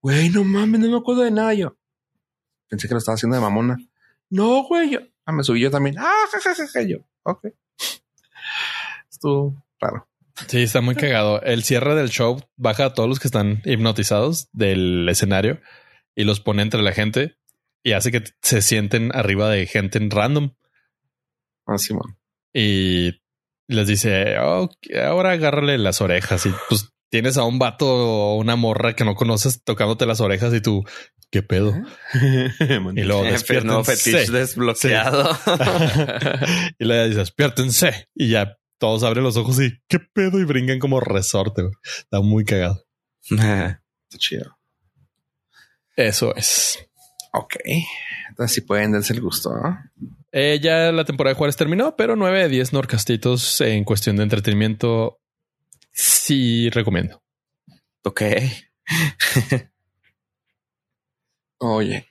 güey, 0.00 0.28
no 0.28 0.44
mames, 0.44 0.80
no 0.80 0.88
me 0.90 0.98
acuerdo 0.98 1.22
de 1.22 1.30
nada. 1.30 1.54
Yo 1.54 1.76
pensé 2.68 2.88
que 2.88 2.94
lo 2.94 2.98
estaba 2.98 3.14
haciendo 3.14 3.36
de 3.36 3.42
mamona. 3.42 3.78
No, 4.30 4.64
güey. 4.64 4.90
Yo, 4.90 5.00
ah, 5.24 5.32
me 5.32 5.42
subí 5.42 5.60
yo 5.60 5.70
también. 5.70 5.96
Ah, 5.98 6.24
jajaja. 6.30 6.82
Yo, 6.82 6.98
ok. 7.22 7.46
Estuvo 9.10 9.64
raro. 9.80 10.08
Sí, 10.46 10.62
está 10.62 10.80
muy 10.80 10.94
cagado. 10.94 11.42
El 11.42 11.64
cierre 11.64 11.94
del 11.94 12.10
show 12.10 12.40
baja 12.56 12.86
a 12.86 12.94
todos 12.94 13.08
los 13.08 13.18
que 13.18 13.28
están 13.28 13.60
hipnotizados 13.64 14.48
del 14.52 15.08
escenario 15.08 15.60
y 16.14 16.24
los 16.24 16.40
pone 16.40 16.62
entre 16.62 16.82
la 16.82 16.92
gente 16.92 17.36
y 17.82 17.92
hace 17.92 18.12
que 18.12 18.22
se 18.42 18.62
sienten 18.62 19.10
arriba 19.14 19.50
de 19.50 19.66
gente 19.66 19.98
en 19.98 20.10
random. 20.10 20.54
Ah, 21.66 21.76
Y 22.52 23.20
les 23.66 23.88
dice, 23.88 24.38
oh, 24.38 24.70
ahora 25.04 25.32
agárrale 25.32 25.76
las 25.78 26.00
orejas 26.00 26.46
y 26.46 26.52
pues 26.68 26.92
tienes 27.10 27.36
a 27.36 27.44
un 27.44 27.58
vato 27.58 27.86
o 27.86 28.36
una 28.36 28.56
morra 28.56 28.94
que 28.94 29.04
no 29.04 29.14
conoces 29.14 29.62
tocándote 29.62 30.06
las 30.06 30.20
orejas 30.20 30.52
y 30.54 30.60
tú, 30.60 30.84
¿qué 31.30 31.42
pedo? 31.42 31.74
y 32.94 33.02
luego 33.02 33.24
no 33.64 33.84
fetiche 33.84 34.30
desbloqueado. 34.30 35.30
y 36.78 36.84
le 36.84 37.04
dices, 37.04 37.16
despiértense 37.16 38.08
y 38.14 38.30
ya 38.30 38.58
todos 38.78 39.02
abren 39.02 39.24
los 39.24 39.36
ojos 39.36 39.60
y 39.60 39.80
qué 39.88 39.98
pedo 39.98 40.38
y 40.38 40.44
brincan 40.44 40.78
como 40.78 41.00
resorte. 41.00 41.62
Está 41.82 42.20
muy 42.20 42.44
cagado. 42.44 42.84
Está 43.30 43.80
chido. 44.16 44.58
Eso 45.96 46.34
es. 46.36 46.78
Ok. 47.32 47.56
Entonces 48.28 48.54
si 48.54 48.60
pueden 48.60 48.92
darse 48.92 49.12
el 49.12 49.20
gusto. 49.20 49.50
Eh, 50.30 50.60
ya 50.62 50.92
la 50.92 51.04
temporada 51.04 51.34
de 51.34 51.38
Juárez 51.38 51.56
terminó, 51.56 51.96
pero 51.96 52.14
9 52.14 52.42
de 52.42 52.48
10 52.48 52.72
norcastitos 52.72 53.60
en 53.60 53.84
cuestión 53.84 54.16
de 54.16 54.22
entretenimiento. 54.22 55.20
Sí, 56.00 56.70
recomiendo. 56.70 57.20
Ok. 58.04 58.22
Oye, 61.58 62.06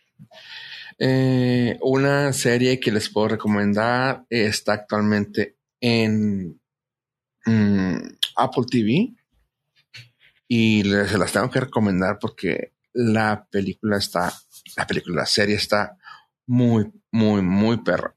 eh, 1.00 1.78
una 1.82 2.34
serie 2.34 2.82
que 2.82 2.92
les 2.92 3.08
puedo 3.10 3.30
recomendar 3.30 4.26
está 4.30 4.74
actualmente 4.74 5.56
en 5.80 6.60
mm, 7.46 7.98
Apple 8.36 8.66
TV 8.70 9.16
y 10.50 10.84
se 10.84 11.18
las 11.18 11.32
tengo 11.32 11.50
que 11.50 11.62
recomendar 11.62 12.20
porque 12.20 12.74
la 12.92 13.48
película 13.50 14.00
está, 14.00 14.34
la 14.76 14.86
película, 14.86 15.22
la 15.22 15.26
serie 15.26 15.56
está 15.56 15.98
muy, 16.48 16.92
muy, 17.12 17.42
muy 17.42 17.78
perra. 17.78 18.14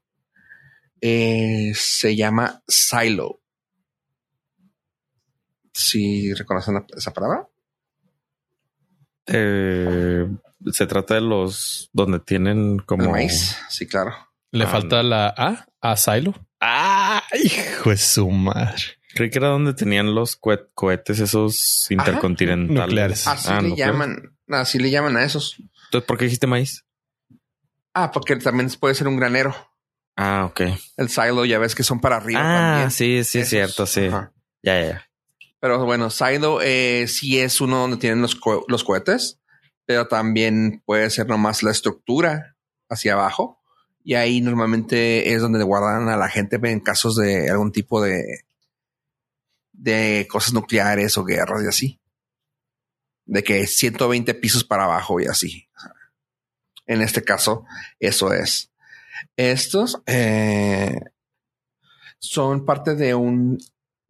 Eh, 0.99 1.71
se 1.75 2.13
llama 2.13 2.61
Silo. 2.67 3.40
Si 5.73 6.33
reconocen 6.33 6.85
esa 6.95 7.11
palabra. 7.11 7.47
Eh, 9.27 10.27
se 10.71 10.87
trata 10.87 11.15
de 11.15 11.21
los 11.21 11.89
donde 11.93 12.19
tienen 12.19 12.79
como 12.79 13.11
maíz. 13.11 13.57
Sí, 13.69 13.87
claro. 13.87 14.13
Le 14.51 14.67
falta 14.67 15.01
la 15.01 15.33
A 15.37 15.65
a 15.79 15.97
Silo. 15.97 16.33
Ah, 16.59 17.23
hijo 17.33 17.89
de 17.89 17.97
su 17.97 18.29
madre. 18.29 18.83
Creí 19.13 19.29
que 19.29 19.39
era 19.39 19.49
donde 19.49 19.73
tenían 19.73 20.13
los 20.13 20.35
cohetes 20.35 21.19
esos 21.19 21.89
intercontinentales. 21.89 23.27
Así 23.27 23.49
ah, 23.51 23.61
le 23.61 23.75
llaman, 23.75 24.37
así 24.49 24.79
le 24.79 24.89
llaman 24.89 25.17
a 25.17 25.23
esos. 25.23 25.57
Entonces, 25.85 26.07
¿por 26.07 26.17
qué 26.17 26.25
dijiste 26.25 26.47
maíz? 26.47 26.85
Ah, 27.93 28.11
porque 28.11 28.35
también 28.37 28.69
puede 28.79 28.95
ser 28.95 29.07
un 29.07 29.17
granero. 29.17 29.55
Ah, 30.15 30.45
ok. 30.49 30.61
El 30.97 31.09
silo 31.09 31.45
ya 31.45 31.57
ves 31.57 31.75
que 31.75 31.83
son 31.83 31.99
para 31.99 32.17
arriba. 32.17 32.83
Ah, 32.83 32.89
sí, 32.89 33.23
sí, 33.23 33.39
es 33.39 33.49
cierto, 33.49 33.85
sí. 33.85 34.09
Ya, 34.61 34.81
ya. 34.81 35.10
Pero 35.61 35.85
bueno, 35.85 36.09
silo 36.09 36.59
eh, 36.61 37.05
sí 37.07 37.39
es 37.39 37.61
uno 37.61 37.77
donde 37.77 37.97
tienen 37.97 38.21
los, 38.21 38.37
los 38.67 38.83
cohetes, 38.83 39.39
pero 39.85 40.07
también 40.07 40.81
puede 40.85 41.09
ser 41.11 41.27
nomás 41.27 41.61
la 41.61 41.69
estructura 41.69 42.57
hacia 42.89 43.13
abajo 43.13 43.61
y 44.03 44.15
ahí 44.15 44.41
normalmente 44.41 45.33
es 45.33 45.41
donde 45.41 45.63
guardan 45.63 46.09
a 46.09 46.17
la 46.17 46.29
gente 46.29 46.59
en 46.63 46.79
casos 46.79 47.15
de 47.15 47.49
algún 47.51 47.71
tipo 47.71 48.01
de, 48.01 48.41
de 49.71 50.27
cosas 50.29 50.53
nucleares 50.53 51.15
o 51.19 51.23
guerras 51.23 51.63
y 51.63 51.67
así. 51.67 51.99
De 53.25 53.43
que 53.43 53.67
120 53.67 54.33
pisos 54.33 54.63
para 54.63 54.85
abajo 54.85 55.19
y 55.19 55.27
así. 55.27 55.69
En 56.87 57.03
este 57.03 57.23
caso, 57.23 57.65
eso 57.99 58.33
es. 58.33 58.71
Estos 59.37 60.01
eh, 60.07 60.99
son 62.17 62.65
parte 62.65 62.95
de 62.95 63.13
un 63.13 63.59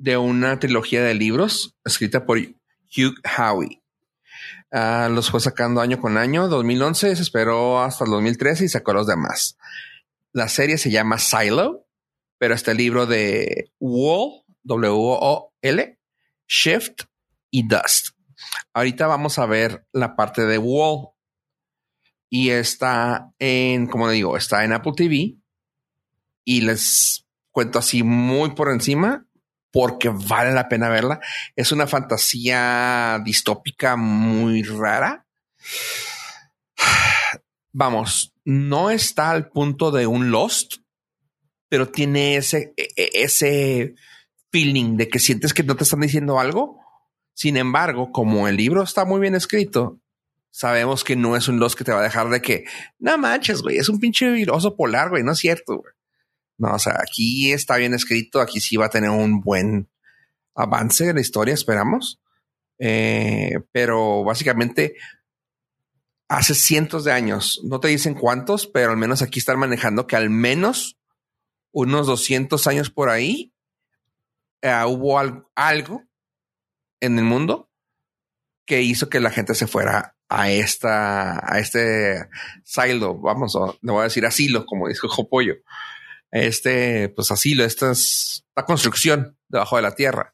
de 0.02 0.18
una 0.18 0.58
trilogía 0.58 1.04
de 1.04 1.14
libros 1.14 1.76
escrita 1.86 2.26
por 2.26 2.39
Hugh 2.39 3.16
Howey. 3.38 3.84
Ah, 4.72 5.10
los 5.12 5.30
fue 5.30 5.39
sacando 5.39 5.80
año 5.80 6.02
con 6.02 6.18
año. 6.18 6.47
2011 6.47 7.16
se 7.16 7.22
esperó 7.22 7.84
hasta 7.84 8.06
el 8.06 8.10
2013 8.10 8.66
y 8.66 8.70
sacó 8.70 8.93
los 8.93 9.06
demás. 9.06 9.58
La 10.32 10.47
serie 10.47 10.80
se 10.80 10.89
llama 10.89 11.20
Silo, 11.20 11.86
pero 12.39 12.56
este 12.56 12.74
libro 12.74 13.06
de 13.06 13.72
Wall, 13.80 14.43
W-O-L, 14.64 15.99
Shift 16.47 17.04
y 17.52 17.68
Dust. 17.68 18.16
Ahorita 18.74 19.06
vamos 19.06 19.38
a 19.38 19.45
ver 19.45 19.86
la 19.91 20.16
parte 20.16 20.47
de 20.47 20.58
Wall. 20.58 21.10
Y 22.28 22.49
está 22.49 23.32
en, 23.38 23.86
como 23.86 24.10
digo, 24.10 24.36
está 24.36 24.66
en 24.66 24.74
Apple 24.74 24.93
TV. 24.95 25.36
Y 26.43 26.62
les 26.62 27.28
cuento 27.52 27.78
así 27.78 28.02
muy 28.02 28.56
por 28.56 28.72
encima 28.72 29.28
porque 29.72 30.10
vale 30.10 30.52
la 30.52 30.70
pena 30.70 30.90
verla. 30.90 31.20
Es 31.56 31.72
una 31.72 31.88
fantasía 31.88 33.22
distópica 33.24 33.96
muy 33.96 34.64
rara. 34.64 35.26
Vamos, 37.72 38.34
no 38.44 38.90
está 38.90 39.32
al 39.32 39.50
punto 39.50 39.92
de 39.92 40.08
un 40.08 40.30
Lost, 40.30 40.78
pero 41.70 41.90
tiene 41.90 42.36
ese, 42.36 42.74
e, 42.76 42.90
e, 42.96 43.10
ese 43.14 43.96
feeling 44.52 44.98
de 44.98 45.08
que 45.08 45.20
sientes 45.20 45.54
que 45.54 45.64
no 45.64 45.76
te 45.76 45.84
están 45.84 46.02
diciendo 46.02 46.40
algo. 46.40 46.80
Sin 47.34 47.56
embargo, 47.56 48.12
como 48.12 48.48
el 48.48 48.58
libro 48.58 48.84
está 48.84 49.06
muy 49.06 49.22
bien 49.22 49.36
escrito, 49.36 50.00
sabemos 50.50 51.06
que 51.06 51.16
no 51.16 51.38
es 51.38 51.48
un 51.48 51.60
Lost 51.60 51.78
que 51.78 51.86
te 51.86 51.94
va 51.94 52.02
a 52.02 52.04
dejar 52.04 52.30
de 52.30 52.42
que 52.42 52.66
no 53.00 53.18
manches, 53.18 53.62
güey, 53.62 53.78
es 53.78 53.88
un 53.88 54.00
pinche 54.00 54.46
oso 54.52 54.76
polar, 54.76 55.10
güey, 55.10 55.24
no 55.24 55.32
es 55.32 55.40
cierto, 55.40 55.78
güey. 55.78 55.94
No, 56.62 56.76
o 56.76 56.80
sea, 56.80 56.99
aquí 57.01 57.51
está 57.51 57.78
bien 57.78 57.95
escrito, 57.95 58.39
aquí 58.39 58.59
sí 58.62 58.78
va 58.78 58.86
a 58.86 58.91
tener 58.91 59.09
un 59.09 59.41
buen 59.41 59.89
avance 60.53 61.07
de 61.07 61.14
la 61.16 61.22
historia, 61.22 61.55
esperamos. 61.55 62.22
Eh, 62.78 63.55
pero 63.72 64.24
básicamente 64.24 64.95
hace 66.28 66.53
cientos 66.53 67.03
de 67.03 67.14
años, 67.14 67.62
no 67.64 67.80
te 67.80 67.88
dicen 67.88 68.14
cuántos, 68.14 68.68
pero 68.68 68.91
al 68.91 68.97
menos 68.97 69.24
aquí 69.24 69.39
están 69.39 69.57
manejando 69.57 70.05
que 70.05 70.16
al 70.16 70.30
menos 70.30 70.99
unos 71.72 72.05
200 72.05 72.68
años 72.68 72.91
por 72.91 73.09
ahí 73.09 73.55
eh, 74.62 74.84
hubo 74.86 75.18
algo 75.55 76.03
en 76.99 77.18
el 77.18 77.26
mundo 77.26 77.72
que 78.68 78.84
hizo 78.84 79.09
que 79.09 79.20
la 79.20 79.32
gente 79.32 79.55
se 79.55 79.66
fuera 79.66 80.16
a 80.30 80.51
esta, 80.51 81.39
a 81.51 81.57
este 81.57 82.30
silo, 82.64 83.18
vamos, 83.18 83.57
le 83.82 83.91
voy 83.91 84.01
a 84.01 84.03
decir 84.03 84.28
asilo, 84.28 84.68
como 84.68 84.89
dijo 84.89 85.09
Jopollo. 85.09 85.55
Este, 86.32 87.10
pues 87.10 87.30
asilo, 87.32 87.64
esta 87.66 87.92
es 87.92 88.46
la 88.56 88.66
construcción 88.66 89.38
debajo 89.50 89.76
de 89.76 89.82
la 89.82 89.96
tierra. 89.96 90.34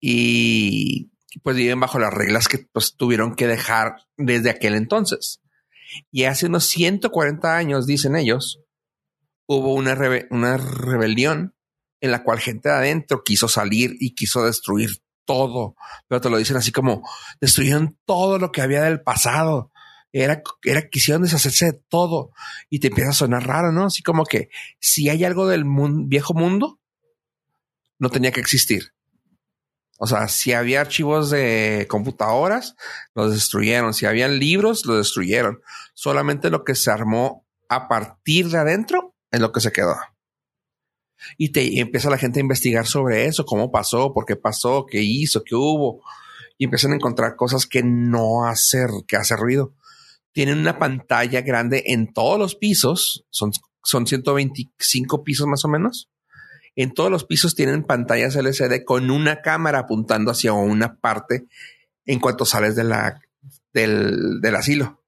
Y 0.00 1.10
pues 1.42 1.56
viven 1.56 1.80
bajo 1.80 1.98
las 1.98 2.12
reglas 2.12 2.48
que 2.48 2.66
pues 2.72 2.96
tuvieron 2.96 3.34
que 3.34 3.46
dejar 3.46 3.96
desde 4.16 4.50
aquel 4.50 4.74
entonces. 4.74 5.42
Y 6.10 6.24
hace 6.24 6.46
unos 6.46 6.64
140 6.64 7.56
años, 7.56 7.86
dicen 7.86 8.16
ellos, 8.16 8.60
hubo 9.46 9.74
una, 9.74 9.96
una 10.30 10.56
rebelión 10.56 11.54
en 12.00 12.10
la 12.10 12.22
cual 12.22 12.40
gente 12.40 12.68
de 12.68 12.74
adentro 12.74 13.22
quiso 13.24 13.48
salir 13.48 13.96
y 14.00 14.14
quiso 14.14 14.44
destruir 14.44 14.90
todo, 15.24 15.74
pero 16.08 16.20
te 16.20 16.30
lo 16.30 16.36
dicen 16.38 16.56
así 16.56 16.72
como 16.72 17.02
destruyeron 17.40 17.98
todo 18.04 18.38
lo 18.38 18.52
que 18.52 18.62
había 18.62 18.82
del 18.82 19.02
pasado. 19.02 19.72
Era, 20.22 20.42
era, 20.64 20.88
quisieron 20.88 21.22
deshacerse 21.22 21.66
de 21.66 21.80
todo 21.88 22.30
y 22.70 22.80
te 22.80 22.88
empieza 22.88 23.10
a 23.10 23.14
sonar 23.14 23.46
raro, 23.46 23.72
¿no? 23.72 23.86
Así 23.86 24.02
como 24.02 24.24
que 24.24 24.48
si 24.78 25.08
hay 25.08 25.24
algo 25.24 25.46
del 25.46 25.64
viejo 26.06 26.34
mundo, 26.34 26.80
no 27.98 28.10
tenía 28.10 28.32
que 28.32 28.40
existir. 28.40 28.92
O 29.98 30.06
sea, 30.06 30.28
si 30.28 30.52
había 30.52 30.82
archivos 30.82 31.30
de 31.30 31.86
computadoras, 31.88 32.76
los 33.14 33.32
destruyeron. 33.32 33.94
Si 33.94 34.06
habían 34.06 34.38
libros, 34.38 34.84
los 34.84 34.98
destruyeron. 34.98 35.60
Solamente 35.94 36.50
lo 36.50 36.64
que 36.64 36.74
se 36.74 36.90
armó 36.90 37.46
a 37.68 37.88
partir 37.88 38.48
de 38.48 38.58
adentro 38.58 39.14
es 39.30 39.40
lo 39.40 39.52
que 39.52 39.60
se 39.60 39.72
quedó 39.72 39.96
y 41.36 41.50
te 41.50 41.80
empieza 41.80 42.10
la 42.10 42.18
gente 42.18 42.40
a 42.40 42.42
investigar 42.42 42.86
sobre 42.86 43.26
eso, 43.26 43.44
cómo 43.44 43.70
pasó, 43.70 44.12
por 44.12 44.26
qué 44.26 44.36
pasó, 44.36 44.86
qué 44.86 45.02
hizo, 45.02 45.42
qué 45.44 45.54
hubo, 45.54 46.02
y 46.58 46.64
empiezan 46.64 46.92
a 46.92 46.96
encontrar 46.96 47.36
cosas 47.36 47.66
que 47.66 47.82
no 47.82 48.46
hacer, 48.46 48.88
que 49.06 49.16
hace 49.16 49.36
ruido. 49.36 49.74
Tienen 50.36 50.58
una 50.58 50.78
pantalla 50.78 51.40
grande 51.40 51.82
en 51.86 52.12
todos 52.12 52.38
los 52.38 52.56
pisos, 52.56 53.24
son, 53.30 53.52
son 53.82 54.06
125 54.06 55.24
pisos 55.24 55.46
más 55.46 55.64
o 55.64 55.68
menos. 55.68 56.10
En 56.74 56.92
todos 56.92 57.10
los 57.10 57.24
pisos 57.24 57.54
tienen 57.54 57.84
pantallas 57.84 58.36
LCD 58.36 58.84
con 58.84 59.10
una 59.10 59.40
cámara 59.40 59.78
apuntando 59.78 60.30
hacia 60.30 60.52
una 60.52 60.98
parte 60.98 61.46
en 62.04 62.20
cuanto 62.20 62.44
sales 62.44 62.76
del, 62.76 62.92
del 63.72 64.54
asilo 64.54 65.02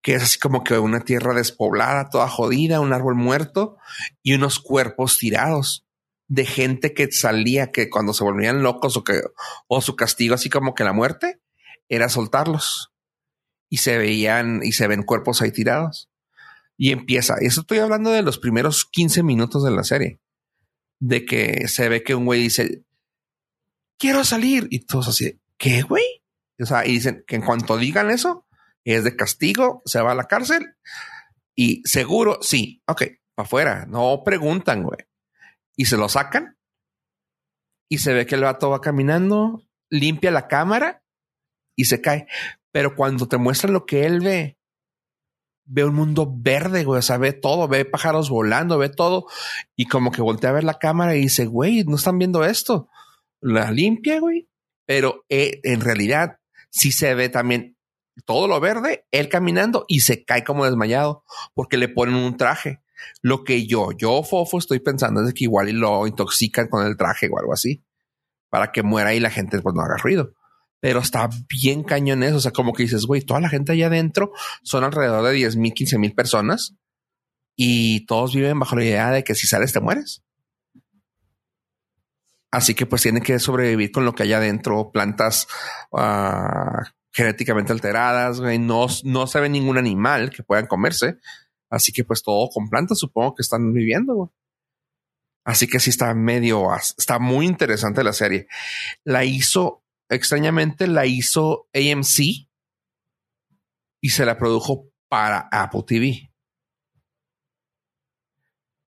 que 0.00 0.14
es 0.14 0.22
así 0.22 0.38
como 0.38 0.64
que 0.64 0.78
una 0.78 1.00
tierra 1.00 1.34
despoblada, 1.34 2.08
toda 2.08 2.26
jodida, 2.26 2.80
un 2.80 2.94
árbol 2.94 3.16
muerto 3.16 3.76
y 4.22 4.32
unos 4.32 4.58
cuerpos 4.58 5.18
tirados 5.18 5.84
de 6.26 6.46
gente 6.46 6.94
que 6.94 7.12
salía, 7.12 7.70
que 7.70 7.90
cuando 7.90 8.14
se 8.14 8.24
volvían 8.24 8.62
locos 8.62 8.96
o 8.96 9.04
que, 9.04 9.20
o 9.66 9.82
su 9.82 9.96
castigo, 9.96 10.34
así 10.34 10.48
como 10.48 10.72
que 10.72 10.84
la 10.84 10.94
muerte, 10.94 11.42
era 11.90 12.08
soltarlos. 12.08 12.89
Y 13.70 13.78
se 13.78 13.96
veían, 13.96 14.60
y 14.62 14.72
se 14.72 14.86
ven 14.86 15.02
cuerpos 15.02 15.40
ahí 15.40 15.52
tirados. 15.52 16.10
Y 16.76 16.92
empieza, 16.92 17.36
eso 17.40 17.62
estoy 17.62 17.78
hablando 17.78 18.10
de 18.10 18.22
los 18.22 18.38
primeros 18.38 18.84
15 18.84 19.22
minutos 19.22 19.64
de 19.64 19.70
la 19.70 19.84
serie, 19.84 20.20
de 20.98 21.24
que 21.24 21.68
se 21.68 21.88
ve 21.88 22.02
que 22.02 22.14
un 22.14 22.26
güey 22.26 22.42
dice, 22.42 22.84
quiero 23.98 24.24
salir. 24.24 24.66
Y 24.70 24.80
todos 24.86 25.08
así, 25.08 25.40
¿qué 25.56 25.82
güey? 25.82 26.04
O 26.60 26.66
sea, 26.66 26.86
y 26.86 26.92
dicen 26.92 27.24
que 27.26 27.36
en 27.36 27.42
cuanto 27.42 27.78
digan 27.78 28.10
eso, 28.10 28.46
es 28.84 29.04
de 29.04 29.16
castigo, 29.16 29.82
se 29.84 30.00
va 30.00 30.12
a 30.12 30.16
la 30.16 30.24
cárcel 30.24 30.74
y 31.54 31.82
seguro, 31.84 32.38
sí, 32.40 32.82
ok, 32.86 33.02
para 33.34 33.46
afuera, 33.46 33.86
no 33.86 34.22
preguntan, 34.24 34.82
güey. 34.82 34.98
Y 35.76 35.86
se 35.86 35.96
lo 35.96 36.08
sacan 36.08 36.56
y 37.88 37.98
se 37.98 38.14
ve 38.14 38.26
que 38.26 38.34
el 38.34 38.42
vato 38.42 38.70
va 38.70 38.80
caminando, 38.80 39.62
limpia 39.90 40.30
la 40.30 40.48
cámara 40.48 41.02
y 41.76 41.84
se 41.84 42.00
cae. 42.00 42.26
Pero 42.72 42.94
cuando 42.94 43.26
te 43.28 43.36
muestran 43.36 43.72
lo 43.72 43.86
que 43.86 44.06
él 44.06 44.20
ve, 44.20 44.58
ve 45.64 45.84
un 45.84 45.94
mundo 45.94 46.32
verde, 46.32 46.84
güey, 46.84 46.98
o 46.98 47.02
sea, 47.02 47.18
ve 47.18 47.32
todo, 47.32 47.68
ve 47.68 47.84
pájaros 47.84 48.30
volando, 48.30 48.78
ve 48.78 48.88
todo 48.88 49.26
y 49.76 49.86
como 49.86 50.10
que 50.10 50.22
voltea 50.22 50.50
a 50.50 50.54
ver 50.54 50.64
la 50.64 50.78
cámara 50.78 51.14
y 51.16 51.22
dice, 51.22 51.46
güey, 51.46 51.84
no 51.84 51.96
están 51.96 52.18
viendo 52.18 52.44
esto. 52.44 52.88
La 53.40 53.70
limpia, 53.70 54.20
güey. 54.20 54.48
Pero 54.86 55.24
eh, 55.28 55.60
en 55.62 55.80
realidad 55.80 56.38
sí 56.70 56.92
se 56.92 57.14
ve 57.14 57.28
también 57.28 57.76
todo 58.24 58.48
lo 58.48 58.60
verde, 58.60 59.06
él 59.10 59.28
caminando 59.28 59.84
y 59.88 60.00
se 60.00 60.24
cae 60.24 60.44
como 60.44 60.64
desmayado 60.64 61.24
porque 61.54 61.76
le 61.76 61.88
ponen 61.88 62.16
un 62.16 62.36
traje. 62.36 62.82
Lo 63.22 63.44
que 63.44 63.66
yo, 63.66 63.92
yo, 63.92 64.22
Fofo, 64.22 64.58
estoy 64.58 64.80
pensando 64.80 65.22
es 65.22 65.32
que 65.32 65.44
igual 65.44 65.70
lo 65.70 66.06
intoxican 66.06 66.68
con 66.68 66.86
el 66.86 66.96
traje 66.96 67.28
o 67.30 67.38
algo 67.38 67.52
así 67.52 67.82
para 68.50 68.72
que 68.72 68.82
muera 68.82 69.14
y 69.14 69.20
la 69.20 69.30
gente 69.30 69.60
pues 69.60 69.74
no 69.74 69.82
haga 69.82 69.96
ruido. 69.96 70.34
Pero 70.80 71.00
está 71.00 71.28
bien 71.48 71.82
cañón 71.82 72.22
eso. 72.22 72.36
O 72.36 72.40
sea, 72.40 72.52
como 72.52 72.72
que 72.72 72.84
dices, 72.84 73.04
güey, 73.04 73.22
toda 73.22 73.40
la 73.40 73.48
gente 73.48 73.72
allá 73.72 73.86
adentro 73.86 74.32
son 74.62 74.84
alrededor 74.84 75.24
de 75.26 75.32
10 75.32 75.56
mil, 75.56 75.74
15 75.74 75.98
mil 75.98 76.14
personas 76.14 76.74
y 77.56 78.06
todos 78.06 78.34
viven 78.34 78.58
bajo 78.58 78.76
la 78.76 78.84
idea 78.84 79.10
de 79.10 79.22
que 79.22 79.34
si 79.34 79.46
sales 79.46 79.72
te 79.72 79.80
mueres. 79.80 80.22
Así 82.50 82.74
que 82.74 82.86
pues 82.86 83.02
tienen 83.02 83.22
que 83.22 83.38
sobrevivir 83.38 83.92
con 83.92 84.04
lo 84.04 84.14
que 84.14 84.24
hay 84.24 84.32
adentro, 84.32 84.90
plantas, 84.90 85.46
uh, 85.92 86.82
genéticamente 87.12 87.72
alteradas, 87.72 88.40
No, 88.40 88.86
no 89.04 89.26
se 89.26 89.40
ve 89.40 89.48
ningún 89.48 89.78
animal 89.78 90.30
que 90.30 90.42
puedan 90.42 90.66
comerse. 90.66 91.18
Así 91.68 91.92
que 91.92 92.02
pues 92.04 92.22
todo 92.22 92.48
con 92.48 92.68
plantas 92.68 92.98
supongo 92.98 93.34
que 93.34 93.42
están 93.42 93.72
viviendo. 93.72 94.32
Así 95.44 95.66
que 95.66 95.80
sí 95.80 95.90
está 95.90 96.12
medio, 96.14 96.74
está 96.74 97.18
muy 97.18 97.46
interesante 97.46 98.04
la 98.04 98.12
serie. 98.12 98.46
La 99.04 99.24
hizo, 99.24 99.79
extrañamente 100.10 100.86
la 100.86 101.06
hizo 101.06 101.68
AMC 101.72 102.48
y 104.02 104.10
se 104.10 104.26
la 104.26 104.38
produjo 104.38 104.90
para 105.08 105.48
Apple 105.50 105.84
TV. 105.86 106.30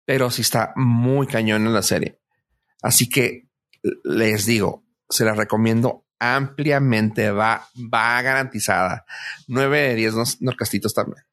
Pero 0.05 0.29
sí 0.29 0.41
está 0.41 0.73
muy 0.75 1.27
cañón 1.27 1.65
en 1.67 1.73
la 1.73 1.83
serie. 1.83 2.19
Así 2.81 3.07
que 3.07 3.47
les 4.03 4.45
digo, 4.45 4.83
se 5.09 5.23
la 5.23 5.33
recomiendo 5.33 6.05
ampliamente, 6.19 7.31
va, 7.31 7.67
va 7.75 8.21
garantizada. 8.21 9.05
9 9.47 9.79
de 9.79 9.95
10 9.95 10.41
norcastitos 10.41 10.93
también. 10.93 11.23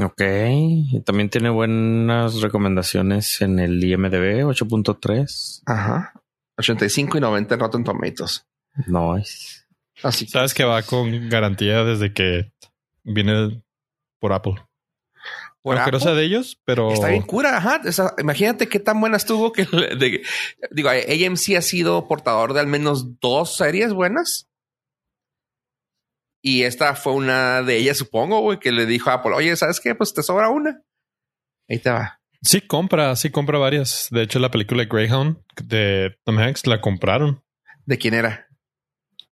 Ok, 0.00 0.20
y 0.20 1.00
también 1.00 1.28
tiene 1.28 1.50
buenas 1.50 2.40
recomendaciones 2.40 3.40
en 3.40 3.58
el 3.58 3.82
IMDB 3.82 4.44
8.3. 4.44 5.62
Ajá. 5.66 6.12
85 6.56 7.18
y 7.18 7.20
90 7.20 7.54
en 7.54 7.60
Rotten 7.60 7.84
Tomatoes. 7.84 8.47
Nice. 8.86 9.64
Así 10.02 10.26
Sabes 10.26 10.54
que 10.54 10.64
va 10.64 10.82
con 10.82 11.28
garantía 11.28 11.84
desde 11.84 12.12
que 12.12 12.52
viene 13.02 13.62
por 14.20 14.32
Apple. 14.32 14.54
Aunque 15.64 15.90
no 15.90 16.00
sea 16.00 16.14
de 16.14 16.24
ellos, 16.24 16.60
pero 16.64 16.92
está 16.92 17.08
bien 17.08 17.22
cura. 17.22 17.56
Ajá. 17.56 17.80
imagínate 18.18 18.68
qué 18.68 18.78
tan 18.78 19.00
buena 19.00 19.16
estuvo 19.16 19.52
que 19.52 19.66
digo, 20.70 20.88
AMC 20.88 21.56
ha 21.56 21.62
sido 21.62 22.08
portador 22.08 22.54
de 22.54 22.60
al 22.60 22.66
menos 22.66 23.20
dos 23.20 23.56
series 23.56 23.92
buenas. 23.92 24.48
Y 26.40 26.62
esta 26.62 26.94
fue 26.94 27.14
una 27.14 27.62
de 27.62 27.76
ellas, 27.76 27.98
supongo, 27.98 28.40
güey, 28.40 28.60
que 28.60 28.70
le 28.70 28.86
dijo 28.86 29.10
a 29.10 29.14
Apple, 29.14 29.32
oye, 29.34 29.56
¿sabes 29.56 29.80
qué? 29.80 29.94
Pues 29.94 30.14
te 30.14 30.22
sobra 30.22 30.48
una. 30.48 30.80
Ahí 31.68 31.80
te 31.80 31.90
va. 31.90 32.20
Sí, 32.42 32.60
compra, 32.60 33.16
sí, 33.16 33.30
compra 33.30 33.58
varias. 33.58 34.08
De 34.10 34.22
hecho, 34.22 34.38
la 34.38 34.50
película 34.50 34.84
Greyhound 34.84 35.38
de 35.62 36.16
Tom 36.24 36.38
Hanks 36.38 36.66
la 36.68 36.80
compraron. 36.80 37.42
¿De 37.84 37.98
quién 37.98 38.14
era? 38.14 38.47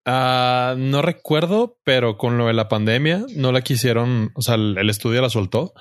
Ah, 0.06 0.74
no 0.76 1.00
recuerdo, 1.02 1.78
pero 1.84 2.18
con 2.18 2.36
lo 2.36 2.46
de 2.46 2.52
la 2.52 2.68
pandemia 2.68 3.24
no 3.36 3.52
la 3.52 3.62
quisieron, 3.62 4.32
o 4.34 4.42
sea, 4.42 4.56
el 4.56 4.90
estudio 4.90 5.22
la 5.22 5.30
soltó 5.30 5.72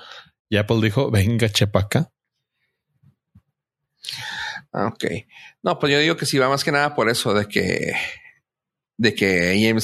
y 0.48 0.56
Apple 0.56 0.80
dijo, 0.80 1.10
venga, 1.10 1.48
chepaca. 1.48 2.10
Ah, 4.72 4.86
ok. 4.86 5.04
No, 5.62 5.78
pues 5.78 5.92
yo 5.92 5.98
digo 5.98 6.16
que 6.16 6.26
sí 6.26 6.38
va 6.38 6.48
más 6.48 6.64
que 6.64 6.72
nada 6.72 6.94
por 6.94 7.08
eso 7.08 7.32
de 7.34 7.46
que 7.46 7.92
de 8.96 9.14
que 9.14 9.68
AMC 9.70 9.82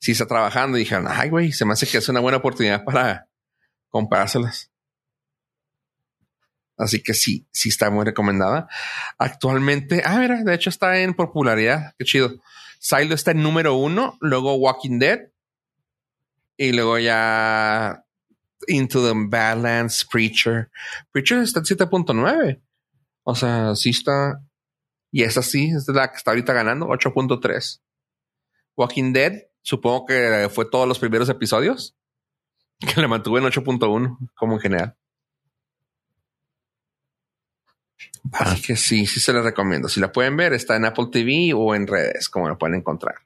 sí 0.00 0.12
está 0.12 0.26
trabajando 0.26 0.76
y 0.76 0.80
dijeron, 0.80 1.06
ay, 1.08 1.30
güey, 1.30 1.52
se 1.52 1.64
me 1.64 1.72
hace 1.72 1.86
que 1.86 1.98
es 1.98 2.08
una 2.08 2.20
buena 2.20 2.38
oportunidad 2.38 2.84
para 2.84 3.28
comprárselas. 3.88 4.70
Así 6.76 7.02
que 7.02 7.14
sí, 7.14 7.46
sí 7.52 7.68
está 7.68 7.90
muy 7.90 8.04
recomendada. 8.04 8.68
Actualmente, 9.18 10.02
ah, 10.04 10.18
mira, 10.18 10.42
de 10.42 10.54
hecho 10.54 10.70
está 10.70 10.98
en 10.98 11.14
popularidad. 11.14 11.94
Qué 11.98 12.04
chido. 12.04 12.40
Silo 12.82 13.14
está 13.14 13.30
en 13.30 13.44
número 13.44 13.76
uno, 13.76 14.18
luego 14.20 14.56
Walking 14.56 14.98
Dead 14.98 15.20
y 16.56 16.72
luego 16.72 16.98
ya 16.98 18.04
Into 18.66 19.06
the 19.06 19.14
Badlands, 19.14 20.04
Preacher. 20.04 20.68
Preacher 21.12 21.38
está 21.38 21.60
en 21.60 21.66
7.9. 21.66 22.60
O 23.22 23.36
sea, 23.36 23.76
sí 23.76 23.90
está. 23.90 24.42
Y 25.12 25.22
esa 25.22 25.42
sí, 25.42 25.70
es 25.70 25.86
la 25.86 26.10
que 26.10 26.16
está 26.16 26.32
ahorita 26.32 26.52
ganando, 26.52 26.88
8.3. 26.88 27.80
Walking 28.76 29.12
Dead, 29.12 29.44
supongo 29.62 30.06
que 30.06 30.50
fue 30.52 30.64
todos 30.64 30.88
los 30.88 30.98
primeros 30.98 31.28
episodios. 31.28 31.96
Que 32.94 33.00
le 33.00 33.06
mantuve 33.06 33.38
en 33.38 33.46
8.1, 33.46 34.18
como 34.34 34.54
en 34.54 34.60
general. 34.60 34.96
Así 38.32 38.62
que 38.62 38.76
sí, 38.76 39.06
sí 39.06 39.20
se 39.20 39.32
les 39.32 39.42
recomiendo. 39.44 39.88
Si 39.88 39.98
la 40.00 40.12
pueden 40.12 40.36
ver, 40.36 40.52
está 40.52 40.76
en 40.76 40.84
Apple 40.84 41.08
TV 41.10 41.52
o 41.54 41.74
en 41.74 41.86
redes, 41.86 42.28
como 42.28 42.48
la 42.48 42.56
pueden 42.56 42.76
encontrar. 42.76 43.16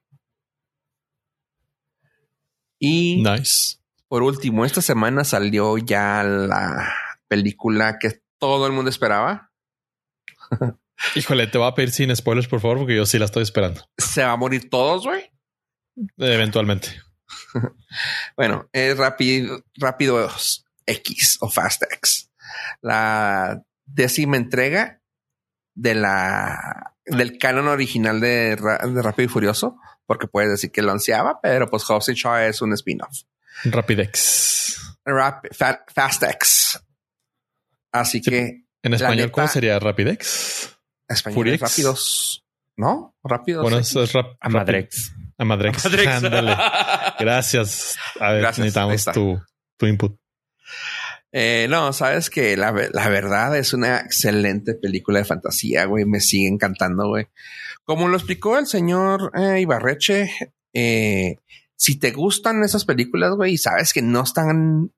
Y 2.79 3.23
Nice. 3.23 3.79
por 4.09 4.23
último, 4.23 4.65
esta 4.65 4.83
semana 4.83 5.25
salió 5.25 5.79
ya 5.79 6.23
la 6.23 6.95
película 7.29 7.99
que 7.99 8.21
todo 8.39 8.67
el 8.67 8.73
mundo 8.73 8.91
esperaba. 8.91 9.51
Híjole, 11.15 11.47
te 11.47 11.59
voy 11.59 11.69
a 11.69 11.75
pedir 11.75 11.91
sin 11.91 12.15
spoilers, 12.15 12.49
por 12.49 12.61
favor, 12.61 12.79
porque 12.79 12.97
yo 12.97 13.05
sí 13.07 13.19
la 13.19 13.27
estoy 13.27 13.43
esperando. 13.43 13.83
Se 13.99 14.23
va 14.25 14.33
a 14.33 14.37
morir 14.37 14.71
todos, 14.71 15.05
güey. 15.05 15.31
Eventualmente. 16.17 16.89
Bueno, 18.37 18.69
es 18.73 18.99
rápido, 18.99 19.65
rápido 19.77 20.29
X 20.85 21.39
o 21.41 21.49
Fast 21.49 21.83
X. 21.91 22.31
La 22.83 23.63
décima 23.87 24.37
entrega 24.37 25.01
de 25.75 25.95
la 25.95 26.93
del 27.07 27.39
canon 27.39 27.69
original 27.69 28.21
de, 28.21 28.57
de 28.57 29.03
Rápido 29.03 29.27
y 29.27 29.29
Furioso, 29.29 29.79
porque 30.07 30.27
puedes 30.27 30.51
decir 30.51 30.71
que 30.73 30.83
lo 30.83 30.93
ansiaba, 30.93 31.41
pero 31.41 31.69
pues 31.69 31.85
Hobbs 31.89 32.09
y 32.09 32.15
Shaw 32.15 32.37
es 32.49 32.61
un 32.63 32.73
spin-off. 32.73 33.23
Rapidex. 33.65 34.97
Rap- 35.05 35.47
Fa- 35.55 35.85
Fast 35.95 36.23
X. 36.25 36.81
Así 37.93 38.21
Sí. 38.23 38.31
que 38.31 38.65
En 38.83 38.95
español, 38.95 39.17
neta- 39.27 39.33
¿cómo 39.33 39.49
sería 39.49 39.79
Rapidex? 39.79 40.77
español 41.09 41.35
Furiex. 41.37 41.61
rápidos, 41.63 42.45
¿no? 42.77 43.15
Rápidos. 43.23 43.63
Bueno, 43.63 43.79
eso 43.79 44.03
es 44.03 44.13
rap 44.13 44.37
Amadrex. 44.41 45.13
Amadrex. 45.39 45.87
Ándale. 45.87 46.57
Gracias. 47.21 47.97
A 48.19 48.33
ver, 48.33 48.41
Gracias, 48.43 48.59
necesitamos 48.65 49.05
tu, 49.15 49.41
tu 49.77 49.87
input. 49.87 50.19
Eh, 51.33 51.67
no, 51.69 51.93
sabes 51.93 52.31
que 52.31 52.57
la, 52.57 52.73
la 52.73 53.09
verdad 53.09 53.57
es 53.57 53.73
una 53.75 54.01
excelente 54.01 54.75
película 54.75 55.19
de 55.19 55.25
fantasía, 55.25 55.85
güey. 55.85 56.05
Me 56.05 56.21
sigue 56.21 56.49
encantando, 56.49 57.09
güey. 57.09 57.29
Como 57.87 58.09
lo 58.09 58.17
explicó 58.17 58.59
el 58.59 58.67
señor 58.67 59.31
eh, 59.35 59.61
Ibarreche, 59.61 60.29
eh, 60.73 61.37
si 61.77 61.99
te 61.99 62.11
gustan 62.11 62.65
esas 62.65 62.85
películas, 62.85 63.35
güey, 63.37 63.53
y 63.53 63.59
sabes 63.59 63.93
que 63.93 64.03
no 64.03 64.23
están, 64.23 64.93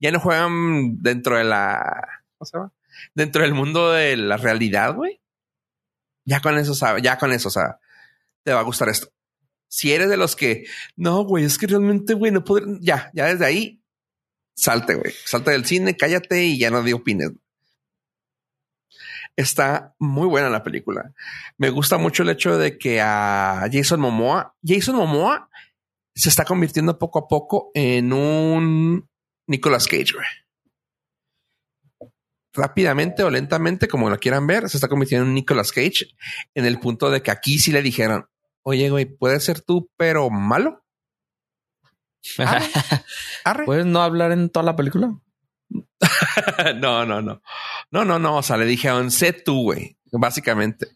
ya 0.00 0.10
no 0.10 0.20
juegan 0.20 1.02
dentro 1.02 1.38
de 1.38 1.44
la, 1.44 2.06
¿cómo 2.36 2.46
se 2.46 2.58
llama? 2.58 2.72
Dentro 3.14 3.42
del 3.42 3.54
mundo 3.54 3.90
de 3.90 4.16
la 4.16 4.36
realidad, 4.36 4.94
güey. 4.94 5.20
Ya 6.26 6.40
con 6.40 6.58
eso, 6.58 6.74
ya 6.98 7.16
con 7.16 7.32
eso, 7.32 7.48
o 7.48 7.52
sea, 7.52 7.78
te 8.42 8.52
va 8.52 8.60
a 8.60 8.64
gustar 8.64 8.90
esto. 8.90 9.08
Si 9.68 9.92
eres 9.92 10.10
de 10.10 10.16
los 10.16 10.36
que, 10.36 10.66
no, 10.94 11.24
güey, 11.24 11.44
es 11.44 11.56
que 11.56 11.66
realmente, 11.66 12.14
güey, 12.14 12.32
no 12.32 12.44
podré, 12.44 12.66
ya, 12.80 13.10
ya 13.14 13.26
desde 13.26 13.46
ahí, 13.46 13.82
salte, 14.56 14.94
güey. 14.94 15.12
Salte 15.24 15.52
del 15.52 15.64
cine, 15.64 15.96
cállate 15.96 16.44
y 16.44 16.58
ya 16.58 16.70
no 16.70 16.82
di 16.82 16.92
opines. 16.92 17.30
Está 19.36 19.94
muy 19.98 20.26
buena 20.26 20.48
la 20.48 20.62
película. 20.62 21.12
Me 21.58 21.68
gusta 21.70 21.98
mucho 21.98 22.22
el 22.22 22.30
hecho 22.30 22.56
de 22.56 22.78
que 22.78 23.00
a 23.02 23.68
Jason 23.70 24.00
Momoa, 24.00 24.56
Jason 24.62 24.96
Momoa 24.96 25.50
se 26.14 26.30
está 26.30 26.46
convirtiendo 26.46 26.98
poco 26.98 27.18
a 27.18 27.28
poco 27.28 27.70
en 27.74 28.14
un 28.14 29.06
Nicolas 29.46 29.86
Cage, 29.86 30.14
güey. 30.14 30.26
Rápidamente 32.54 33.22
o 33.22 33.28
lentamente, 33.28 33.86
como 33.86 34.08
lo 34.08 34.16
quieran 34.16 34.46
ver, 34.46 34.70
se 34.70 34.78
está 34.78 34.88
convirtiendo 34.88 35.24
en 35.24 35.28
un 35.28 35.34
Nicolas 35.34 35.72
Cage 35.72 36.06
en 36.54 36.64
el 36.64 36.80
punto 36.80 37.10
de 37.10 37.22
que 37.22 37.30
aquí 37.30 37.58
sí 37.58 37.70
le 37.70 37.82
dijeron, 37.82 38.26
oye, 38.62 38.88
güey, 38.88 39.04
puedes 39.04 39.44
ser 39.44 39.60
tú, 39.60 39.90
pero 39.98 40.30
malo. 40.30 40.85
Arre. 42.38 42.66
Arre. 43.44 43.64
¿Puedes 43.64 43.86
no 43.86 44.02
hablar 44.02 44.32
en 44.32 44.50
toda 44.50 44.64
la 44.64 44.76
película? 44.76 45.18
no, 46.76 47.06
no, 47.06 47.22
no. 47.22 47.42
No, 47.90 48.04
no, 48.04 48.18
no. 48.18 48.36
O 48.38 48.42
sea, 48.42 48.56
le 48.56 48.64
dije 48.66 48.88
a 48.88 49.10
sé 49.10 49.32
tú, 49.32 49.62
güey. 49.62 49.96
Básicamente. 50.12 50.88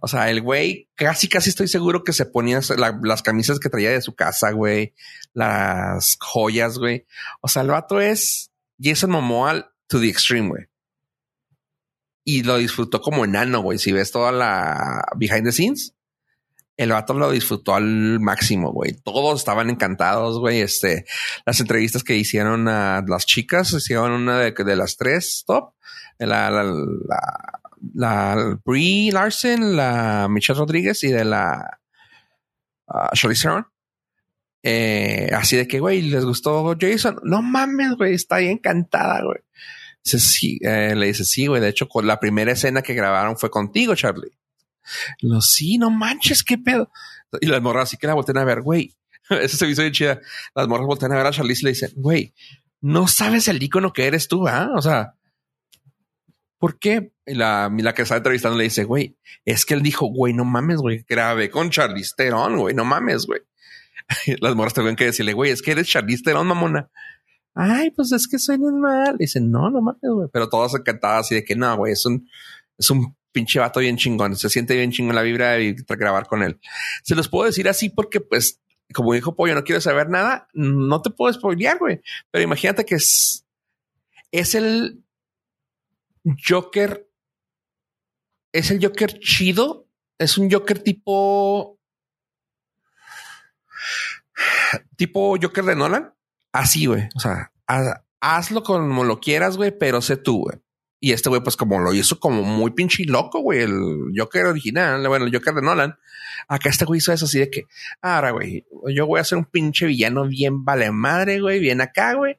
O 0.00 0.08
sea, 0.08 0.28
el 0.30 0.42
güey 0.42 0.88
casi, 0.94 1.28
casi 1.28 1.50
estoy 1.50 1.68
seguro 1.68 2.02
que 2.04 2.12
se 2.12 2.26
ponía 2.26 2.60
la- 2.76 2.98
las 3.02 3.22
camisas 3.22 3.58
que 3.60 3.70
traía 3.70 3.90
de 3.90 4.02
su 4.02 4.14
casa, 4.14 4.50
güey. 4.50 4.94
Las 5.34 6.16
joyas, 6.20 6.78
güey. 6.78 7.06
O 7.40 7.48
sea, 7.48 7.62
el 7.62 7.68
vato 7.68 8.00
es 8.00 8.50
Jason 8.80 9.10
Momoa 9.10 9.72
to 9.86 10.00
the 10.00 10.08
extreme, 10.08 10.48
güey. 10.48 10.66
Y 12.24 12.42
lo 12.42 12.58
disfrutó 12.58 13.00
como 13.00 13.24
enano, 13.24 13.60
güey. 13.60 13.78
Si 13.78 13.92
ves 13.92 14.10
toda 14.12 14.32
la 14.32 15.02
behind 15.16 15.44
the 15.44 15.52
scenes, 15.52 15.94
el 16.78 16.92
vato 16.92 17.12
lo 17.12 17.32
disfrutó 17.32 17.74
al 17.74 18.20
máximo, 18.20 18.72
güey. 18.72 18.92
Todos 18.92 19.40
estaban 19.40 19.68
encantados, 19.68 20.38
güey. 20.38 20.60
Este, 20.60 21.04
las 21.44 21.58
entrevistas 21.58 22.04
que 22.04 22.16
hicieron 22.16 22.68
a 22.68 23.04
las 23.06 23.26
chicas, 23.26 23.72
hicieron 23.72 24.12
una 24.12 24.38
de, 24.38 24.76
las 24.76 24.96
tres 24.96 25.42
top. 25.44 25.74
La, 26.20 26.50
la, 26.50 26.62
la, 26.62 27.60
la 27.94 28.58
Brie 28.64 29.10
Larson, 29.10 29.76
la 29.76 30.28
Michelle 30.30 30.58
Rodríguez 30.58 31.02
y 31.02 31.08
de 31.08 31.24
la 31.24 31.80
uh, 32.86 33.12
Charlize 33.12 33.42
Theron. 33.42 33.66
Eh, 34.62 35.30
así 35.32 35.56
de 35.56 35.66
que, 35.66 35.80
güey, 35.80 36.02
les 36.02 36.24
gustó 36.24 36.76
Jason. 36.80 37.18
No 37.24 37.42
mames, 37.42 37.96
güey, 37.96 38.14
está 38.14 38.36
ahí 38.36 38.46
encantada, 38.48 39.22
güey. 39.24 39.38
Sí, 40.04 40.58
eh, 40.62 40.94
le 40.94 41.06
dice, 41.06 41.24
sí, 41.24 41.48
güey. 41.48 41.60
De 41.60 41.68
hecho, 41.68 41.88
la 42.02 42.20
primera 42.20 42.52
escena 42.52 42.82
que 42.82 42.94
grabaron 42.94 43.36
fue 43.36 43.50
contigo, 43.50 43.96
Charlie. 43.96 44.38
No, 45.22 45.40
sí, 45.40 45.78
no 45.78 45.90
manches, 45.90 46.42
qué 46.42 46.58
pedo. 46.58 46.90
Y 47.40 47.46
las 47.46 47.62
morras 47.62 47.84
así 47.84 47.96
que 47.96 48.06
la 48.06 48.14
voltean 48.14 48.38
a 48.38 48.44
ver, 48.44 48.62
güey. 48.62 48.94
Eso 49.30 49.56
se 49.56 49.68
hizo 49.68 49.82
bien 49.82 49.92
chida. 49.92 50.20
Las 50.54 50.68
morras 50.68 50.86
voltean 50.86 51.12
a 51.12 51.16
ver 51.16 51.26
a 51.26 51.30
Charlize 51.30 51.60
y 51.62 51.64
le 51.64 51.70
dicen, 51.70 51.92
güey, 51.96 52.34
no 52.80 53.08
sabes 53.08 53.48
el 53.48 53.62
icono 53.62 53.92
que 53.92 54.06
eres 54.06 54.28
tú, 54.28 54.46
¿ah? 54.48 54.70
O 54.74 54.82
sea, 54.82 55.14
¿por 56.58 56.78
qué? 56.78 57.12
Y 57.26 57.34
la, 57.34 57.70
la 57.76 57.94
que 57.94 58.02
está 58.02 58.16
entrevistando 58.16 58.56
le 58.56 58.64
dice, 58.64 58.84
güey, 58.84 59.16
es 59.44 59.64
que 59.64 59.74
él 59.74 59.82
dijo, 59.82 60.06
güey, 60.06 60.32
no 60.32 60.44
mames, 60.44 60.78
güey, 60.78 61.04
grabé 61.08 61.50
con 61.50 61.70
Charlize 61.70 62.14
Theron, 62.16 62.56
güey, 62.56 62.74
no 62.74 62.84
mames, 62.84 63.26
güey. 63.26 63.40
Las 64.40 64.54
morras 64.54 64.74
tuvieron 64.74 64.96
que 64.96 65.06
decirle, 65.06 65.32
güey, 65.32 65.50
es 65.50 65.62
que 65.62 65.72
eres 65.72 65.88
Charlize 65.88 66.22
Theron, 66.22 66.46
mamona. 66.46 66.90
Ay, 67.54 67.90
pues 67.90 68.12
es 68.12 68.28
que 68.28 68.38
suenan 68.38 68.80
mal. 68.80 69.16
Dicen, 69.18 69.50
no, 69.50 69.68
no 69.70 69.80
mames, 69.80 70.00
güey. 70.02 70.28
Pero 70.32 70.48
todas 70.48 70.74
encantadas 70.74 71.26
así 71.26 71.34
de 71.34 71.44
que 71.44 71.56
no, 71.56 71.76
güey, 71.76 71.92
es 71.92 72.06
un, 72.06 72.28
es 72.78 72.88
un 72.90 73.16
pinche 73.38 73.60
vato 73.60 73.80
bien 73.80 73.96
chingón. 73.96 74.36
Se 74.36 74.48
siente 74.48 74.74
bien 74.74 74.90
chingón 74.90 75.14
la 75.14 75.22
vibra 75.22 75.52
de 75.52 75.76
grabar 75.88 76.26
con 76.26 76.42
él. 76.42 76.58
Se 77.04 77.14
los 77.14 77.28
puedo 77.28 77.46
decir 77.46 77.68
así 77.68 77.88
porque, 77.90 78.20
pues, 78.20 78.60
como 78.92 79.12
dijo 79.14 79.36
Pollo, 79.36 79.54
no 79.54 79.62
quiero 79.64 79.80
saber 79.80 80.08
nada. 80.08 80.48
No 80.54 81.00
te 81.02 81.10
puedo 81.10 81.32
spoilear, 81.32 81.78
güey. 81.78 82.00
Pero 82.30 82.42
imagínate 82.42 82.84
que 82.84 82.96
es, 82.96 83.46
es 84.32 84.54
el 84.54 85.04
Joker. 86.48 87.08
Es 88.52 88.70
el 88.70 88.84
Joker 88.84 89.18
chido. 89.20 89.86
Es 90.18 90.36
un 90.38 90.50
Joker 90.50 90.78
tipo. 90.82 91.78
Tipo 94.96 95.36
Joker 95.40 95.64
de 95.64 95.76
Nolan. 95.76 96.14
Así, 96.52 96.86
güey. 96.86 97.08
O 97.14 97.20
sea, 97.20 97.52
haz- 97.66 98.02
hazlo 98.20 98.62
como 98.62 99.04
lo 99.04 99.20
quieras, 99.20 99.56
güey, 99.56 99.76
pero 99.76 100.00
sé 100.00 100.16
tú, 100.16 100.42
güey. 100.44 100.58
Y 101.00 101.12
este 101.12 101.28
güey, 101.28 101.42
pues 101.42 101.56
como 101.56 101.78
lo 101.78 101.94
hizo 101.94 102.18
como 102.18 102.42
muy 102.42 102.72
pinche 102.72 103.04
loco, 103.04 103.40
güey, 103.40 103.62
el 103.62 104.12
Joker 104.16 104.46
original, 104.46 105.06
bueno, 105.06 105.26
el 105.26 105.32
Joker 105.32 105.54
de 105.54 105.62
Nolan. 105.62 105.96
Acá 106.48 106.70
este 106.70 106.84
güey 106.84 106.98
hizo 106.98 107.12
eso 107.12 107.26
así 107.26 107.38
de 107.38 107.50
que, 107.50 107.64
ahora, 108.00 108.32
güey, 108.32 108.66
yo 108.94 109.06
voy 109.06 109.20
a 109.20 109.24
ser 109.24 109.38
un 109.38 109.44
pinche 109.44 109.86
villano 109.86 110.26
bien 110.26 110.64
vale 110.64 110.90
madre, 110.90 111.40
güey, 111.40 111.60
bien 111.60 111.80
acá, 111.80 112.14
güey. 112.14 112.36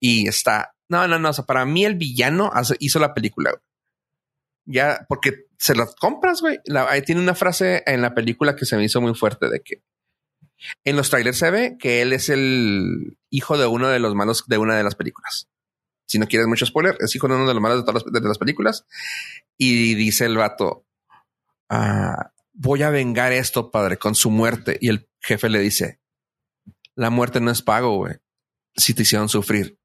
Y 0.00 0.26
está, 0.26 0.74
no, 0.88 1.06
no, 1.06 1.18
no, 1.18 1.30
o 1.30 1.32
sea, 1.32 1.44
para 1.44 1.64
mí 1.64 1.84
el 1.84 1.94
villano 1.94 2.50
hizo 2.80 2.98
la 2.98 3.14
película. 3.14 3.52
Ya, 4.66 5.04
porque 5.08 5.46
se 5.58 5.74
las 5.74 5.94
compras, 5.94 6.40
güey. 6.40 6.58
Ahí 6.88 7.02
tiene 7.02 7.20
una 7.20 7.34
frase 7.34 7.82
en 7.86 8.02
la 8.02 8.14
película 8.14 8.56
que 8.56 8.64
se 8.64 8.76
me 8.76 8.84
hizo 8.84 9.00
muy 9.00 9.14
fuerte 9.14 9.48
de 9.48 9.60
que 9.60 9.82
en 10.84 10.96
los 10.96 11.10
trailers 11.10 11.38
se 11.38 11.50
ve 11.50 11.76
que 11.78 12.02
él 12.02 12.12
es 12.12 12.28
el 12.28 13.18
hijo 13.30 13.58
de 13.58 13.66
uno 13.66 13.88
de 13.88 13.98
los 13.98 14.14
malos 14.14 14.44
de 14.46 14.58
una 14.58 14.76
de 14.76 14.82
las 14.82 14.94
películas. 14.94 15.48
Si 16.06 16.18
no 16.18 16.26
quieres 16.26 16.46
mucho 16.46 16.66
spoiler, 16.66 16.96
es 17.00 17.14
hijo 17.14 17.28
de 17.28 17.34
uno 17.34 17.48
de 17.48 17.54
los 17.54 17.62
malos 17.62 17.78
de 17.78 17.84
todas 17.84 18.04
las, 18.22 18.38
películas. 18.38 18.86
Y 19.56 19.94
dice 19.94 20.26
el 20.26 20.36
vato, 20.36 20.86
ah, 21.68 22.32
voy 22.52 22.82
a 22.82 22.90
vengar 22.90 23.32
esto, 23.32 23.70
padre, 23.70 23.96
con 23.96 24.14
su 24.14 24.30
muerte. 24.30 24.78
Y 24.80 24.88
el 24.88 25.08
jefe 25.20 25.48
le 25.48 25.60
dice, 25.60 26.00
la 26.94 27.10
muerte 27.10 27.40
no 27.40 27.50
es 27.50 27.62
pago, 27.62 27.96
güey. 27.96 28.14
Si 28.76 28.94
te 28.94 29.02
hicieron 29.02 29.28
sufrir, 29.28 29.78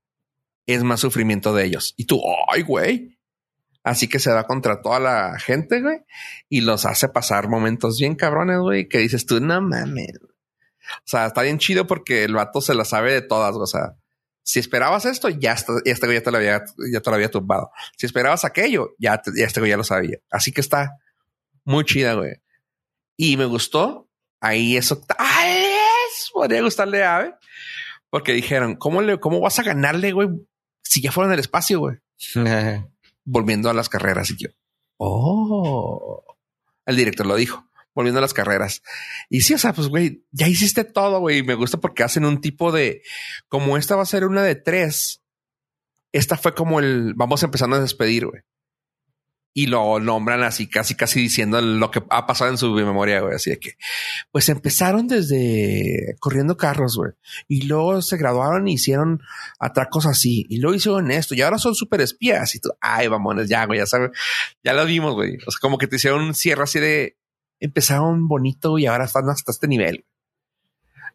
es 0.66 0.84
más 0.84 1.00
sufrimiento 1.00 1.54
de 1.54 1.66
ellos. 1.66 1.94
Y 1.98 2.06
tú, 2.06 2.22
ay, 2.52 2.64
güey. 2.64 3.20
Así 3.84 4.08
que 4.08 4.20
se 4.20 4.32
va 4.32 4.46
contra 4.46 4.82
toda 4.82 5.00
la 5.00 5.40
gente, 5.40 5.82
güey, 5.82 6.02
y 6.50 6.62
los 6.62 6.86
hace 6.86 7.08
pasar 7.08 7.48
momentos 7.48 7.98
bien 7.98 8.16
cabrones, 8.16 8.60
güey, 8.60 8.90
que 8.90 8.98
dices 9.00 9.26
tú, 9.26 9.40
no 9.40 9.62
mames. 9.62 10.20
O 10.22 11.06
sea, 11.06 11.28
está 11.28 11.44
bien 11.44 11.60
chido 11.60 11.88
porque 11.88 12.24
el 12.24 12.34
vato 12.34 12.62
se 12.62 12.74
la 12.74 12.84
sabe 12.84 13.14
de 13.14 13.22
todas, 13.22 13.56
o 13.56 13.66
sea, 13.66 13.96
Si 14.50 14.58
esperabas 14.58 15.06
esto, 15.06 15.30
ya, 15.30 15.54
está, 15.54 15.74
este 15.86 16.08
güey 16.08 16.18
ya 16.18 16.24
te 16.24 16.32
lo 16.32 16.38
había, 16.38 16.66
ya 16.92 17.02
te 17.02 17.10
lo 17.12 17.16
había 17.16 17.30
tumbado. 17.30 17.70
Si 17.96 18.08
esperabas 18.08 18.46
aquello, 18.46 18.96
ya, 18.98 19.22
ya 19.36 19.46
este 19.46 19.60
güey 19.60 19.70
ya 19.70 19.78
lo 19.78 19.84
sabía. 19.84 20.18
Así 20.32 20.52
que 20.52 20.60
está 20.60 20.98
muy 21.66 21.86
chida, 21.86 22.16
güey. 22.16 22.32
Y 23.16 23.38
me 23.38 23.46
gustó. 23.46 24.10
Ahí 24.42 24.76
eso, 24.76 25.06
¡ay! 25.20 25.68
Podría 26.34 26.64
gustarle 26.64 27.04
a 27.04 27.18
Ave. 27.18 27.36
Porque 28.10 28.34
dijeron, 28.34 28.76
¿cómo, 28.76 29.04
le, 29.04 29.20
¿cómo 29.20 29.40
vas 29.40 29.60
a 29.60 29.64
ganarle, 29.64 30.14
güey? 30.14 30.30
Si 30.82 31.00
ya 31.00 31.12
fueron 31.12 31.32
el 31.32 31.40
espacio, 31.40 31.82
güey. 31.82 31.98
Volviendo 33.26 33.70
a 33.70 33.76
las 33.76 33.88
carreras. 33.88 34.32
Y 34.32 34.38
yo, 34.38 34.50
oh, 34.98 36.24
el 36.88 36.96
director 36.96 37.28
lo 37.28 37.36
dijo 37.36 37.69
volviendo 37.94 38.20
a 38.20 38.22
las 38.22 38.34
carreras. 38.34 38.82
Y 39.30 39.42
sí, 39.42 39.54
o 39.54 39.58
sea, 39.58 39.74
pues, 39.74 39.88
güey, 39.88 40.24
ya 40.32 40.48
hiciste 40.48 40.84
todo, 40.84 41.20
güey. 41.20 41.44
Me 41.44 41.56
gusta 41.56 41.80
porque 41.80 42.04
hacen 42.04 42.26
un 42.26 42.42
tipo 42.42 42.72
de, 42.72 43.02
como 43.48 43.78
esta 43.78 43.96
va 43.96 44.04
a 44.04 44.08
ser 44.08 44.26
una 44.26 44.44
de 44.44 44.56
tres, 44.56 45.22
esta 46.12 46.38
fue 46.38 46.54
como 46.54 46.80
el, 46.80 47.14
vamos 47.16 47.44
empezando 47.44 47.76
a 47.76 47.82
despedir, 47.82 48.26
güey. 48.26 48.42
Y 49.52 49.66
lo 49.66 50.00
nombran 50.00 50.44
así, 50.44 50.70
casi, 50.70 50.96
casi 50.96 51.20
diciendo 51.20 51.60
lo 51.60 51.90
que 51.90 52.04
ha 52.12 52.28
pasado 52.28 52.52
en 52.52 52.58
su 52.58 52.72
memoria, 52.72 53.20
güey. 53.20 53.36
Así 53.36 53.50
de 53.50 53.60
que, 53.60 53.74
pues 54.32 54.48
empezaron 54.48 55.08
desde 55.08 56.16
corriendo 56.20 56.56
carros, 56.56 56.96
güey. 56.96 57.14
Y 57.48 57.64
luego 57.64 58.02
se 58.02 58.16
graduaron 58.18 58.68
y 58.68 58.74
hicieron 58.74 59.22
atracos 59.60 60.06
así. 60.06 60.46
Y 60.50 60.60
luego 60.60 60.76
hicieron 60.76 61.10
esto. 61.12 61.34
Y 61.34 61.42
ahora 61.42 61.58
son 61.58 61.74
súper 61.74 62.02
espías. 62.02 62.54
Y 62.56 62.60
tú, 62.60 62.70
ay, 62.80 63.08
vamos, 63.08 63.50
ya, 63.50 63.66
güey, 63.66 63.80
ya 63.80 63.88
sabes. 63.88 64.12
Ya 64.64 64.74
lo 64.74 64.86
vimos, 64.86 65.16
güey. 65.16 65.38
O 65.46 65.52
sea, 65.52 65.60
como 65.60 65.80
que 65.80 65.88
te 65.88 65.96
hicieron 65.96 66.22
un 66.22 66.36
cierre 66.36 66.64
así 66.64 66.80
de, 66.80 67.18
empezaron 67.60 68.28
bonito 68.28 68.78
y 68.78 68.86
ahora 68.86 69.06
están 69.06 69.30
hasta 69.30 69.52
este 69.52 69.68
nivel. 69.68 70.06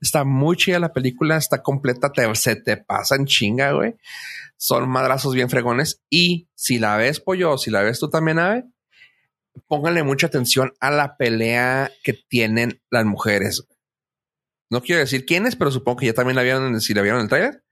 Está 0.00 0.24
muy 0.24 0.56
chida 0.56 0.78
la 0.78 0.92
película, 0.92 1.36
está 1.36 1.62
completa, 1.62 2.12
te, 2.12 2.32
se 2.34 2.56
te 2.56 2.76
pasa 2.76 3.16
en 3.16 3.26
chinga, 3.26 3.72
güey. 3.72 3.94
Son 4.56 4.88
madrazos 4.88 5.34
bien 5.34 5.48
fregones. 5.48 6.02
Y 6.10 6.48
si 6.54 6.78
la 6.78 6.96
ves, 6.96 7.20
pollo, 7.20 7.56
si 7.58 7.70
la 7.70 7.82
ves 7.82 8.00
tú 8.00 8.10
también, 8.10 8.38
Ave, 8.38 8.64
pónganle 9.66 10.02
mucha 10.02 10.26
atención 10.26 10.72
a 10.80 10.90
la 10.90 11.16
pelea 11.16 11.90
que 12.02 12.12
tienen 12.12 12.82
las 12.90 13.04
mujeres. 13.04 13.66
No 14.70 14.82
quiero 14.82 15.00
decir 15.00 15.24
quiénes, 15.24 15.56
pero 15.56 15.70
supongo 15.70 15.98
que 15.98 16.06
ya 16.06 16.14
también 16.14 16.36
la 16.36 16.42
vieron, 16.42 16.80
si 16.80 16.94
la 16.94 17.02
vieron 17.02 17.20
en 17.20 17.24
el 17.24 17.28
trailer. 17.28 17.64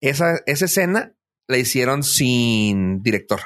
Esa, 0.00 0.40
esa 0.46 0.64
escena 0.64 1.14
la 1.46 1.58
hicieron 1.58 2.02
sin 2.02 3.02
director. 3.02 3.40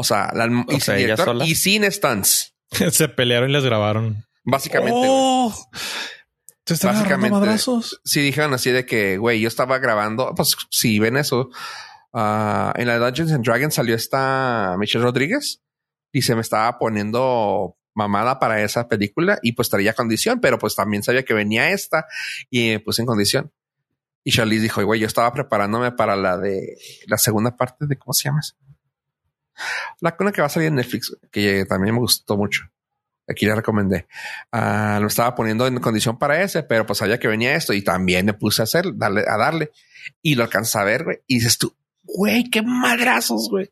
O 0.00 0.04
sea, 0.04 0.30
la, 0.32 0.46
y, 0.68 0.78
sin 0.78 0.94
director, 0.94 1.36
y 1.44 1.56
sin 1.56 1.90
stunts. 1.90 2.54
Se 2.92 3.08
pelearon 3.08 3.50
y 3.50 3.52
les 3.52 3.64
grabaron. 3.64 4.24
Básicamente. 4.44 4.94
Oh, 4.94 5.52
¿Te 6.62 6.74
están 6.74 6.94
básicamente, 6.94 7.32
madrazos? 7.32 8.00
Sí, 8.04 8.20
dijeron 8.20 8.54
así 8.54 8.70
de 8.70 8.86
que, 8.86 9.18
güey, 9.18 9.40
yo 9.40 9.48
estaba 9.48 9.80
grabando. 9.80 10.36
Pues 10.36 10.56
si 10.70 11.00
ven 11.00 11.16
eso, 11.16 11.50
uh, 12.12 12.70
en 12.76 12.86
la 12.86 12.98
Dungeons 12.98 13.32
and 13.32 13.44
Dragons 13.44 13.74
salió 13.74 13.96
esta 13.96 14.76
Michelle 14.78 15.02
Rodríguez 15.02 15.64
y 16.12 16.22
se 16.22 16.36
me 16.36 16.42
estaba 16.42 16.78
poniendo 16.78 17.76
mamada 17.92 18.38
para 18.38 18.62
esa 18.62 18.86
película 18.86 19.40
y 19.42 19.54
pues 19.54 19.68
traía 19.68 19.94
condición, 19.94 20.38
pero 20.40 20.60
pues 20.60 20.76
también 20.76 21.02
sabía 21.02 21.24
que 21.24 21.34
venía 21.34 21.72
esta 21.72 22.06
y 22.50 22.68
me 22.68 22.78
puse 22.78 23.02
en 23.02 23.06
condición. 23.06 23.52
Y 24.22 24.30
Charlize 24.30 24.62
dijo, 24.62 24.80
güey, 24.84 25.00
yo 25.00 25.08
estaba 25.08 25.32
preparándome 25.32 25.90
para 25.90 26.14
la 26.14 26.38
de 26.38 26.76
la 27.08 27.18
segunda 27.18 27.56
parte 27.56 27.86
de 27.88 27.98
cómo 27.98 28.12
se 28.12 28.28
llama 28.28 28.38
eso 28.38 28.54
la 30.00 30.16
cuna 30.16 30.32
que 30.32 30.40
va 30.40 30.46
a 30.46 30.50
salir 30.50 30.68
en 30.68 30.76
Netflix, 30.76 31.16
que 31.30 31.64
también 31.66 31.94
me 31.94 32.00
gustó 32.00 32.36
mucho. 32.36 32.70
Aquí 33.28 33.44
le 33.44 33.54
recomendé. 33.54 34.06
Uh, 34.52 35.00
lo 35.00 35.06
estaba 35.06 35.34
poniendo 35.34 35.66
en 35.66 35.78
condición 35.80 36.18
para 36.18 36.42
ese, 36.42 36.62
pero 36.62 36.86
pues 36.86 36.98
sabía 36.98 37.18
que 37.18 37.28
venía 37.28 37.54
esto 37.54 37.74
y 37.74 37.82
también 37.82 38.24
me 38.24 38.32
puse 38.32 38.62
a 38.62 38.64
hacer, 38.64 38.96
darle, 38.96 39.24
a 39.28 39.36
darle 39.36 39.70
y 40.22 40.34
lo 40.34 40.44
alcanza 40.44 40.80
a 40.80 40.84
ver, 40.84 41.04
güey. 41.04 41.18
Y 41.26 41.34
dices 41.34 41.58
tú, 41.58 41.76
güey, 42.04 42.48
qué 42.50 42.62
madrazos, 42.62 43.48
güey. 43.50 43.70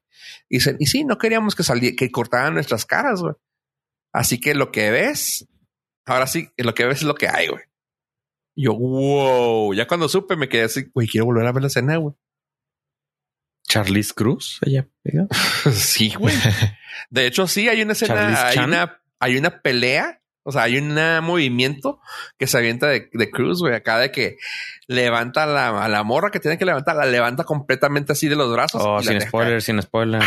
Dicen, 0.50 0.76
y 0.78 0.86
sí, 0.86 1.04
no 1.04 1.16
queríamos 1.16 1.54
que 1.54 1.62
saliera, 1.62 1.96
que 1.96 2.10
cortaran 2.10 2.52
nuestras 2.52 2.84
caras, 2.84 3.22
güey. 3.22 3.34
Así 4.12 4.38
que 4.40 4.54
lo 4.54 4.70
que 4.70 4.90
ves, 4.90 5.46
ahora 6.04 6.26
sí, 6.26 6.50
lo 6.58 6.74
que 6.74 6.84
ves 6.84 6.98
es 6.98 7.04
lo 7.04 7.14
que 7.14 7.28
hay, 7.28 7.48
güey. 7.48 7.62
Yo, 8.54 8.74
wow, 8.74 9.74
ya 9.74 9.86
cuando 9.86 10.08
supe 10.08 10.36
me 10.36 10.48
quedé 10.48 10.64
así, 10.64 10.90
güey, 10.94 11.08
quiero 11.08 11.26
volver 11.26 11.46
a 11.46 11.52
ver 11.52 11.62
la 11.62 11.68
escena, 11.68 11.96
güey. 11.96 12.14
Charlize 13.68 14.12
Cruz, 14.14 14.58
ella 14.64 14.86
sí, 15.72 16.14
güey. 16.18 16.34
De 17.10 17.26
hecho, 17.26 17.46
sí, 17.46 17.68
hay 17.68 17.82
una 17.82 17.92
escena, 17.92 18.46
hay 18.46 18.58
una, 18.58 19.00
hay 19.18 19.36
una 19.36 19.60
pelea, 19.60 20.20
o 20.42 20.52
sea, 20.52 20.62
hay 20.62 20.78
un 20.78 20.94
movimiento 21.24 22.00
que 22.38 22.46
se 22.46 22.58
avienta 22.58 22.88
de, 22.88 23.30
Cruz, 23.30 23.60
güey, 23.60 23.74
acá 23.74 23.98
de 23.98 24.12
que 24.12 24.36
levanta 24.86 25.46
la, 25.46 25.84
a 25.84 25.88
la 25.88 26.02
morra 26.04 26.30
que 26.30 26.40
tiene 26.40 26.58
que 26.58 26.64
levantar, 26.64 26.96
la 26.96 27.06
levanta 27.06 27.44
completamente 27.44 28.12
así 28.12 28.28
de 28.28 28.36
los 28.36 28.52
brazos. 28.52 28.82
Oh, 28.84 29.02
sin 29.02 29.20
spoiler, 29.20 29.60
sin 29.60 29.82
spoiler, 29.82 30.22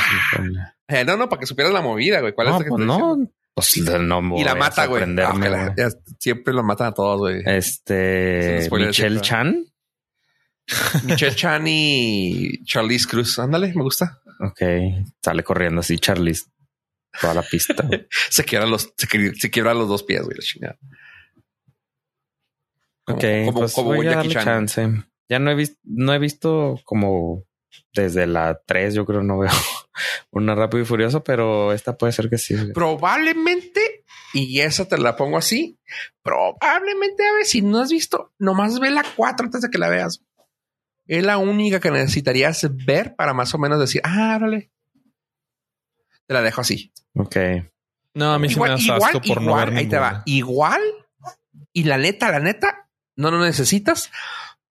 eh, 0.87 1.05
no, 1.05 1.17
no, 1.17 1.29
para 1.29 1.39
que 1.39 1.45
supieras 1.45 1.71
la 1.71 1.81
movida, 1.81 2.19
güey. 2.19 2.33
¿Cuál 2.33 2.49
no, 2.49 2.57
es 2.59 2.65
pues 2.67 2.85
no, 2.85 3.29
pues 3.53 3.77
no 3.99 4.37
Y 4.37 4.43
la 4.43 4.55
mata, 4.55 4.85
güey. 4.85 5.03
Ah, 5.19 5.89
siempre 6.17 6.53
lo 6.53 6.63
matan 6.63 6.87
a 6.87 6.93
todos, 6.93 7.19
güey. 7.19 7.41
Este, 7.45 8.67
Michelle 8.71 9.21
Chan. 9.21 9.68
Michelle 11.03 11.35
Chan 11.35 11.63
y 11.67 12.63
Charlize 12.63 13.07
Cruz. 13.07 13.39
Ándale, 13.39 13.73
me 13.73 13.83
gusta. 13.83 14.19
Ok, 14.39 14.61
sale 15.21 15.43
corriendo 15.43 15.81
así 15.81 15.97
Charlize 15.97 16.45
toda 17.19 17.33
la 17.33 17.41
pista. 17.41 17.87
se 18.29 18.43
quiebra 18.43 18.67
los, 18.67 18.93
se, 18.95 19.49
quiebra 19.49 19.73
los 19.73 19.87
dos 19.87 20.03
pies, 20.03 20.23
güey, 20.23 20.37
la 20.37 20.43
chingada. 20.43 20.79
ok, 23.07 23.23
como, 23.45 23.59
pues 23.59 23.75
voy 23.75 24.07
a 24.07 24.15
darle 24.15 24.33
chance. 24.33 24.87
Ya 25.29 25.39
no 25.39 25.51
he 25.51 25.55
visto, 25.55 25.79
no 25.83 26.13
he 26.13 26.19
visto 26.19 26.79
como 26.85 27.45
desde 27.93 28.25
la 28.25 28.61
3, 28.65 28.93
yo 28.93 29.05
creo 29.05 29.23
no 29.23 29.39
veo 29.39 29.51
una 30.31 30.55
rápido 30.55 30.83
y 30.83 30.85
furioso, 30.85 31.23
pero 31.23 31.73
esta 31.73 31.97
puede 31.97 32.13
ser 32.13 32.29
que 32.29 32.37
sí. 32.37 32.55
Probablemente, 32.73 34.05
y 34.33 34.59
esa 34.61 34.87
te 34.87 34.97
la 34.97 35.15
pongo 35.15 35.37
así, 35.37 35.79
probablemente 36.23 37.27
a 37.27 37.33
ver 37.33 37.45
si 37.45 37.61
no 37.61 37.79
has 37.79 37.91
visto, 37.91 38.33
nomás 38.39 38.79
ve 38.79 38.89
la 38.89 39.03
4 39.15 39.45
antes 39.45 39.61
de 39.61 39.69
que 39.69 39.77
la 39.77 39.89
veas 39.89 40.23
es 41.17 41.23
la 41.23 41.39
única 41.39 41.79
que 41.79 41.89
necesitarías 41.89 42.67
ver 42.85 43.15
para 43.15 43.33
más 43.33 43.53
o 43.55 43.57
menos 43.57 43.79
decir, 43.79 43.99
ah, 44.03 44.37
vale. 44.39 44.71
Te 46.27 46.33
la 46.35 46.43
dejo 46.43 46.61
así. 46.61 46.93
Ok. 47.15 47.35
No, 48.13 48.33
a 48.33 48.39
mí 48.39 48.47
sí 48.47 48.59
me 48.59 48.67
da 48.67 48.75
asco 48.75 49.19
por 49.21 49.41
no 49.41 49.55
ver 49.55 49.69
Ahí 49.69 49.87
te 49.87 49.97
va. 49.97 50.21
Igual. 50.27 50.81
Y 51.73 51.85
la 51.85 51.97
neta, 51.97 52.31
la 52.31 52.39
neta, 52.39 52.89
no 53.15 53.31
lo 53.31 53.39
necesitas 53.39 54.11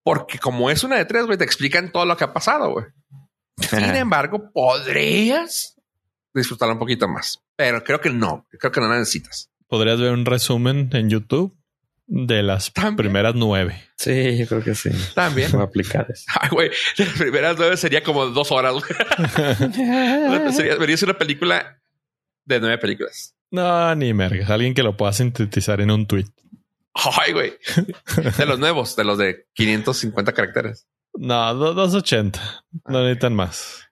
porque 0.01 0.39
como 0.39 0.69
es 0.69 0.83
una 0.85 0.95
de 0.95 1.05
tres, 1.05 1.25
güey, 1.25 1.37
te 1.37 1.43
explican 1.43 1.91
todo 1.91 2.05
lo 2.05 2.15
que 2.15 2.23
ha 2.23 2.33
pasado, 2.33 2.71
güey. 2.71 2.85
Sin 3.57 3.79
embargo, 3.95 4.49
podrías 4.53 5.75
disfrutarla 6.33 6.73
un 6.75 6.79
poquito 6.79 7.09
más, 7.09 7.43
pero 7.57 7.83
creo 7.83 7.99
que 7.99 8.11
no, 8.11 8.47
creo 8.57 8.71
que 8.71 8.79
no 8.79 8.87
la 8.87 8.97
necesitas. 8.97 9.51
Podrías 9.67 9.99
ver 9.99 10.13
un 10.13 10.25
resumen 10.25 10.89
en 10.93 11.09
YouTube 11.09 11.58
de 12.09 12.41
las 12.41 12.71
primeras 12.71 13.35
nueve. 13.35 13.83
Sí, 13.95 14.35
yo 14.37 14.47
creo 14.47 14.63
que 14.63 14.73
sí. 14.73 14.89
También. 15.13 15.51
Voy 15.51 15.61
a 15.61 15.65
aplicar 15.65 16.07
eso. 16.09 16.25
Ay, 16.39 16.49
güey. 16.49 16.71
Las 16.97 17.09
primeras 17.09 17.55
nueve 17.57 17.77
sería 17.77 18.03
como 18.03 18.25
dos 18.25 18.51
horas. 18.51 18.75
sería, 20.55 20.75
vería 20.75 20.95
una 21.03 21.17
película 21.17 21.79
de 22.45 22.59
nueve 22.59 22.79
películas. 22.79 23.35
No, 23.51 23.95
ni 23.95 24.13
mergas. 24.13 24.49
Alguien 24.49 24.73
que 24.73 24.83
lo 24.83 24.97
pueda 24.97 25.13
sintetizar 25.13 25.81
en 25.81 25.91
un 25.91 26.07
tweet. 26.07 26.25
Ay, 26.93 27.33
güey. 27.33 27.53
De 28.37 28.45
los 28.45 28.59
nuevos, 28.59 28.95
de 28.95 29.03
los 29.03 29.17
de 29.17 29.47
550 29.53 30.33
caracteres. 30.33 30.87
No, 31.13 31.53
280. 31.53 32.65
No 32.85 33.03
necesitan 33.03 33.35
más. 33.35 33.87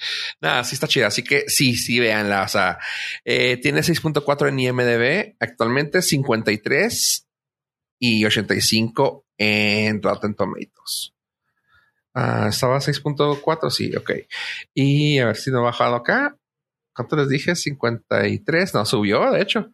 Nada, 0.40 0.64
sí 0.64 0.74
está 0.74 0.88
chida. 0.88 1.08
Así 1.08 1.22
que 1.22 1.44
sí, 1.48 1.74
sí, 1.74 2.00
véanla. 2.00 2.42
O 2.42 2.48
sea, 2.48 2.78
eh, 3.24 3.56
tiene 3.58 3.80
6.4 3.80 4.48
en 4.48 4.58
IMDB 4.58 5.36
actualmente, 5.40 6.02
53 6.02 7.26
y 7.98 8.24
85 8.24 9.26
en 9.38 10.02
Rotten 10.02 10.34
Tomatoes. 10.34 11.14
Ah, 12.14 12.48
estaba 12.48 12.78
6.4, 12.78 13.70
sí, 13.70 13.94
ok. 13.94 14.10
Y 14.74 15.18
a 15.18 15.26
ver 15.26 15.36
si 15.36 15.50
no 15.50 15.58
ha 15.58 15.62
bajado 15.62 15.96
acá. 15.96 16.36
¿Cuánto 16.94 17.16
les 17.16 17.28
dije? 17.28 17.54
53. 17.54 18.74
No, 18.74 18.84
subió, 18.84 19.30
de 19.30 19.42
hecho. 19.42 19.70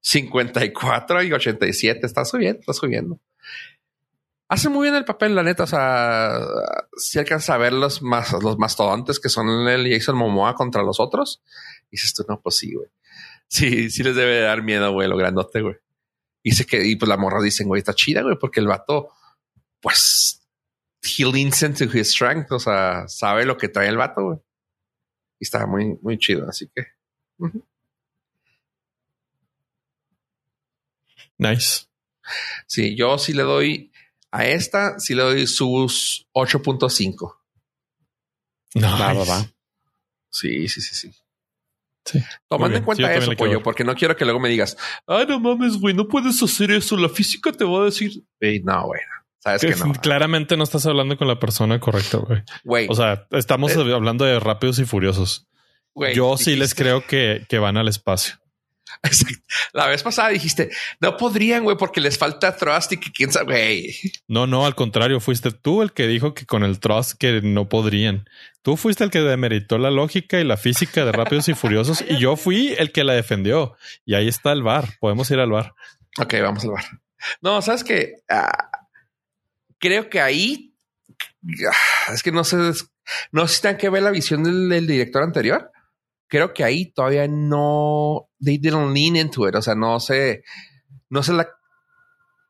54 0.00 1.22
y 1.22 1.32
87. 1.32 2.06
Está 2.06 2.24
subiendo, 2.24 2.60
está 2.60 2.72
subiendo 2.72 3.20
hace 4.48 4.68
muy 4.68 4.84
bien 4.84 4.94
el 4.94 5.04
papel, 5.04 5.34
la 5.34 5.42
neta. 5.42 5.64
O 5.64 5.66
sea, 5.66 6.38
si 6.96 7.18
alcanza 7.18 7.54
a 7.54 7.58
ver 7.58 7.72
los 7.72 8.02
más, 8.02 8.32
los 8.42 8.58
mastodontes 8.58 9.20
que 9.20 9.28
son 9.28 9.68
el 9.68 9.90
Jason 9.92 10.16
Momoa 10.16 10.54
contra 10.54 10.82
los 10.82 11.00
otros. 11.00 11.42
Y 11.86 11.92
dices 11.92 12.14
tú, 12.14 12.24
no, 12.28 12.40
pues 12.40 12.56
sí, 12.56 12.74
güey. 12.74 12.88
Sí, 13.48 13.90
sí 13.90 14.02
les 14.02 14.16
debe 14.16 14.40
dar 14.40 14.62
miedo, 14.62 14.92
güey, 14.92 15.08
lo 15.08 15.16
grandote, 15.16 15.60
güey. 15.60 15.76
Y 16.42 16.52
sé 16.52 16.66
que, 16.66 16.84
y 16.84 16.96
pues 16.96 17.08
la 17.08 17.16
morra 17.16 17.40
dicen, 17.40 17.68
güey, 17.68 17.78
está 17.78 17.94
chida, 17.94 18.22
güey, 18.22 18.36
porque 18.38 18.60
el 18.60 18.66
vato, 18.66 19.10
pues, 19.80 20.42
he 21.02 21.24
leans 21.24 21.62
into 21.62 21.84
his 21.84 22.10
strength. 22.10 22.52
O 22.52 22.58
sea, 22.58 23.08
sabe 23.08 23.44
lo 23.44 23.56
que 23.56 23.68
trae 23.68 23.88
el 23.88 23.96
vato, 23.96 24.22
güey. 24.22 24.38
Y 25.38 25.44
está 25.44 25.66
muy, 25.66 25.98
muy 26.02 26.18
chido. 26.18 26.48
Así 26.48 26.68
que. 26.74 26.86
Nice. 31.38 31.86
Sí, 32.66 32.96
yo 32.96 33.18
sí 33.18 33.32
le 33.32 33.42
doy 33.42 33.92
A 34.36 34.46
esta 34.46 34.98
sí 34.98 35.14
le 35.14 35.22
doy 35.22 35.46
sus 35.46 36.26
8.5. 36.34 37.36
No, 38.74 38.98
Va, 38.98 39.12
va, 39.12 39.24
va. 39.24 39.46
Sí, 40.30 40.66
sí, 40.68 40.80
sí, 40.80 40.94
sí. 40.94 41.12
Sí. 42.04 42.20
Tomando 42.48 42.76
en 42.78 42.84
cuenta 42.84 43.06
Sí, 43.12 43.18
eso, 43.18 43.32
pollo, 43.36 43.62
porque 43.62 43.84
no 43.84 43.94
quiero 43.94 44.16
que 44.16 44.24
luego 44.24 44.40
me 44.40 44.48
digas, 44.48 44.76
ay, 45.06 45.24
no 45.28 45.38
mames, 45.40 45.78
güey, 45.78 45.94
no 45.94 46.08
puedes 46.08 46.42
hacer 46.42 46.70
eso. 46.72 46.96
La 46.96 47.08
física 47.08 47.52
te 47.52 47.64
va 47.64 47.82
a 47.82 47.84
decir, 47.84 48.24
no, 48.64 48.86
güey, 48.86 49.00
sabes 49.38 49.62
que 49.62 49.74
no. 49.76 49.92
Claramente 49.94 50.56
no 50.56 50.64
estás 50.64 50.84
hablando 50.86 51.16
con 51.16 51.28
la 51.28 51.38
persona 51.38 51.78
correcta, 51.80 52.18
güey. 52.18 52.42
Güey, 52.64 52.86
O 52.90 52.94
sea, 52.94 53.26
estamos 53.30 53.74
Eh. 53.76 53.94
hablando 53.94 54.24
de 54.24 54.38
rápidos 54.40 54.78
y 54.80 54.84
furiosos. 54.84 55.46
güey, 55.94 56.14
Yo 56.14 56.36
sí 56.36 56.56
les 56.56 56.74
creo 56.74 57.06
que, 57.06 57.46
que 57.48 57.58
van 57.58 57.76
al 57.76 57.86
espacio. 57.88 58.34
La 59.72 59.86
vez 59.86 60.02
pasada 60.02 60.28
dijiste, 60.28 60.70
no 61.00 61.16
podrían, 61.16 61.64
güey, 61.64 61.76
porque 61.76 62.00
les 62.00 62.18
falta 62.18 62.56
trust 62.56 62.92
y 62.92 62.96
que 62.98 63.10
quién 63.12 63.32
sabe, 63.32 63.44
güey. 63.44 63.94
No, 64.28 64.46
no, 64.46 64.66
al 64.66 64.74
contrario, 64.74 65.20
fuiste 65.20 65.50
tú 65.50 65.82
el 65.82 65.92
que 65.92 66.06
dijo 66.06 66.34
que 66.34 66.46
con 66.46 66.64
el 66.64 66.80
trust 66.80 67.18
que 67.18 67.40
no 67.42 67.68
podrían. 67.68 68.28
Tú 68.62 68.78
fuiste 68.78 69.04
el 69.04 69.10
que 69.10 69.20
demeritó 69.20 69.76
la 69.76 69.90
lógica 69.90 70.40
y 70.40 70.44
la 70.44 70.56
física 70.56 71.04
de 71.04 71.12
rápidos 71.12 71.48
y 71.48 71.54
furiosos 71.54 72.02
y 72.08 72.18
yo 72.18 72.36
fui 72.36 72.74
el 72.78 72.92
que 72.92 73.04
la 73.04 73.12
defendió. 73.12 73.76
Y 74.06 74.14
ahí 74.14 74.26
está 74.28 74.52
el 74.52 74.62
bar. 74.62 74.88
Podemos 75.00 75.30
ir 75.30 75.38
al 75.38 75.50
bar. 75.50 75.74
Ok, 76.18 76.34
vamos 76.40 76.64
al 76.64 76.70
bar. 76.70 76.84
No, 77.42 77.60
sabes 77.60 77.84
que 77.84 78.16
creo 79.78 80.08
que 80.08 80.20
ahí 80.20 80.74
ah, 81.70 82.12
es 82.14 82.22
que 82.22 82.32
no 82.32 82.42
sé, 82.42 82.56
no 83.32 83.46
sé 83.46 83.56
si 83.56 83.62
tengan 83.62 83.78
que 83.78 83.90
ver 83.90 84.02
la 84.02 84.10
visión 84.10 84.42
del, 84.42 84.68
del 84.68 84.86
director 84.86 85.22
anterior. 85.22 85.70
Creo 86.26 86.54
que 86.54 86.64
ahí 86.64 86.86
todavía 86.86 87.28
no 87.28 88.30
they 88.44 88.58
didn't 88.58 88.92
lean 88.94 89.16
into 89.16 89.48
it. 89.48 89.54
O 89.54 89.62
sea, 89.62 89.74
no 89.74 89.98
se, 90.00 90.42
no 91.10 91.22
se 91.22 91.32
la, 91.32 91.48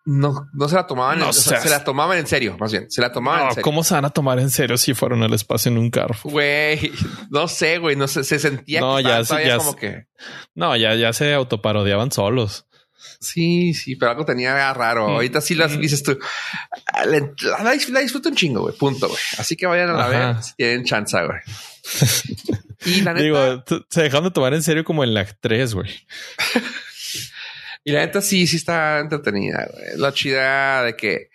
no, 0.06 0.48
no 0.52 0.68
se 0.68 0.74
la 0.74 0.86
tomaban, 0.86 1.18
No 1.18 1.24
en, 1.24 1.30
o 1.30 1.32
sea, 1.32 1.52
seas- 1.52 1.62
se 1.62 1.70
la 1.70 1.82
tomaban 1.82 2.18
en 2.18 2.26
serio, 2.26 2.56
más 2.58 2.70
bien, 2.72 2.90
se 2.90 3.00
la 3.00 3.10
tomaban 3.10 3.40
en 3.40 3.46
No, 3.46 3.50
serio. 3.52 3.62
¿Cómo 3.64 3.82
se 3.84 3.94
van 3.94 4.04
a 4.04 4.10
tomar 4.10 4.38
en 4.38 4.50
serio 4.50 4.76
si 4.76 4.92
fueron 4.92 5.22
al 5.22 5.32
espacio 5.32 5.70
en 5.72 5.78
un 5.78 5.90
carro? 5.90 6.14
Güey, 6.24 6.92
no 7.30 7.48
sé, 7.48 7.78
güey, 7.78 7.96
no 7.96 8.06
sé, 8.06 8.22
se 8.24 8.38
sentía 8.38 8.80
No, 8.80 8.96
que 8.98 9.02
ya 9.04 9.56
como 9.56 9.74
que 9.76 10.06
No, 10.54 10.76
ya, 10.76 10.94
ya 10.94 11.12
se 11.14 11.32
autoparodiaban 11.32 12.12
solos. 12.12 12.66
sí, 13.18 13.72
sí, 13.72 13.96
pero 13.96 14.10
algo 14.10 14.26
tenía 14.26 14.74
raro. 14.74 15.08
Mm. 15.08 15.12
Ahorita 15.12 15.40
sí 15.40 15.54
las 15.54 15.78
dices 15.78 16.02
tú. 16.02 16.18
ah, 16.92 17.06
La, 17.06 17.20
la, 17.64 18.00
disfruto 18.00 18.28
un 18.28 18.34
chingo, 18.34 18.60
güey. 18.60 18.76
Punto, 18.76 19.08
güey. 19.08 19.20
Así 19.38 19.56
que 19.56 19.66
vayan 19.66 19.88
a 19.90 19.92
la 19.94 20.08
ver 20.08 20.42
si 20.42 20.54
tienen 20.56 20.84
chance, 20.84 21.16
güey. 21.24 21.38
y 22.86 23.00
la 23.02 23.12
neta, 23.14 23.24
Digo, 23.24 23.64
se 23.90 24.02
dejaron 24.02 24.24
de 24.24 24.30
tomar 24.30 24.54
en 24.54 24.62
serio 24.62 24.84
como 24.84 25.04
en 25.04 25.14
la 25.14 25.24
3, 25.24 25.74
güey. 25.74 25.90
y 27.84 27.92
la 27.92 28.00
neta 28.00 28.20
sí, 28.20 28.46
sí 28.46 28.56
está 28.56 28.98
entretenida, 29.00 29.68
güey. 29.72 29.98
La 29.98 30.12
chida 30.12 30.82
de 30.84 30.96
que 30.96 31.30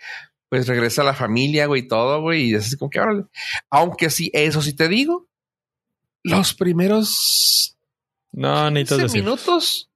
pues 0.50 0.68
regresa 0.68 1.04
la 1.04 1.14
familia, 1.14 1.68
güey, 1.68 1.84
y 1.84 1.88
todo, 1.88 2.22
güey. 2.22 2.50
Y 2.50 2.56
es 2.56 2.68
así 2.68 2.78
como 2.78 2.90
que 2.90 3.00
órale. 3.00 3.26
Aunque 3.70 4.10
sí, 4.10 4.32
eso 4.34 4.62
sí 4.62 4.74
te 4.74 4.88
digo. 4.88 5.28
Los 6.24 6.54
primeros 6.54 7.78
No, 8.32 8.70
necesitas 8.72 8.98
15 8.98 9.04
decirlo. 9.04 9.24
minutos. 9.32 9.90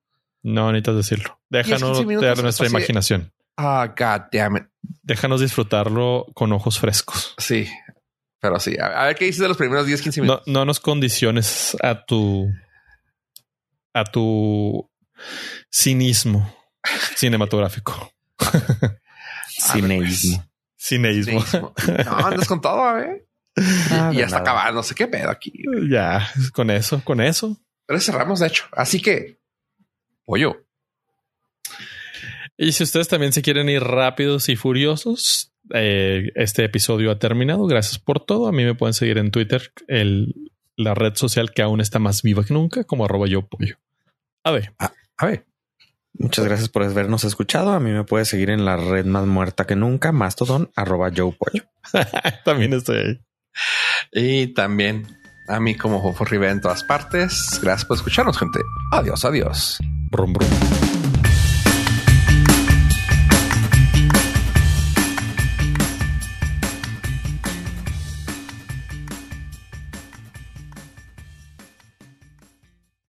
No, 0.44 0.72
necesitas 0.72 0.96
decirlo. 0.96 1.40
10, 1.50 1.66
Déjanos 1.66 1.98
15 1.98 2.06
minutos, 2.06 2.38
de 2.38 2.44
nuestra 2.44 2.68
imaginación. 2.68 3.34
Ah, 3.58 3.88
god 3.98 4.22
damn 4.32 4.58
it. 4.58 4.64
Déjanos 5.04 5.42
disfrutarlo 5.42 6.28
con 6.34 6.52
ojos 6.54 6.80
frescos. 6.80 7.36
Sí. 7.38 7.68
Pero 8.44 8.60
sí, 8.60 8.76
a, 8.78 8.88
a 8.88 9.06
ver 9.06 9.16
qué 9.16 9.24
dices 9.24 9.40
de 9.40 9.48
los 9.48 9.56
primeros 9.56 9.86
10, 9.88 10.02
15 10.02 10.20
No, 10.20 10.24
minutos. 10.26 10.48
no 10.48 10.66
nos 10.66 10.80
condiciones 10.82 11.78
a 11.82 12.04
tu 12.06 12.52
a 13.94 14.04
tu 14.04 14.92
cinismo 15.72 16.54
cinematográfico. 17.16 18.12
Cineísmo. 19.50 20.46
Cineísmo. 20.78 21.42
Cinismo. 21.42 21.74
No, 22.06 22.18
andas 22.28 22.48
con 22.50 22.60
todo, 22.60 23.00
¿eh? 23.00 23.26
Ah, 23.92 24.10
y 24.12 24.16
de 24.16 24.20
ya 24.22 24.26
está 24.26 24.40
nada. 24.40 24.52
acabando. 24.52 24.74
No 24.80 24.84
sé 24.84 24.94
qué 24.94 25.08
pedo 25.08 25.30
aquí. 25.30 25.54
ya, 25.90 26.28
con 26.54 26.70
eso, 26.70 27.02
con 27.06 27.22
eso. 27.22 27.56
Pero 27.86 28.00
cerramos, 28.02 28.42
de 28.42 28.48
hecho. 28.48 28.66
Así 28.74 29.02
que, 29.02 29.40
pollo. 30.26 30.66
Y 32.58 32.74
si 32.74 32.84
ustedes 32.84 33.08
también 33.08 33.32
se 33.32 33.42
quieren 33.42 33.70
ir 33.70 33.84
rápidos 33.84 34.50
y 34.50 34.58
furiosos, 34.58 35.53
eh, 35.74 36.32
este 36.36 36.64
episodio 36.64 37.12
ha 37.12 37.20
terminado. 37.20 37.66
Gracias 37.66 38.00
por 38.00 38.24
todo. 38.24 38.48
A 38.48 38.52
mí 38.52 38.64
me 38.64 38.76
pueden 38.76 38.94
seguir 38.94 39.18
en 39.18 39.32
Twitter, 39.32 39.74
el, 39.88 40.52
la 40.78 40.94
red 40.94 41.16
social 41.16 41.52
que 41.52 41.62
aún 41.62 41.82
está 41.82 42.00
más 42.00 42.22
viva 42.22 42.46
que 42.46 42.54
nunca, 42.54 42.84
como 42.84 43.06
arroba 43.06 43.28
yo 43.28 43.42
pollo. 43.46 43.78
A 44.44 44.52
ver, 44.52 44.74
A 44.78 45.26
ver. 45.26 45.46
Muchas 46.16 46.46
gracias 46.46 46.70
por 46.70 46.84
habernos 46.84 47.24
escuchado. 47.24 47.72
A 47.72 47.80
mí 47.80 47.90
me 47.90 48.04
puedes 48.04 48.28
seguir 48.28 48.52
en 48.52 48.66
la 48.66 48.78
red 48.78 49.06
más 49.06 49.26
muerta 49.26 49.66
que 49.66 49.76
nunca, 49.76 50.12
Mastodon, 50.12 50.70
arroba 50.76 51.12
Joe 51.16 51.32
Pollo. 51.32 51.64
también 52.46 52.74
estoy 52.74 52.98
ahí. 52.98 53.20
Y 54.12 54.48
también 54.54 55.08
a 55.48 55.60
mí 55.60 55.76
como 55.76 56.02
Fofo 56.02 56.24
Rivera 56.26 56.52
en 56.52 56.62
todas 56.62 56.84
partes. 56.84 57.60
Gracias 57.62 57.86
por 57.86 57.98
escucharnos, 57.98 58.38
gente. 58.38 58.60
Adiós, 58.92 59.26
adiós. 59.26 59.80
Brum, 60.12 60.34
brum. 60.34 60.83